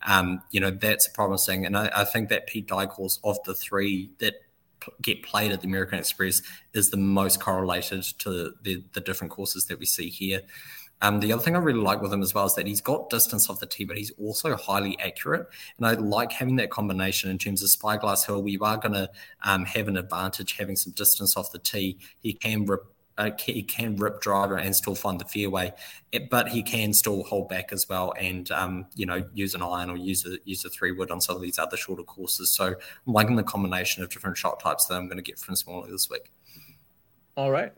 um, 0.07 0.41
you 0.53 0.61
know, 0.61 0.71
that's 0.71 1.09
promising, 1.09 1.67
and 1.67 1.77
I, 1.77 1.91
I 1.97 2.05
think 2.05 2.29
that 2.29 2.47
Pete 2.47 2.69
Dye 2.69 2.87
course 2.87 3.19
of 3.25 3.43
the 3.45 3.55
three 3.55 4.11
that 4.19 4.35
get 5.03 5.23
played 5.23 5.53
at 5.53 5.61
the 5.61 5.67
American 5.67 5.99
Express 5.99 6.43
is 6.73 6.91
the 6.91 6.97
most 6.97 7.41
correlated 7.41 8.03
to 8.19 8.55
the, 8.63 8.85
the 8.93 9.01
different 9.01 9.33
courses 9.33 9.67
that 9.67 9.79
we 9.79 9.87
see 9.87 10.09
here. 10.09 10.43
Um, 11.03 11.21
the 11.21 11.33
other 11.33 11.43
thing 11.43 11.57
I 11.57 11.59
really 11.59 11.81
like 11.81 12.01
with 12.01 12.13
him 12.13 12.23
as 12.23 12.33
well 12.33 12.47
is 12.47 12.55
that 12.55 12.67
he's 12.67 12.81
got 12.81 13.11
distance 13.11 13.51
off 13.51 13.61
the 13.61 13.67
tee, 13.67 13.85
but 13.85 13.99
he's 13.99 14.13
also 14.13 14.57
highly 14.57 14.99
accurate. 14.99 15.47
And 15.77 15.87
I 15.87 15.93
like 15.93 16.33
having 16.33 16.57
that 16.57 16.71
combination 16.71 17.31
in 17.31 17.37
terms 17.37 17.63
of 17.63 17.69
Spyglass 17.69 18.25
Hill. 18.25 18.43
We 18.43 18.59
are 18.59 18.79
going 18.79 18.95
to 18.95 19.11
um, 19.43 19.67
have 19.67 19.89
an 19.89 19.97
advantage 19.97 20.57
having 20.57 20.77
some 20.77 20.93
distance 20.93 21.37
off 21.37 21.53
the 21.53 21.59
tee. 21.59 21.99
He 22.21 22.33
can 22.33 22.65
rip 22.65 22.85
uh, 23.17 23.31
he 23.39 23.63
can 23.63 23.97
rip 23.97 24.21
driver 24.21 24.57
and 24.57 24.75
still 24.75 24.95
find 24.95 25.21
the 25.21 25.25
fairway, 25.25 25.73
eh, 26.13 26.21
but 26.31 26.49
he 26.49 26.63
can 26.63 26.93
still 26.93 27.23
hold 27.25 27.49
back 27.49 27.73
as 27.73 27.89
well, 27.89 28.13
and 28.19 28.51
um, 28.51 28.87
you 28.95 29.07
know 29.07 29.25
use 29.33 29.55
an 29.55 29.63
iron 29.63 29.91
or 29.91 29.97
use 29.97 30.27
a 30.27 30.39
use 30.45 30.65
a 30.65 30.69
three 30.71 30.93
wood 30.93 31.11
on 31.11 31.21
some 31.21 31.37
of 31.37 31.43
these 31.43 31.59
other 31.59 31.77
shorter 31.77 32.03
courses. 32.03 32.51
So 32.51 32.67
I'm 32.67 33.13
liking 33.13 33.37
the 33.37 33.45
combination 33.45 34.03
of 34.03 34.11
different 34.11 34.37
shot 34.37 34.61
types 34.61 34.87
that 34.87 34.95
I'm 34.95 35.07
going 35.07 35.19
to 35.19 35.23
get 35.23 35.39
from 35.39 35.55
Smalley 35.55 35.91
this 35.91 36.11
week. 36.11 36.33
All 37.37 37.51
right, 37.51 37.73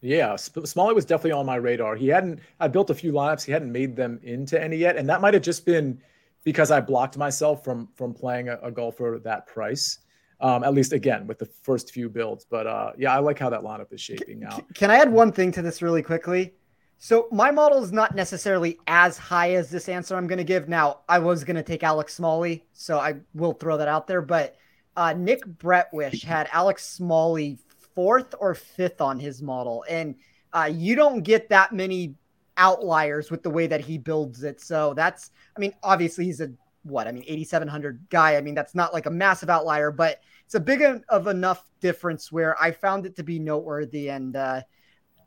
yeah, 0.00 0.34
Smalley 0.36 0.94
was 0.94 1.04
definitely 1.04 1.32
on 1.32 1.46
my 1.46 1.56
radar. 1.56 1.94
He 1.94 2.08
hadn't. 2.08 2.40
I 2.58 2.68
built 2.68 2.90
a 2.90 2.94
few 2.94 3.12
lineups. 3.12 3.44
He 3.44 3.52
hadn't 3.52 3.70
made 3.70 3.94
them 3.94 4.18
into 4.22 4.60
any 4.60 4.76
yet, 4.76 4.96
and 4.96 5.08
that 5.08 5.20
might 5.20 5.34
have 5.34 5.42
just 5.42 5.64
been 5.64 6.00
because 6.42 6.70
I 6.70 6.80
blocked 6.80 7.16
myself 7.16 7.62
from 7.62 7.88
from 7.94 8.12
playing 8.12 8.48
a, 8.48 8.58
a 8.62 8.70
golfer 8.70 9.20
that 9.22 9.46
price. 9.46 9.98
Um, 10.42 10.64
at 10.64 10.72
least 10.72 10.94
again 10.94 11.26
with 11.26 11.38
the 11.38 11.44
first 11.44 11.92
few 11.92 12.08
builds. 12.08 12.46
But 12.48 12.66
uh, 12.66 12.92
yeah, 12.96 13.14
I 13.14 13.18
like 13.18 13.38
how 13.38 13.50
that 13.50 13.60
lineup 13.60 13.92
is 13.92 14.00
shaping 14.00 14.42
out. 14.42 14.62
Can 14.72 14.90
I 14.90 14.96
add 14.96 15.12
one 15.12 15.32
thing 15.32 15.52
to 15.52 15.60
this 15.60 15.82
really 15.82 16.02
quickly? 16.02 16.54
So 16.96 17.28
my 17.30 17.50
model 17.50 17.82
is 17.82 17.92
not 17.92 18.14
necessarily 18.14 18.78
as 18.86 19.18
high 19.18 19.54
as 19.54 19.70
this 19.70 19.88
answer 19.88 20.16
I'm 20.16 20.26
going 20.26 20.38
to 20.38 20.44
give. 20.44 20.68
Now 20.68 21.00
I 21.08 21.18
was 21.18 21.44
going 21.44 21.56
to 21.56 21.62
take 21.62 21.82
Alex 21.82 22.14
Smalley, 22.14 22.64
so 22.72 22.98
I 22.98 23.16
will 23.34 23.52
throw 23.52 23.76
that 23.76 23.88
out 23.88 24.06
there. 24.06 24.22
But 24.22 24.56
uh, 24.96 25.12
Nick 25.12 25.44
Bretwish 25.44 26.24
had 26.24 26.48
Alex 26.52 26.86
Smalley 26.86 27.58
fourth 27.94 28.34
or 28.38 28.54
fifth 28.54 29.00
on 29.00 29.18
his 29.18 29.42
model, 29.42 29.84
and 29.88 30.14
uh, 30.52 30.70
you 30.72 30.94
don't 30.94 31.22
get 31.22 31.48
that 31.50 31.72
many 31.72 32.14
outliers 32.56 33.30
with 33.30 33.42
the 33.42 33.50
way 33.50 33.66
that 33.66 33.80
he 33.80 33.96
builds 33.96 34.42
it. 34.42 34.60
So 34.60 34.94
that's, 34.94 35.30
I 35.56 35.60
mean, 35.60 35.72
obviously 35.82 36.26
he's 36.26 36.40
a 36.40 36.50
what 36.82 37.06
I 37.06 37.12
mean, 37.12 37.24
8,700 37.26 38.06
guy. 38.08 38.36
I 38.36 38.40
mean, 38.40 38.54
that's 38.54 38.74
not 38.74 38.92
like 38.92 39.06
a 39.06 39.10
massive 39.10 39.50
outlier, 39.50 39.90
but 39.90 40.20
it's 40.44 40.54
a 40.54 40.60
big 40.60 40.82
of 41.08 41.26
enough 41.26 41.64
difference 41.80 42.32
where 42.32 42.60
I 42.60 42.70
found 42.70 43.06
it 43.06 43.16
to 43.16 43.22
be 43.22 43.38
noteworthy. 43.38 44.10
And 44.10 44.34
uh, 44.34 44.62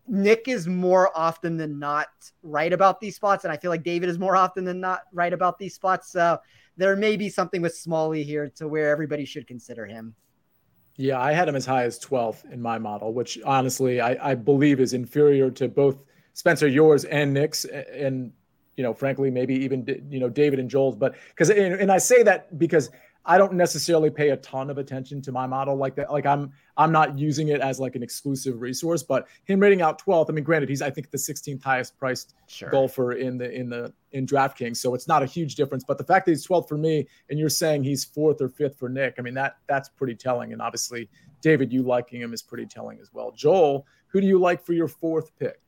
Nick 0.08 0.48
is 0.48 0.68
more 0.68 1.16
often 1.16 1.58
than 1.58 1.80
not 1.80 2.08
right 2.42 2.74
about 2.74 3.00
these 3.00 3.16
spots, 3.16 3.44
and 3.44 3.54
I 3.54 3.58
feel 3.58 3.72
like 3.72 3.84
David 3.84 4.10
is 4.10 4.20
more 4.20 4.36
often 4.36 4.66
than 4.66 4.80
not 4.80 5.02
right 5.14 5.32
about 5.32 5.60
these 5.60 5.76
spots. 5.76 6.12
So 6.12 6.40
there 6.76 6.96
may 6.96 7.16
be 7.16 7.30
something 7.30 7.62
with 7.62 7.76
Smalley 7.76 8.24
here 8.24 8.50
to 8.56 8.68
where 8.68 8.90
everybody 8.90 9.26
should 9.26 9.48
consider 9.48 9.86
him. 9.86 10.16
Yeah, 10.96 11.20
I 11.20 11.34
had 11.34 11.48
him 11.48 11.56
as 11.56 11.66
high 11.66 11.84
as 11.84 12.00
12th 12.00 12.52
in 12.52 12.62
my 12.62 12.78
model, 12.78 13.14
which 13.14 13.40
honestly 13.46 14.00
I, 14.00 14.32
I 14.32 14.36
believe 14.36 14.80
is 14.80 14.94
inferior 14.94 15.50
to 15.52 15.68
both 15.68 15.98
Spencer, 16.34 16.68
yours, 16.68 17.06
and 17.06 17.34
Nick's. 17.34 17.66
And 17.66 18.34
you 18.78 18.84
know, 18.84 18.94
frankly, 18.94 19.30
maybe 19.30 19.56
even 19.56 19.86
you 20.10 20.20
know 20.20 20.30
David 20.30 20.60
and 20.60 20.70
Joel's. 20.70 20.96
But 20.96 21.16
because 21.30 21.50
and, 21.50 21.76
and 21.76 21.92
I 21.92 21.98
say 21.98 22.24
that 22.24 22.58
because 22.58 22.90
I 23.26 23.38
don't 23.38 23.54
necessarily 23.54 24.10
pay 24.10 24.30
a 24.30 24.38
ton 24.38 24.70
of 24.70 24.78
attention 24.78 25.22
to 25.22 25.32
my 25.32 25.48
model 25.48 25.76
like 25.76 25.96
that. 25.96 26.12
Like 26.12 26.26
I'm 26.26 26.52
I'm 26.76 26.92
not 26.92 27.18
using 27.18 27.50
it 27.50 27.62
as 27.62 27.80
like 27.80 27.96
an 27.96 28.04
exclusive 28.04 28.60
resource, 28.60 29.02
but 29.02 29.28
him 29.46 29.60
rating 29.60 29.82
out 29.82 30.04
12th. 30.04 30.30
I 30.30 30.34
mean, 30.34 30.44
granted, 30.44 30.70
he's 30.70 30.82
I 30.82 30.90
think 30.90 31.10
the 31.10 31.18
16th 31.18 31.64
highest 31.64 31.98
priced 31.98 32.36
sure. 32.48 32.70
golfer 32.70 33.14
in 33.14 33.38
the 33.38 33.50
in 33.52 33.70
the 33.70 33.94
in 34.12 34.26
DraftKings, 34.26 34.78
so 34.78 34.94
it's 34.94 35.08
not 35.08 35.24
a 35.24 35.26
huge 35.26 35.56
difference. 35.56 35.84
But 35.88 35.98
the 35.98 36.04
fact 36.04 36.26
that 36.26 36.34
he's 36.34 36.46
12th 36.46 36.68
for 36.68 36.78
me, 36.78 37.08
and 37.30 37.40
you're 37.40 37.50
saying 37.50 37.84
he's 37.84 38.04
fourth 38.04 38.42
or 38.42 38.50
fifth 38.50 38.78
for 38.78 38.90
Nick, 38.90 39.16
I 39.18 39.22
mean 39.22 39.36
that 39.36 39.58
that's 39.68 39.88
pretty 39.90 40.16
telling. 40.16 40.52
And 40.52 40.62
obviously, 40.62 41.10
David, 41.42 41.72
you 41.72 41.82
liking 41.82 42.22
him 42.22 42.34
is 42.34 42.42
pretty 42.42 42.66
telling 42.66 43.00
as 43.00 43.14
well. 43.14 43.32
Joel, 43.32 43.86
who 44.08 44.20
do 44.20 44.28
you 44.28 44.38
like 44.38 44.64
for 44.66 44.74
your 44.74 44.90
fourth 44.90 45.32
pick? 45.40 45.62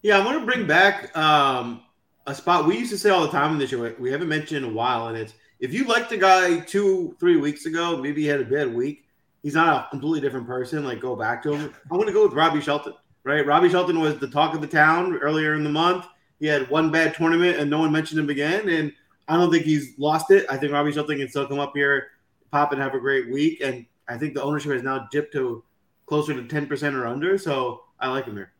Yeah, 0.00 0.18
I 0.18 0.24
want 0.24 0.38
to 0.38 0.44
bring 0.44 0.66
back 0.66 1.16
um, 1.16 1.82
a 2.26 2.34
spot 2.34 2.66
we 2.66 2.78
used 2.78 2.90
to 2.90 2.98
say 2.98 3.10
all 3.10 3.22
the 3.22 3.28
time 3.28 3.52
in 3.52 3.58
the 3.58 3.66
show. 3.66 3.94
We 3.98 4.10
haven't 4.10 4.28
mentioned 4.28 4.64
in 4.64 4.70
a 4.70 4.74
while, 4.74 5.08
and 5.08 5.16
it's 5.16 5.34
if 5.60 5.72
you 5.72 5.84
liked 5.84 6.10
the 6.10 6.16
guy 6.16 6.60
two, 6.60 7.16
three 7.20 7.36
weeks 7.36 7.66
ago, 7.66 7.96
maybe 7.96 8.22
he 8.22 8.28
had 8.28 8.40
a 8.40 8.44
bad 8.44 8.74
week. 8.74 9.04
He's 9.42 9.54
not 9.54 9.86
a 9.86 9.90
completely 9.90 10.20
different 10.20 10.46
person. 10.46 10.84
Like 10.84 11.00
go 11.00 11.16
back 11.16 11.42
to 11.42 11.54
him. 11.54 11.74
I'm 11.90 11.96
going 11.96 12.06
to 12.06 12.12
go 12.12 12.24
with 12.24 12.34
Robbie 12.34 12.60
Shelton. 12.60 12.94
Right, 13.24 13.46
Robbie 13.46 13.70
Shelton 13.70 14.00
was 14.00 14.18
the 14.18 14.28
talk 14.28 14.54
of 14.54 14.60
the 14.60 14.66
town 14.66 15.16
earlier 15.16 15.54
in 15.54 15.64
the 15.64 15.70
month. 15.70 16.06
He 16.40 16.46
had 16.46 16.68
one 16.68 16.90
bad 16.90 17.14
tournament, 17.14 17.58
and 17.58 17.70
no 17.70 17.78
one 17.78 17.90
mentioned 17.90 18.20
him 18.20 18.28
again. 18.28 18.68
And 18.68 18.92
I 19.28 19.36
don't 19.36 19.50
think 19.50 19.64
he's 19.64 19.98
lost 19.98 20.30
it. 20.30 20.44
I 20.50 20.58
think 20.58 20.72
Robbie 20.72 20.92
Shelton 20.92 21.18
can 21.18 21.28
still 21.28 21.46
come 21.46 21.58
up 21.58 21.72
here, 21.74 22.08
pop, 22.50 22.72
and 22.72 22.82
have 22.82 22.94
a 22.94 23.00
great 23.00 23.30
week. 23.30 23.60
And 23.62 23.86
I 24.08 24.18
think 24.18 24.34
the 24.34 24.42
ownership 24.42 24.72
has 24.72 24.82
now 24.82 25.08
dipped 25.10 25.32
to 25.32 25.64
closer 26.04 26.34
to 26.34 26.42
10% 26.42 26.94
or 26.94 27.06
under. 27.06 27.38
So 27.38 27.84
I 27.98 28.08
like 28.08 28.26
him 28.26 28.36
here. 28.36 28.53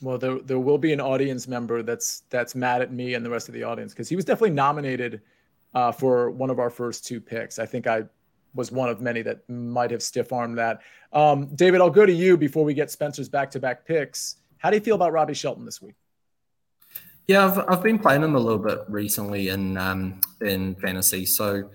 Well, 0.00 0.18
there, 0.18 0.38
there 0.38 0.58
will 0.58 0.78
be 0.78 0.92
an 0.92 1.00
audience 1.00 1.48
member 1.48 1.82
that's 1.82 2.22
that's 2.30 2.54
mad 2.54 2.82
at 2.82 2.92
me 2.92 3.14
and 3.14 3.24
the 3.24 3.30
rest 3.30 3.48
of 3.48 3.54
the 3.54 3.64
audience 3.64 3.92
because 3.92 4.08
he 4.08 4.16
was 4.16 4.24
definitely 4.24 4.50
nominated 4.50 5.20
uh, 5.74 5.92
for 5.92 6.30
one 6.30 6.50
of 6.50 6.58
our 6.58 6.70
first 6.70 7.06
two 7.06 7.20
picks. 7.20 7.58
I 7.58 7.66
think 7.66 7.86
I 7.86 8.04
was 8.54 8.72
one 8.72 8.88
of 8.88 9.00
many 9.00 9.22
that 9.22 9.48
might 9.48 9.90
have 9.90 10.02
stiff 10.02 10.32
armed 10.32 10.58
that. 10.58 10.80
Um, 11.12 11.54
David, 11.54 11.80
I'll 11.80 11.90
go 11.90 12.06
to 12.06 12.12
you 12.12 12.36
before 12.36 12.64
we 12.64 12.74
get 12.74 12.90
Spencer's 12.90 13.28
back 13.28 13.50
to 13.52 13.60
back 13.60 13.84
picks. 13.84 14.36
How 14.58 14.70
do 14.70 14.76
you 14.76 14.82
feel 14.82 14.94
about 14.94 15.12
Robbie 15.12 15.34
Shelton 15.34 15.64
this 15.64 15.82
week? 15.82 15.94
Yeah, 17.26 17.44
I've, 17.44 17.58
I've 17.68 17.82
been 17.82 17.98
playing 17.98 18.22
him 18.22 18.34
a 18.34 18.38
little 18.38 18.58
bit 18.58 18.78
recently 18.88 19.48
in 19.48 19.76
um, 19.76 20.20
in 20.40 20.74
fantasy, 20.76 21.26
so 21.26 21.70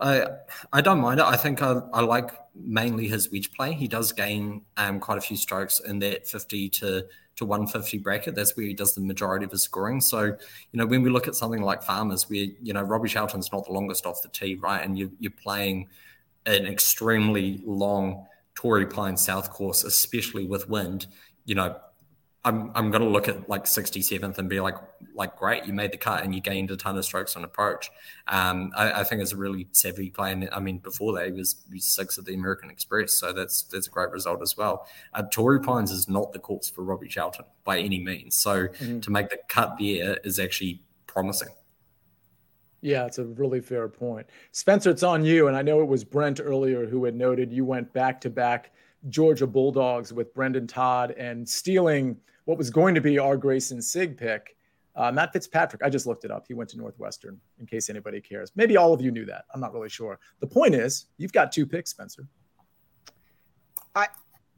I 0.00 0.26
I 0.72 0.80
don't 0.80 1.00
mind 1.00 1.20
it. 1.20 1.26
I 1.26 1.36
think 1.36 1.62
I, 1.62 1.80
I 1.92 2.02
like 2.02 2.30
mainly 2.54 3.08
his 3.08 3.30
wedge 3.32 3.52
play. 3.52 3.72
He 3.72 3.88
does 3.88 4.12
gain 4.12 4.62
um, 4.76 5.00
quite 5.00 5.16
a 5.18 5.20
few 5.22 5.36
strokes 5.36 5.80
in 5.80 5.98
that 6.00 6.28
fifty 6.28 6.68
to 6.70 7.06
to 7.38 7.44
150 7.44 7.98
bracket. 7.98 8.34
That's 8.34 8.56
where 8.56 8.66
he 8.66 8.74
does 8.74 8.94
the 8.94 9.00
majority 9.00 9.44
of 9.44 9.50
his 9.50 9.62
scoring. 9.62 10.00
So, 10.00 10.24
you 10.24 10.36
know, 10.74 10.86
when 10.86 11.02
we 11.02 11.10
look 11.10 11.26
at 11.26 11.34
something 11.34 11.62
like 11.62 11.82
Farmers, 11.82 12.28
where, 12.28 12.46
you 12.62 12.72
know, 12.72 12.82
Robbie 12.82 13.08
Shelton's 13.08 13.50
not 13.52 13.64
the 13.64 13.72
longest 13.72 14.06
off 14.06 14.22
the 14.22 14.28
tee, 14.28 14.56
right? 14.56 14.84
And 14.84 14.98
you, 14.98 15.10
you're 15.18 15.32
playing 15.32 15.88
an 16.46 16.66
extremely 16.66 17.62
long 17.64 18.26
Torrey 18.54 18.86
Pine 18.86 19.16
South 19.16 19.50
course, 19.50 19.84
especially 19.84 20.46
with 20.46 20.68
wind, 20.68 21.06
you 21.44 21.54
know, 21.54 21.76
I'm 22.48 22.70
I'm 22.74 22.90
going 22.90 23.02
to 23.02 23.08
look 23.08 23.28
at 23.28 23.48
like 23.48 23.64
67th 23.64 24.38
and 24.38 24.48
be 24.48 24.58
like 24.58 24.76
like 25.14 25.36
great, 25.36 25.66
you 25.66 25.72
made 25.74 25.92
the 25.92 25.98
cut 25.98 26.24
and 26.24 26.34
you 26.34 26.40
gained 26.40 26.70
a 26.70 26.76
ton 26.76 26.96
of 26.96 27.04
strokes 27.04 27.36
on 27.36 27.44
approach. 27.44 27.90
Um, 28.28 28.72
I, 28.74 29.00
I, 29.00 29.04
think 29.04 29.20
it's 29.20 29.32
a 29.32 29.36
really 29.36 29.66
savvy 29.72 30.10
play. 30.10 30.32
And 30.32 30.48
I 30.52 30.60
mean, 30.60 30.78
before 30.78 31.12
that, 31.14 31.26
he 31.26 31.32
was, 31.32 31.56
he 31.68 31.74
was 31.74 31.92
sixth 31.92 32.18
at 32.18 32.24
the 32.24 32.34
American 32.34 32.70
Express, 32.70 33.18
so 33.18 33.32
that's 33.32 33.64
that's 33.64 33.86
a 33.86 33.90
great 33.90 34.10
result 34.10 34.40
as 34.40 34.56
well. 34.56 34.86
Uh, 35.12 35.24
Torrey 35.30 35.60
Pines 35.60 35.90
is 35.90 36.08
not 36.08 36.32
the 36.32 36.38
course 36.38 36.70
for 36.70 36.84
Robbie 36.84 37.08
Shelton 37.08 37.44
by 37.64 37.78
any 37.78 38.02
means. 38.02 38.36
So 38.36 38.68
mm-hmm. 38.68 39.00
to 39.00 39.10
make 39.10 39.28
the 39.28 39.38
cut 39.48 39.76
there 39.78 40.18
is 40.24 40.38
actually 40.38 40.82
promising. 41.06 41.48
Yeah, 42.80 43.06
it's 43.06 43.18
a 43.18 43.24
really 43.24 43.60
fair 43.60 43.88
point. 43.88 44.26
Spencer, 44.52 44.90
it's 44.90 45.02
on 45.02 45.24
you. 45.24 45.48
And 45.48 45.56
I 45.56 45.62
know 45.62 45.80
it 45.80 45.88
was 45.88 46.04
Brent 46.04 46.40
earlier 46.40 46.86
who 46.86 47.04
had 47.04 47.16
noted 47.16 47.52
you 47.52 47.64
went 47.64 47.92
back 47.92 48.20
to 48.20 48.30
back 48.30 48.72
Georgia 49.08 49.48
Bulldogs 49.48 50.12
with 50.12 50.32
Brendon 50.32 50.66
Todd 50.66 51.10
and 51.18 51.48
stealing 51.48 52.16
what 52.48 52.56
was 52.56 52.70
going 52.70 52.94
to 52.94 53.00
be 53.02 53.18
our 53.18 53.36
Greyson 53.36 53.82
Sigg 53.82 54.16
pick. 54.16 54.56
Uh, 54.96 55.12
Matt 55.12 55.34
Fitzpatrick, 55.34 55.82
I 55.82 55.90
just 55.90 56.06
looked 56.06 56.24
it 56.24 56.30
up. 56.30 56.46
He 56.48 56.54
went 56.54 56.70
to 56.70 56.78
Northwestern, 56.78 57.38
in 57.60 57.66
case 57.66 57.90
anybody 57.90 58.22
cares. 58.22 58.52
Maybe 58.56 58.78
all 58.78 58.94
of 58.94 59.02
you 59.02 59.10
knew 59.10 59.26
that. 59.26 59.44
I'm 59.52 59.60
not 59.60 59.74
really 59.74 59.90
sure. 59.90 60.18
The 60.40 60.46
point 60.46 60.74
is, 60.74 61.08
you've 61.18 61.34
got 61.34 61.52
two 61.52 61.66
picks, 61.66 61.90
Spencer. 61.90 62.26
I, 63.94 64.06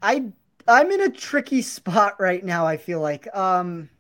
I, 0.03 0.27
I'm 0.69 0.93
in 0.93 1.01
a 1.01 1.11
tricky 1.11 1.63
spot 1.63 2.15
right 2.21 2.45
now. 2.45 2.65
I 2.65 2.77
feel 2.77 3.01
like. 3.01 3.27
Um, 3.37 3.91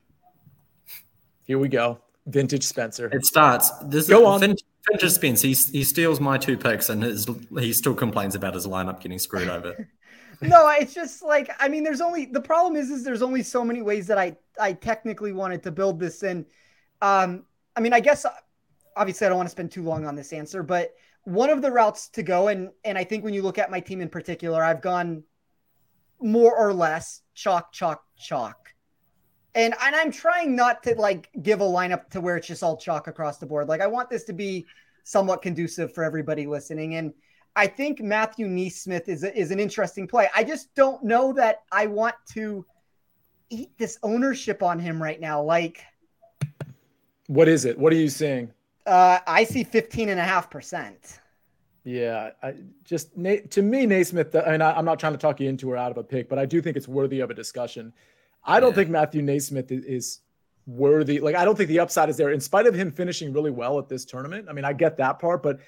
Here 1.43 1.59
we 1.59 1.67
go, 1.67 1.99
vintage 2.27 2.63
Spencer. 2.63 3.11
It 3.13 3.27
starts. 3.27 3.71
This 3.87 4.09
go 4.09 4.25
on. 4.25 4.39
Vintage, 4.39 4.63
vintage 4.89 5.11
Spence. 5.11 5.43
He 5.43 5.53
he 5.53 5.83
steals 5.83 6.21
my 6.21 6.39
two 6.39 6.57
picks, 6.57 6.91
and 6.91 7.03
his, 7.03 7.27
he 7.59 7.73
still 7.73 7.97
complains 7.97 8.37
about 8.37 8.55
his 8.55 8.69
lineup 8.69 9.01
getting 9.01 9.19
screwed 9.19 9.49
over. 9.49 9.89
no, 10.41 10.69
it's 10.71 10.95
just 10.95 11.23
like 11.23 11.51
I 11.59 11.69
mean, 11.69 11.85
there's 11.85 12.01
only 12.01 12.27
the 12.27 12.41
problem 12.41 12.77
is 12.77 12.91
is 12.91 13.05
there's 13.05 13.23
only 13.23 13.43
so 13.43 13.65
many 13.65 13.83
ways 13.83 14.07
that 14.07 14.19
I 14.19 14.37
I 14.59 14.73
technically 14.73 15.33
wanted 15.33 15.63
to 15.65 15.71
build 15.71 16.01
this 16.01 16.23
in. 16.23 16.47
Um, 17.03 17.45
I 17.77 17.81
mean, 17.81 17.93
I 17.93 18.01
guess 18.01 18.25
obviously 18.97 19.27
I 19.27 19.31
don't 19.31 19.39
want 19.39 19.49
to 19.49 19.53
spend 19.53 19.71
too 19.71 19.83
long 19.83 20.07
on 20.07 20.15
this 20.15 20.33
answer, 20.33 20.63
but 20.63 20.95
one 21.25 21.51
of 21.51 21.63
the 21.63 21.71
routes 21.71 22.09
to 22.11 22.23
go, 22.23 22.49
and 22.49 22.71
and 22.85 22.97
I 22.97 23.05
think 23.05 23.25
when 23.25 23.35
you 23.35 23.43
look 23.43 23.59
at 23.59 23.71
my 23.71 23.81
team 23.81 24.01
in 24.01 24.09
particular, 24.09 24.63
I've 24.63 24.81
gone 24.81 25.23
more 26.21 26.57
or 26.57 26.73
less 26.73 27.23
chalk, 27.35 27.73
chalk, 27.73 28.03
chalk. 28.19 28.75
And 29.55 29.75
and 29.83 29.97
I'm 29.97 30.13
trying 30.13 30.55
not 30.55 30.83
to 30.85 30.95
like 30.95 31.29
give 31.43 31.61
a 31.61 31.65
lineup 31.65 32.09
to 32.11 32.21
where 32.21 32.37
it's 32.37 32.47
just 32.47 32.63
all 32.63 32.77
chalk 32.77 33.09
across 33.09 33.39
the 33.39 33.47
board. 33.47 33.69
Like 33.69 33.81
I 33.81 33.87
want 33.87 34.09
this 34.09 34.25
to 34.25 34.33
be 34.33 34.67
somewhat 35.05 35.43
conducive 35.43 35.93
for 35.93 36.05
everybody 36.05 36.47
listening. 36.47 36.95
And 36.95 37.13
I 37.57 37.67
think 37.67 38.01
Matthew 38.01 38.47
NeSmith 38.47 39.09
is 39.09 39.25
a, 39.25 39.37
is 39.37 39.51
an 39.51 39.59
interesting 39.59 40.07
play. 40.07 40.29
I 40.35 40.45
just 40.45 40.75
don't 40.75 41.03
know 41.03 41.33
that 41.35 41.63
I 41.73 41.87
want 41.87 42.15
to 42.33 42.65
eat 43.51 43.71
this 43.77 43.99
ownership 44.03 44.63
on 44.63 44.79
him 44.79 45.03
right 45.03 45.21
now. 45.21 45.43
Like, 45.43 45.85
what 47.27 47.49
is 47.49 47.65
it? 47.65 47.79
What 47.79 47.93
are 47.93 47.97
you 47.97 48.09
seeing? 48.09 48.53
Uh, 48.87 49.19
I 49.27 49.45
see 49.45 49.65
15 49.65 50.09
and 50.09 50.21
a 50.21 50.25
half 50.25 50.51
percent. 50.51 51.21
Yeah, 51.85 52.31
I 52.43 52.55
just 52.85 53.15
to 53.15 53.63
me, 53.63 53.87
NeSmith. 53.87 54.47
I 54.47 54.53
mean, 54.53 54.63
I, 54.63 54.79
am 54.79 54.85
not 54.85 54.99
trying 54.99 55.13
to 55.13 55.19
talk 55.19 55.41
you 55.41 55.49
into 55.49 55.71
or 55.71 55.77
out 55.77 55.91
of 55.91 55.97
a 55.97 56.05
pick, 56.05 56.29
but 56.29 56.39
I 56.39 56.45
do 56.45 56.61
think 56.61 56.77
it's 56.77 56.89
worthy 56.89 57.21
of 57.21 57.31
a 57.31 57.35
discussion. 57.35 57.93
I 58.45 58.61
don't 58.61 58.75
think 58.75 58.91
Matthew 58.91 59.23
NeSmith 59.23 59.71
is 59.71 60.21
worthy. 60.67 61.21
Like, 61.21 61.37
I 61.37 61.45
don't 61.45 61.57
think 61.57 61.69
the 61.69 61.81
upside 61.81 62.09
is 62.09 62.17
there, 62.17 62.31
in 62.31 62.41
spite 62.41 62.67
of 62.67 62.75
him 62.75 62.91
finishing 62.91 63.33
really 63.33 63.51
well 63.51 63.79
at 63.79 63.89
this 63.89 64.05
tournament. 64.05 64.47
I 64.49 64.53
mean, 64.53 64.65
I 64.65 64.73
get 64.73 64.97
that 64.99 65.19
part, 65.19 65.43
but 65.43 65.61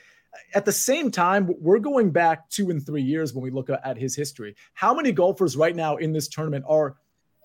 at 0.54 0.64
the 0.64 0.72
same 0.72 1.10
time, 1.10 1.54
we're 1.58 1.78
going 1.78 2.10
back 2.10 2.48
two 2.50 2.70
and 2.70 2.84
three 2.84 3.02
years 3.02 3.34
when 3.34 3.42
we 3.42 3.50
look 3.50 3.70
at 3.70 3.96
his 3.96 4.16
history. 4.16 4.54
How 4.74 4.94
many 4.94 5.12
golfers 5.12 5.56
right 5.56 5.74
now 5.74 5.96
in 5.96 6.12
this 6.12 6.28
tournament 6.28 6.64
are 6.68 6.96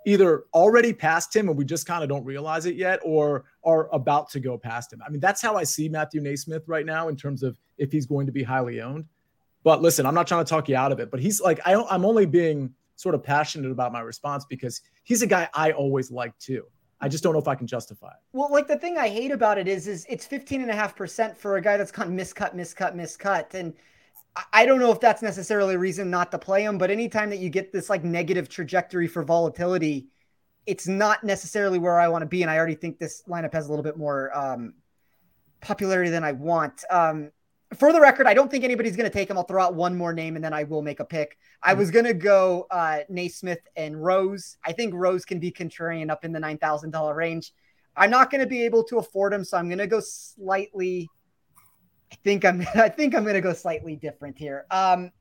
either 0.06 0.46
already 0.54 0.94
past 0.94 1.36
him 1.36 1.50
and 1.50 1.58
we 1.58 1.66
just 1.66 1.86
kind 1.86 2.02
of 2.02 2.10
don't 2.10 2.24
realize 2.24 2.66
it 2.66 2.76
yet, 2.76 3.00
or 3.04 3.46
are 3.64 3.90
about 3.94 4.30
to 4.32 4.40
go 4.40 4.58
past 4.58 4.94
him? 4.94 5.02
I 5.06 5.10
mean, 5.10 5.20
that's 5.20 5.42
how 5.42 5.56
I 5.56 5.64
see 5.64 5.90
Matthew 5.90 6.22
NeSmith 6.22 6.64
right 6.68 6.86
now 6.86 7.10
in 7.10 7.16
terms 7.16 7.44
of 7.44 7.58
if 7.78 7.92
he's 7.92 8.06
going 8.06 8.26
to 8.26 8.32
be 8.32 8.44
highly 8.44 8.82
owned. 8.82 9.06
But 9.64 9.82
listen, 9.82 10.06
I'm 10.06 10.14
not 10.14 10.28
trying 10.28 10.46
to 10.46 10.50
talk 10.50 10.70
you 10.70 10.78
out 10.78 10.94
of 10.94 11.00
it, 11.00 11.12
but 11.12 11.20
he's 11.20 11.42
like, 11.42 11.60
I 11.66 11.76
I'm 11.90 12.06
only 12.06 12.26
being 12.26 12.74
sort 12.96 13.16
of 13.16 13.24
passionate 13.24 13.70
about 13.70 13.92
my 13.92 14.00
response 14.00 14.46
because 14.46 14.82
he's 15.04 15.22
a 15.22 15.28
guy 15.28 15.50
I 15.54 15.72
always 15.72 16.10
like 16.10 16.38
too. 16.40 16.66
I 17.00 17.08
just 17.08 17.24
don't 17.24 17.34
know 17.34 17.40
if 17.40 17.48
I 17.48 17.56
can 17.56 17.68
justify 17.68 18.10
it. 18.10 18.18
Well, 18.34 18.52
like 18.52 18.68
the 18.68 18.78
thing 18.78 18.98
I 18.98 19.08
hate 19.08 19.32
about 19.32 19.58
it 19.58 19.68
is, 19.68 19.88
is 19.88 20.06
it's 20.10 20.26
15 20.26 20.62
and 20.62 20.72
a 20.72 20.74
half 20.74 20.96
percent 20.96 21.38
for 21.38 21.58
a 21.58 21.62
guy 21.62 21.78
that's 21.78 21.92
gone 21.92 22.18
miscut, 22.18 22.56
miscut, 22.56 22.96
miscut. 22.96 23.54
And 23.54 23.74
I 24.52 24.66
don't 24.66 24.80
know 24.80 24.92
if 24.92 25.00
that's 25.00 25.22
necessarily 25.22 25.76
a 25.76 25.80
reason 25.80 26.10
not 26.10 26.32
to 26.32 26.40
play 26.40 26.64
him, 26.64 26.78
but 26.78 26.90
anytime 26.90 27.30
that 27.30 27.38
you 27.38 27.50
get 27.50 27.72
this 27.72 27.90
like 27.90 28.04
negative 28.04 28.50
trajectory 28.50 29.08
for 29.08 29.24
volatility, 29.24 30.08
it's 30.66 30.88
not 30.88 31.24
necessarily 31.24 31.80
where 31.80 32.00
I 32.00 32.08
want 32.08 32.24
to 32.24 32.28
be. 32.28 32.42
And 32.42 32.50
I 32.50 32.58
already 32.58 32.76
think 32.76 33.00
this 33.00 33.24
lineup 33.28 33.54
has 33.54 33.68
a 33.68 33.70
little 33.70 33.84
bit 33.84 33.98
more 33.98 34.36
um, 34.38 34.74
popularity 35.62 36.10
than 36.10 36.24
I 36.24 36.32
want. 36.32 36.84
Um, 36.90 37.32
for 37.76 37.92
the 37.92 38.00
record, 38.00 38.28
I 38.28 38.34
don't 38.34 38.50
think 38.50 38.64
anybody's 38.64 38.96
going 38.96 39.10
to 39.10 39.14
take 39.14 39.30
him. 39.30 39.38
I'll 39.38 39.44
throw 39.44 39.62
out 39.62 39.76
one 39.76 39.98
more 39.98 40.14
name 40.14 40.36
and 40.36 40.44
then 40.44 40.54
I 40.54 40.64
will 40.64 40.82
make 40.82 41.00
a 41.00 41.06
pick. 41.06 41.32
Mm-hmm. 41.32 41.70
I 41.70 41.74
was 41.74 41.92
going 41.92 42.06
to 42.06 42.14
go 42.14 42.68
uh, 42.72 43.00
NeSmith 43.12 43.60
and 43.76 44.02
Rose. 44.02 44.58
I 44.66 44.72
think 44.72 44.94
Rose 44.94 45.26
can 45.26 45.40
be 45.40 45.52
contrarian 45.52 46.10
up 46.10 46.24
in 46.24 46.32
the 46.32 46.40
$9,000 46.40 47.16
range. 47.16 47.54
I'm 47.98 48.12
not 48.12 48.30
going 48.30 48.42
to 48.42 48.48
be 48.48 48.64
able 48.64 48.84
to 48.86 49.00
afford 49.00 49.34
him, 49.34 49.44
so 49.44 49.58
I'm 49.58 49.68
going 49.68 49.80
to 49.80 49.88
go 49.88 50.00
slightly. 50.00 51.10
I 52.12 52.16
think 52.24 52.46
I'm. 52.46 52.62
I 52.76 52.90
think 52.90 53.16
I'm 53.16 53.24
going 53.24 53.36
to 53.36 53.42
go 53.42 53.54
slightly 53.54 53.96
different 53.96 54.38
here. 54.38 54.66
Um, 54.70 55.12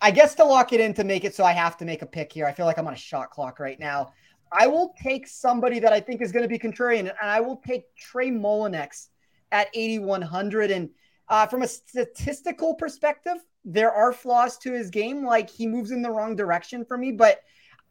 I 0.00 0.10
guess 0.10 0.34
to 0.34 0.44
lock 0.44 0.72
it 0.72 0.80
in 0.80 0.92
to 0.94 1.04
make 1.04 1.24
it 1.24 1.34
so 1.34 1.44
I 1.44 1.52
have 1.52 1.76
to 1.78 1.84
make 1.84 2.02
a 2.02 2.06
pick 2.06 2.32
here. 2.32 2.46
I 2.46 2.52
feel 2.52 2.66
like 2.66 2.78
I'm 2.78 2.88
on 2.88 2.92
a 2.92 2.96
shot 2.96 3.30
clock 3.30 3.60
right 3.60 3.78
now. 3.78 4.12
I 4.50 4.66
will 4.66 4.92
take 5.00 5.28
somebody 5.28 5.78
that 5.78 5.92
I 5.92 6.00
think 6.00 6.20
is 6.20 6.32
going 6.32 6.42
to 6.42 6.48
be 6.48 6.58
contrarian, 6.58 7.00
and 7.00 7.12
I 7.22 7.40
will 7.40 7.56
take 7.56 7.94
Trey 7.96 8.28
Mullinax 8.28 9.08
at 9.52 9.68
8100. 9.72 10.72
And 10.72 10.90
uh, 11.32 11.46
from 11.46 11.62
a 11.62 11.66
statistical 11.66 12.74
perspective, 12.74 13.38
there 13.64 13.90
are 13.90 14.12
flaws 14.12 14.58
to 14.58 14.70
his 14.70 14.90
game. 14.90 15.24
Like 15.24 15.48
he 15.48 15.66
moves 15.66 15.90
in 15.90 16.02
the 16.02 16.10
wrong 16.10 16.36
direction 16.36 16.84
for 16.84 16.98
me, 16.98 17.10
but 17.10 17.40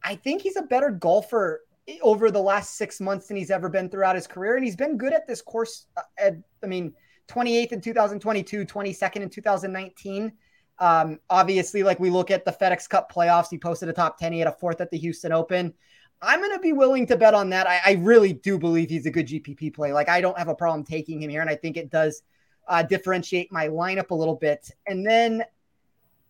I 0.03 0.13
think 0.15 0.43
he's 0.43 0.57
a 0.57 0.61
better 0.61 0.91
golfer 0.91 1.61
over 2.03 2.29
the 2.29 2.39
last 2.39 2.77
six 2.77 3.01
months 3.01 3.27
than 3.27 3.37
he's 3.37 3.49
ever 3.49 3.67
been 3.67 3.89
throughout 3.89 4.15
his 4.15 4.27
career. 4.27 4.57
And 4.57 4.63
he's 4.63 4.75
been 4.75 4.95
good 4.95 5.11
at 5.11 5.27
this 5.27 5.41
course. 5.41 5.87
Uh, 5.97 6.01
at, 6.19 6.35
I 6.63 6.67
mean, 6.67 6.93
28th 7.29 7.71
in 7.71 7.81
2022, 7.81 8.63
22nd 8.63 9.15
in 9.17 9.29
2019. 9.31 10.31
Um, 10.77 11.19
obviously, 11.27 11.81
like 11.81 11.99
we 11.99 12.11
look 12.11 12.29
at 12.29 12.45
the 12.45 12.51
FedEx 12.51 12.87
Cup 12.87 13.11
playoffs, 13.11 13.47
he 13.49 13.57
posted 13.57 13.89
a 13.89 13.93
top 13.93 14.19
10. 14.19 14.33
He 14.33 14.39
had 14.39 14.49
a 14.49 14.51
fourth 14.51 14.81
at 14.81 14.91
the 14.91 14.99
Houston 14.99 15.31
Open. 15.31 15.73
I'm 16.21 16.41
going 16.41 16.53
to 16.55 16.59
be 16.59 16.73
willing 16.73 17.07
to 17.07 17.17
bet 17.17 17.33
on 17.33 17.49
that. 17.49 17.65
I, 17.65 17.79
I, 17.83 17.91
really 17.93 18.33
do 18.33 18.59
believe 18.59 18.91
he's 18.91 19.07
a 19.07 19.11
good 19.11 19.27
GPP 19.27 19.73
play. 19.73 19.91
Like, 19.91 20.09
I 20.09 20.21
don't 20.21 20.37
have 20.37 20.49
a 20.49 20.53
problem 20.53 20.85
taking 20.85 21.23
him 21.23 21.31
here. 21.31 21.41
And 21.41 21.49
I 21.49 21.55
think 21.55 21.77
it 21.77 21.89
does 21.89 22.21
uh, 22.67 22.83
differentiate 22.83 23.51
my 23.51 23.67
lineup 23.67 24.11
a 24.11 24.15
little 24.15 24.35
bit. 24.35 24.69
And 24.87 25.05
then 25.05 25.43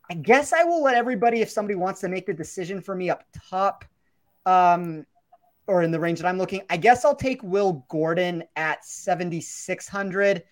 I 0.10 0.16
guess 0.16 0.54
I 0.54 0.64
will 0.64 0.84
let 0.84 0.96
everybody, 0.96 1.42
if 1.42 1.50
somebody 1.50 1.76
wants 1.76 2.02
to 2.02 2.10
make 2.10 2.26
the 2.26 2.34
decision 2.34 2.82
for 2.82 2.96
me 2.96 3.10
up 3.10 3.24
top 3.50 3.86
um, 4.46 5.06
or 5.68 5.84
in 5.84 5.92
the 5.92 6.00
range 6.00 6.20
that 6.20 6.28
I'm 6.28 6.38
looking, 6.38 6.62
I 6.70 6.78
guess 6.78 7.06
I'll 7.06 7.16
take 7.16 7.42
Will 7.44 7.86
Gordon 7.90 8.44
at 8.56 8.84
7,600 8.86 10.44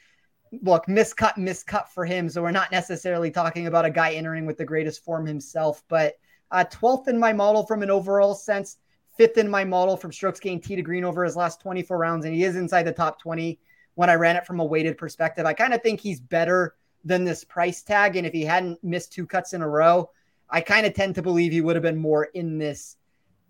look, 0.64 0.86
miscut, 0.88 1.36
miscut 1.36 1.88
for 1.90 2.06
him. 2.06 2.30
So 2.30 2.42
we're 2.42 2.52
not 2.52 2.72
necessarily 2.72 3.32
talking 3.32 3.68
about 3.68 3.86
a 3.86 3.90
guy 3.90 4.14
entering 4.14 4.46
with 4.46 4.58
the 4.58 4.66
greatest 4.66 5.04
form 5.04 5.26
himself, 5.26 5.84
but 5.88 6.18
uh, 6.52 6.66
12th 6.72 7.08
in 7.08 7.20
my 7.20 7.34
model 7.34 7.66
from 7.66 7.84
an 7.84 7.92
overall 7.92 8.34
sense, 8.34 8.78
fifth 9.18 9.38
in 9.38 9.50
my 9.50 9.64
model 9.64 9.96
from 9.96 10.12
strokes 10.12 10.40
gained 10.40 10.64
tee 10.64 10.76
to 10.76 10.82
green 10.82 11.04
over 11.04 11.24
his 11.24 11.36
last 11.36 11.62
24 11.62 11.98
rounds, 11.98 12.26
and 12.26 12.34
he 12.34 12.44
is 12.44 12.56
inside 12.56 12.84
the 12.84 12.92
top 12.92 13.22
20 13.22 13.60
when 14.00 14.10
I 14.10 14.14
ran 14.14 14.38
it 14.38 14.45
from 14.45 14.62
a 14.62 14.66
weighted 14.66 14.97
perspective. 14.97 15.45
I 15.45 15.52
kind 15.52 15.74
of 15.74 15.84
think 15.84 16.00
he's 16.00 16.22
better 16.22 16.76
than 17.04 17.26
this 17.26 17.43
price 17.43 17.82
tag. 17.82 18.16
And 18.16 18.26
if 18.26 18.32
he 18.32 18.45
hadn't 18.45 18.82
missed 18.82 19.12
two 19.12 19.28
cuts 19.28 19.52
in 19.52 19.62
a 19.62 19.68
row, 19.68 20.10
I 20.50 20.62
kind 20.62 20.86
of 20.86 20.93
tend 20.93 21.16
to 21.16 21.22
believe 21.22 21.52
he 21.52 21.60
would 21.60 21.76
have 21.76 21.84
been 21.84 21.97
more 21.97 22.24
in 22.34 22.58
this 22.58 22.95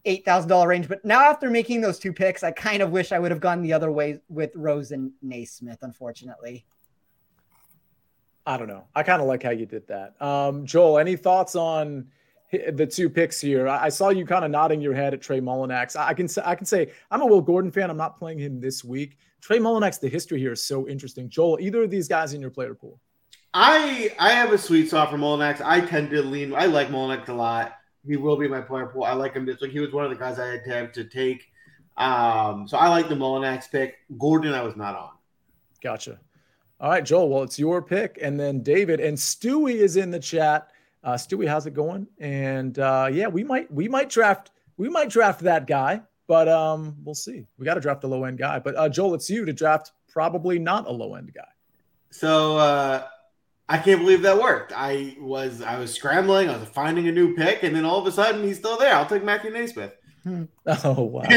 $8,000 0.08 0.66
range. 0.66 0.88
But 0.88 1.06
now, 1.06 1.22
after 1.22 1.52
making 1.52 1.82
those 1.82 2.00
two 2.00 2.12
picks, 2.12 2.42
I 2.42 2.50
kind 2.50 2.82
of 2.82 2.90
wish 2.90 3.12
I 3.12 3.20
would 3.20 3.30
have 3.30 3.40
gone 3.40 3.62
the 3.62 3.74
other 3.74 3.92
way 3.92 4.22
with 4.28 4.50
Rose 4.56 4.92
and 4.92 5.12
NeSmith, 5.24 5.84
unfortunately. 5.84 6.66
I 8.48 8.58
don't 8.58 8.68
know. 8.68 8.86
I 8.96 9.04
kind 9.04 9.22
of 9.22 9.28
like 9.28 9.44
how 9.44 9.52
you 9.52 9.68
did 9.68 9.88
that. 9.90 10.20
Um, 10.20 10.66
Joel, 10.66 10.98
any 10.98 11.16
thoughts 11.16 11.56
on 11.56 12.08
the 12.52 12.88
two 12.88 13.08
picks 13.08 13.40
here? 13.40 13.68
I 13.68 13.90
saw 13.90 14.10
you 14.10 14.26
kind 14.26 14.44
of 14.44 14.50
nodding 14.50 14.82
your 14.82 14.96
head 14.96 15.14
at 15.14 15.22
Trey 15.22 15.42
Mullinax. 15.42 15.96
I 15.96 16.16
can 16.16 16.28
I 16.44 16.56
can 16.56 16.66
say 16.66 16.92
I'm 17.12 17.22
a 17.22 17.28
Will 17.28 17.42
Gordon 17.42 17.70
fan. 17.70 17.92
I'm 17.92 17.98
not 17.98 18.18
playing 18.18 18.40
him 18.40 18.60
this 18.60 18.84
week. 18.84 19.20
Trey 19.42 19.60
Mullinax, 19.60 20.00
the 20.00 20.10
history 20.10 20.40
here 20.40 20.54
is 20.54 20.64
so 20.64 20.88
interesting. 20.88 21.30
Joel, 21.30 21.58
either 21.62 21.84
of 21.84 21.90
these 21.90 22.08
guys 22.08 22.34
in 22.34 22.42
your 22.42 22.50
player 22.50 22.74
pool? 22.74 23.00
I 23.54 24.14
I 24.20 24.32
have 24.32 24.52
a 24.52 24.58
sweet 24.58 24.90
spot 24.90 25.10
for 25.10 25.18
Mullinax. 25.18 25.62
I 25.62 25.82
tend 25.82 26.12
to 26.12 26.22
lean. 26.22 26.54
I 26.54 26.66
like 26.66 26.90
Mullinax 26.90 27.30
a 27.30 27.34
lot. 27.34 27.78
He 28.06 28.16
will 28.16 28.38
be 28.38 28.48
my 28.48 28.62
player 28.62 28.88
pool. 28.88 29.04
I 29.04 29.14
like 29.14 29.34
him. 29.34 29.46
This 29.46 29.62
like 29.62 29.72
he 29.72 29.80
was 29.80 29.92
one 29.92 30.06
of 30.06 30.12
the 30.12 30.18
guys 30.18 30.40
I 30.40 30.48
had 30.48 30.64
to 30.66 30.72
have 30.72 30.92
to 30.94 31.04
take. 31.06 31.48
Um, 31.98 32.68
so 32.68 32.78
I 32.78 32.88
like 32.90 33.10
the 33.10 33.16
Mullinax 33.16 33.70
pick. 33.72 33.98
Gordon, 34.18 34.54
I 34.54 34.62
was 34.62 34.76
not 34.76 34.96
on. 34.96 35.10
Gotcha. 35.82 36.20
All 36.80 36.90
right, 36.90 37.04
Joel. 37.04 37.30
Well, 37.30 37.44
it's 37.44 37.60
your 37.60 37.82
pick, 37.82 38.18
and 38.22 38.40
then 38.40 38.62
David 38.62 39.02
and 39.02 39.18
Stewie 39.18 39.76
is 39.76 39.98
in 39.98 40.12
the 40.12 40.20
chat. 40.20 40.72
Uh, 41.04 41.14
Stewie, 41.14 41.48
how's 41.48 41.66
it 41.66 41.74
going? 41.74 42.08
And 42.20 42.78
uh, 42.80 43.10
yeah, 43.12 43.28
we 43.28 43.44
might 43.44 43.72
we 43.72 43.88
might 43.88 44.10
draft 44.10 44.52
we 44.78 44.90
might 44.90 45.10
draft 45.10 45.42
that 45.42 45.68
guy, 45.68 46.02
but 46.30 46.48
um, 46.48 46.96
we'll 47.04 47.16
see. 47.16 47.48
We 47.58 47.66
got 47.66 47.74
to 47.74 47.82
draft 47.82 48.04
a 48.04 48.08
low 48.08 48.24
end 48.24 48.38
guy. 48.38 48.60
But 48.60 48.78
uh, 48.78 48.88
Joel, 48.88 49.16
it's 49.16 49.32
you 49.32 49.46
to 49.46 49.52
draft 49.52 49.92
probably 50.08 50.60
not 50.60 50.88
a 50.88 50.92
low 50.92 51.16
end 51.16 51.34
guy. 51.34 51.42
So 52.12 52.58
uh, 52.58 53.08
I 53.68 53.80
can't 53.80 54.00
believe 54.00 54.22
that 54.22 54.40
worked. 54.40 54.72
I 54.76 55.18
was 55.20 55.64
I 55.64 55.80
was 55.80 55.92
scrambling. 55.92 56.48
I 56.48 56.58
was 56.58 56.70
finding 56.70 57.08
a 57.08 57.12
new 57.12 57.36
pick, 57.36 57.64
and 57.64 57.76
then 57.76 57.84
all 57.84 57.98
of 57.98 58.06
a 58.06 58.12
sudden 58.12 58.44
he's 58.44 58.60
still 58.60 58.78
there. 58.78 58.94
I'll 58.94 59.08
take 59.08 59.24
Matthew 59.24 59.52
NeSmith. 59.52 59.94
Oh 60.68 61.02
wow. 61.02 61.24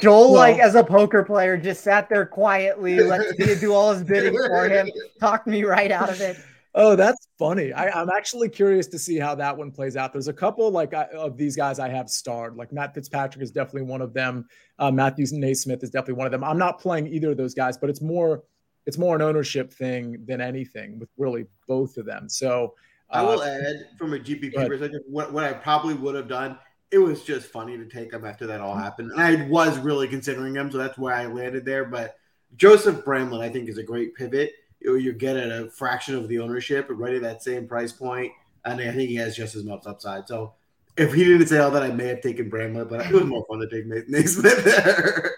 Joel, 0.00 0.32
well, 0.32 0.32
like 0.32 0.58
as 0.58 0.76
a 0.76 0.82
poker 0.82 1.24
player, 1.24 1.58
just 1.58 1.84
sat 1.84 2.08
there 2.08 2.24
quietly, 2.24 3.00
let 3.00 3.36
Tia 3.36 3.56
do 3.56 3.74
all 3.74 3.92
his 3.92 4.02
bidding 4.02 4.32
for 4.32 4.66
him, 4.66 4.88
talked 5.20 5.46
me 5.46 5.62
right 5.64 5.90
out 5.90 6.08
of 6.08 6.22
it. 6.22 6.38
Oh, 6.76 6.96
that's 6.96 7.28
funny. 7.38 7.72
I, 7.72 8.00
am 8.00 8.10
actually 8.10 8.48
curious 8.48 8.88
to 8.88 8.98
see 8.98 9.16
how 9.16 9.36
that 9.36 9.56
one 9.56 9.70
plays 9.70 9.96
out. 9.96 10.12
There's 10.12 10.26
a 10.26 10.32
couple 10.32 10.68
like 10.70 10.92
of 10.92 11.36
these 11.36 11.54
guys 11.54 11.78
I 11.78 11.88
have 11.88 12.10
starred. 12.10 12.56
Like 12.56 12.72
Matt 12.72 12.94
Fitzpatrick 12.94 13.42
is 13.42 13.52
definitely 13.52 13.82
one 13.82 14.02
of 14.02 14.12
them. 14.12 14.46
Uh, 14.78 14.90
Matthew 14.90 15.24
NeSmith 15.26 15.84
is 15.84 15.90
definitely 15.90 16.14
one 16.14 16.26
of 16.26 16.32
them. 16.32 16.42
I'm 16.42 16.58
not 16.58 16.80
playing 16.80 17.06
either 17.06 17.30
of 17.30 17.36
those 17.36 17.54
guys, 17.54 17.78
but 17.78 17.90
it's 17.90 18.00
more 18.00 18.42
it's 18.86 18.98
more 18.98 19.14
an 19.14 19.22
ownership 19.22 19.72
thing 19.72 20.24
than 20.26 20.40
anything 20.40 20.98
with 20.98 21.08
really 21.16 21.46
both 21.68 21.96
of 21.96 22.06
them. 22.06 22.28
So 22.28 22.74
uh, 23.10 23.14
I 23.14 23.22
will 23.22 23.42
add 23.42 23.86
from 23.96 24.12
a 24.12 24.18
GPP 24.18 24.54
perspective, 24.54 25.00
what, 25.06 25.32
what 25.32 25.44
I 25.44 25.52
probably 25.54 25.94
would 25.94 26.14
have 26.16 26.28
done 26.28 26.58
it 26.94 26.98
was 26.98 27.24
just 27.24 27.46
funny 27.46 27.76
to 27.76 27.86
take 27.86 28.12
him 28.12 28.24
after 28.24 28.46
that 28.46 28.60
all 28.60 28.76
happened. 28.76 29.10
And 29.10 29.20
I 29.20 29.48
was 29.48 29.78
really 29.78 30.06
considering 30.06 30.54
him, 30.54 30.70
so 30.70 30.78
that's 30.78 30.96
why 30.96 31.20
I 31.20 31.26
landed 31.26 31.64
there. 31.64 31.84
But 31.84 32.16
Joseph 32.54 33.04
Bramlett, 33.04 33.40
I 33.40 33.48
think, 33.48 33.68
is 33.68 33.78
a 33.78 33.82
great 33.82 34.14
pivot. 34.14 34.52
You 34.84 35.12
get 35.12 35.36
at 35.36 35.50
a 35.50 35.70
fraction 35.70 36.14
of 36.14 36.28
the 36.28 36.38
ownership, 36.38 36.86
right 36.90 37.14
at 37.14 37.22
that 37.22 37.42
same 37.42 37.66
price 37.66 37.92
point, 37.92 38.32
and 38.64 38.80
I 38.80 38.92
think 38.92 39.08
he 39.08 39.16
has 39.16 39.36
just 39.36 39.54
as 39.54 39.64
much 39.64 39.86
upside. 39.86 40.28
So 40.28 40.54
if 40.96 41.12
he 41.12 41.24
didn't 41.24 41.46
say 41.46 41.58
all 41.58 41.70
that, 41.70 41.82
I 41.82 41.90
may 41.90 42.08
have 42.08 42.20
taken 42.20 42.48
Bramlett, 42.48 42.88
but 42.88 43.06
it 43.06 43.12
was 43.12 43.24
more 43.24 43.44
fun 43.48 43.58
to 43.60 43.68
take 43.68 43.86
NeSmith 43.86 44.64
there. 44.64 45.36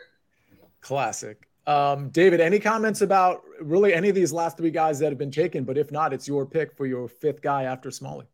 Classic. 0.81 1.49
Um, 1.67 2.11
David, 2.11 2.41
any 2.41 2.59
comments 2.61 3.01
about 3.01 3.43
really 3.61 3.93
any 3.93 4.09
of 4.09 4.15
these 4.15 4.33
last 4.33 4.57
three 4.57 4.71
guys 4.71 4.99
that 5.01 5.09
have 5.09 5.19
been 5.19 5.33
taken? 5.33 5.65
But 5.65 5.79
if 5.79 5.91
not, 5.91 6.13
it's 6.13 6.29
your 6.29 6.47
pick 6.47 6.77
for 6.77 6.87
your 6.87 7.09
fifth 7.09 7.43
guy 7.43 7.65
after 7.65 7.91
Smalley. 7.91 8.27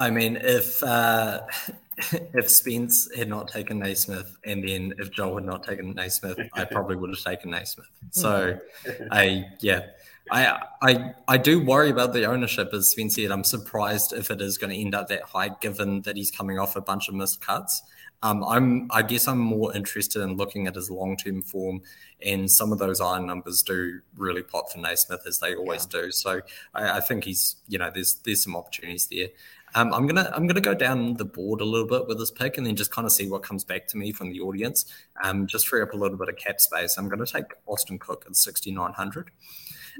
I 0.00 0.10
mean, 0.10 0.36
if 0.36 0.82
uh, 0.82 1.42
if 2.34 2.50
Spence 2.50 3.08
had 3.14 3.28
not 3.28 3.48
taken 3.48 3.80
NeSmith, 3.80 4.36
and 4.44 4.66
then 4.66 4.94
if 4.98 5.10
Joel 5.12 5.36
had 5.36 5.44
not 5.44 5.64
taken 5.64 5.94
NeSmith, 5.94 6.48
I 6.54 6.64
probably 6.64 6.96
would 6.96 7.10
have 7.10 7.22
taken 7.22 7.50
NeSmith. 7.50 7.86
So, 8.10 8.58
I 9.10 9.44
yeah, 9.60 9.86
I 10.32 10.58
I 10.80 11.14
I 11.28 11.36
do 11.36 11.62
worry 11.62 11.90
about 11.90 12.14
the 12.14 12.24
ownership, 12.24 12.70
as 12.72 12.90
Spence 12.90 13.16
said. 13.16 13.30
I'm 13.30 13.44
surprised 13.44 14.14
if 14.14 14.30
it 14.30 14.40
is 14.40 14.56
going 14.56 14.72
to 14.72 14.80
end 14.80 14.94
up 14.94 15.08
that 15.08 15.22
high, 15.22 15.50
given 15.60 16.00
that 16.02 16.16
he's 16.16 16.30
coming 16.30 16.58
off 16.58 16.74
a 16.74 16.80
bunch 16.80 17.08
of 17.08 17.14
missed 17.14 17.40
cuts. 17.40 17.82
Um, 18.22 18.42
I'm 18.44 18.88
I 18.90 19.02
guess 19.02 19.28
I'm 19.28 19.38
more 19.38 19.76
interested 19.76 20.22
in 20.22 20.36
looking 20.36 20.66
at 20.66 20.74
his 20.74 20.90
long 20.90 21.16
term 21.18 21.42
form, 21.42 21.82
and 22.24 22.50
some 22.50 22.72
of 22.72 22.78
those 22.78 23.00
iron 23.00 23.26
numbers 23.26 23.62
do 23.62 24.00
really 24.16 24.42
pop 24.42 24.72
for 24.72 24.78
NeSmith 24.78 25.26
as 25.26 25.38
they 25.38 25.54
always 25.54 25.86
yeah. 25.92 26.00
do. 26.00 26.12
So 26.12 26.40
I, 26.74 26.98
I, 26.98 27.00
think 27.00 27.24
he's 27.24 27.56
you 27.68 27.78
know 27.78 27.90
there's 27.92 28.14
there's 28.24 28.42
some 28.42 28.56
opportunities 28.56 29.08
there. 29.08 29.28
Um, 29.74 29.92
I'm 29.92 30.06
gonna 30.06 30.30
I'm 30.34 30.46
gonna 30.46 30.60
go 30.62 30.74
down 30.74 31.14
the 31.14 31.26
board 31.26 31.60
a 31.60 31.64
little 31.64 31.88
bit 31.88 32.06
with 32.06 32.18
this 32.18 32.30
pick, 32.30 32.56
and 32.56 32.66
then 32.66 32.76
just 32.76 32.90
kind 32.90 33.04
of 33.04 33.12
see 33.12 33.28
what 33.28 33.42
comes 33.42 33.64
back 33.64 33.86
to 33.88 33.98
me 33.98 34.12
from 34.12 34.30
the 34.30 34.40
audience. 34.40 34.86
Um, 35.22 35.46
just 35.46 35.68
free 35.68 35.82
up 35.82 35.92
a 35.92 35.96
little 35.96 36.16
bit 36.16 36.30
of 36.30 36.36
cap 36.36 36.58
space. 36.58 36.96
I'm 36.96 37.08
gonna 37.10 37.26
take 37.26 37.52
Austin 37.66 37.98
Cook 37.98 38.24
at 38.26 38.36
6900. 38.36 39.30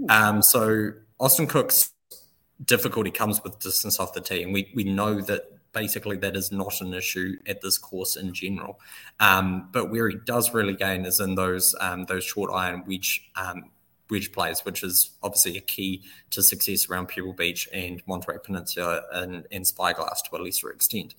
Um, 0.08 0.42
so 0.42 0.92
Austin 1.18 1.46
Cook's 1.46 1.92
difficulty 2.64 3.10
comes 3.10 3.42
with 3.42 3.58
distance 3.58 3.98
off 3.98 4.12
the 4.12 4.20
tee, 4.20 4.42
and 4.42 4.52
we 4.52 4.70
we 4.74 4.84
know 4.84 5.20
that 5.20 5.42
basically 5.72 6.16
that 6.18 6.36
is 6.36 6.52
not 6.52 6.80
an 6.80 6.94
issue 6.94 7.36
at 7.46 7.60
this 7.60 7.78
course 7.78 8.16
in 8.16 8.32
general. 8.32 8.78
Um, 9.20 9.68
but 9.72 9.90
where 9.90 10.08
he 10.08 10.16
does 10.26 10.52
really 10.54 10.74
gain 10.74 11.04
is 11.04 11.20
in 11.20 11.34
those 11.34 11.74
um, 11.80 12.04
those 12.04 12.24
short 12.24 12.50
iron 12.52 12.84
wedge 12.86 13.30
um, 13.36 13.70
wedge 14.10 14.30
plays, 14.30 14.60
which 14.60 14.84
is 14.84 15.10
obviously 15.22 15.56
a 15.56 15.60
key 15.60 16.02
to 16.30 16.42
success 16.42 16.88
around 16.88 17.08
Pebble 17.08 17.32
Beach 17.32 17.68
and 17.72 18.02
Monterey 18.06 18.36
Peninsula 18.44 19.02
and, 19.12 19.46
and 19.50 19.66
Spyglass 19.66 20.22
to 20.22 20.36
a 20.36 20.38
lesser 20.38 20.70
extent. 20.70 21.14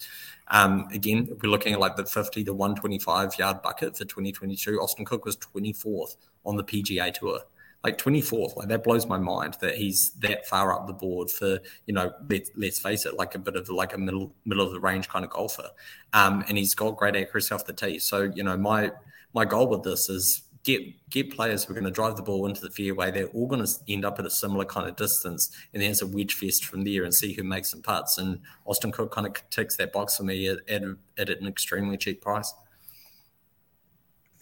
Um, 0.49 0.87
again, 0.93 1.27
we're 1.41 1.49
looking 1.49 1.73
at 1.73 1.79
like 1.79 1.95
the 1.95 2.05
50 2.05 2.43
to 2.43 2.53
125 2.53 3.37
yard 3.39 3.61
bucket 3.61 3.97
for 3.97 4.05
2022. 4.05 4.79
Austin 4.79 5.05
Cook 5.05 5.25
was 5.25 5.35
24th 5.37 6.15
on 6.45 6.55
the 6.55 6.63
PGA 6.63 7.13
Tour. 7.13 7.39
Like 7.83 7.97
24th, 7.97 8.55
like 8.55 8.69
that 8.69 8.83
blows 8.83 9.05
my 9.05 9.17
mind 9.17 9.57
that 9.59 9.75
he's 9.75 10.11
that 10.19 10.47
far 10.47 10.71
up 10.71 10.87
the 10.87 10.93
board 10.93 11.29
for, 11.29 11.59
you 11.85 11.93
know, 11.93 12.13
let, 12.29 12.43
let's 12.55 12.79
face 12.79 13.05
it, 13.05 13.15
like 13.15 13.35
a 13.35 13.39
bit 13.39 13.57
of 13.57 13.67
like 13.67 13.93
a 13.93 13.97
middle 13.97 14.33
middle 14.45 14.65
of 14.65 14.71
the 14.71 14.79
range 14.79 15.09
kind 15.09 15.25
of 15.25 15.31
golfer. 15.31 15.69
Um, 16.13 16.45
and 16.47 16.57
he's 16.57 16.75
got 16.75 16.95
great 16.95 17.15
accuracy 17.15 17.53
off 17.53 17.65
the 17.65 17.73
tee. 17.73 17.99
So, 17.99 18.31
you 18.33 18.43
know, 18.43 18.55
my 18.55 18.91
my 19.33 19.43
goal 19.43 19.67
with 19.67 19.83
this 19.83 20.09
is 20.09 20.43
get 20.63 20.81
get 21.09 21.35
players 21.35 21.63
who 21.63 21.71
are 21.71 21.75
going 21.75 21.83
to 21.85 21.91
drive 21.91 22.15
the 22.15 22.23
ball 22.23 22.45
into 22.45 22.61
the 22.61 22.69
fairway. 22.69 23.11
They're 23.11 23.27
all 23.27 23.47
going 23.47 23.65
to 23.65 23.71
end 23.87 24.05
up 24.05 24.19
at 24.19 24.25
a 24.25 24.29
similar 24.29 24.65
kind 24.65 24.87
of 24.87 24.95
distance, 24.95 25.51
and 25.73 25.81
then 25.81 25.91
it's 25.91 26.01
a 26.01 26.07
wedge 26.07 26.33
fest 26.33 26.65
from 26.65 26.83
there 26.83 27.03
and 27.03 27.13
see 27.13 27.33
who 27.33 27.43
makes 27.43 27.71
some 27.71 27.81
putts. 27.81 28.17
And 28.17 28.39
Austin 28.65 28.91
Cook 28.91 29.11
kind 29.11 29.27
of 29.27 29.33
ticks 29.49 29.75
that 29.77 29.91
box 29.91 30.17
for 30.17 30.23
me 30.23 30.47
at, 30.47 30.57
at, 30.69 30.83
at 31.17 31.29
an 31.29 31.47
extremely 31.47 31.97
cheap 31.97 32.21
price. 32.21 32.53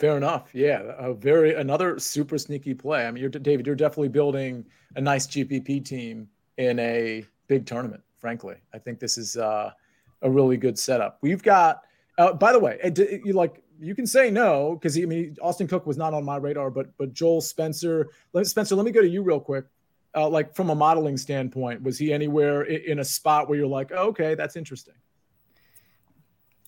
Fair 0.01 0.17
enough. 0.17 0.49
Yeah, 0.51 0.93
a 0.97 1.13
very 1.13 1.53
another 1.53 1.99
super 1.99 2.39
sneaky 2.39 2.73
play. 2.73 3.05
I 3.05 3.11
mean, 3.11 3.21
you're 3.21 3.29
David. 3.29 3.67
You're 3.67 3.75
definitely 3.75 4.07
building 4.07 4.65
a 4.95 5.01
nice 5.01 5.27
GPP 5.27 5.85
team 5.85 6.27
in 6.57 6.79
a 6.79 7.23
big 7.47 7.67
tournament. 7.67 8.01
Frankly, 8.17 8.55
I 8.73 8.79
think 8.79 8.99
this 8.99 9.19
is 9.19 9.37
uh, 9.37 9.69
a 10.23 10.29
really 10.29 10.57
good 10.57 10.79
setup. 10.79 11.19
We've 11.21 11.43
got. 11.43 11.81
Uh, 12.17 12.33
by 12.33 12.51
the 12.51 12.57
way, 12.57 12.79
you 13.23 13.33
like 13.33 13.61
you 13.79 13.93
can 13.93 14.07
say 14.07 14.31
no 14.31 14.73
because 14.73 14.97
I 14.97 15.01
mean 15.01 15.37
Austin 15.39 15.67
Cook 15.67 15.85
was 15.85 15.97
not 15.97 16.15
on 16.15 16.25
my 16.25 16.37
radar, 16.37 16.71
but 16.71 16.97
but 16.97 17.13
Joel 17.13 17.39
Spencer, 17.39 18.09
Spencer, 18.41 18.75
let 18.75 18.85
me 18.85 18.91
go 18.91 19.01
to 19.01 19.07
you 19.07 19.21
real 19.21 19.39
quick. 19.39 19.65
Uh, 20.15 20.27
like 20.27 20.55
from 20.55 20.71
a 20.71 20.75
modeling 20.75 21.15
standpoint, 21.15 21.83
was 21.83 21.99
he 21.99 22.11
anywhere 22.11 22.63
in, 22.63 22.93
in 22.93 22.99
a 22.99 23.05
spot 23.05 23.47
where 23.47 23.57
you're 23.59 23.67
like, 23.67 23.91
oh, 23.95 24.07
okay, 24.07 24.33
that's 24.33 24.55
interesting? 24.55 24.95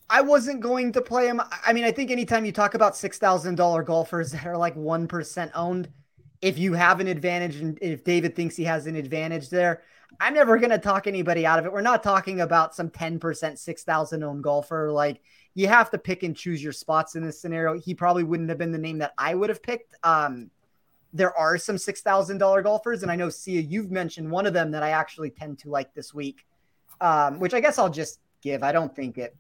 I 0.09 0.21
wasn't 0.21 0.61
going 0.61 0.91
to 0.93 1.01
play 1.01 1.27
him. 1.27 1.41
I 1.65 1.73
mean, 1.73 1.83
I 1.83 1.91
think 1.91 2.11
anytime 2.11 2.45
you 2.45 2.51
talk 2.51 2.73
about 2.73 2.95
six 2.95 3.17
thousand 3.17 3.55
dollar 3.55 3.83
golfers 3.83 4.31
that 4.31 4.45
are 4.45 4.57
like 4.57 4.75
one 4.75 5.07
percent 5.07 5.51
owned, 5.55 5.89
if 6.41 6.57
you 6.57 6.73
have 6.73 6.99
an 6.99 7.07
advantage 7.07 7.55
and 7.55 7.79
if 7.81 8.03
David 8.03 8.35
thinks 8.35 8.55
he 8.55 8.65
has 8.65 8.85
an 8.85 8.95
advantage 8.95 9.49
there, 9.49 9.81
I'm 10.19 10.33
never 10.33 10.57
going 10.57 10.71
to 10.71 10.77
talk 10.77 11.07
anybody 11.07 11.45
out 11.45 11.59
of 11.59 11.65
it. 11.65 11.73
We're 11.73 11.81
not 11.81 12.03
talking 12.03 12.41
about 12.41 12.75
some 12.75 12.89
10% 12.89 13.57
6,000 13.57 14.23
owned 14.23 14.43
golfer. 14.43 14.91
Like 14.91 15.21
you 15.53 15.67
have 15.67 15.89
to 15.91 15.97
pick 15.97 16.23
and 16.23 16.35
choose 16.35 16.63
your 16.63 16.73
spots 16.73 17.15
in 17.15 17.23
this 17.23 17.39
scenario. 17.39 17.79
He 17.79 17.93
probably 17.93 18.23
wouldn't 18.23 18.49
have 18.49 18.57
been 18.57 18.71
the 18.71 18.77
name 18.77 18.97
that 18.99 19.13
I 19.17 19.35
would 19.35 19.49
have 19.49 19.63
picked. 19.63 19.95
Um, 20.03 20.51
there 21.13 21.35
are 21.37 21.57
some 21.57 21.75
$6,000 21.75 22.63
golfers. 22.63 23.03
And 23.03 23.11
I 23.11 23.15
know, 23.15 23.29
Sia, 23.29 23.61
you've 23.61 23.91
mentioned 23.91 24.29
one 24.29 24.45
of 24.45 24.53
them 24.53 24.71
that 24.71 24.83
I 24.83 24.89
actually 24.89 25.29
tend 25.29 25.59
to 25.59 25.69
like 25.69 25.93
this 25.93 26.13
week, 26.13 26.45
um, 27.01 27.39
which 27.39 27.53
I 27.53 27.59
guess 27.59 27.77
I'll 27.77 27.89
just 27.89 28.19
give. 28.41 28.63
I 28.63 28.71
don't 28.71 28.93
think 28.95 29.17
it 29.17 29.35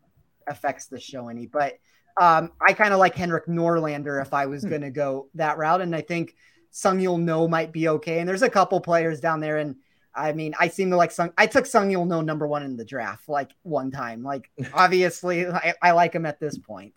affects 0.47 0.87
the 0.87 0.99
show 0.99 1.29
any, 1.29 1.47
but 1.47 1.79
um, 2.19 2.51
I 2.61 2.73
kind 2.73 2.93
of 2.93 2.99
like 2.99 3.15
Henrik 3.15 3.47
Norlander 3.47 4.21
if 4.21 4.33
I 4.33 4.45
was 4.45 4.63
hmm. 4.63 4.69
going 4.69 4.81
to 4.81 4.91
go 4.91 5.29
that 5.35 5.57
route. 5.57 5.81
And 5.81 5.95
I 5.95 6.01
think– 6.01 6.35
Seung-Yul 6.73 7.21
Noh 7.21 7.47
might 7.47 7.71
be 7.71 7.87
okay. 7.87 8.19
And 8.19 8.27
there's 8.27 8.41
a 8.41 8.49
couple 8.49 8.81
players 8.81 9.21
down 9.21 9.39
there. 9.39 9.57
And 9.57 9.75
I 10.13 10.33
mean, 10.33 10.53
I 10.59 10.67
seem 10.67 10.89
to 10.89 10.97
like 10.97 11.11
Sung. 11.11 11.31
I 11.37 11.45
took 11.45 11.65
Seung-Yul 11.65 12.07
Noh 12.07 12.21
number 12.21 12.47
one 12.47 12.63
in 12.63 12.75
the 12.75 12.85
draft 12.85 13.29
like 13.29 13.51
one 13.61 13.91
time. 13.91 14.23
Like 14.23 14.49
obviously, 14.73 15.47
I, 15.47 15.75
I 15.81 15.91
like 15.91 16.13
him 16.13 16.25
at 16.25 16.39
this 16.39 16.57
point. 16.57 16.93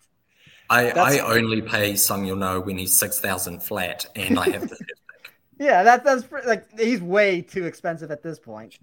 I, 0.69 0.89
I 0.89 1.19
only 1.19 1.61
pay 1.61 1.93
Seung-Yul 1.93 2.39
Noh 2.39 2.59
when 2.59 2.77
he's 2.77 2.99
six 2.99 3.19
thousand 3.19 3.63
flat, 3.63 4.05
and 4.15 4.37
I 4.37 4.49
have 4.49 4.67
the 4.67 4.77
Yeah, 5.59 5.81
that, 5.83 6.03
that's 6.03 6.25
like 6.45 6.67
he's 6.77 7.01
way 7.01 7.41
too 7.41 7.65
expensive 7.65 8.11
at 8.11 8.21
this 8.21 8.37
point. 8.37 8.77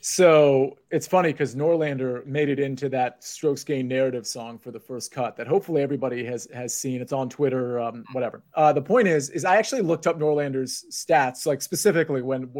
So 0.00 0.78
it's 0.90 1.06
funny 1.06 1.32
because 1.32 1.56
Norlander 1.56 2.24
made 2.24 2.48
it 2.48 2.60
into 2.60 2.88
that 2.90 3.22
strokes 3.24 3.64
gain 3.64 3.88
narrative 3.88 4.26
song 4.26 4.58
for 4.58 4.70
the 4.70 4.78
first 4.78 5.10
cut 5.10 5.36
that 5.36 5.46
hopefully 5.48 5.82
everybody 5.82 6.24
has 6.24 6.46
has 6.54 6.72
seen. 6.72 7.00
It's 7.00 7.12
on 7.12 7.28
Twitter, 7.28 7.80
um, 7.80 8.04
whatever. 8.12 8.42
Uh, 8.54 8.72
the 8.72 8.82
point 8.82 9.08
is, 9.08 9.30
is 9.30 9.44
I 9.44 9.56
actually 9.56 9.82
looked 9.82 10.06
up 10.06 10.18
Norlander's 10.18 10.84
stats, 10.90 11.46
like 11.46 11.62
specifically 11.62 12.22
when 12.22 12.50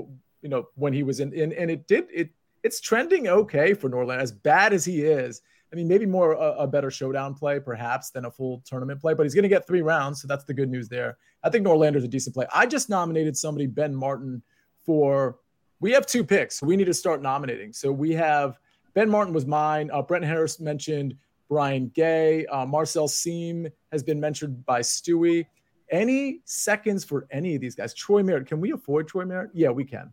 you 0.43 0.49
know 0.49 0.69
when 0.75 0.93
he 0.93 1.03
was 1.03 1.21
in, 1.21 1.33
in 1.33 1.53
and 1.53 1.71
it 1.71 1.87
did 1.87 2.07
it. 2.13 2.31
It's 2.65 2.81
trending 2.81 3.29
okay 3.29 3.73
for 3.73 3.89
Norlander, 3.89 4.21
as 4.21 4.33
bad 4.33 4.73
as 4.73 4.85
he 4.85 5.03
is. 5.03 5.41
I 5.73 5.77
mean, 5.77 5.87
maybe 5.87 6.07
more 6.07 6.33
a, 6.33 6.63
a 6.63 6.67
better 6.67 6.91
showdown 6.91 7.35
play, 7.35 7.61
perhaps, 7.61 8.11
than 8.11 8.25
a 8.25 8.31
full 8.31 8.63
tournament 8.67 9.01
play, 9.01 9.15
but 9.15 9.23
he's 9.25 9.35
going 9.35 9.45
to 9.45 9.49
get 9.49 9.67
three 9.67 9.83
rounds, 9.83 10.21
so 10.21 10.27
that's 10.27 10.45
the 10.45 10.55
good 10.55 10.69
news 10.69 10.89
there. 10.89 11.19
I 11.45 11.51
think 11.51 11.65
Norlander's 11.65 12.05
a 12.05 12.09
decent 12.09 12.35
play. 12.35 12.47
I 12.53 12.67
just 12.67 12.89
nominated 12.89 13.37
somebody, 13.37 13.67
Ben 13.67 13.95
Martin, 13.95 14.43
for 14.85 15.39
we 15.81 15.93
have 15.93 16.07
two 16.07 16.25
picks. 16.25 16.63
We 16.63 16.77
need 16.77 16.87
to 16.87 16.95
start 16.95 17.23
nominating. 17.23 17.73
So 17.73 17.93
we 17.93 18.13
have 18.13 18.59
Ben 18.95 19.09
Martin 19.09 19.33
was 19.33 19.47
mine. 19.47 19.91
Uh, 19.93 20.03
Brent 20.03 20.25
Harris 20.25 20.59
mentioned 20.61 21.15
Brian 21.49 21.89
Gay. 21.95 22.47
Uh, 22.47 22.67
Marcel 22.67 23.09
Siem 23.09 23.69
has 23.93 24.03
been 24.03 24.21
mentioned 24.21 24.65
by 24.67 24.81
Stewie. 24.81 25.47
Any 25.91 26.41
seconds 26.45 27.05
for 27.05 27.27
any 27.31 27.55
of 27.55 27.61
these 27.61 27.75
guys? 27.75 27.95
Troy 27.95 28.23
Merritt. 28.23 28.47
Can 28.47 28.61
we 28.61 28.73
afford 28.73 29.09
Troy 29.09 29.25
Merritt? 29.25 29.51
Yeah, 29.55 29.71
we 29.71 29.85
can. 29.85 30.13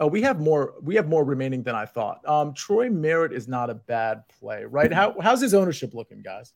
Oh, 0.00 0.06
we 0.06 0.22
have 0.22 0.40
more. 0.40 0.74
We 0.82 0.94
have 0.96 1.08
more 1.08 1.24
remaining 1.24 1.62
than 1.62 1.74
I 1.74 1.86
thought. 1.86 2.26
Um, 2.26 2.54
Troy 2.54 2.88
Merritt 2.88 3.32
is 3.32 3.46
not 3.46 3.70
a 3.70 3.74
bad 3.74 4.26
play, 4.28 4.64
right? 4.64 4.92
How, 4.92 5.14
how's 5.20 5.40
his 5.40 5.54
ownership 5.54 5.94
looking, 5.94 6.22
guys? 6.22 6.52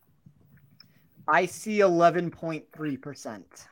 I 1.27 1.45
see 1.45 1.79
eleven 1.81 2.31
point 2.31 2.65
three 2.73 2.97
percent. 2.97 3.67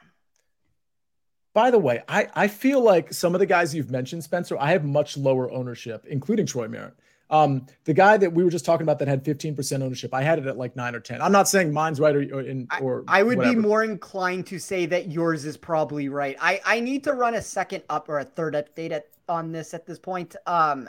By 1.57 1.71
the 1.71 1.79
way, 1.79 2.03
I, 2.07 2.27
I 2.35 2.47
feel 2.49 2.81
like 2.81 3.11
some 3.11 3.33
of 3.33 3.39
the 3.39 3.47
guys 3.47 3.73
you've 3.73 3.89
mentioned, 3.89 4.23
Spencer, 4.23 4.55
I 4.59 4.73
have 4.73 4.85
much 4.85 5.17
lower 5.17 5.49
ownership, 5.49 6.05
including 6.07 6.45
Troy 6.45 6.67
Merritt. 6.67 6.93
Um, 7.31 7.65
the 7.85 7.95
guy 7.95 8.15
that 8.15 8.31
we 8.31 8.43
were 8.43 8.51
just 8.51 8.63
talking 8.63 8.83
about 8.83 8.99
that 8.99 9.07
had 9.07 9.23
15% 9.23 9.81
ownership, 9.81 10.13
I 10.13 10.21
had 10.21 10.37
it 10.37 10.45
at 10.45 10.59
like 10.59 10.75
nine 10.75 10.93
or 10.93 10.99
10. 10.99 11.19
I'm 11.19 11.31
not 11.31 11.47
saying 11.47 11.73
mine's 11.73 11.99
right 11.99 12.15
or, 12.15 12.19
or 12.31 12.41
in, 12.41 12.67
or 12.79 13.03
I, 13.07 13.21
I 13.21 13.23
would 13.23 13.39
whatever. 13.39 13.55
be 13.55 13.59
more 13.59 13.83
inclined 13.83 14.45
to 14.45 14.59
say 14.59 14.85
that 14.85 15.11
yours 15.11 15.45
is 15.45 15.57
probably 15.57 16.09
right. 16.09 16.37
I, 16.39 16.61
I 16.63 16.79
need 16.79 17.03
to 17.05 17.13
run 17.13 17.33
a 17.33 17.41
second 17.41 17.81
up 17.89 18.07
or 18.07 18.19
a 18.19 18.23
third 18.23 18.53
update 18.53 18.91
at, 18.91 19.07
on 19.27 19.51
this 19.51 19.73
at 19.73 19.87
this 19.87 19.97
point. 19.97 20.35
Um, 20.45 20.87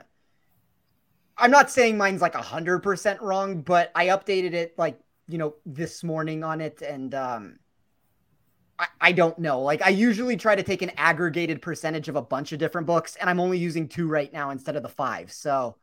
I'm 1.39 1.51
not 1.51 1.71
saying 1.71 1.97
mine's 1.97 2.21
like 2.21 2.35
hundred 2.35 2.81
percent 2.81 3.23
wrong, 3.23 3.62
but 3.62 3.91
I 3.95 4.09
updated 4.09 4.53
it 4.53 4.79
like, 4.79 5.01
you 5.29 5.39
know, 5.39 5.55
this 5.64 6.05
morning 6.05 6.45
on 6.45 6.61
it. 6.61 6.83
And, 6.83 7.14
um, 7.14 7.59
I, 8.79 8.87
I 9.01 9.12
don't 9.12 9.39
know. 9.39 9.61
Like 9.61 9.83
I 9.83 9.91
usually 9.91 10.37
try 10.37 10.55
to 10.55 10.62
take 10.62 10.83
an 10.83 10.93
aggregated 10.97 11.61
percentage 11.62 12.09
of 12.09 12.16
a 12.16 12.22
bunch 12.22 12.53
of 12.53 12.59
different 12.59 12.87
books, 12.87 13.16
and 13.16 13.29
I'm 13.29 13.41
only 13.41 13.59
using 13.59 13.89
two 13.89 14.09
right 14.09 14.33
now 14.33 14.51
instead 14.51 14.76
of 14.76 14.83
the 14.83 14.89
five. 14.89 15.33
So 15.33 15.76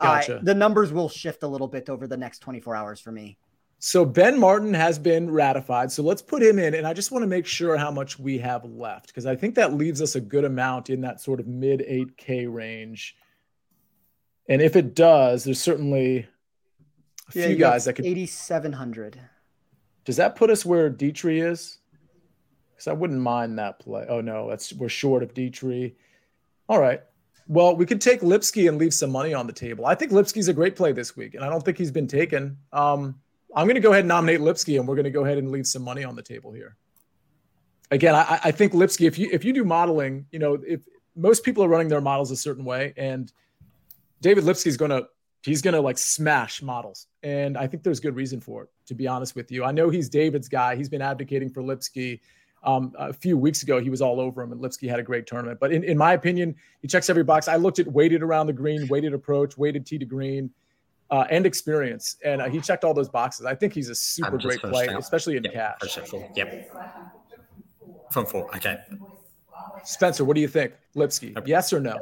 gotcha. 0.00 0.38
uh, 0.38 0.40
the 0.42 0.54
numbers 0.54 0.92
will 0.92 1.08
shift 1.08 1.42
a 1.42 1.48
little 1.48 1.68
bit 1.68 1.88
over 1.88 2.06
the 2.06 2.16
next 2.16 2.40
24 2.40 2.74
hours 2.74 3.00
for 3.00 3.12
me. 3.12 3.38
So 3.82 4.04
Ben 4.04 4.38
Martin 4.38 4.74
has 4.74 4.98
been 4.98 5.30
ratified. 5.30 5.90
So 5.90 6.02
let's 6.02 6.20
put 6.20 6.42
him 6.42 6.58
in. 6.58 6.74
And 6.74 6.86
I 6.86 6.92
just 6.92 7.10
want 7.10 7.22
to 7.22 7.26
make 7.26 7.46
sure 7.46 7.78
how 7.78 7.90
much 7.90 8.18
we 8.18 8.36
have 8.38 8.62
left 8.66 9.06
because 9.06 9.24
I 9.24 9.34
think 9.34 9.54
that 9.54 9.72
leaves 9.72 10.02
us 10.02 10.16
a 10.16 10.20
good 10.20 10.44
amount 10.44 10.90
in 10.90 11.00
that 11.00 11.18
sort 11.20 11.40
of 11.40 11.46
mid 11.46 11.80
8K 11.80 12.52
range. 12.52 13.16
And 14.48 14.60
if 14.60 14.76
it 14.76 14.94
does, 14.94 15.44
there's 15.44 15.60
certainly 15.60 16.28
a 17.34 17.38
yeah, 17.38 17.46
few 17.46 17.56
guys 17.56 17.86
that 17.86 17.94
could 17.94 18.04
8,700. 18.04 19.18
Does 20.04 20.16
that 20.16 20.36
put 20.36 20.50
us 20.50 20.66
where 20.66 20.90
Dietrich 20.90 21.42
is? 21.42 21.78
Because 22.80 22.90
I 22.90 22.94
wouldn't 22.94 23.20
mind 23.20 23.58
that 23.58 23.78
play. 23.78 24.06
Oh 24.08 24.22
no, 24.22 24.48
that's 24.48 24.72
we're 24.72 24.88
short 24.88 25.22
of 25.22 25.34
Dietrich. 25.34 25.96
All 26.66 26.80
right. 26.80 27.02
Well, 27.46 27.76
we 27.76 27.84
could 27.84 28.00
take 28.00 28.22
Lipsky 28.22 28.68
and 28.68 28.78
leave 28.78 28.94
some 28.94 29.10
money 29.10 29.34
on 29.34 29.46
the 29.46 29.52
table. 29.52 29.84
I 29.84 29.94
think 29.94 30.12
Lipsky's 30.12 30.48
a 30.48 30.54
great 30.54 30.76
play 30.76 30.92
this 30.92 31.14
week, 31.14 31.34
and 31.34 31.44
I 31.44 31.50
don't 31.50 31.62
think 31.62 31.76
he's 31.76 31.90
been 31.90 32.06
taken. 32.06 32.56
Um, 32.72 33.20
I'm 33.54 33.66
going 33.66 33.74
to 33.74 33.82
go 33.82 33.90
ahead 33.90 34.00
and 34.00 34.08
nominate 34.08 34.40
Lipsky, 34.40 34.78
and 34.78 34.88
we're 34.88 34.94
going 34.94 35.04
to 35.04 35.10
go 35.10 35.24
ahead 35.24 35.36
and 35.36 35.50
leave 35.50 35.66
some 35.66 35.82
money 35.82 36.04
on 36.04 36.16
the 36.16 36.22
table 36.22 36.52
here. 36.52 36.76
Again, 37.90 38.14
I, 38.14 38.40
I 38.44 38.50
think 38.50 38.72
Lipsky. 38.72 39.06
If 39.06 39.18
you 39.18 39.28
if 39.30 39.44
you 39.44 39.52
do 39.52 39.64
modeling, 39.64 40.24
you 40.30 40.38
know, 40.38 40.56
if 40.66 40.80
most 41.14 41.44
people 41.44 41.62
are 41.62 41.68
running 41.68 41.88
their 41.88 42.00
models 42.00 42.30
a 42.30 42.36
certain 42.36 42.64
way, 42.64 42.94
and 42.96 43.30
David 44.22 44.44
Lipsky's 44.44 44.78
going 44.78 44.92
to 44.92 45.06
he's 45.42 45.60
going 45.60 45.74
to 45.74 45.82
like 45.82 45.98
smash 45.98 46.62
models, 46.62 47.08
and 47.22 47.58
I 47.58 47.66
think 47.66 47.82
there's 47.82 48.00
good 48.00 48.16
reason 48.16 48.40
for 48.40 48.62
it. 48.62 48.70
To 48.86 48.94
be 48.94 49.06
honest 49.06 49.36
with 49.36 49.52
you, 49.52 49.64
I 49.64 49.72
know 49.72 49.90
he's 49.90 50.08
David's 50.08 50.48
guy. 50.48 50.76
He's 50.76 50.88
been 50.88 51.02
advocating 51.02 51.50
for 51.50 51.62
Lipsky 51.62 52.20
um, 52.62 52.94
a 52.98 53.12
few 53.12 53.38
weeks 53.38 53.62
ago, 53.62 53.80
he 53.80 53.90
was 53.90 54.02
all 54.02 54.20
over 54.20 54.42
him, 54.42 54.52
and 54.52 54.60
Lipsky 54.60 54.86
had 54.88 54.98
a 54.98 55.02
great 55.02 55.26
tournament. 55.26 55.58
But 55.60 55.72
in, 55.72 55.82
in 55.84 55.96
my 55.96 56.12
opinion, 56.12 56.54
he 56.82 56.88
checks 56.88 57.08
every 57.08 57.24
box. 57.24 57.48
I 57.48 57.56
looked 57.56 57.78
at 57.78 57.86
weighted 57.86 58.22
around 58.22 58.46
the 58.46 58.52
green, 58.52 58.86
weighted 58.88 59.14
approach, 59.14 59.56
weighted 59.56 59.86
tee 59.86 59.98
to 59.98 60.04
green, 60.04 60.50
uh, 61.10 61.24
and 61.30 61.46
experience, 61.46 62.16
and 62.24 62.42
uh, 62.42 62.48
he 62.48 62.60
checked 62.60 62.84
all 62.84 62.94
those 62.94 63.08
boxes. 63.08 63.46
I 63.46 63.54
think 63.54 63.72
he's 63.72 63.88
a 63.88 63.94
super 63.94 64.38
great 64.38 64.60
play, 64.60 64.88
out. 64.88 65.00
especially 65.00 65.36
in 65.36 65.44
yep, 65.44 65.80
cash. 65.80 65.98
Yep. 66.36 66.70
From 68.10 68.26
four. 68.26 68.54
Okay. 68.56 68.78
Spencer, 69.84 70.24
what 70.24 70.34
do 70.34 70.40
you 70.40 70.48
think? 70.48 70.72
Lipsky, 70.94 71.34
yes 71.46 71.72
or 71.72 71.80
no? 71.80 71.98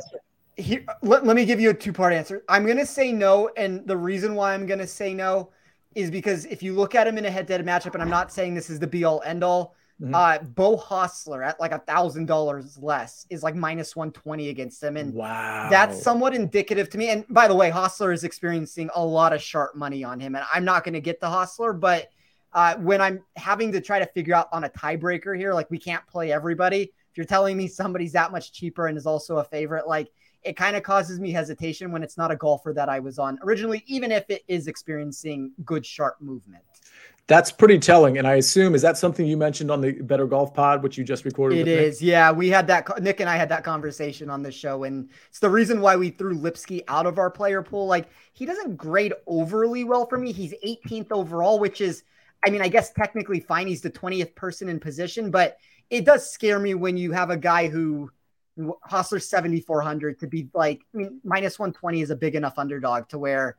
Here, 0.56 0.84
let, 1.02 1.24
let 1.24 1.36
me 1.36 1.44
give 1.44 1.60
you 1.60 1.70
a 1.70 1.74
two 1.74 1.92
part 1.92 2.12
answer. 2.12 2.42
I'm 2.48 2.64
going 2.64 2.78
to 2.78 2.86
say 2.86 3.12
no. 3.12 3.50
And 3.56 3.86
the 3.86 3.96
reason 3.96 4.34
why 4.34 4.54
I'm 4.54 4.66
going 4.66 4.80
to 4.80 4.86
say 4.86 5.14
no 5.14 5.50
is 5.94 6.10
because 6.10 6.44
if 6.46 6.62
you 6.62 6.74
look 6.74 6.94
at 6.94 7.06
him 7.06 7.16
in 7.18 7.24
a 7.24 7.30
head 7.30 7.46
to 7.48 7.52
head 7.54 7.64
matchup, 7.64 7.94
and 7.94 8.02
I'm 8.02 8.10
not 8.10 8.32
saying 8.32 8.54
this 8.54 8.68
is 8.70 8.78
the 8.78 8.86
be 8.86 9.04
all 9.04 9.22
end 9.24 9.44
all, 9.44 9.76
Mm-hmm. 10.00 10.14
Uh, 10.14 10.38
Beau 10.38 10.76
Hossler 10.76 11.44
at 11.44 11.58
like 11.58 11.72
a 11.72 11.80
thousand 11.80 12.26
dollars 12.26 12.78
less 12.78 13.26
is 13.30 13.42
like 13.42 13.56
minus 13.56 13.96
120 13.96 14.48
against 14.48 14.82
him. 14.82 14.96
And 14.96 15.12
wow, 15.12 15.68
that's 15.70 16.00
somewhat 16.00 16.34
indicative 16.34 16.88
to 16.90 16.98
me. 16.98 17.10
And 17.10 17.24
by 17.28 17.48
the 17.48 17.54
way, 17.54 17.70
Hossler 17.70 18.14
is 18.14 18.22
experiencing 18.22 18.90
a 18.94 19.04
lot 19.04 19.32
of 19.32 19.42
sharp 19.42 19.74
money 19.74 20.04
on 20.04 20.20
him. 20.20 20.36
And 20.36 20.44
I'm 20.52 20.64
not 20.64 20.84
going 20.84 20.94
to 20.94 21.00
get 21.00 21.18
the 21.18 21.26
Hossler, 21.26 21.78
but 21.78 22.10
uh, 22.52 22.76
when 22.76 23.00
I'm 23.00 23.24
having 23.36 23.72
to 23.72 23.80
try 23.80 23.98
to 23.98 24.06
figure 24.06 24.34
out 24.34 24.48
on 24.52 24.64
a 24.64 24.68
tiebreaker 24.68 25.36
here, 25.36 25.52
like 25.52 25.70
we 25.70 25.78
can't 25.78 26.06
play 26.06 26.30
everybody. 26.30 26.82
If 27.10 27.16
you're 27.16 27.26
telling 27.26 27.56
me 27.56 27.66
somebody's 27.68 28.12
that 28.12 28.30
much 28.30 28.52
cheaper 28.52 28.86
and 28.86 28.96
is 28.96 29.06
also 29.06 29.38
a 29.38 29.44
favorite, 29.44 29.88
like 29.88 30.12
it 30.44 30.56
kind 30.56 30.76
of 30.76 30.84
causes 30.84 31.18
me 31.18 31.32
hesitation 31.32 31.90
when 31.90 32.04
it's 32.04 32.16
not 32.16 32.30
a 32.30 32.36
golfer 32.36 32.72
that 32.72 32.88
I 32.88 33.00
was 33.00 33.18
on 33.18 33.38
originally, 33.42 33.82
even 33.86 34.12
if 34.12 34.30
it 34.30 34.44
is 34.46 34.68
experiencing 34.68 35.50
good 35.64 35.84
sharp 35.84 36.20
movement. 36.20 36.62
That's 37.28 37.52
pretty 37.52 37.78
telling. 37.78 38.16
And 38.16 38.26
I 38.26 38.36
assume, 38.36 38.74
is 38.74 38.80
that 38.80 38.96
something 38.96 39.26
you 39.26 39.36
mentioned 39.36 39.70
on 39.70 39.82
the 39.82 39.92
Better 39.92 40.26
Golf 40.26 40.54
Pod, 40.54 40.82
which 40.82 40.96
you 40.96 41.04
just 41.04 41.26
recorded? 41.26 41.58
It 41.58 41.68
is. 41.68 42.00
Nick? 42.00 42.08
Yeah. 42.08 42.32
We 42.32 42.48
had 42.48 42.66
that, 42.68 43.02
Nick 43.02 43.20
and 43.20 43.28
I 43.28 43.36
had 43.36 43.50
that 43.50 43.64
conversation 43.64 44.30
on 44.30 44.42
the 44.42 44.50
show. 44.50 44.84
And 44.84 45.10
it's 45.28 45.38
the 45.38 45.50
reason 45.50 45.82
why 45.82 45.94
we 45.96 46.08
threw 46.08 46.34
Lipsky 46.38 46.82
out 46.88 47.04
of 47.04 47.18
our 47.18 47.30
player 47.30 47.62
pool. 47.62 47.86
Like, 47.86 48.08
he 48.32 48.46
doesn't 48.46 48.76
grade 48.76 49.12
overly 49.26 49.84
well 49.84 50.06
for 50.06 50.16
me. 50.16 50.32
He's 50.32 50.54
18th 50.64 51.12
overall, 51.12 51.58
which 51.58 51.82
is, 51.82 52.02
I 52.46 52.50
mean, 52.50 52.62
I 52.62 52.68
guess 52.68 52.94
technically 52.94 53.40
fine. 53.40 53.66
He's 53.66 53.82
the 53.82 53.90
20th 53.90 54.34
person 54.34 54.70
in 54.70 54.80
position, 54.80 55.30
but 55.30 55.58
it 55.90 56.06
does 56.06 56.30
scare 56.30 56.58
me 56.58 56.72
when 56.72 56.96
you 56.96 57.12
have 57.12 57.28
a 57.28 57.36
guy 57.36 57.68
who, 57.68 58.10
Hossler 58.90 59.22
7,400 59.22 60.18
to 60.20 60.26
be 60.26 60.48
like, 60.54 60.80
I 60.94 60.96
mean, 60.96 61.20
minus 61.22 61.58
120 61.58 62.00
is 62.00 62.10
a 62.10 62.16
big 62.16 62.34
enough 62.34 62.54
underdog 62.58 63.08
to 63.10 63.18
where, 63.18 63.58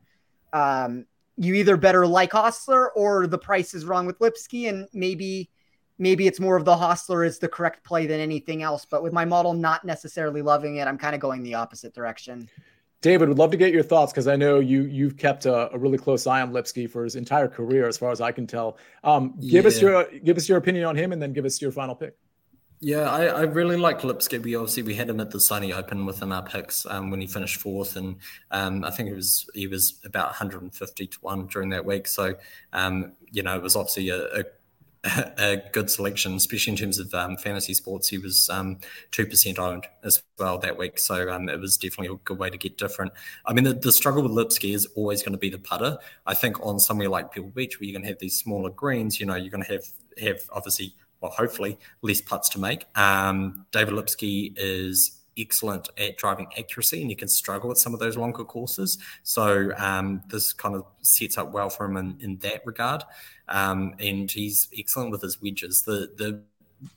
um, 0.52 1.06
you 1.40 1.54
either 1.54 1.78
better 1.78 2.06
like 2.06 2.32
Hossler 2.32 2.88
or 2.94 3.26
the 3.26 3.38
price 3.38 3.72
is 3.72 3.86
wrong 3.86 4.04
with 4.04 4.20
Lipsky, 4.20 4.68
and 4.68 4.86
maybe 4.92 5.48
maybe 5.98 6.26
it's 6.26 6.38
more 6.38 6.54
of 6.54 6.66
the 6.66 6.74
Hossler 6.74 7.26
is 7.26 7.38
the 7.38 7.48
correct 7.48 7.82
play 7.82 8.06
than 8.06 8.20
anything 8.20 8.62
else. 8.62 8.84
But 8.84 9.02
with 9.02 9.14
my 9.14 9.24
model 9.24 9.54
not 9.54 9.82
necessarily 9.82 10.42
loving 10.42 10.76
it, 10.76 10.86
I'm 10.86 10.98
kind 10.98 11.14
of 11.14 11.20
going 11.20 11.42
the 11.42 11.54
opposite 11.54 11.94
direction. 11.94 12.50
David, 13.00 13.30
would 13.30 13.38
love 13.38 13.50
to 13.52 13.56
get 13.56 13.72
your 13.72 13.82
thoughts 13.82 14.12
because 14.12 14.28
I 14.28 14.36
know 14.36 14.58
you 14.58 14.82
you've 14.82 15.16
kept 15.16 15.46
a, 15.46 15.72
a, 15.74 15.78
really 15.78 15.96
close 15.96 16.26
eye 16.26 16.42
on 16.42 16.52
Lipsky 16.52 16.86
for 16.86 17.04
his 17.04 17.16
entire 17.16 17.48
career, 17.48 17.88
as 17.88 17.96
far 17.96 18.10
as 18.10 18.20
I 18.20 18.32
can 18.32 18.46
tell. 18.46 18.76
Um, 19.02 19.34
give 19.40 19.64
yeah. 19.64 19.68
us 19.68 19.80
your 19.80 20.06
give 20.22 20.36
us 20.36 20.46
your 20.46 20.58
opinion 20.58 20.84
on 20.84 20.94
him, 20.94 21.12
and 21.12 21.22
then 21.22 21.32
give 21.32 21.46
us 21.46 21.62
your 21.62 21.72
final 21.72 21.94
pick. 21.94 22.18
Yeah, 22.82 23.10
I, 23.10 23.26
I 23.26 23.42
really 23.42 23.76
like 23.76 24.04
Lipsky. 24.04 24.36
Obviously 24.36 24.82
we 24.82 24.94
had 24.94 25.10
him 25.10 25.20
at 25.20 25.30
the 25.30 25.38
Sony 25.38 25.76
Open 25.76 26.06
within 26.06 26.32
our 26.32 26.42
picks 26.42 26.86
um, 26.86 27.10
when 27.10 27.20
he 27.20 27.26
finished 27.26 27.60
fourth, 27.60 27.96
and 27.96 28.16
um, 28.50 28.84
I 28.84 28.90
think 28.90 29.10
it 29.10 29.14
was 29.14 29.46
he 29.52 29.66
was 29.66 30.00
about 30.04 30.28
150 30.28 31.06
to 31.06 31.18
one 31.20 31.46
during 31.46 31.68
that 31.70 31.84
week. 31.84 32.06
So 32.06 32.36
um, 32.72 33.12
you 33.30 33.42
know, 33.42 33.54
it 33.54 33.62
was 33.62 33.76
obviously 33.76 34.08
a, 34.08 34.40
a 34.40 34.44
a 35.38 35.62
good 35.72 35.90
selection, 35.90 36.34
especially 36.34 36.72
in 36.72 36.76
terms 36.78 36.98
of 36.98 37.12
um, 37.14 37.36
fantasy 37.36 37.74
sports. 37.74 38.08
He 38.08 38.18
was 38.18 38.48
um, 38.50 38.78
two 39.10 39.26
percent 39.26 39.58
owned 39.58 39.86
as 40.02 40.22
well 40.38 40.58
that 40.58 40.78
week, 40.78 40.98
so 40.98 41.30
um, 41.30 41.50
it 41.50 41.60
was 41.60 41.76
definitely 41.76 42.14
a 42.14 42.18
good 42.24 42.38
way 42.38 42.48
to 42.50 42.58
get 42.58 42.78
different. 42.78 43.12
I 43.46 43.52
mean, 43.52 43.64
the, 43.64 43.74
the 43.74 43.92
struggle 43.92 44.22
with 44.22 44.32
Lipsky 44.32 44.72
is 44.72 44.86
always 44.96 45.22
going 45.22 45.32
to 45.32 45.38
be 45.38 45.50
the 45.50 45.58
putter. 45.58 45.98
I 46.26 46.34
think 46.34 46.64
on 46.64 46.78
somewhere 46.78 47.08
like 47.10 47.32
Pebble 47.32 47.48
Beach, 47.50 47.78
where 47.78 47.86
you're 47.86 47.94
going 47.94 48.04
to 48.04 48.08
have 48.08 48.18
these 48.20 48.38
smaller 48.38 48.70
greens, 48.70 49.20
you 49.20 49.26
know, 49.26 49.36
you're 49.36 49.50
going 49.50 49.64
to 49.64 49.72
have 49.72 49.84
have 50.22 50.40
obviously, 50.52 50.94
well, 51.20 51.32
hopefully, 51.32 51.78
less 52.02 52.20
putts 52.20 52.48
to 52.50 52.60
make. 52.60 52.84
Um, 52.96 53.66
David 53.72 53.94
Lipsky 53.94 54.52
is 54.56 55.16
excellent 55.38 55.88
at 55.96 56.16
driving 56.18 56.48
accuracy, 56.58 57.00
and 57.00 57.10
you 57.10 57.16
can 57.16 57.28
struggle 57.28 57.70
at 57.70 57.78
some 57.78 57.94
of 57.94 58.00
those 58.00 58.16
longer 58.16 58.44
courses. 58.44 58.98
So 59.22 59.70
um, 59.78 60.22
this 60.28 60.52
kind 60.52 60.74
of 60.74 60.84
sets 61.02 61.38
up 61.38 61.52
well 61.52 61.70
for 61.70 61.86
him 61.86 61.96
in, 61.96 62.18
in 62.20 62.36
that 62.38 62.62
regard 62.66 63.04
um, 63.50 63.94
and 63.98 64.30
he's 64.30 64.68
excellent 64.76 65.10
with 65.10 65.22
his 65.22 65.42
wedges. 65.42 65.82
The 65.84 66.10
the 66.16 66.42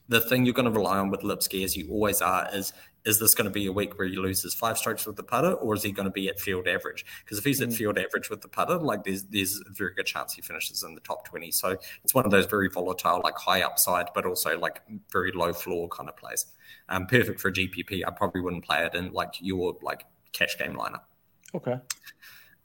the 0.07 0.21
thing 0.21 0.45
you're 0.45 0.53
going 0.53 0.71
to 0.71 0.71
rely 0.71 0.97
on 0.97 1.09
with 1.09 1.23
Lipsky, 1.23 1.63
as 1.65 1.75
you 1.75 1.89
always 1.89 2.21
are, 2.21 2.47
is 2.53 2.71
is 3.05 3.19
this 3.19 3.35
going 3.35 3.45
to 3.45 3.51
be 3.51 3.67
a 3.67 3.71
week 3.71 3.97
where 3.97 4.07
he 4.07 4.15
loses 4.15 4.53
five 4.53 4.77
strokes 4.77 5.05
with 5.05 5.15
the 5.15 5.23
putter, 5.23 5.53
or 5.53 5.73
is 5.75 5.83
he 5.83 5.91
going 5.91 6.05
to 6.05 6.11
be 6.11 6.29
at 6.29 6.39
field 6.39 6.67
average? 6.67 7.05
Because 7.23 7.37
if 7.37 7.43
he's 7.43 7.61
at 7.61 7.69
mm. 7.69 7.75
field 7.75 7.97
average 7.97 8.29
with 8.29 8.41
the 8.41 8.47
putter, 8.47 8.77
like 8.77 9.03
there's 9.03 9.23
there's 9.23 9.59
a 9.59 9.71
very 9.71 9.93
good 9.93 10.05
chance 10.05 10.33
he 10.33 10.41
finishes 10.41 10.83
in 10.83 10.95
the 10.95 11.01
top 11.01 11.25
twenty. 11.25 11.51
So 11.51 11.77
it's 12.03 12.13
one 12.13 12.25
of 12.25 12.31
those 12.31 12.45
very 12.45 12.69
volatile, 12.69 13.21
like 13.23 13.37
high 13.37 13.61
upside, 13.61 14.07
but 14.13 14.25
also 14.25 14.57
like 14.57 14.81
very 15.11 15.31
low 15.31 15.53
floor 15.53 15.89
kind 15.89 16.09
of 16.09 16.15
plays. 16.15 16.45
Um, 16.89 17.05
perfect 17.07 17.39
for 17.39 17.49
a 17.49 17.53
GPP. 17.53 18.03
I 18.05 18.11
probably 18.11 18.41
wouldn't 18.41 18.65
play 18.65 18.85
it 18.85 18.95
in 18.95 19.11
like 19.11 19.35
your 19.39 19.77
like 19.81 20.05
cash 20.31 20.57
game 20.57 20.73
lineup. 20.73 21.01
Okay. 21.55 21.77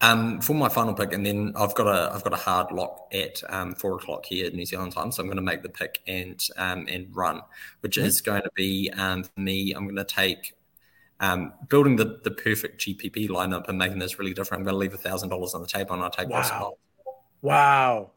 Um, 0.00 0.40
for 0.40 0.54
my 0.54 0.68
final 0.68 0.94
pick, 0.94 1.12
and 1.12 1.26
then 1.26 1.52
I've 1.56 1.74
got 1.74 1.88
a 1.88 2.14
I've 2.14 2.22
got 2.22 2.32
a 2.32 2.36
hard 2.36 2.70
lock 2.70 3.08
at 3.12 3.42
um, 3.48 3.74
four 3.74 3.96
o'clock 3.96 4.26
here 4.26 4.46
at 4.46 4.54
New 4.54 4.64
Zealand 4.64 4.92
time, 4.92 5.10
so 5.10 5.22
I'm 5.22 5.26
going 5.26 5.38
to 5.38 5.42
make 5.42 5.62
the 5.62 5.68
pick 5.68 6.02
and 6.06 6.40
um, 6.56 6.86
and 6.88 7.08
run, 7.14 7.42
which 7.80 7.96
mm-hmm. 7.96 8.06
is 8.06 8.20
going 8.20 8.42
to 8.42 8.50
be 8.54 8.92
um, 8.96 9.24
for 9.24 9.40
me. 9.40 9.72
I'm 9.72 9.84
going 9.84 9.96
to 9.96 10.04
take 10.04 10.54
um, 11.18 11.52
building 11.68 11.96
the 11.96 12.20
the 12.22 12.30
perfect 12.30 12.80
GPP 12.80 13.28
lineup 13.28 13.68
and 13.68 13.76
making 13.76 13.98
this 13.98 14.20
really 14.20 14.34
different. 14.34 14.60
I'm 14.60 14.64
going 14.64 14.74
to 14.74 14.78
leave 14.78 14.94
a 14.94 14.98
thousand 14.98 15.30
dollars 15.30 15.54
on 15.54 15.62
the 15.62 15.66
table, 15.66 15.94
and 15.94 16.04
I'll 16.04 16.10
take 16.10 16.28
wow. 16.28 16.76
Wow. 17.42 18.10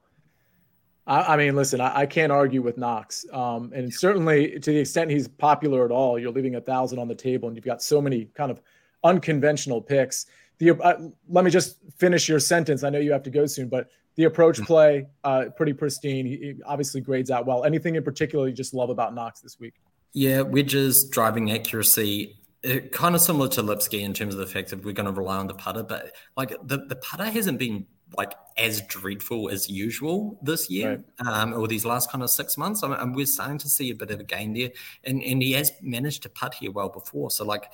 I, 1.07 1.33
I, 1.33 1.37
mean, 1.37 1.55
listen, 1.55 1.81
I, 1.81 2.01
I, 2.01 2.05
can't 2.05 2.31
argue 2.31 2.61
with 2.61 2.77
Knox, 2.77 3.25
um, 3.33 3.71
and 3.73 3.91
certainly 3.91 4.59
to 4.59 4.71
the 4.71 4.77
extent 4.77 5.09
he's 5.09 5.27
popular 5.27 5.83
at 5.83 5.91
all, 5.91 6.19
you're 6.19 6.31
leaving 6.31 6.55
a 6.55 6.61
thousand 6.61 6.99
on 6.99 7.07
the 7.07 7.15
table, 7.15 7.47
and 7.47 7.57
you've 7.57 7.65
got 7.65 7.81
so 7.81 7.99
many 7.99 8.25
kind 8.35 8.51
of 8.51 8.61
unconventional 9.03 9.81
picks 9.81 10.27
the 10.61 10.77
uh, 10.79 11.09
let 11.27 11.43
me 11.43 11.49
just 11.49 11.77
finish 11.97 12.29
your 12.29 12.39
sentence. 12.39 12.83
I 12.83 12.89
know 12.89 12.99
you 12.99 13.11
have 13.11 13.23
to 13.23 13.31
go 13.31 13.47
soon, 13.47 13.67
but 13.67 13.89
the 14.15 14.25
approach 14.25 14.57
mm-hmm. 14.57 14.65
play 14.65 15.07
uh, 15.23 15.45
pretty 15.57 15.73
pristine. 15.73 16.25
He, 16.25 16.37
he, 16.37 16.55
obviously 16.65 17.01
grades 17.01 17.31
out 17.31 17.45
well. 17.45 17.63
Anything 17.63 17.95
in 17.95 18.03
particular 18.03 18.47
you 18.47 18.53
just 18.53 18.73
love 18.73 18.89
about 18.89 19.15
Knox 19.15 19.41
this 19.41 19.59
week? 19.59 19.73
Yeah, 20.13 20.41
wedges, 20.41 21.09
driving 21.09 21.51
accuracy, 21.51 22.37
it, 22.61 22.91
kind 22.91 23.15
of 23.15 23.21
similar 23.21 23.47
to 23.49 23.63
Lipsky 23.63 24.03
in 24.03 24.13
terms 24.13 24.35
of 24.35 24.39
the 24.39 24.45
fact 24.45 24.69
that 24.69 24.83
we're 24.85 24.93
going 24.93 25.07
to 25.07 25.11
rely 25.11 25.37
on 25.37 25.47
the 25.47 25.53
putter, 25.55 25.83
but 25.83 26.11
like 26.37 26.55
the, 26.63 26.77
the 26.77 26.95
putter 26.97 27.25
hasn't 27.25 27.57
been 27.57 27.87
like 28.17 28.33
as 28.57 28.81
dreadful 28.81 29.49
as 29.49 29.69
usual 29.69 30.37
this 30.43 30.69
year 30.69 31.01
right. 31.21 31.27
um, 31.27 31.53
or 31.53 31.67
these 31.67 31.85
last 31.85 32.11
kind 32.11 32.23
of 32.23 32.29
six 32.29 32.57
months. 32.57 32.83
I 32.83 32.89
mean, 32.89 33.13
we're 33.13 33.25
starting 33.25 33.57
to 33.59 33.69
see 33.69 33.89
a 33.89 33.95
bit 33.95 34.11
of 34.11 34.19
a 34.19 34.23
gain 34.23 34.53
there, 34.53 34.69
and 35.05 35.23
and 35.23 35.41
he 35.41 35.53
has 35.53 35.71
managed 35.81 36.23
to 36.23 36.29
putt 36.29 36.55
here 36.55 36.71
well 36.71 36.89
before. 36.89 37.31
So 37.31 37.45
like 37.45 37.71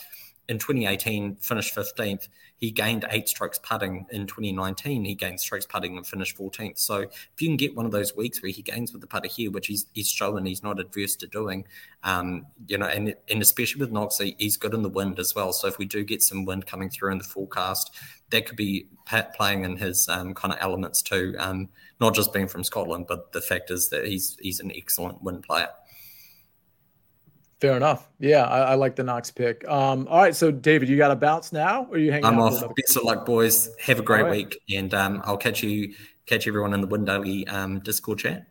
in 0.49 0.57
2018 0.57 1.35
finished 1.37 1.75
15th. 1.75 2.27
He 2.59 2.71
gained 2.71 3.05
eight 3.11 3.29
strokes 3.29 3.59
putting 3.59 4.07
in 4.09 4.25
2019. 4.25 5.05
He 5.05 5.13
gained 5.13 5.39
strokes 5.39 5.65
putting 5.65 5.95
and 5.95 6.07
finished 6.07 6.37
14th. 6.37 6.79
So 6.79 7.01
if 7.01 7.35
you 7.39 7.49
can 7.49 7.57
get 7.57 7.75
one 7.75 7.85
of 7.85 7.91
those 7.91 8.15
weeks 8.15 8.41
where 8.41 8.51
he 8.51 8.63
gains 8.63 8.91
with 8.91 9.01
the 9.01 9.07
putter 9.07 9.27
here, 9.27 9.51
which 9.51 9.67
he's, 9.67 9.85
he's 9.93 10.09
shown 10.09 10.45
he's 10.45 10.63
not 10.63 10.79
adverse 10.79 11.15
to 11.17 11.27
doing, 11.27 11.65
um, 12.03 12.47
you 12.67 12.77
know, 12.77 12.87
and 12.87 13.13
and 13.29 13.41
especially 13.41 13.81
with 13.81 13.91
Knox, 13.91 14.17
he's 14.17 14.57
good 14.57 14.73
in 14.73 14.81
the 14.81 14.89
wind 14.89 15.19
as 15.19 15.35
well. 15.35 15.53
So 15.53 15.67
if 15.67 15.77
we 15.77 15.85
do 15.85 16.03
get 16.03 16.23
some 16.23 16.45
wind 16.45 16.65
coming 16.65 16.89
through 16.89 17.11
in 17.11 17.19
the 17.19 17.23
forecast, 17.23 17.93
that 18.31 18.47
could 18.47 18.57
be 18.57 18.87
playing 19.35 19.63
in 19.63 19.77
his 19.77 20.07
um, 20.09 20.33
kind 20.33 20.53
of 20.53 20.59
elements 20.61 21.01
too. 21.01 21.35
Um, 21.37 21.69
not 21.99 22.15
just 22.15 22.33
being 22.33 22.47
from 22.47 22.63
Scotland, 22.63 23.05
but 23.07 23.31
the 23.33 23.41
fact 23.41 23.69
is 23.71 23.89
that 23.89 24.05
he's 24.05 24.37
he's 24.41 24.59
an 24.59 24.71
excellent 24.75 25.21
wind 25.21 25.43
player. 25.43 25.69
Fair 27.59 27.75
enough. 27.75 28.07
Yeah, 28.19 28.43
I, 28.43 28.59
I, 28.59 28.73
like 28.75 28.95
the 28.95 29.03
Knox 29.03 29.31
pick. 29.31 29.67
Um, 29.67 30.07
all 30.09 30.19
right, 30.19 30.35
so 30.35 30.51
David, 30.51 30.89
you 30.89 30.97
got 30.97 31.09
a 31.09 31.15
bounce 31.15 31.51
now, 31.51 31.87
or 31.89 31.97
you 31.97 32.11
hanging? 32.11 32.25
I'm 32.25 32.39
off. 32.39 32.63
Best 32.75 32.95
of 32.95 33.03
luck, 33.03 33.25
boys. 33.25 33.75
Have 33.79 33.99
a 33.99 34.03
great 34.03 34.23
right. 34.23 34.31
week, 34.31 34.61
and 34.75 34.93
um, 34.93 35.23
I'll 35.25 35.37
catch 35.37 35.63
you, 35.63 35.95
catch 36.27 36.47
everyone 36.47 36.75
in 36.75 36.81
the 36.81 36.87
Win 36.87 37.09
um, 37.49 37.79
Discord 37.79 38.19
chat. 38.19 38.45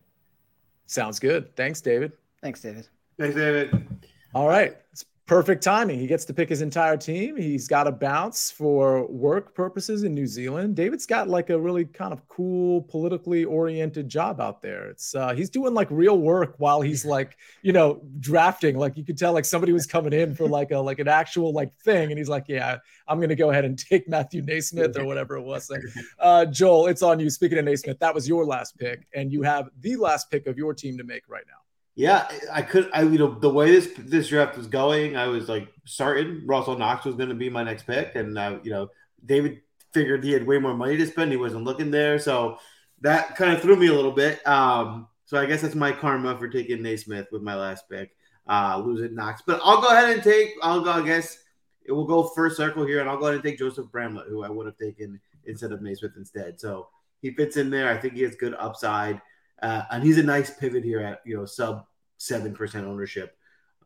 Sounds 0.86 1.20
good. 1.20 1.54
Thanks, 1.54 1.80
David. 1.80 2.12
Thanks, 2.42 2.61
David. 2.61 2.88
Thanks, 3.16 3.36
David. 3.36 3.86
All 4.34 4.48
right, 4.48 4.76
it's 4.90 5.04
perfect 5.27 5.61
timing. 5.61 5.99
He 5.99 6.07
gets 6.07 6.24
to 6.27 6.35
pick 6.35 6.49
his 6.49 6.62
entire 6.62 6.97
team. 6.97 7.37
He's 7.37 7.66
got 7.66 7.89
a 7.89 7.93
bounce 7.93 8.51
for 8.51 9.07
work 9.09 9.55
purposes 9.55 10.05
in 10.05 10.14
New 10.14 10.27
Zealand. 10.27 10.77
David's 10.77 11.05
got 11.05 11.29
like 11.29 11.51
a 11.51 11.59
really 11.59 11.85
kind 11.85 12.12
of 12.12 12.27
cool, 12.29 12.83
politically 12.83 13.45
oriented 13.45 14.09
job 14.09 14.41
out 14.41 14.62
there. 14.62 14.89
It's 14.89 15.16
uh, 15.16 15.35
he's 15.35 15.51
doing 15.51 15.74
like 15.74 15.89
real 15.91 16.18
work 16.18 16.55
while 16.59 16.81
he's 16.81 17.05
like, 17.05 17.37
you 17.62 17.72
know, 17.72 18.01
drafting. 18.20 18.79
Like 18.79 18.97
you 18.97 19.05
could 19.05 19.18
tell 19.18 19.33
like 19.33 19.45
somebody 19.45 19.72
was 19.72 19.85
coming 19.85 20.12
in 20.12 20.35
for 20.35 20.49
like 20.49 20.70
a 20.70 20.79
like 20.79 21.01
an 21.01 21.09
actual 21.09 21.53
like 21.53 21.77
thing, 21.81 22.11
and 22.11 22.18
he's 22.18 22.29
like, 22.29 22.45
yeah, 22.47 22.79
I'm 23.09 23.20
gonna 23.20 23.35
go 23.35 23.51
ahead 23.51 23.64
and 23.64 23.77
take 23.79 24.09
Matthew 24.09 24.43
NeSmith 24.43 24.97
or 24.97 25.05
whatever 25.05 25.37
it 25.37 25.43
was. 25.43 25.68
Like, 25.68 25.83
uh, 26.20 26.47
Joel, 26.47 26.87
it's 26.87 27.03
on 27.03 27.18
you. 27.18 27.31
Speaking 27.31 27.59
of 27.59 27.64
NeSmith, 27.64 27.99
that 27.99 28.14
was 28.14 28.29
your 28.29 28.45
last 28.45 28.79
pick, 28.79 29.09
and 29.12 29.33
you 29.33 29.43
have 29.43 29.70
the 29.81 29.97
last 29.97 30.31
pick 30.31 30.47
of 30.47 30.57
your 30.57 30.72
team 30.72 30.97
to 30.99 31.05
make 31.05 31.29
right 31.29 31.45
now. 31.49 31.65
Yeah, 31.97 32.28
I 32.53 32.61
could. 32.61 32.90
I 32.92 33.03
you 33.03 33.18
know 33.18 33.34
the 33.34 33.49
way 33.49 33.70
this 33.70 33.90
this 33.97 34.28
draft 34.28 34.59
was 34.59 34.66
going, 34.66 35.16
I 35.16 35.28
was 35.28 35.49
like 35.49 35.68
certain 35.86 36.42
Russell 36.44 36.76
Knox 36.76 37.07
was 37.07 37.16
going 37.16 37.30
to 37.30 37.34
be 37.34 37.49
my 37.49 37.62
next 37.62 37.86
pick, 37.86 38.14
and 38.14 38.36
uh, 38.36 38.59
you 38.62 38.70
know 38.70 38.90
David 39.24 39.62
figured 39.94 40.22
he 40.22 40.32
had 40.32 40.47
way 40.47 40.59
more 40.59 40.74
money 40.74 40.99
to 40.99 41.07
spend. 41.07 41.30
He 41.30 41.38
wasn't 41.38 41.64
looking 41.64 41.90
there, 41.90 42.18
so 42.18 42.59
that 43.01 43.34
kind 43.34 43.57
of 43.57 43.62
threw 43.62 43.76
me 43.76 43.86
a 43.86 43.94
little 43.94 44.12
bit. 44.12 44.47
Um, 44.47 45.09
so 45.24 45.38
I 45.38 45.47
guess 45.47 45.62
that's 45.62 45.74
my 45.74 45.90
karma 45.90 46.38
for 46.38 46.49
taking 46.49 46.78
NeSmith 46.78 47.32
with 47.32 47.40
my 47.40 47.55
last 47.55 47.88
pick, 47.88 48.14
uh, 48.47 48.80
losing 48.84 49.14
Knox. 49.14 49.42
But 49.47 49.61
I'll 49.64 49.80
go 49.80 49.88
ahead 49.88 50.11
and 50.12 50.22
take. 50.22 50.53
I'll 50.62 50.82
go. 50.82 50.90
I 50.90 51.03
guess 51.03 51.38
it 51.86 51.92
will 51.92 52.07
go 52.07 52.24
first 52.24 52.59
circle 52.59 52.86
here, 52.86 53.01
and 53.01 53.09
I'll 53.09 53.16
go 53.16 53.24
ahead 53.24 53.36
and 53.36 53.44
take 53.44 53.59
Joseph 53.59 53.90
Bramlett, 53.90 54.28
who 54.28 54.44
I 54.44 54.51
would 54.51 54.66
have 54.66 54.76
taken 54.76 55.18
instead 55.47 55.72
of 55.72 55.80
NeSmith 55.80 56.18
instead. 56.18 56.61
So 56.61 56.88
he 57.22 57.30
fits 57.30 57.57
in 57.57 57.70
there. 57.70 57.88
I 57.88 57.97
think 57.97 58.14
he 58.14 58.22
has 58.24 58.36
good 58.36 58.55
upside. 58.59 59.22
Uh, 59.62 59.82
and 59.90 60.02
he's 60.02 60.18
a 60.18 60.22
nice 60.22 60.50
pivot 60.50 60.84
here 60.84 61.00
at 61.00 61.20
you 61.24 61.36
know 61.36 61.46
sub 61.46 61.86
seven 62.18 62.54
percent 62.54 62.86
ownership. 62.86 63.36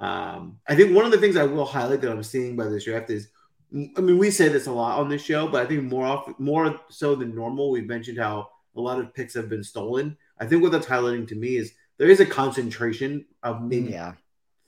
Um, 0.01 0.59
I 0.67 0.75
think 0.75 0.95
one 0.95 1.05
of 1.05 1.11
the 1.11 1.19
things 1.19 1.37
I 1.37 1.45
will 1.45 1.67
highlight 1.67 2.01
that 2.01 2.11
I'm 2.11 2.23
seeing 2.23 2.57
by 2.57 2.65
this 2.65 2.85
draft 2.85 3.11
is, 3.11 3.29
I 3.73 4.01
mean, 4.01 4.19
we 4.19 4.31
say 4.31 4.49
this 4.49 4.67
a 4.67 4.73
lot 4.73 4.99
on 4.99 5.09
this 5.11 5.23
show, 5.23 5.47
but 5.47 5.63
I 5.63 5.67
think 5.67 5.85
more 5.85 6.07
often, 6.07 6.35
more 6.39 6.81
so 6.89 7.15
than 7.15 7.35
normal, 7.35 7.71
we've 7.71 7.87
mentioned 7.87 8.19
how 8.19 8.49
a 8.77 8.81
lot 8.81 8.99
of 8.99 9.13
picks 9.13 9.35
have 9.35 9.49
been 9.49 9.63
stolen. 9.63 10.17
I 10.39 10.47
think 10.47 10.63
what 10.63 10.73
that's 10.73 10.87
highlighting 10.87 11.29
to 11.29 11.35
me 11.35 11.57
is 11.57 11.75
there 11.99 12.09
is 12.09 12.21
a 12.21 12.27
concentration 12.27 13.27
of 13.43 13.61
maybe 13.63 13.91
yeah. 13.91 14.15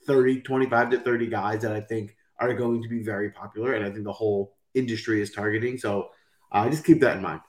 30, 0.05 0.41
25 0.41 0.91
to 0.91 0.99
30 0.99 1.27
guys 1.27 1.61
that 1.61 1.71
I 1.71 1.81
think 1.81 2.15
are 2.39 2.53
going 2.53 2.83
to 2.83 2.89
be 2.89 3.01
very 3.01 3.31
popular. 3.31 3.73
And 3.73 3.83
I 3.83 3.89
think 3.89 4.03
the 4.03 4.13
whole 4.13 4.55
industry 4.75 5.21
is 5.21 5.31
targeting. 5.31 5.77
So 5.77 6.09
uh, 6.51 6.69
just 6.69 6.85
keep 6.85 6.99
that 7.01 7.17
in 7.17 7.23
mind. 7.23 7.41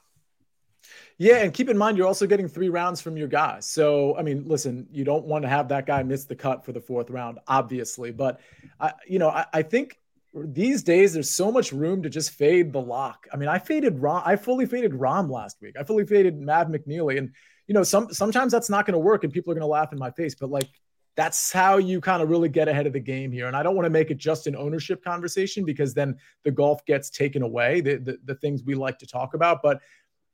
Yeah, 1.16 1.36
and 1.36 1.54
keep 1.54 1.68
in 1.68 1.78
mind 1.78 1.96
you're 1.96 2.06
also 2.06 2.26
getting 2.26 2.48
three 2.48 2.68
rounds 2.68 3.00
from 3.00 3.16
your 3.16 3.28
guy. 3.28 3.60
So 3.60 4.16
I 4.16 4.22
mean, 4.22 4.44
listen, 4.46 4.88
you 4.90 5.04
don't 5.04 5.24
want 5.24 5.42
to 5.42 5.48
have 5.48 5.68
that 5.68 5.86
guy 5.86 6.02
miss 6.02 6.24
the 6.24 6.34
cut 6.34 6.64
for 6.64 6.72
the 6.72 6.80
fourth 6.80 7.10
round, 7.10 7.38
obviously. 7.46 8.10
But 8.10 8.40
I, 8.80 8.92
you 9.06 9.18
know, 9.18 9.28
I, 9.28 9.46
I 9.52 9.62
think 9.62 9.98
these 10.34 10.82
days 10.82 11.12
there's 11.12 11.30
so 11.30 11.52
much 11.52 11.72
room 11.72 12.02
to 12.02 12.10
just 12.10 12.32
fade 12.32 12.72
the 12.72 12.80
lock. 12.80 13.28
I 13.32 13.36
mean, 13.36 13.48
I 13.48 13.58
faded 13.58 14.00
Rahm, 14.00 14.22
I 14.24 14.34
fully 14.34 14.66
faded 14.66 14.92
Rahm 14.92 15.30
last 15.30 15.58
week. 15.62 15.76
I 15.78 15.84
fully 15.84 16.04
faded 16.04 16.40
Mav 16.40 16.66
McNealy, 16.66 17.18
and 17.18 17.30
you 17.68 17.74
know, 17.74 17.84
some 17.84 18.12
sometimes 18.12 18.52
that's 18.52 18.68
not 18.68 18.84
going 18.84 18.94
to 18.94 18.98
work, 18.98 19.24
and 19.24 19.32
people 19.32 19.52
are 19.52 19.54
going 19.54 19.62
to 19.62 19.66
laugh 19.66 19.92
in 19.92 19.98
my 19.98 20.10
face. 20.10 20.34
But 20.34 20.50
like, 20.50 20.68
that's 21.16 21.52
how 21.52 21.76
you 21.76 22.00
kind 22.00 22.22
of 22.22 22.28
really 22.28 22.48
get 22.48 22.68
ahead 22.68 22.86
of 22.86 22.92
the 22.92 23.00
game 23.00 23.30
here. 23.30 23.46
And 23.46 23.56
I 23.56 23.62
don't 23.62 23.76
want 23.76 23.86
to 23.86 23.90
make 23.90 24.10
it 24.10 24.16
just 24.16 24.46
an 24.46 24.56
ownership 24.56 25.02
conversation 25.04 25.64
because 25.64 25.94
then 25.94 26.16
the 26.42 26.50
golf 26.50 26.84
gets 26.86 27.08
taken 27.08 27.42
away, 27.42 27.80
the, 27.80 27.96
the, 27.96 28.18
the 28.24 28.34
things 28.34 28.64
we 28.64 28.74
like 28.74 28.98
to 28.98 29.06
talk 29.06 29.34
about. 29.34 29.62
But 29.62 29.80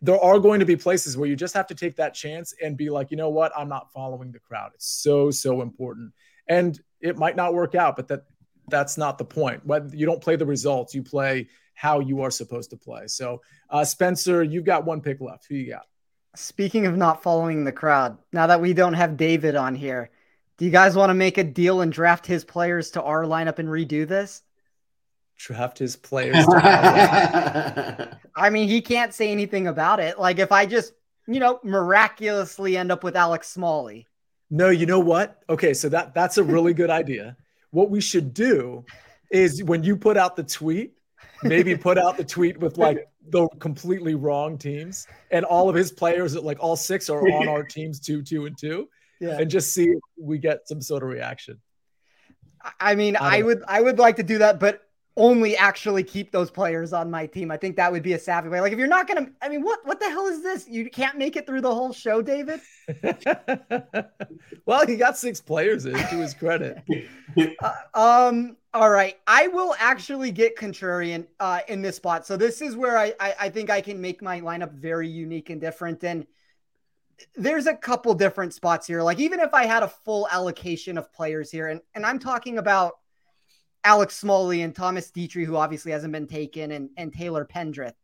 there 0.02 0.18
are 0.18 0.38
going 0.38 0.60
to 0.60 0.66
be 0.66 0.76
places 0.76 1.16
where 1.16 1.28
you 1.28 1.36
just 1.36 1.54
have 1.54 1.66
to 1.66 1.74
take 1.74 1.96
that 1.96 2.14
chance 2.14 2.54
and 2.62 2.76
be 2.76 2.90
like, 2.90 3.10
you 3.10 3.16
know 3.16 3.28
what, 3.28 3.52
I'm 3.56 3.68
not 3.68 3.92
following 3.92 4.32
the 4.32 4.38
crowd. 4.38 4.72
It's 4.74 4.86
so 4.86 5.30
so 5.30 5.62
important, 5.62 6.12
and 6.48 6.80
it 7.00 7.18
might 7.18 7.36
not 7.36 7.54
work 7.54 7.74
out, 7.74 7.96
but 7.96 8.08
that 8.08 8.24
that's 8.68 8.96
not 8.96 9.18
the 9.18 9.24
point. 9.24 9.64
Whether 9.66 9.96
you 9.96 10.06
don't 10.06 10.22
play 10.22 10.36
the 10.36 10.46
results, 10.46 10.94
you 10.94 11.02
play 11.02 11.48
how 11.74 12.00
you 12.00 12.22
are 12.22 12.30
supposed 12.30 12.70
to 12.70 12.76
play. 12.76 13.06
So, 13.06 13.40
uh, 13.70 13.84
Spencer, 13.84 14.42
you've 14.42 14.64
got 14.64 14.84
one 14.84 15.00
pick 15.00 15.20
left. 15.20 15.46
Who 15.48 15.54
you 15.54 15.70
got? 15.70 15.86
Speaking 16.36 16.86
of 16.86 16.96
not 16.96 17.22
following 17.22 17.64
the 17.64 17.72
crowd, 17.72 18.18
now 18.32 18.46
that 18.46 18.60
we 18.60 18.72
don't 18.72 18.94
have 18.94 19.16
David 19.16 19.56
on 19.56 19.74
here, 19.74 20.10
do 20.58 20.64
you 20.64 20.70
guys 20.70 20.94
want 20.94 21.10
to 21.10 21.14
make 21.14 21.38
a 21.38 21.44
deal 21.44 21.80
and 21.80 21.90
draft 21.90 22.26
his 22.26 22.44
players 22.44 22.90
to 22.90 23.02
our 23.02 23.24
lineup 23.24 23.58
and 23.58 23.68
redo 23.68 24.06
this? 24.06 24.42
Draft 25.38 25.78
his 25.78 25.96
players. 25.96 26.46
I 28.40 28.50
mean, 28.50 28.68
he 28.68 28.80
can't 28.80 29.14
say 29.14 29.30
anything 29.30 29.66
about 29.66 30.00
it. 30.00 30.18
Like 30.18 30.38
if 30.38 30.50
I 30.50 30.66
just, 30.66 30.94
you 31.26 31.40
know, 31.40 31.60
miraculously 31.62 32.76
end 32.76 32.90
up 32.90 33.04
with 33.04 33.16
Alex 33.16 33.48
Smalley. 33.48 34.06
No, 34.50 34.70
you 34.70 34.86
know 34.86 34.98
what? 34.98 35.42
Okay, 35.48 35.74
so 35.74 35.88
that 35.90 36.14
that's 36.14 36.38
a 36.38 36.42
really 36.42 36.74
good 36.74 36.90
idea. 36.90 37.36
What 37.70 37.90
we 37.90 38.00
should 38.00 38.34
do 38.34 38.84
is 39.30 39.62
when 39.62 39.84
you 39.84 39.96
put 39.96 40.16
out 40.16 40.34
the 40.34 40.42
tweet, 40.42 40.94
maybe 41.42 41.76
put 41.76 41.98
out 41.98 42.16
the 42.16 42.24
tweet 42.24 42.58
with 42.58 42.78
like 42.78 43.06
the 43.28 43.48
completely 43.58 44.14
wrong 44.14 44.58
teams 44.58 45.06
and 45.30 45.44
all 45.44 45.68
of 45.68 45.74
his 45.74 45.92
players 45.92 46.36
like 46.36 46.58
all 46.60 46.76
six 46.76 47.08
are 47.08 47.20
on 47.20 47.48
our 47.48 47.62
teams 47.62 48.00
two 48.00 48.22
two 48.22 48.46
and 48.46 48.56
two 48.58 48.88
yeah. 49.20 49.38
and 49.38 49.50
just 49.50 49.72
see 49.72 49.84
if 49.84 50.00
we 50.18 50.38
get 50.38 50.66
some 50.66 50.80
sort 50.80 51.02
of 51.02 51.08
reaction 51.08 51.60
i 52.80 52.94
mean 52.94 53.16
i, 53.16 53.38
I 53.38 53.42
would 53.42 53.62
i 53.68 53.80
would 53.80 53.98
like 53.98 54.16
to 54.16 54.22
do 54.22 54.38
that 54.38 54.58
but 54.58 54.82
only 55.20 55.56
actually 55.56 56.02
keep 56.02 56.32
those 56.32 56.50
players 56.50 56.92
on 56.92 57.10
my 57.10 57.26
team. 57.26 57.50
I 57.50 57.56
think 57.58 57.76
that 57.76 57.92
would 57.92 58.02
be 58.02 58.14
a 58.14 58.18
savvy 58.18 58.48
way. 58.48 58.60
Like 58.60 58.72
if 58.72 58.78
you're 58.78 58.88
not 58.88 59.06
gonna 59.06 59.28
i 59.42 59.48
mean 59.48 59.62
what 59.62 59.80
what 59.84 60.00
the 60.00 60.08
hell 60.08 60.26
is 60.26 60.42
this? 60.42 60.66
You 60.66 60.88
can't 60.90 61.18
make 61.18 61.36
it 61.36 61.46
through 61.46 61.60
the 61.60 61.74
whole 61.74 61.92
show 61.92 62.22
david? 62.22 62.60
Well 64.66 64.86
he 64.86 64.96
got 64.96 65.18
six 65.18 65.40
players 65.40 65.86
in 65.86 65.94
to 65.94 66.16
his 66.16 66.34
credit. 66.34 66.82
Uh, 67.62 67.72
um 67.94 68.56
all 68.72 68.90
right, 68.90 69.16
I 69.26 69.48
will 69.48 69.74
actually 69.78 70.30
get 70.30 70.56
contrarian 70.56 71.26
uh, 71.40 71.60
in 71.68 71.82
this 71.82 71.96
spot. 71.96 72.24
So 72.24 72.36
this 72.36 72.60
is 72.62 72.76
where 72.76 72.96
I, 72.96 73.12
I, 73.18 73.34
I 73.40 73.48
think 73.48 73.68
I 73.68 73.80
can 73.80 74.00
make 74.00 74.22
my 74.22 74.40
lineup 74.40 74.72
very 74.72 75.08
unique 75.08 75.50
and 75.50 75.60
different. 75.60 76.04
And 76.04 76.26
there's 77.34 77.66
a 77.66 77.74
couple 77.74 78.14
different 78.14 78.54
spots 78.54 78.86
here. 78.86 79.02
Like 79.02 79.18
even 79.18 79.40
if 79.40 79.54
I 79.54 79.66
had 79.66 79.82
a 79.82 79.88
full 79.88 80.28
allocation 80.30 80.98
of 80.98 81.12
players 81.12 81.50
here, 81.50 81.68
and 81.68 81.80
and 81.94 82.06
I'm 82.06 82.18
talking 82.18 82.58
about 82.58 82.99
Alex 83.84 84.16
Smalley 84.16 84.62
and 84.62 84.74
Thomas 84.74 85.10
Detry, 85.10 85.44
who 85.44 85.56
obviously 85.56 85.92
hasn't 85.92 86.12
been 86.12 86.26
taken, 86.26 86.70
and 86.72 86.90
and 86.96 87.12
Taylor 87.12 87.44
Pendrith. 87.44 87.94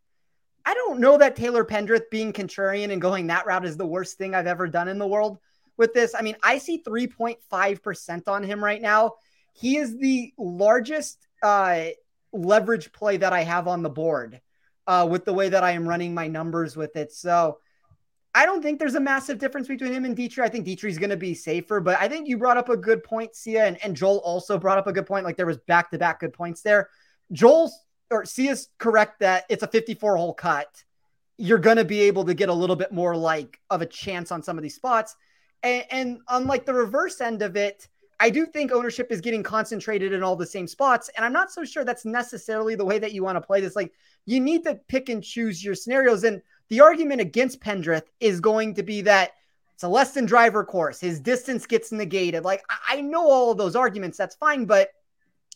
I 0.64 0.74
don't 0.74 0.98
know 0.98 1.16
that 1.18 1.36
Taylor 1.36 1.64
Pendrith 1.64 2.10
being 2.10 2.32
contrarian 2.32 2.90
and 2.90 3.00
going 3.00 3.28
that 3.28 3.46
route 3.46 3.64
is 3.64 3.76
the 3.76 3.86
worst 3.86 4.18
thing 4.18 4.34
I've 4.34 4.48
ever 4.48 4.66
done 4.66 4.88
in 4.88 4.98
the 4.98 5.06
world 5.06 5.38
with 5.76 5.94
this. 5.94 6.12
I 6.12 6.22
mean, 6.22 6.36
I 6.42 6.58
see 6.58 6.82
3.5% 6.82 8.28
on 8.28 8.42
him 8.42 8.64
right 8.64 8.82
now. 8.82 9.12
He 9.52 9.76
is 9.76 9.96
the 9.96 10.32
largest 10.36 11.24
uh, 11.40 11.84
leverage 12.32 12.92
play 12.92 13.16
that 13.18 13.32
I 13.32 13.42
have 13.42 13.68
on 13.68 13.82
the 13.82 13.90
board 13.90 14.40
uh, 14.88 15.06
with 15.08 15.24
the 15.24 15.32
way 15.32 15.48
that 15.48 15.62
I 15.62 15.72
am 15.72 15.88
running 15.88 16.14
my 16.14 16.26
numbers 16.26 16.76
with 16.76 16.96
it. 16.96 17.12
So 17.12 17.58
I 18.36 18.44
don't 18.44 18.62
think 18.62 18.78
there's 18.78 18.96
a 18.96 19.00
massive 19.00 19.38
difference 19.38 19.66
between 19.66 19.94
him 19.94 20.04
and 20.04 20.14
Detry. 20.14 20.42
I 20.42 20.50
think 20.50 20.66
Detry's 20.66 20.98
going 20.98 21.08
to 21.08 21.16
be 21.16 21.32
safer, 21.32 21.80
but 21.80 21.98
I 21.98 22.06
think 22.06 22.28
you 22.28 22.36
brought 22.36 22.58
up 22.58 22.68
a 22.68 22.76
good 22.76 23.02
point, 23.02 23.34
Sia, 23.34 23.64
and, 23.64 23.82
and 23.82 23.96
Joel 23.96 24.18
also 24.18 24.58
brought 24.58 24.76
up 24.76 24.86
a 24.86 24.92
good 24.92 25.06
point. 25.06 25.24
Like 25.24 25.38
there 25.38 25.46
was 25.46 25.56
back 25.56 25.90
to 25.92 25.98
back 25.98 26.20
good 26.20 26.34
points 26.34 26.60
there. 26.60 26.90
Joel's 27.32 27.74
or 28.10 28.26
Sia's 28.26 28.68
correct 28.76 29.20
that 29.20 29.46
it's 29.48 29.62
a 29.62 29.66
54 29.66 30.18
hole 30.18 30.34
cut. 30.34 30.84
You're 31.38 31.56
going 31.56 31.78
to 31.78 31.84
be 31.84 32.02
able 32.02 32.26
to 32.26 32.34
get 32.34 32.50
a 32.50 32.52
little 32.52 32.76
bit 32.76 32.92
more 32.92 33.16
like 33.16 33.58
of 33.70 33.80
a 33.80 33.86
chance 33.86 34.30
on 34.30 34.42
some 34.42 34.58
of 34.58 34.62
these 34.62 34.76
spots. 34.76 35.16
And, 35.62 35.84
and 35.90 36.18
unlike 36.28 36.66
the 36.66 36.74
reverse 36.74 37.22
end 37.22 37.40
of 37.40 37.56
it, 37.56 37.88
I 38.20 38.28
do 38.28 38.44
think 38.44 38.70
ownership 38.70 39.10
is 39.10 39.22
getting 39.22 39.42
concentrated 39.42 40.12
in 40.12 40.22
all 40.22 40.36
the 40.36 40.46
same 40.46 40.66
spots. 40.66 41.10
And 41.16 41.24
I'm 41.24 41.32
not 41.32 41.50
so 41.50 41.64
sure 41.64 41.84
that's 41.84 42.04
necessarily 42.04 42.74
the 42.74 42.84
way 42.84 42.98
that 42.98 43.12
you 43.12 43.22
want 43.22 43.36
to 43.36 43.46
play 43.46 43.62
this. 43.62 43.76
Like, 43.76 43.92
you 44.24 44.40
need 44.40 44.62
to 44.64 44.74
pick 44.88 45.08
and 45.08 45.22
choose 45.22 45.64
your 45.64 45.74
scenarios. 45.74 46.24
And 46.24 46.42
the 46.68 46.80
argument 46.80 47.20
against 47.20 47.60
Pendrith 47.60 48.06
is 48.20 48.40
going 48.40 48.74
to 48.74 48.82
be 48.82 49.02
that 49.02 49.32
it's 49.74 49.82
a 49.82 49.88
less 49.88 50.12
than 50.12 50.24
driver 50.24 50.64
course. 50.64 51.00
His 51.00 51.20
distance 51.20 51.66
gets 51.66 51.92
negated. 51.92 52.44
Like, 52.44 52.64
I 52.88 53.02
know 53.02 53.30
all 53.30 53.52
of 53.52 53.58
those 53.58 53.76
arguments. 53.76 54.16
That's 54.16 54.34
fine. 54.34 54.64
But 54.64 54.88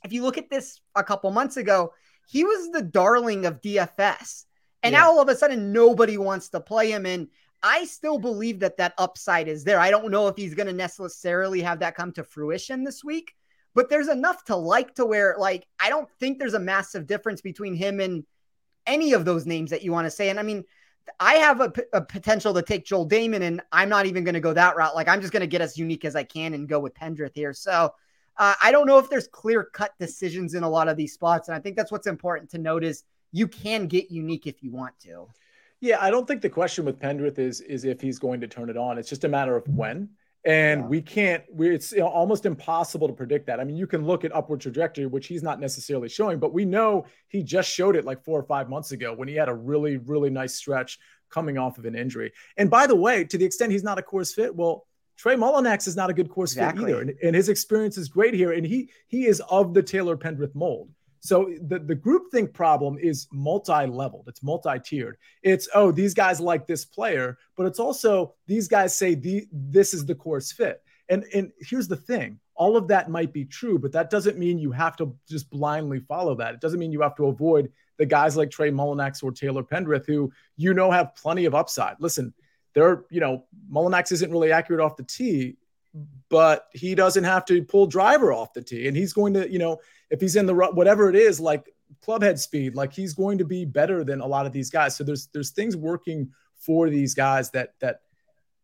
if 0.05 0.13
you 0.13 0.23
look 0.23 0.37
at 0.37 0.51
this 0.51 0.81
a 0.95 1.03
couple 1.03 1.31
months 1.31 1.57
ago, 1.57 1.95
he 2.29 2.45
was 2.45 2.71
the 2.71 2.83
darling 2.83 3.47
of 3.47 3.63
DFS. 3.63 4.45
And 4.83 4.93
yeah. 4.93 5.01
now 5.01 5.11
all 5.11 5.23
of 5.23 5.29
a 5.31 5.35
sudden, 5.35 5.73
nobody 5.73 6.19
wants 6.19 6.51
to 6.51 6.61
play 6.61 6.91
him. 6.91 7.07
And 7.07 7.29
I 7.63 7.85
still 7.87 8.19
believe 8.19 8.61
that 8.61 8.77
that 8.77 8.93
upside 8.99 9.49
is 9.49 9.65
there. 9.65 9.81
I 9.81 9.91
don't 9.91 10.11
know 10.11 10.29
if 10.29 10.37
he's 10.37 10.55
going 10.55 10.67
to 10.67 10.73
necessarily 10.75 11.63
have 11.63 11.79
that 11.81 11.95
come 11.95 12.13
to 12.13 12.25
fruition 12.25 12.85
this 12.85 13.03
week, 13.03 13.35
but 13.75 13.89
there's 13.89 14.09
enough 14.09 14.45
to 14.45 14.57
like 14.57 14.95
to 14.97 15.07
where, 15.07 15.35
like, 15.39 15.67
I 15.79 15.89
don't 15.89 16.11
think 16.19 16.39
there's 16.39 16.55
a 16.55 16.61
massive 16.61 17.07
difference 17.07 17.41
between 17.41 17.75
him 17.75 18.01
and 18.01 18.25
any 18.87 19.13
of 19.13 19.25
those 19.25 19.47
names 19.47 19.71
that 19.71 19.83
you 19.83 19.93
want 19.93 20.07
to 20.07 20.11
say. 20.11 20.29
And 20.29 20.39
I 20.39 20.43
mean, 20.43 20.65
I 21.19 21.35
have 21.35 21.61
a, 21.61 21.73
a 21.93 22.01
potential 22.01 22.55
to 22.55 22.63
take 22.63 22.85
Joel 22.85 23.09
Dahmen, 23.09 23.43
and 23.43 23.61
I'm 23.73 23.89
not 23.89 24.07
even 24.07 24.25
going 24.25 24.35
to 24.35 24.41
go 24.41 24.53
that 24.53 24.77
route. 24.77 24.95
Like, 24.95 25.09
I'm 25.09 25.21
just 25.21 25.33
going 25.33 25.41
to 25.41 25.47
get 25.47 25.61
as 25.61 25.79
unique 25.79 26.05
as 26.05 26.15
I 26.15 26.23
can 26.23 26.55
and 26.55 26.69
go 26.69 26.79
with 26.79 26.95
Pendrith 26.95 27.35
here. 27.35 27.53
So, 27.53 27.95
uh, 28.37 28.55
I 28.63 28.73
don't 28.73 28.87
know 28.87 28.99
if 28.99 29.11
there's 29.11 29.29
clear 29.29 29.65
cut 29.65 29.93
decisions 29.99 30.55
in 30.55 30.63
a 30.63 30.69
lot 30.69 30.89
of 30.89 30.97
these 30.97 31.13
spots. 31.13 31.49
And 31.49 31.57
I 31.57 31.61
think 31.61 31.77
that's 31.77 31.93
what's 31.93 32.07
important 32.07 32.51
to 32.51 32.59
note 32.59 32.85
is 32.85 33.05
you 33.33 33.47
can 33.47 33.87
get 33.87 34.11
unique 34.11 34.47
if 34.47 34.63
you 34.63 34.71
want 34.71 34.99
to. 35.01 35.27
Yeah, 35.81 35.99
I 36.01 36.11
don't 36.11 36.27
think 36.27 36.43
the 36.43 36.51
question 36.51 36.85
with 36.85 36.99
Pendrith 36.99 37.39
is 37.39 37.61
is 37.63 37.85
if 37.85 38.01
he's 38.01 38.19
going 38.19 38.41
to 38.41 38.49
turn 38.49 38.71
it 38.71 38.77
on. 38.77 38.99
It's 38.99 39.09
just 39.09 39.25
a 39.25 39.29
matter 39.29 39.57
of 39.57 39.67
when. 39.69 40.11
And 40.45 40.83
yeah. 40.83 40.87
we 40.87 41.03
can't. 41.03 41.45
We, 41.53 41.75
it's 41.75 41.93
almost 41.93 42.47
impossible 42.47 43.09
to 43.09 43.15
predict 43.15 43.47
that. 43.47 43.61
I 43.61 43.65
mean, 43.65 43.77
you 43.77 43.87
can 43.87 44.07
look 44.07 44.25
at 44.25 44.35
upward 44.35 44.61
trajectory, 44.61 45.07
which 45.07 45.27
he's 45.27 45.43
not 45.43 45.61
necessarily 45.61 46.09
showing, 46.09 46.39
but 46.39 46.55
we 46.55 46.65
know 46.65 47.05
he 47.29 47.43
just 47.43 47.71
showed 47.71 47.95
it 47.95 48.05
like 48.05 48.25
four 48.25 48.41
or 48.41 48.45
five 48.45 48.71
months 48.71 48.93
ago 48.93 49.13
when 49.13 49.29
he 49.29 49.35
had 49.35 49.49
a 49.49 49.55
really, 49.55 49.99
really 49.99 50.31
nice 50.31 50.55
stretch 50.55 50.99
coming 51.29 51.59
off 51.59 51.77
of 51.77 51.85
an 51.85 51.95
injury. 51.95 52.33
And 52.57 52.71
by 52.71 52.87
the 52.87 52.97
way, 52.97 53.25
to 53.25 53.37
the 53.37 53.45
extent 53.45 53.71
he's 53.73 53.85
not 53.85 53.99
a 53.99 54.03
course 54.03 54.33
fit, 54.33 54.55
well, 54.55 54.87
Trey 55.17 55.37
Mullinax 55.37 55.87
is 55.87 55.97
not 55.97 56.09
a 56.09 56.15
good 56.15 56.31
course 56.31 56.53
exactly. 56.53 56.87
fit 56.87 56.91
either, 56.91 57.01
and, 57.03 57.15
and 57.23 57.37
his 57.37 57.51
experience 57.51 57.99
is 57.99 58.09
great 58.09 58.33
here. 58.33 58.53
And 58.53 58.67
he 58.67 58.89
he 59.07 59.27
is 59.27 59.43
of 59.51 59.75
the 59.75 59.83
Taylor 59.83 60.17
Pendrith 60.17 60.55
mold. 60.55 60.89
So 61.21 61.55
the, 61.63 61.79
the 61.79 61.97
groupthink 61.97 62.53
problem 62.53 62.99
is 62.99 63.29
multi-leveled. 63.31 64.25
It's 64.27 64.43
multi-tiered. 64.43 65.17
It's, 65.43 65.69
oh, 65.75 65.93
these 65.93 66.15
guys 66.15 66.41
like 66.41 66.67
this 66.67 66.85
player, 66.85 67.39
but 67.57 67.67
it's 67.67 67.79
also 67.79 68.35
these 68.47 68.69
guys 68.69 68.97
say 68.97 69.15
the, 69.15 69.47
this 69.53 69.93
is 69.95 70.07
the 70.07 70.15
course 70.15 70.51
fit. 70.51 70.83
And, 71.11 71.25
and 71.35 71.53
here's 71.61 71.89
the 71.89 71.97
thing. 71.97 72.39
All 72.55 72.77
of 72.77 72.89
that 72.89 73.11
might 73.11 73.33
be 73.33 73.45
true, 73.45 73.79
but 73.79 73.93
that 73.93 74.11
doesn't 74.11 74.39
mean 74.39 74.59
you 74.59 74.73
have 74.73 74.97
to 74.97 75.15
just 75.29 75.51
blindly 75.51 76.01
follow 76.01 76.35
that. 76.37 76.55
It 76.55 76.61
doesn't 76.61 76.79
mean 76.79 76.93
you 76.93 77.03
have 77.03 77.17
to 77.17 77.27
avoid 77.27 77.71
the 77.99 78.07
guys 78.07 78.37
like 78.37 78.51
Trey 78.51 78.71
Mullinax 78.71 79.23
or 79.23 79.33
Taylor 79.33 79.63
Pendrith, 79.63 80.07
who 80.07 80.33
you 80.57 80.73
know 80.73 80.91
have 80.91 81.15
plenty 81.15 81.45
of 81.45 81.55
upside. 81.55 81.97
Listen, 82.01 82.33
they're, 82.75 83.05
you 83.11 83.21
know, 83.21 83.45
Mullinax 83.71 84.13
isn't 84.13 84.31
really 84.31 84.53
accurate 84.53 84.81
off 84.81 84.97
the 84.97 85.03
tee, 85.03 85.57
but 86.29 86.67
he 86.73 86.95
doesn't 86.95 87.25
have 87.25 87.45
to 87.47 87.63
pull 87.65 87.87
driver 87.87 88.33
off 88.33 88.53
the 88.53 88.63
tee. 88.63 88.87
And 88.87 88.97
he's 88.97 89.13
going 89.13 89.35
to, 89.35 89.51
you 89.51 89.59
know, 89.59 89.81
if 90.11 90.21
he's 90.21 90.37
in 90.37 90.47
the 90.47 90.55
whatever 90.55 91.09
it 91.09 91.17
is, 91.17 91.41
like 91.41 91.69
clubhead 92.07 92.39
speed, 92.39 92.75
like 92.75 92.93
he's 92.93 93.15
going 93.15 93.39
to 93.39 93.45
be 93.45 93.65
better 93.65 94.05
than 94.05 94.21
a 94.21 94.27
lot 94.27 94.47
of 94.47 94.53
these 94.53 94.71
guys. 94.71 94.97
So 94.97 95.05
there's 95.05 95.27
there's 95.29 95.51
things 95.51 95.77
working 95.77 96.31
for 96.57 96.91
these 96.91 97.15
guys 97.15 97.51
that 97.51 97.75
that 97.81 98.03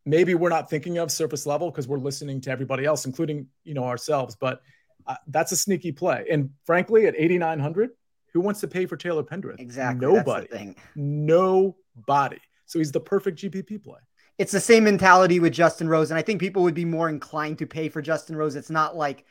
maybe 0.05 0.35
we're 0.35 0.49
not 0.49 0.69
thinking 0.69 0.97
of 0.97 1.11
surface 1.11 1.45
level 1.45 1.69
because 1.69 1.87
we're 1.87 1.97
listening 1.97 2.41
to 2.41 2.51
everybody 2.51 2.85
else, 2.85 3.05
including 3.05 3.47
you 3.63 3.73
know 3.73 3.83
ourselves. 3.83 4.35
But 4.39 4.61
uh, 5.05 5.15
that's 5.27 5.51
a 5.51 5.57
sneaky 5.57 5.91
play. 5.91 6.25
And 6.29 6.51
frankly, 6.65 7.07
at 7.07 7.15
8,900, 7.17 7.91
who 8.33 8.41
wants 8.41 8.59
to 8.61 8.67
pay 8.67 8.85
for 8.85 8.97
Taylor 8.97 9.23
Pendrith? 9.23 9.59
Exactly. 9.59 10.07
Nobody. 10.07 10.75
Nobody. 10.95 12.39
So 12.65 12.79
he's 12.79 12.91
the 12.91 12.99
perfect 12.99 13.39
GPP 13.39 13.83
play. 13.83 13.99
It's 14.37 14.51
the 14.51 14.59
same 14.59 14.83
mentality 14.83 15.39
with 15.39 15.53
Justin 15.53 15.89
Rose, 15.89 16.11
and 16.11 16.17
I 16.17 16.21
think 16.21 16.39
people 16.39 16.63
would 16.63 16.75
be 16.75 16.85
more 16.85 17.09
inclined 17.09 17.57
to 17.59 17.65
pay 17.65 17.89
for 17.89 18.01
Justin 18.01 18.35
Rose. 18.35 18.55
It's 18.55 18.69
not 18.69 18.95
like 18.95 19.25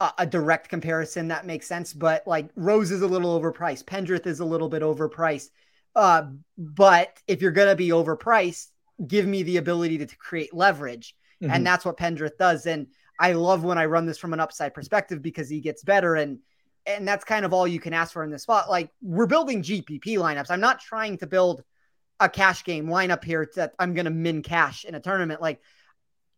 a, 0.00 0.12
a, 0.18 0.26
direct 0.26 0.68
comparison 0.68 1.28
that 1.28 1.46
makes 1.46 1.66
sense, 1.66 1.92
but 1.92 2.26
like 2.26 2.48
Rose 2.56 2.90
is 2.90 3.02
a 3.02 3.06
little 3.06 3.38
overpriced, 3.38 3.84
Pendrith 3.84 4.26
is 4.26 4.40
a 4.40 4.44
little 4.44 4.68
bit 4.68 4.82
overpriced. 4.82 5.50
Uh, 5.94 6.28
but 6.56 7.18
if 7.26 7.42
you're 7.42 7.50
gonna 7.50 7.76
be 7.76 7.88
overpriced, 7.88 8.68
give 9.06 9.26
me 9.26 9.42
the 9.42 9.58
ability 9.58 9.98
to, 9.98 10.06
to 10.06 10.16
create 10.16 10.54
leverage, 10.54 11.16
mm-hmm. 11.42 11.52
and 11.52 11.66
that's 11.66 11.84
what 11.84 11.98
Pendrith 11.98 12.38
does. 12.38 12.66
And 12.66 12.86
I 13.18 13.32
love 13.32 13.64
when 13.64 13.78
I 13.78 13.86
run 13.86 14.06
this 14.06 14.18
from 14.18 14.32
an 14.32 14.40
upside 14.40 14.74
perspective 14.74 15.22
because 15.22 15.48
he 15.48 15.60
gets 15.60 15.82
better 15.82 16.14
and 16.16 16.38
and 16.86 17.06
that's 17.06 17.24
kind 17.24 17.44
of 17.44 17.52
all 17.52 17.66
you 17.66 17.80
can 17.80 17.92
ask 17.92 18.12
for 18.12 18.22
in 18.22 18.30
this 18.30 18.44
spot. 18.44 18.70
Like 18.70 18.90
we're 19.02 19.26
building 19.26 19.62
GPP 19.62 20.04
lineups. 20.18 20.50
I'm 20.50 20.60
not 20.60 20.80
trying 20.80 21.18
to 21.18 21.26
build 21.26 21.64
a 22.20 22.28
cash 22.28 22.64
game 22.64 22.86
lineup 22.86 23.24
here 23.24 23.50
that 23.56 23.74
I'm 23.78 23.94
going 23.94 24.06
to 24.06 24.10
min 24.10 24.42
cash 24.42 24.84
in 24.84 24.94
a 24.94 25.00
tournament. 25.00 25.40
Like 25.40 25.60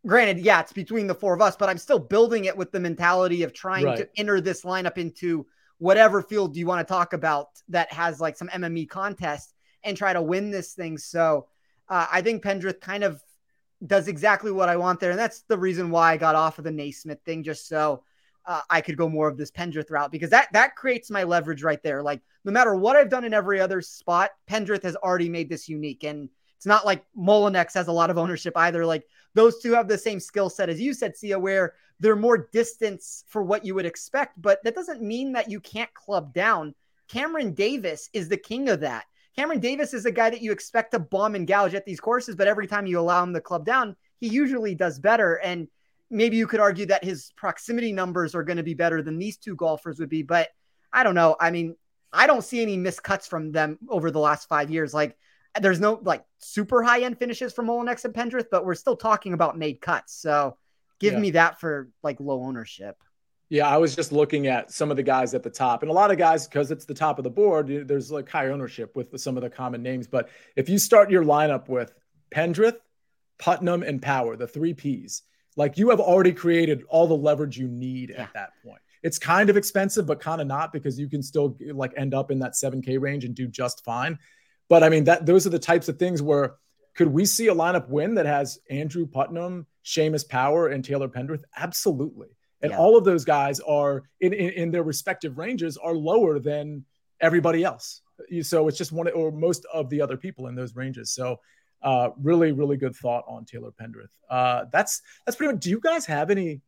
granted, 0.06 0.38
yeah, 0.38 0.60
it's 0.60 0.72
between 0.72 1.06
the 1.06 1.14
four 1.14 1.34
of 1.34 1.40
us, 1.40 1.56
but 1.56 1.68
I'm 1.68 1.78
still 1.78 1.98
building 1.98 2.46
it 2.46 2.56
with 2.56 2.72
the 2.72 2.80
mentality 2.80 3.42
of 3.42 3.52
trying 3.52 3.84
right. 3.84 3.98
to 3.98 4.08
enter 4.16 4.40
this 4.40 4.62
lineup 4.62 4.98
into 4.98 5.46
whatever 5.78 6.22
field 6.22 6.54
do 6.54 6.60
you 6.60 6.66
want 6.66 6.86
to 6.86 6.92
talk 6.92 7.12
about 7.12 7.48
that 7.68 7.92
has 7.92 8.20
like 8.20 8.36
some 8.36 8.48
MME 8.48 8.88
contest 8.88 9.54
and 9.84 9.96
try 9.96 10.12
to 10.12 10.22
win 10.22 10.50
this 10.50 10.74
thing. 10.74 10.98
So 10.98 11.46
uh, 11.88 12.06
I 12.10 12.20
think 12.20 12.42
Pendrith 12.42 12.80
kind 12.80 13.04
of 13.04 13.22
does 13.86 14.08
exactly 14.08 14.50
what 14.50 14.68
I 14.68 14.76
want 14.76 14.98
there. 14.98 15.10
And 15.10 15.18
that's 15.18 15.42
the 15.42 15.58
reason 15.58 15.90
why 15.90 16.12
I 16.12 16.16
got 16.16 16.34
off 16.34 16.58
of 16.58 16.64
the 16.64 16.70
NeSmith 16.70 17.22
thing, 17.22 17.44
just 17.44 17.68
so 17.68 18.02
uh, 18.44 18.62
I 18.68 18.80
could 18.80 18.96
go 18.96 19.08
more 19.08 19.28
of 19.28 19.36
this 19.36 19.50
Pendrith 19.50 19.90
route 19.90 20.10
because 20.10 20.30
that 20.30 20.48
that 20.52 20.74
creates 20.74 21.10
my 21.10 21.22
leverage 21.22 21.62
right 21.62 21.82
there. 21.82 22.02
Like 22.02 22.22
no 22.48 22.52
matter 22.52 22.74
what 22.74 22.96
I've 22.96 23.10
done 23.10 23.24
in 23.24 23.34
every 23.34 23.60
other 23.60 23.82
spot, 23.82 24.30
Pendrith 24.48 24.82
has 24.82 24.96
already 24.96 25.28
made 25.28 25.50
this 25.50 25.68
unique, 25.68 26.02
and 26.02 26.30
it's 26.56 26.64
not 26.64 26.86
like 26.86 27.04
Mullinax 27.14 27.74
has 27.74 27.88
a 27.88 27.92
lot 27.92 28.08
of 28.08 28.16
ownership 28.16 28.56
either. 28.56 28.86
Like 28.86 29.04
those 29.34 29.60
two 29.60 29.72
have 29.72 29.86
the 29.86 29.98
same 29.98 30.18
skill 30.18 30.48
set 30.48 30.70
as 30.70 30.80
you 30.80 30.94
said, 30.94 31.14
Sia, 31.14 31.38
where 31.38 31.74
they're 32.00 32.16
more 32.16 32.48
distance 32.50 33.22
for 33.28 33.42
what 33.42 33.66
you 33.66 33.74
would 33.74 33.84
expect, 33.84 34.40
but 34.40 34.64
that 34.64 34.74
doesn't 34.74 35.02
mean 35.02 35.32
that 35.32 35.50
you 35.50 35.60
can't 35.60 35.92
club 35.92 36.32
down. 36.32 36.74
Cameron 37.06 37.52
Davis 37.52 38.08
is 38.14 38.30
the 38.30 38.36
king 38.38 38.70
of 38.70 38.80
that. 38.80 39.04
Cameron 39.36 39.60
Davis 39.60 39.92
is 39.92 40.06
a 40.06 40.10
guy 40.10 40.30
that 40.30 40.40
you 40.40 40.50
expect 40.50 40.92
to 40.92 40.98
bomb 40.98 41.34
and 41.34 41.46
gouge 41.46 41.74
at 41.74 41.84
these 41.84 42.00
courses, 42.00 42.34
but 42.34 42.48
every 42.48 42.66
time 42.66 42.86
you 42.86 42.98
allow 42.98 43.22
him 43.22 43.34
to 43.34 43.42
club 43.42 43.66
down, 43.66 43.94
he 44.20 44.28
usually 44.28 44.74
does 44.74 44.98
better. 44.98 45.34
And 45.34 45.68
maybe 46.08 46.38
you 46.38 46.46
could 46.46 46.60
argue 46.60 46.86
that 46.86 47.04
his 47.04 47.30
proximity 47.36 47.92
numbers 47.92 48.34
are 48.34 48.42
going 48.42 48.56
to 48.56 48.62
be 48.62 48.74
better 48.74 49.02
than 49.02 49.18
these 49.18 49.36
two 49.36 49.54
golfers 49.54 49.98
would 50.00 50.08
be, 50.08 50.22
but 50.22 50.48
I 50.94 51.02
don't 51.02 51.14
know. 51.14 51.36
I 51.38 51.50
mean, 51.50 51.76
I 52.12 52.26
don't 52.26 52.42
see 52.42 52.62
any 52.62 52.76
miscuts 52.76 53.28
from 53.28 53.52
them 53.52 53.78
over 53.88 54.10
the 54.10 54.20
last 54.20 54.48
five 54.48 54.70
years. 54.70 54.94
Like, 54.94 55.16
there's 55.60 55.80
no 55.80 56.00
like 56.02 56.24
super 56.38 56.82
high 56.82 57.02
end 57.02 57.18
finishes 57.18 57.52
from 57.52 57.66
Mullinax 57.66 58.04
and 58.04 58.14
Pendrith, 58.14 58.46
but 58.50 58.64
we're 58.64 58.74
still 58.74 58.96
talking 58.96 59.32
about 59.32 59.58
made 59.58 59.80
cuts. 59.80 60.14
So 60.14 60.56
give 61.00 61.14
yeah. 61.14 61.20
me 61.20 61.30
that 61.32 61.60
for 61.60 61.88
like 62.02 62.20
low 62.20 62.42
ownership. 62.42 62.96
Yeah, 63.50 63.66
I 63.66 63.78
was 63.78 63.96
just 63.96 64.12
looking 64.12 64.46
at 64.46 64.70
some 64.70 64.90
of 64.90 64.98
the 64.98 65.02
guys 65.02 65.32
at 65.32 65.42
the 65.42 65.50
top, 65.50 65.82
and 65.82 65.90
a 65.90 65.94
lot 65.94 66.10
of 66.10 66.18
guys 66.18 66.46
because 66.46 66.70
it's 66.70 66.84
the 66.84 66.94
top 66.94 67.18
of 67.18 67.24
the 67.24 67.30
board. 67.30 67.88
There's 67.88 68.10
like 68.10 68.28
high 68.28 68.48
ownership 68.48 68.94
with 68.94 69.18
some 69.18 69.36
of 69.38 69.42
the 69.42 69.48
common 69.48 69.82
names. 69.82 70.06
But 70.06 70.28
if 70.54 70.68
you 70.68 70.78
start 70.78 71.10
your 71.10 71.24
lineup 71.24 71.68
with 71.68 71.94
Pendrith, 72.30 72.76
Putnam, 73.38 73.82
and 73.82 74.02
Power, 74.02 74.36
the 74.36 74.46
three 74.46 74.74
Ps, 74.74 75.22
like 75.56 75.78
you 75.78 75.88
have 75.90 76.00
already 76.00 76.32
created 76.32 76.84
all 76.88 77.06
the 77.06 77.16
leverage 77.16 77.56
you 77.56 77.68
need 77.68 78.10
yeah. 78.10 78.24
at 78.24 78.34
that 78.34 78.50
point. 78.62 78.80
It's 79.02 79.18
kind 79.18 79.50
of 79.50 79.56
expensive, 79.56 80.06
but 80.06 80.20
kind 80.20 80.40
of 80.40 80.46
not 80.46 80.72
because 80.72 80.98
you 80.98 81.08
can 81.08 81.22
still 81.22 81.56
like 81.72 81.92
end 81.96 82.14
up 82.14 82.30
in 82.30 82.38
that 82.40 82.52
7K 82.52 83.00
range 83.00 83.24
and 83.24 83.34
do 83.34 83.46
just 83.46 83.84
fine. 83.84 84.18
But 84.68 84.82
I 84.82 84.88
mean, 84.88 85.04
that 85.04 85.26
those 85.26 85.46
are 85.46 85.50
the 85.50 85.58
types 85.58 85.88
of 85.88 85.98
things 85.98 86.20
where 86.20 86.56
could 86.94 87.08
we 87.08 87.24
see 87.24 87.48
a 87.48 87.54
lineup 87.54 87.88
win 87.88 88.14
that 88.16 88.26
has 88.26 88.58
Andrew 88.70 89.06
Putnam, 89.06 89.66
Seamus 89.84 90.28
Power, 90.28 90.68
and 90.68 90.84
Taylor 90.84 91.08
Pendrith? 91.08 91.42
Absolutely. 91.56 92.28
And 92.60 92.72
yeah. 92.72 92.78
all 92.78 92.96
of 92.96 93.04
those 93.04 93.24
guys 93.24 93.60
are 93.60 94.02
in, 94.20 94.32
in, 94.32 94.50
in, 94.50 94.70
their 94.72 94.82
respective 94.82 95.38
ranges 95.38 95.76
are 95.76 95.94
lower 95.94 96.40
than 96.40 96.84
everybody 97.20 97.62
else. 97.62 98.02
So 98.42 98.66
it's 98.66 98.76
just 98.76 98.90
one 98.90 99.08
or 99.10 99.30
most 99.30 99.64
of 99.72 99.88
the 99.90 100.00
other 100.00 100.16
people 100.16 100.48
in 100.48 100.56
those 100.56 100.74
ranges. 100.74 101.12
So 101.12 101.38
uh, 101.82 102.10
really, 102.20 102.50
really 102.50 102.76
good 102.76 102.96
thought 102.96 103.24
on 103.28 103.44
Taylor 103.44 103.70
Pendrith. 103.70 104.08
Uh, 104.28 104.64
that's 104.72 105.02
that's 105.24 105.36
pretty 105.36 105.52
much. 105.52 105.62
Do 105.62 105.70
you 105.70 105.80
guys 105.80 106.04
have 106.06 106.30
any 106.30 106.60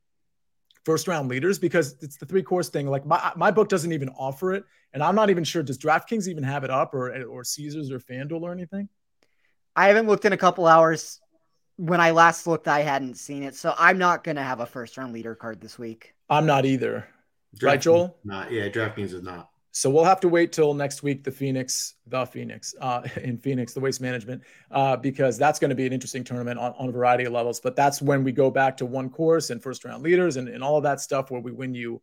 first 0.85 1.09
round 1.09 1.29
leaders? 1.29 1.59
Because 1.59 1.97
it's 2.01 2.17
the 2.17 2.27
three 2.27 2.43
course 2.43 2.69
thing. 2.69 2.87
Like 2.87 3.07
my 3.07 3.33
my 3.37 3.51
book 3.51 3.69
doesn't 3.69 3.93
even 3.93 4.09
offer 4.11 4.53
it, 4.53 4.65
and 4.93 5.03
I'm 5.03 5.15
not 5.15 5.31
even 5.31 5.45
sure. 5.45 5.63
Does 5.63 5.79
DraftKings 5.79 6.29
even 6.29 6.43
have 6.45 6.65
it 6.65 6.71
up, 6.71 6.95
or 6.95 7.23
or 7.25 7.45
Caesars 7.45 7.91
or 7.91 7.99
FanDuel 7.99 8.43
or 8.43 8.53
anything? 8.53 8.89
I 9.77 9.89
haven't 9.89 10.07
looked 10.07 10.25
in 10.25 10.33
a 10.33 10.37
couple 10.37 10.67
hours. 10.67 11.21
When 11.77 12.01
I 12.01 12.11
last 12.11 12.47
looked, 12.47 12.69
I 12.69 12.81
hadn't 12.81 13.15
seen 13.15 13.43
it, 13.43 13.55
so 13.55 13.75
I'm 13.79 13.97
not 13.97 14.23
going 14.23 14.37
to 14.37 14.43
have 14.43 14.61
a 14.61 14.67
first 14.67 14.97
round 14.99 15.13
leader 15.13 15.35
card 15.35 15.61
this 15.61 15.79
week. 15.79 16.15
I'm 16.29 16.47
not 16.47 16.67
either. 16.67 17.09
Draft 17.57 17.63
right, 17.63 17.81
Joel? 17.81 18.17
Not 18.25 18.53
yeah. 18.53 18.69
DraftKings 18.69 19.15
is 19.15 19.23
not. 19.23 19.50
So 19.73 19.89
we'll 19.89 20.05
have 20.05 20.21
to 20.21 20.29
wait 20.29 20.53
till 20.53 20.75
next 20.75 21.03
week, 21.03 21.23
the 21.23 21.31
Phoenix, 21.31 21.95
the 22.07 22.25
Phoenix, 22.25 22.75
uh, 22.81 23.03
in 23.23 23.39
Phoenix, 23.39 23.73
the 23.73 23.81
waste 23.81 24.01
management, 24.01 24.43
uh, 24.71 24.97
because 24.97 25.39
that's 25.39 25.59
going 25.59 25.69
to 25.69 25.75
be 25.75 25.87
an 25.87 25.93
interesting 25.93 26.25
tournament 26.25 26.59
on, 26.59 26.75
on 26.79 26.89
a 26.89 26.93
variety 26.93 27.25
of 27.25 27.33
levels. 27.33 27.61
But 27.61 27.77
that's 27.77 28.03
when 28.03 28.25
we 28.25 28.33
go 28.33 28.51
back 28.51 28.77
to 28.79 28.87
one 28.87 29.11
course 29.11 29.51
and 29.51 29.63
first 29.63 29.85
round 29.85 30.03
leaders 30.03 30.37
and, 30.37 30.49
and 30.49 30.63
all 30.63 30.77
of 30.77 30.83
that 30.83 31.01
stuff 31.01 31.31
where 31.31 31.41
we 31.41 31.53
win 31.53 31.75
you 31.75 32.03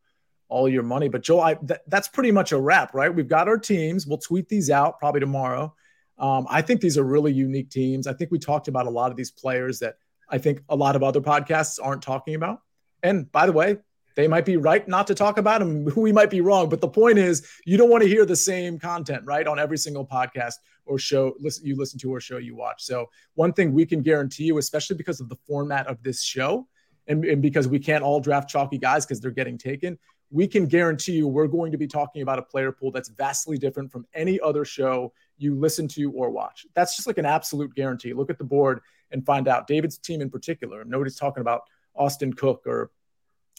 all 0.49 0.69
your 0.69 0.83
money. 0.83 1.09
But 1.09 1.23
Joel, 1.23 1.41
I, 1.41 1.53
th- 1.55 1.81
that's 1.87 2.07
pretty 2.07 2.31
much 2.31 2.53
a 2.53 2.59
wrap, 2.59 2.93
right? 2.93 3.13
We've 3.13 3.27
got 3.27 3.49
our 3.49 3.57
teams. 3.57 4.07
We'll 4.07 4.17
tweet 4.17 4.47
these 4.47 4.69
out 4.69 4.97
probably 4.97 5.19
tomorrow. 5.19 5.75
Um, 6.17 6.47
I 6.49 6.61
think 6.61 6.81
these 6.81 6.97
are 6.97 7.03
really 7.03 7.33
unique 7.33 7.69
teams. 7.69 8.07
I 8.07 8.13
think 8.13 8.31
we 8.31 8.39
talked 8.39 8.67
about 8.67 8.87
a 8.87 8.89
lot 8.89 9.11
of 9.11 9.17
these 9.17 9.29
players 9.29 9.79
that 9.79 9.97
I 10.29 10.37
think 10.37 10.63
a 10.69 10.75
lot 10.75 10.95
of 10.95 11.03
other 11.03 11.21
podcasts 11.21 11.79
aren't 11.81 12.01
talking 12.01 12.35
about. 12.35 12.61
And 13.03 13.31
by 13.31 13.45
the 13.45 13.51
way, 13.51 13.77
they 14.17 14.27
might 14.27 14.45
be 14.45 14.57
right 14.57 14.85
not 14.87 15.05
to 15.07 15.15
talk 15.15 15.37
about 15.37 15.59
them. 15.59 15.85
We 15.95 16.11
might 16.11 16.31
be 16.31 16.41
wrong, 16.41 16.69
but 16.69 16.81
the 16.81 16.87
point 16.87 17.19
is, 17.19 17.47
you 17.65 17.77
don't 17.77 17.89
want 17.89 18.01
to 18.01 18.09
hear 18.09 18.25
the 18.25 18.35
same 18.35 18.79
content, 18.79 19.23
right, 19.25 19.45
on 19.45 19.59
every 19.59 19.77
single 19.77 20.05
podcast 20.05 20.55
or 20.85 20.97
show 20.97 21.35
listen, 21.39 21.65
you 21.67 21.75
listen 21.77 21.99
to 21.99 22.11
or 22.13 22.19
show 22.19 22.37
you 22.37 22.55
watch. 22.55 22.83
So 22.83 23.09
one 23.35 23.53
thing 23.53 23.73
we 23.73 23.85
can 23.85 24.01
guarantee 24.01 24.45
you, 24.45 24.57
especially 24.57 24.97
because 24.97 25.21
of 25.21 25.29
the 25.29 25.35
format 25.47 25.85
of 25.85 26.01
this 26.01 26.23
show, 26.23 26.67
and, 27.05 27.23
and 27.25 27.43
because 27.43 27.67
we 27.67 27.77
can't 27.77 28.03
all 28.03 28.19
draft 28.19 28.49
chalky 28.49 28.79
guys 28.79 29.05
because 29.05 29.21
they're 29.21 29.29
getting 29.29 29.57
taken, 29.57 29.99
we 30.31 30.47
can 30.47 30.65
guarantee 30.65 31.13
you 31.13 31.27
we're 31.27 31.47
going 31.47 31.71
to 31.71 31.77
be 31.77 31.87
talking 31.87 32.23
about 32.23 32.39
a 32.39 32.41
player 32.41 32.71
pool 32.71 32.89
that's 32.89 33.09
vastly 33.09 33.59
different 33.59 33.91
from 33.91 34.07
any 34.15 34.39
other 34.39 34.65
show 34.65 35.13
you 35.37 35.53
listen 35.53 35.87
to 35.89 36.11
or 36.13 36.31
watch. 36.31 36.65
That's 36.73 36.95
just 36.95 37.05
like 37.07 37.19
an 37.19 37.27
absolute 37.27 37.75
guarantee. 37.75 38.13
Look 38.13 38.31
at 38.31 38.39
the 38.39 38.43
board 38.43 38.81
and 39.11 39.23
find 39.23 39.47
out. 39.47 39.67
David's 39.67 39.99
team 39.99 40.21
in 40.21 40.31
particular, 40.31 40.83
nobody's 40.85 41.17
talking 41.17 41.41
about 41.41 41.61
Austin 41.95 42.33
Cook 42.33 42.63
or 42.65 42.89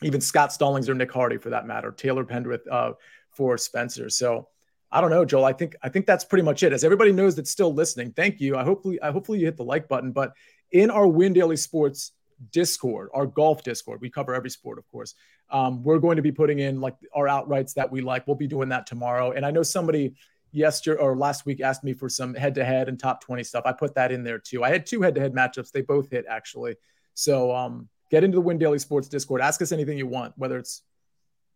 even 0.03 0.21
Scott 0.21 0.53
Stallings 0.53 0.89
or 0.89 0.95
Nick 0.95 1.13
Hardy 1.13 1.39
for 1.39 1.51
that 1.51 1.67
matter, 1.67 1.91
Taylor 1.91 2.25
Pendrith 2.25 2.67
uh, 2.71 2.93
for 3.31 3.59
Spencer. 3.59 4.09
So 4.11 4.49
I 4.91 5.01
don't 5.01 5.11
know, 5.11 5.25
Joel. 5.25 5.45
I 5.45 5.53
think 5.53 5.77
I 5.83 5.89
think 5.89 6.07
that's 6.07 6.25
pretty 6.25 6.45
much 6.45 6.63
it. 6.63 6.73
As 6.73 6.85
everybody 6.85 7.13
knows 7.13 7.37
that's 7.37 7.51
still 7.51 7.73
listening, 7.73 8.13
thank 8.13 8.41
you. 8.41 8.57
I 8.57 8.65
hopefully 8.65 9.01
I 9.03 9.11
hopefully 9.11 9.41
you 9.41 9.47
hit 9.47 9.57
the 9.57 9.65
like 9.65 9.89
button. 9.89 10.13
But 10.13 10.33
in 10.73 10.91
our 10.91 11.07
Win 11.07 11.33
Daily 11.33 11.57
Sports 11.57 12.13
Discord, 12.53 13.11
our 13.13 13.27
golf 13.27 13.63
Discord, 13.63 14.01
we 14.01 14.09
cover 14.11 14.35
every 14.35 14.51
sport, 14.51 14.79
of 14.79 14.89
course. 14.89 15.15
Um, 15.51 15.83
we're 15.83 15.99
going 15.99 16.17
to 16.17 16.23
be 16.23 16.33
putting 16.33 16.59
in 16.59 16.81
like 16.81 16.95
our 17.15 17.27
outrights 17.27 17.75
that 17.75 17.91
we 17.91 18.01
like. 18.01 18.27
We'll 18.27 18.37
be 18.37 18.47
doing 18.47 18.69
that 18.71 18.87
tomorrow. 18.87 19.33
And 19.33 19.45
I 19.45 19.51
know 19.51 19.63
somebody 19.63 20.15
yesterday 20.53 21.01
or 21.01 21.17
last 21.17 21.47
week 21.47 21.61
asked 21.61 21.85
me 21.85 21.93
for 21.93 22.09
some 22.09 22.35
head 22.35 22.55
to 22.55 22.65
head 22.65 22.89
and 22.89 22.99
top 22.99 23.23
20 23.23 23.45
stuff. 23.45 23.65
I 23.67 23.73
put 23.73 23.95
that 23.95 24.13
in 24.13 24.25
there 24.25 24.39
too. 24.39 24.65
I 24.65 24.71
had 24.71 24.87
two 24.87 25.03
head 25.03 25.15
to 25.15 25.21
head 25.21 25.35
matchups. 25.35 25.71
They 25.71 25.83
both 25.83 26.11
hit 26.11 26.25
actually. 26.29 26.77
So 27.15 27.55
um, 27.55 27.89
get 28.11 28.25
into 28.25 28.37
the 28.37 28.43
Win 28.43 28.59
Daily 28.59 28.79
Sports 28.79 29.09
Discord. 29.09 29.41
Ask 29.41 29.63
us 29.63 29.73
anything 29.73 29.99
you 29.99 30.07
want, 30.07 30.35
whether 30.37 30.59
it's 30.59 30.83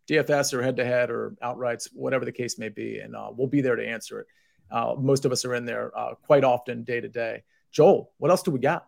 DFS 0.09 0.53
or 0.53 0.63
head 0.63 0.77
to 0.77 0.85
head 0.85 1.11
or 1.11 1.35
outrights, 1.43 1.89
whatever 1.93 2.25
the 2.25 2.33
case 2.33 2.59
may 2.59 2.69
be. 2.69 2.99
And 2.99 3.15
uh, 3.15 3.31
we'll 3.35 3.47
be 3.47 3.61
there 3.61 3.77
to 3.77 3.87
answer 3.87 4.21
it. 4.21 4.27
Uh, 4.71 4.95
most 4.99 5.25
of 5.25 5.33
us 5.33 5.45
are 5.45 5.55
in 5.55 5.65
there 5.65 5.97
uh, 5.97 6.15
quite 6.15 6.45
often, 6.45 6.83
day 6.85 7.01
to 7.01 7.09
day. 7.09 7.43
Joel, 7.71 8.11
what 8.19 8.31
else 8.31 8.43
do 8.43 8.51
we 8.51 8.59
got? 8.59 8.87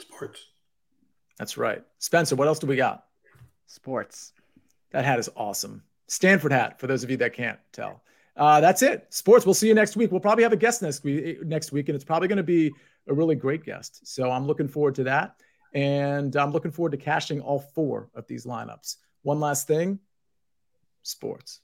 Sports. 0.00 0.44
That's 1.38 1.56
right. 1.56 1.82
Spencer, 1.98 2.36
what 2.36 2.48
else 2.48 2.58
do 2.58 2.66
we 2.66 2.76
got? 2.76 3.04
Sports. 3.66 4.32
That 4.90 5.04
hat 5.04 5.18
is 5.18 5.30
awesome. 5.36 5.82
Stanford 6.08 6.52
hat, 6.52 6.80
for 6.80 6.86
those 6.86 7.04
of 7.04 7.10
you 7.10 7.18
that 7.18 7.34
can't 7.34 7.58
tell. 7.72 8.02
Uh, 8.36 8.60
that's 8.60 8.82
it. 8.82 9.06
Sports. 9.10 9.44
We'll 9.44 9.54
see 9.54 9.68
you 9.68 9.74
next 9.74 9.96
week. 9.96 10.10
We'll 10.10 10.20
probably 10.20 10.44
have 10.44 10.52
a 10.52 10.56
guest 10.56 10.80
next 10.82 11.04
week, 11.04 11.44
next 11.44 11.72
week, 11.72 11.88
and 11.88 11.96
it's 11.96 12.04
probably 12.04 12.28
going 12.28 12.38
to 12.38 12.44
be 12.44 12.72
a 13.08 13.14
really 13.14 13.34
great 13.34 13.64
guest. 13.64 14.06
So 14.06 14.30
I'm 14.30 14.46
looking 14.46 14.68
forward 14.68 14.94
to 14.96 15.04
that. 15.04 15.34
And 15.74 16.34
I'm 16.36 16.50
looking 16.50 16.70
forward 16.70 16.92
to 16.92 16.98
cashing 16.98 17.40
all 17.40 17.60
four 17.60 18.08
of 18.14 18.26
these 18.26 18.46
lineups. 18.46 18.96
One 19.22 19.40
last 19.40 19.66
thing 19.66 19.98
sports. 21.02 21.60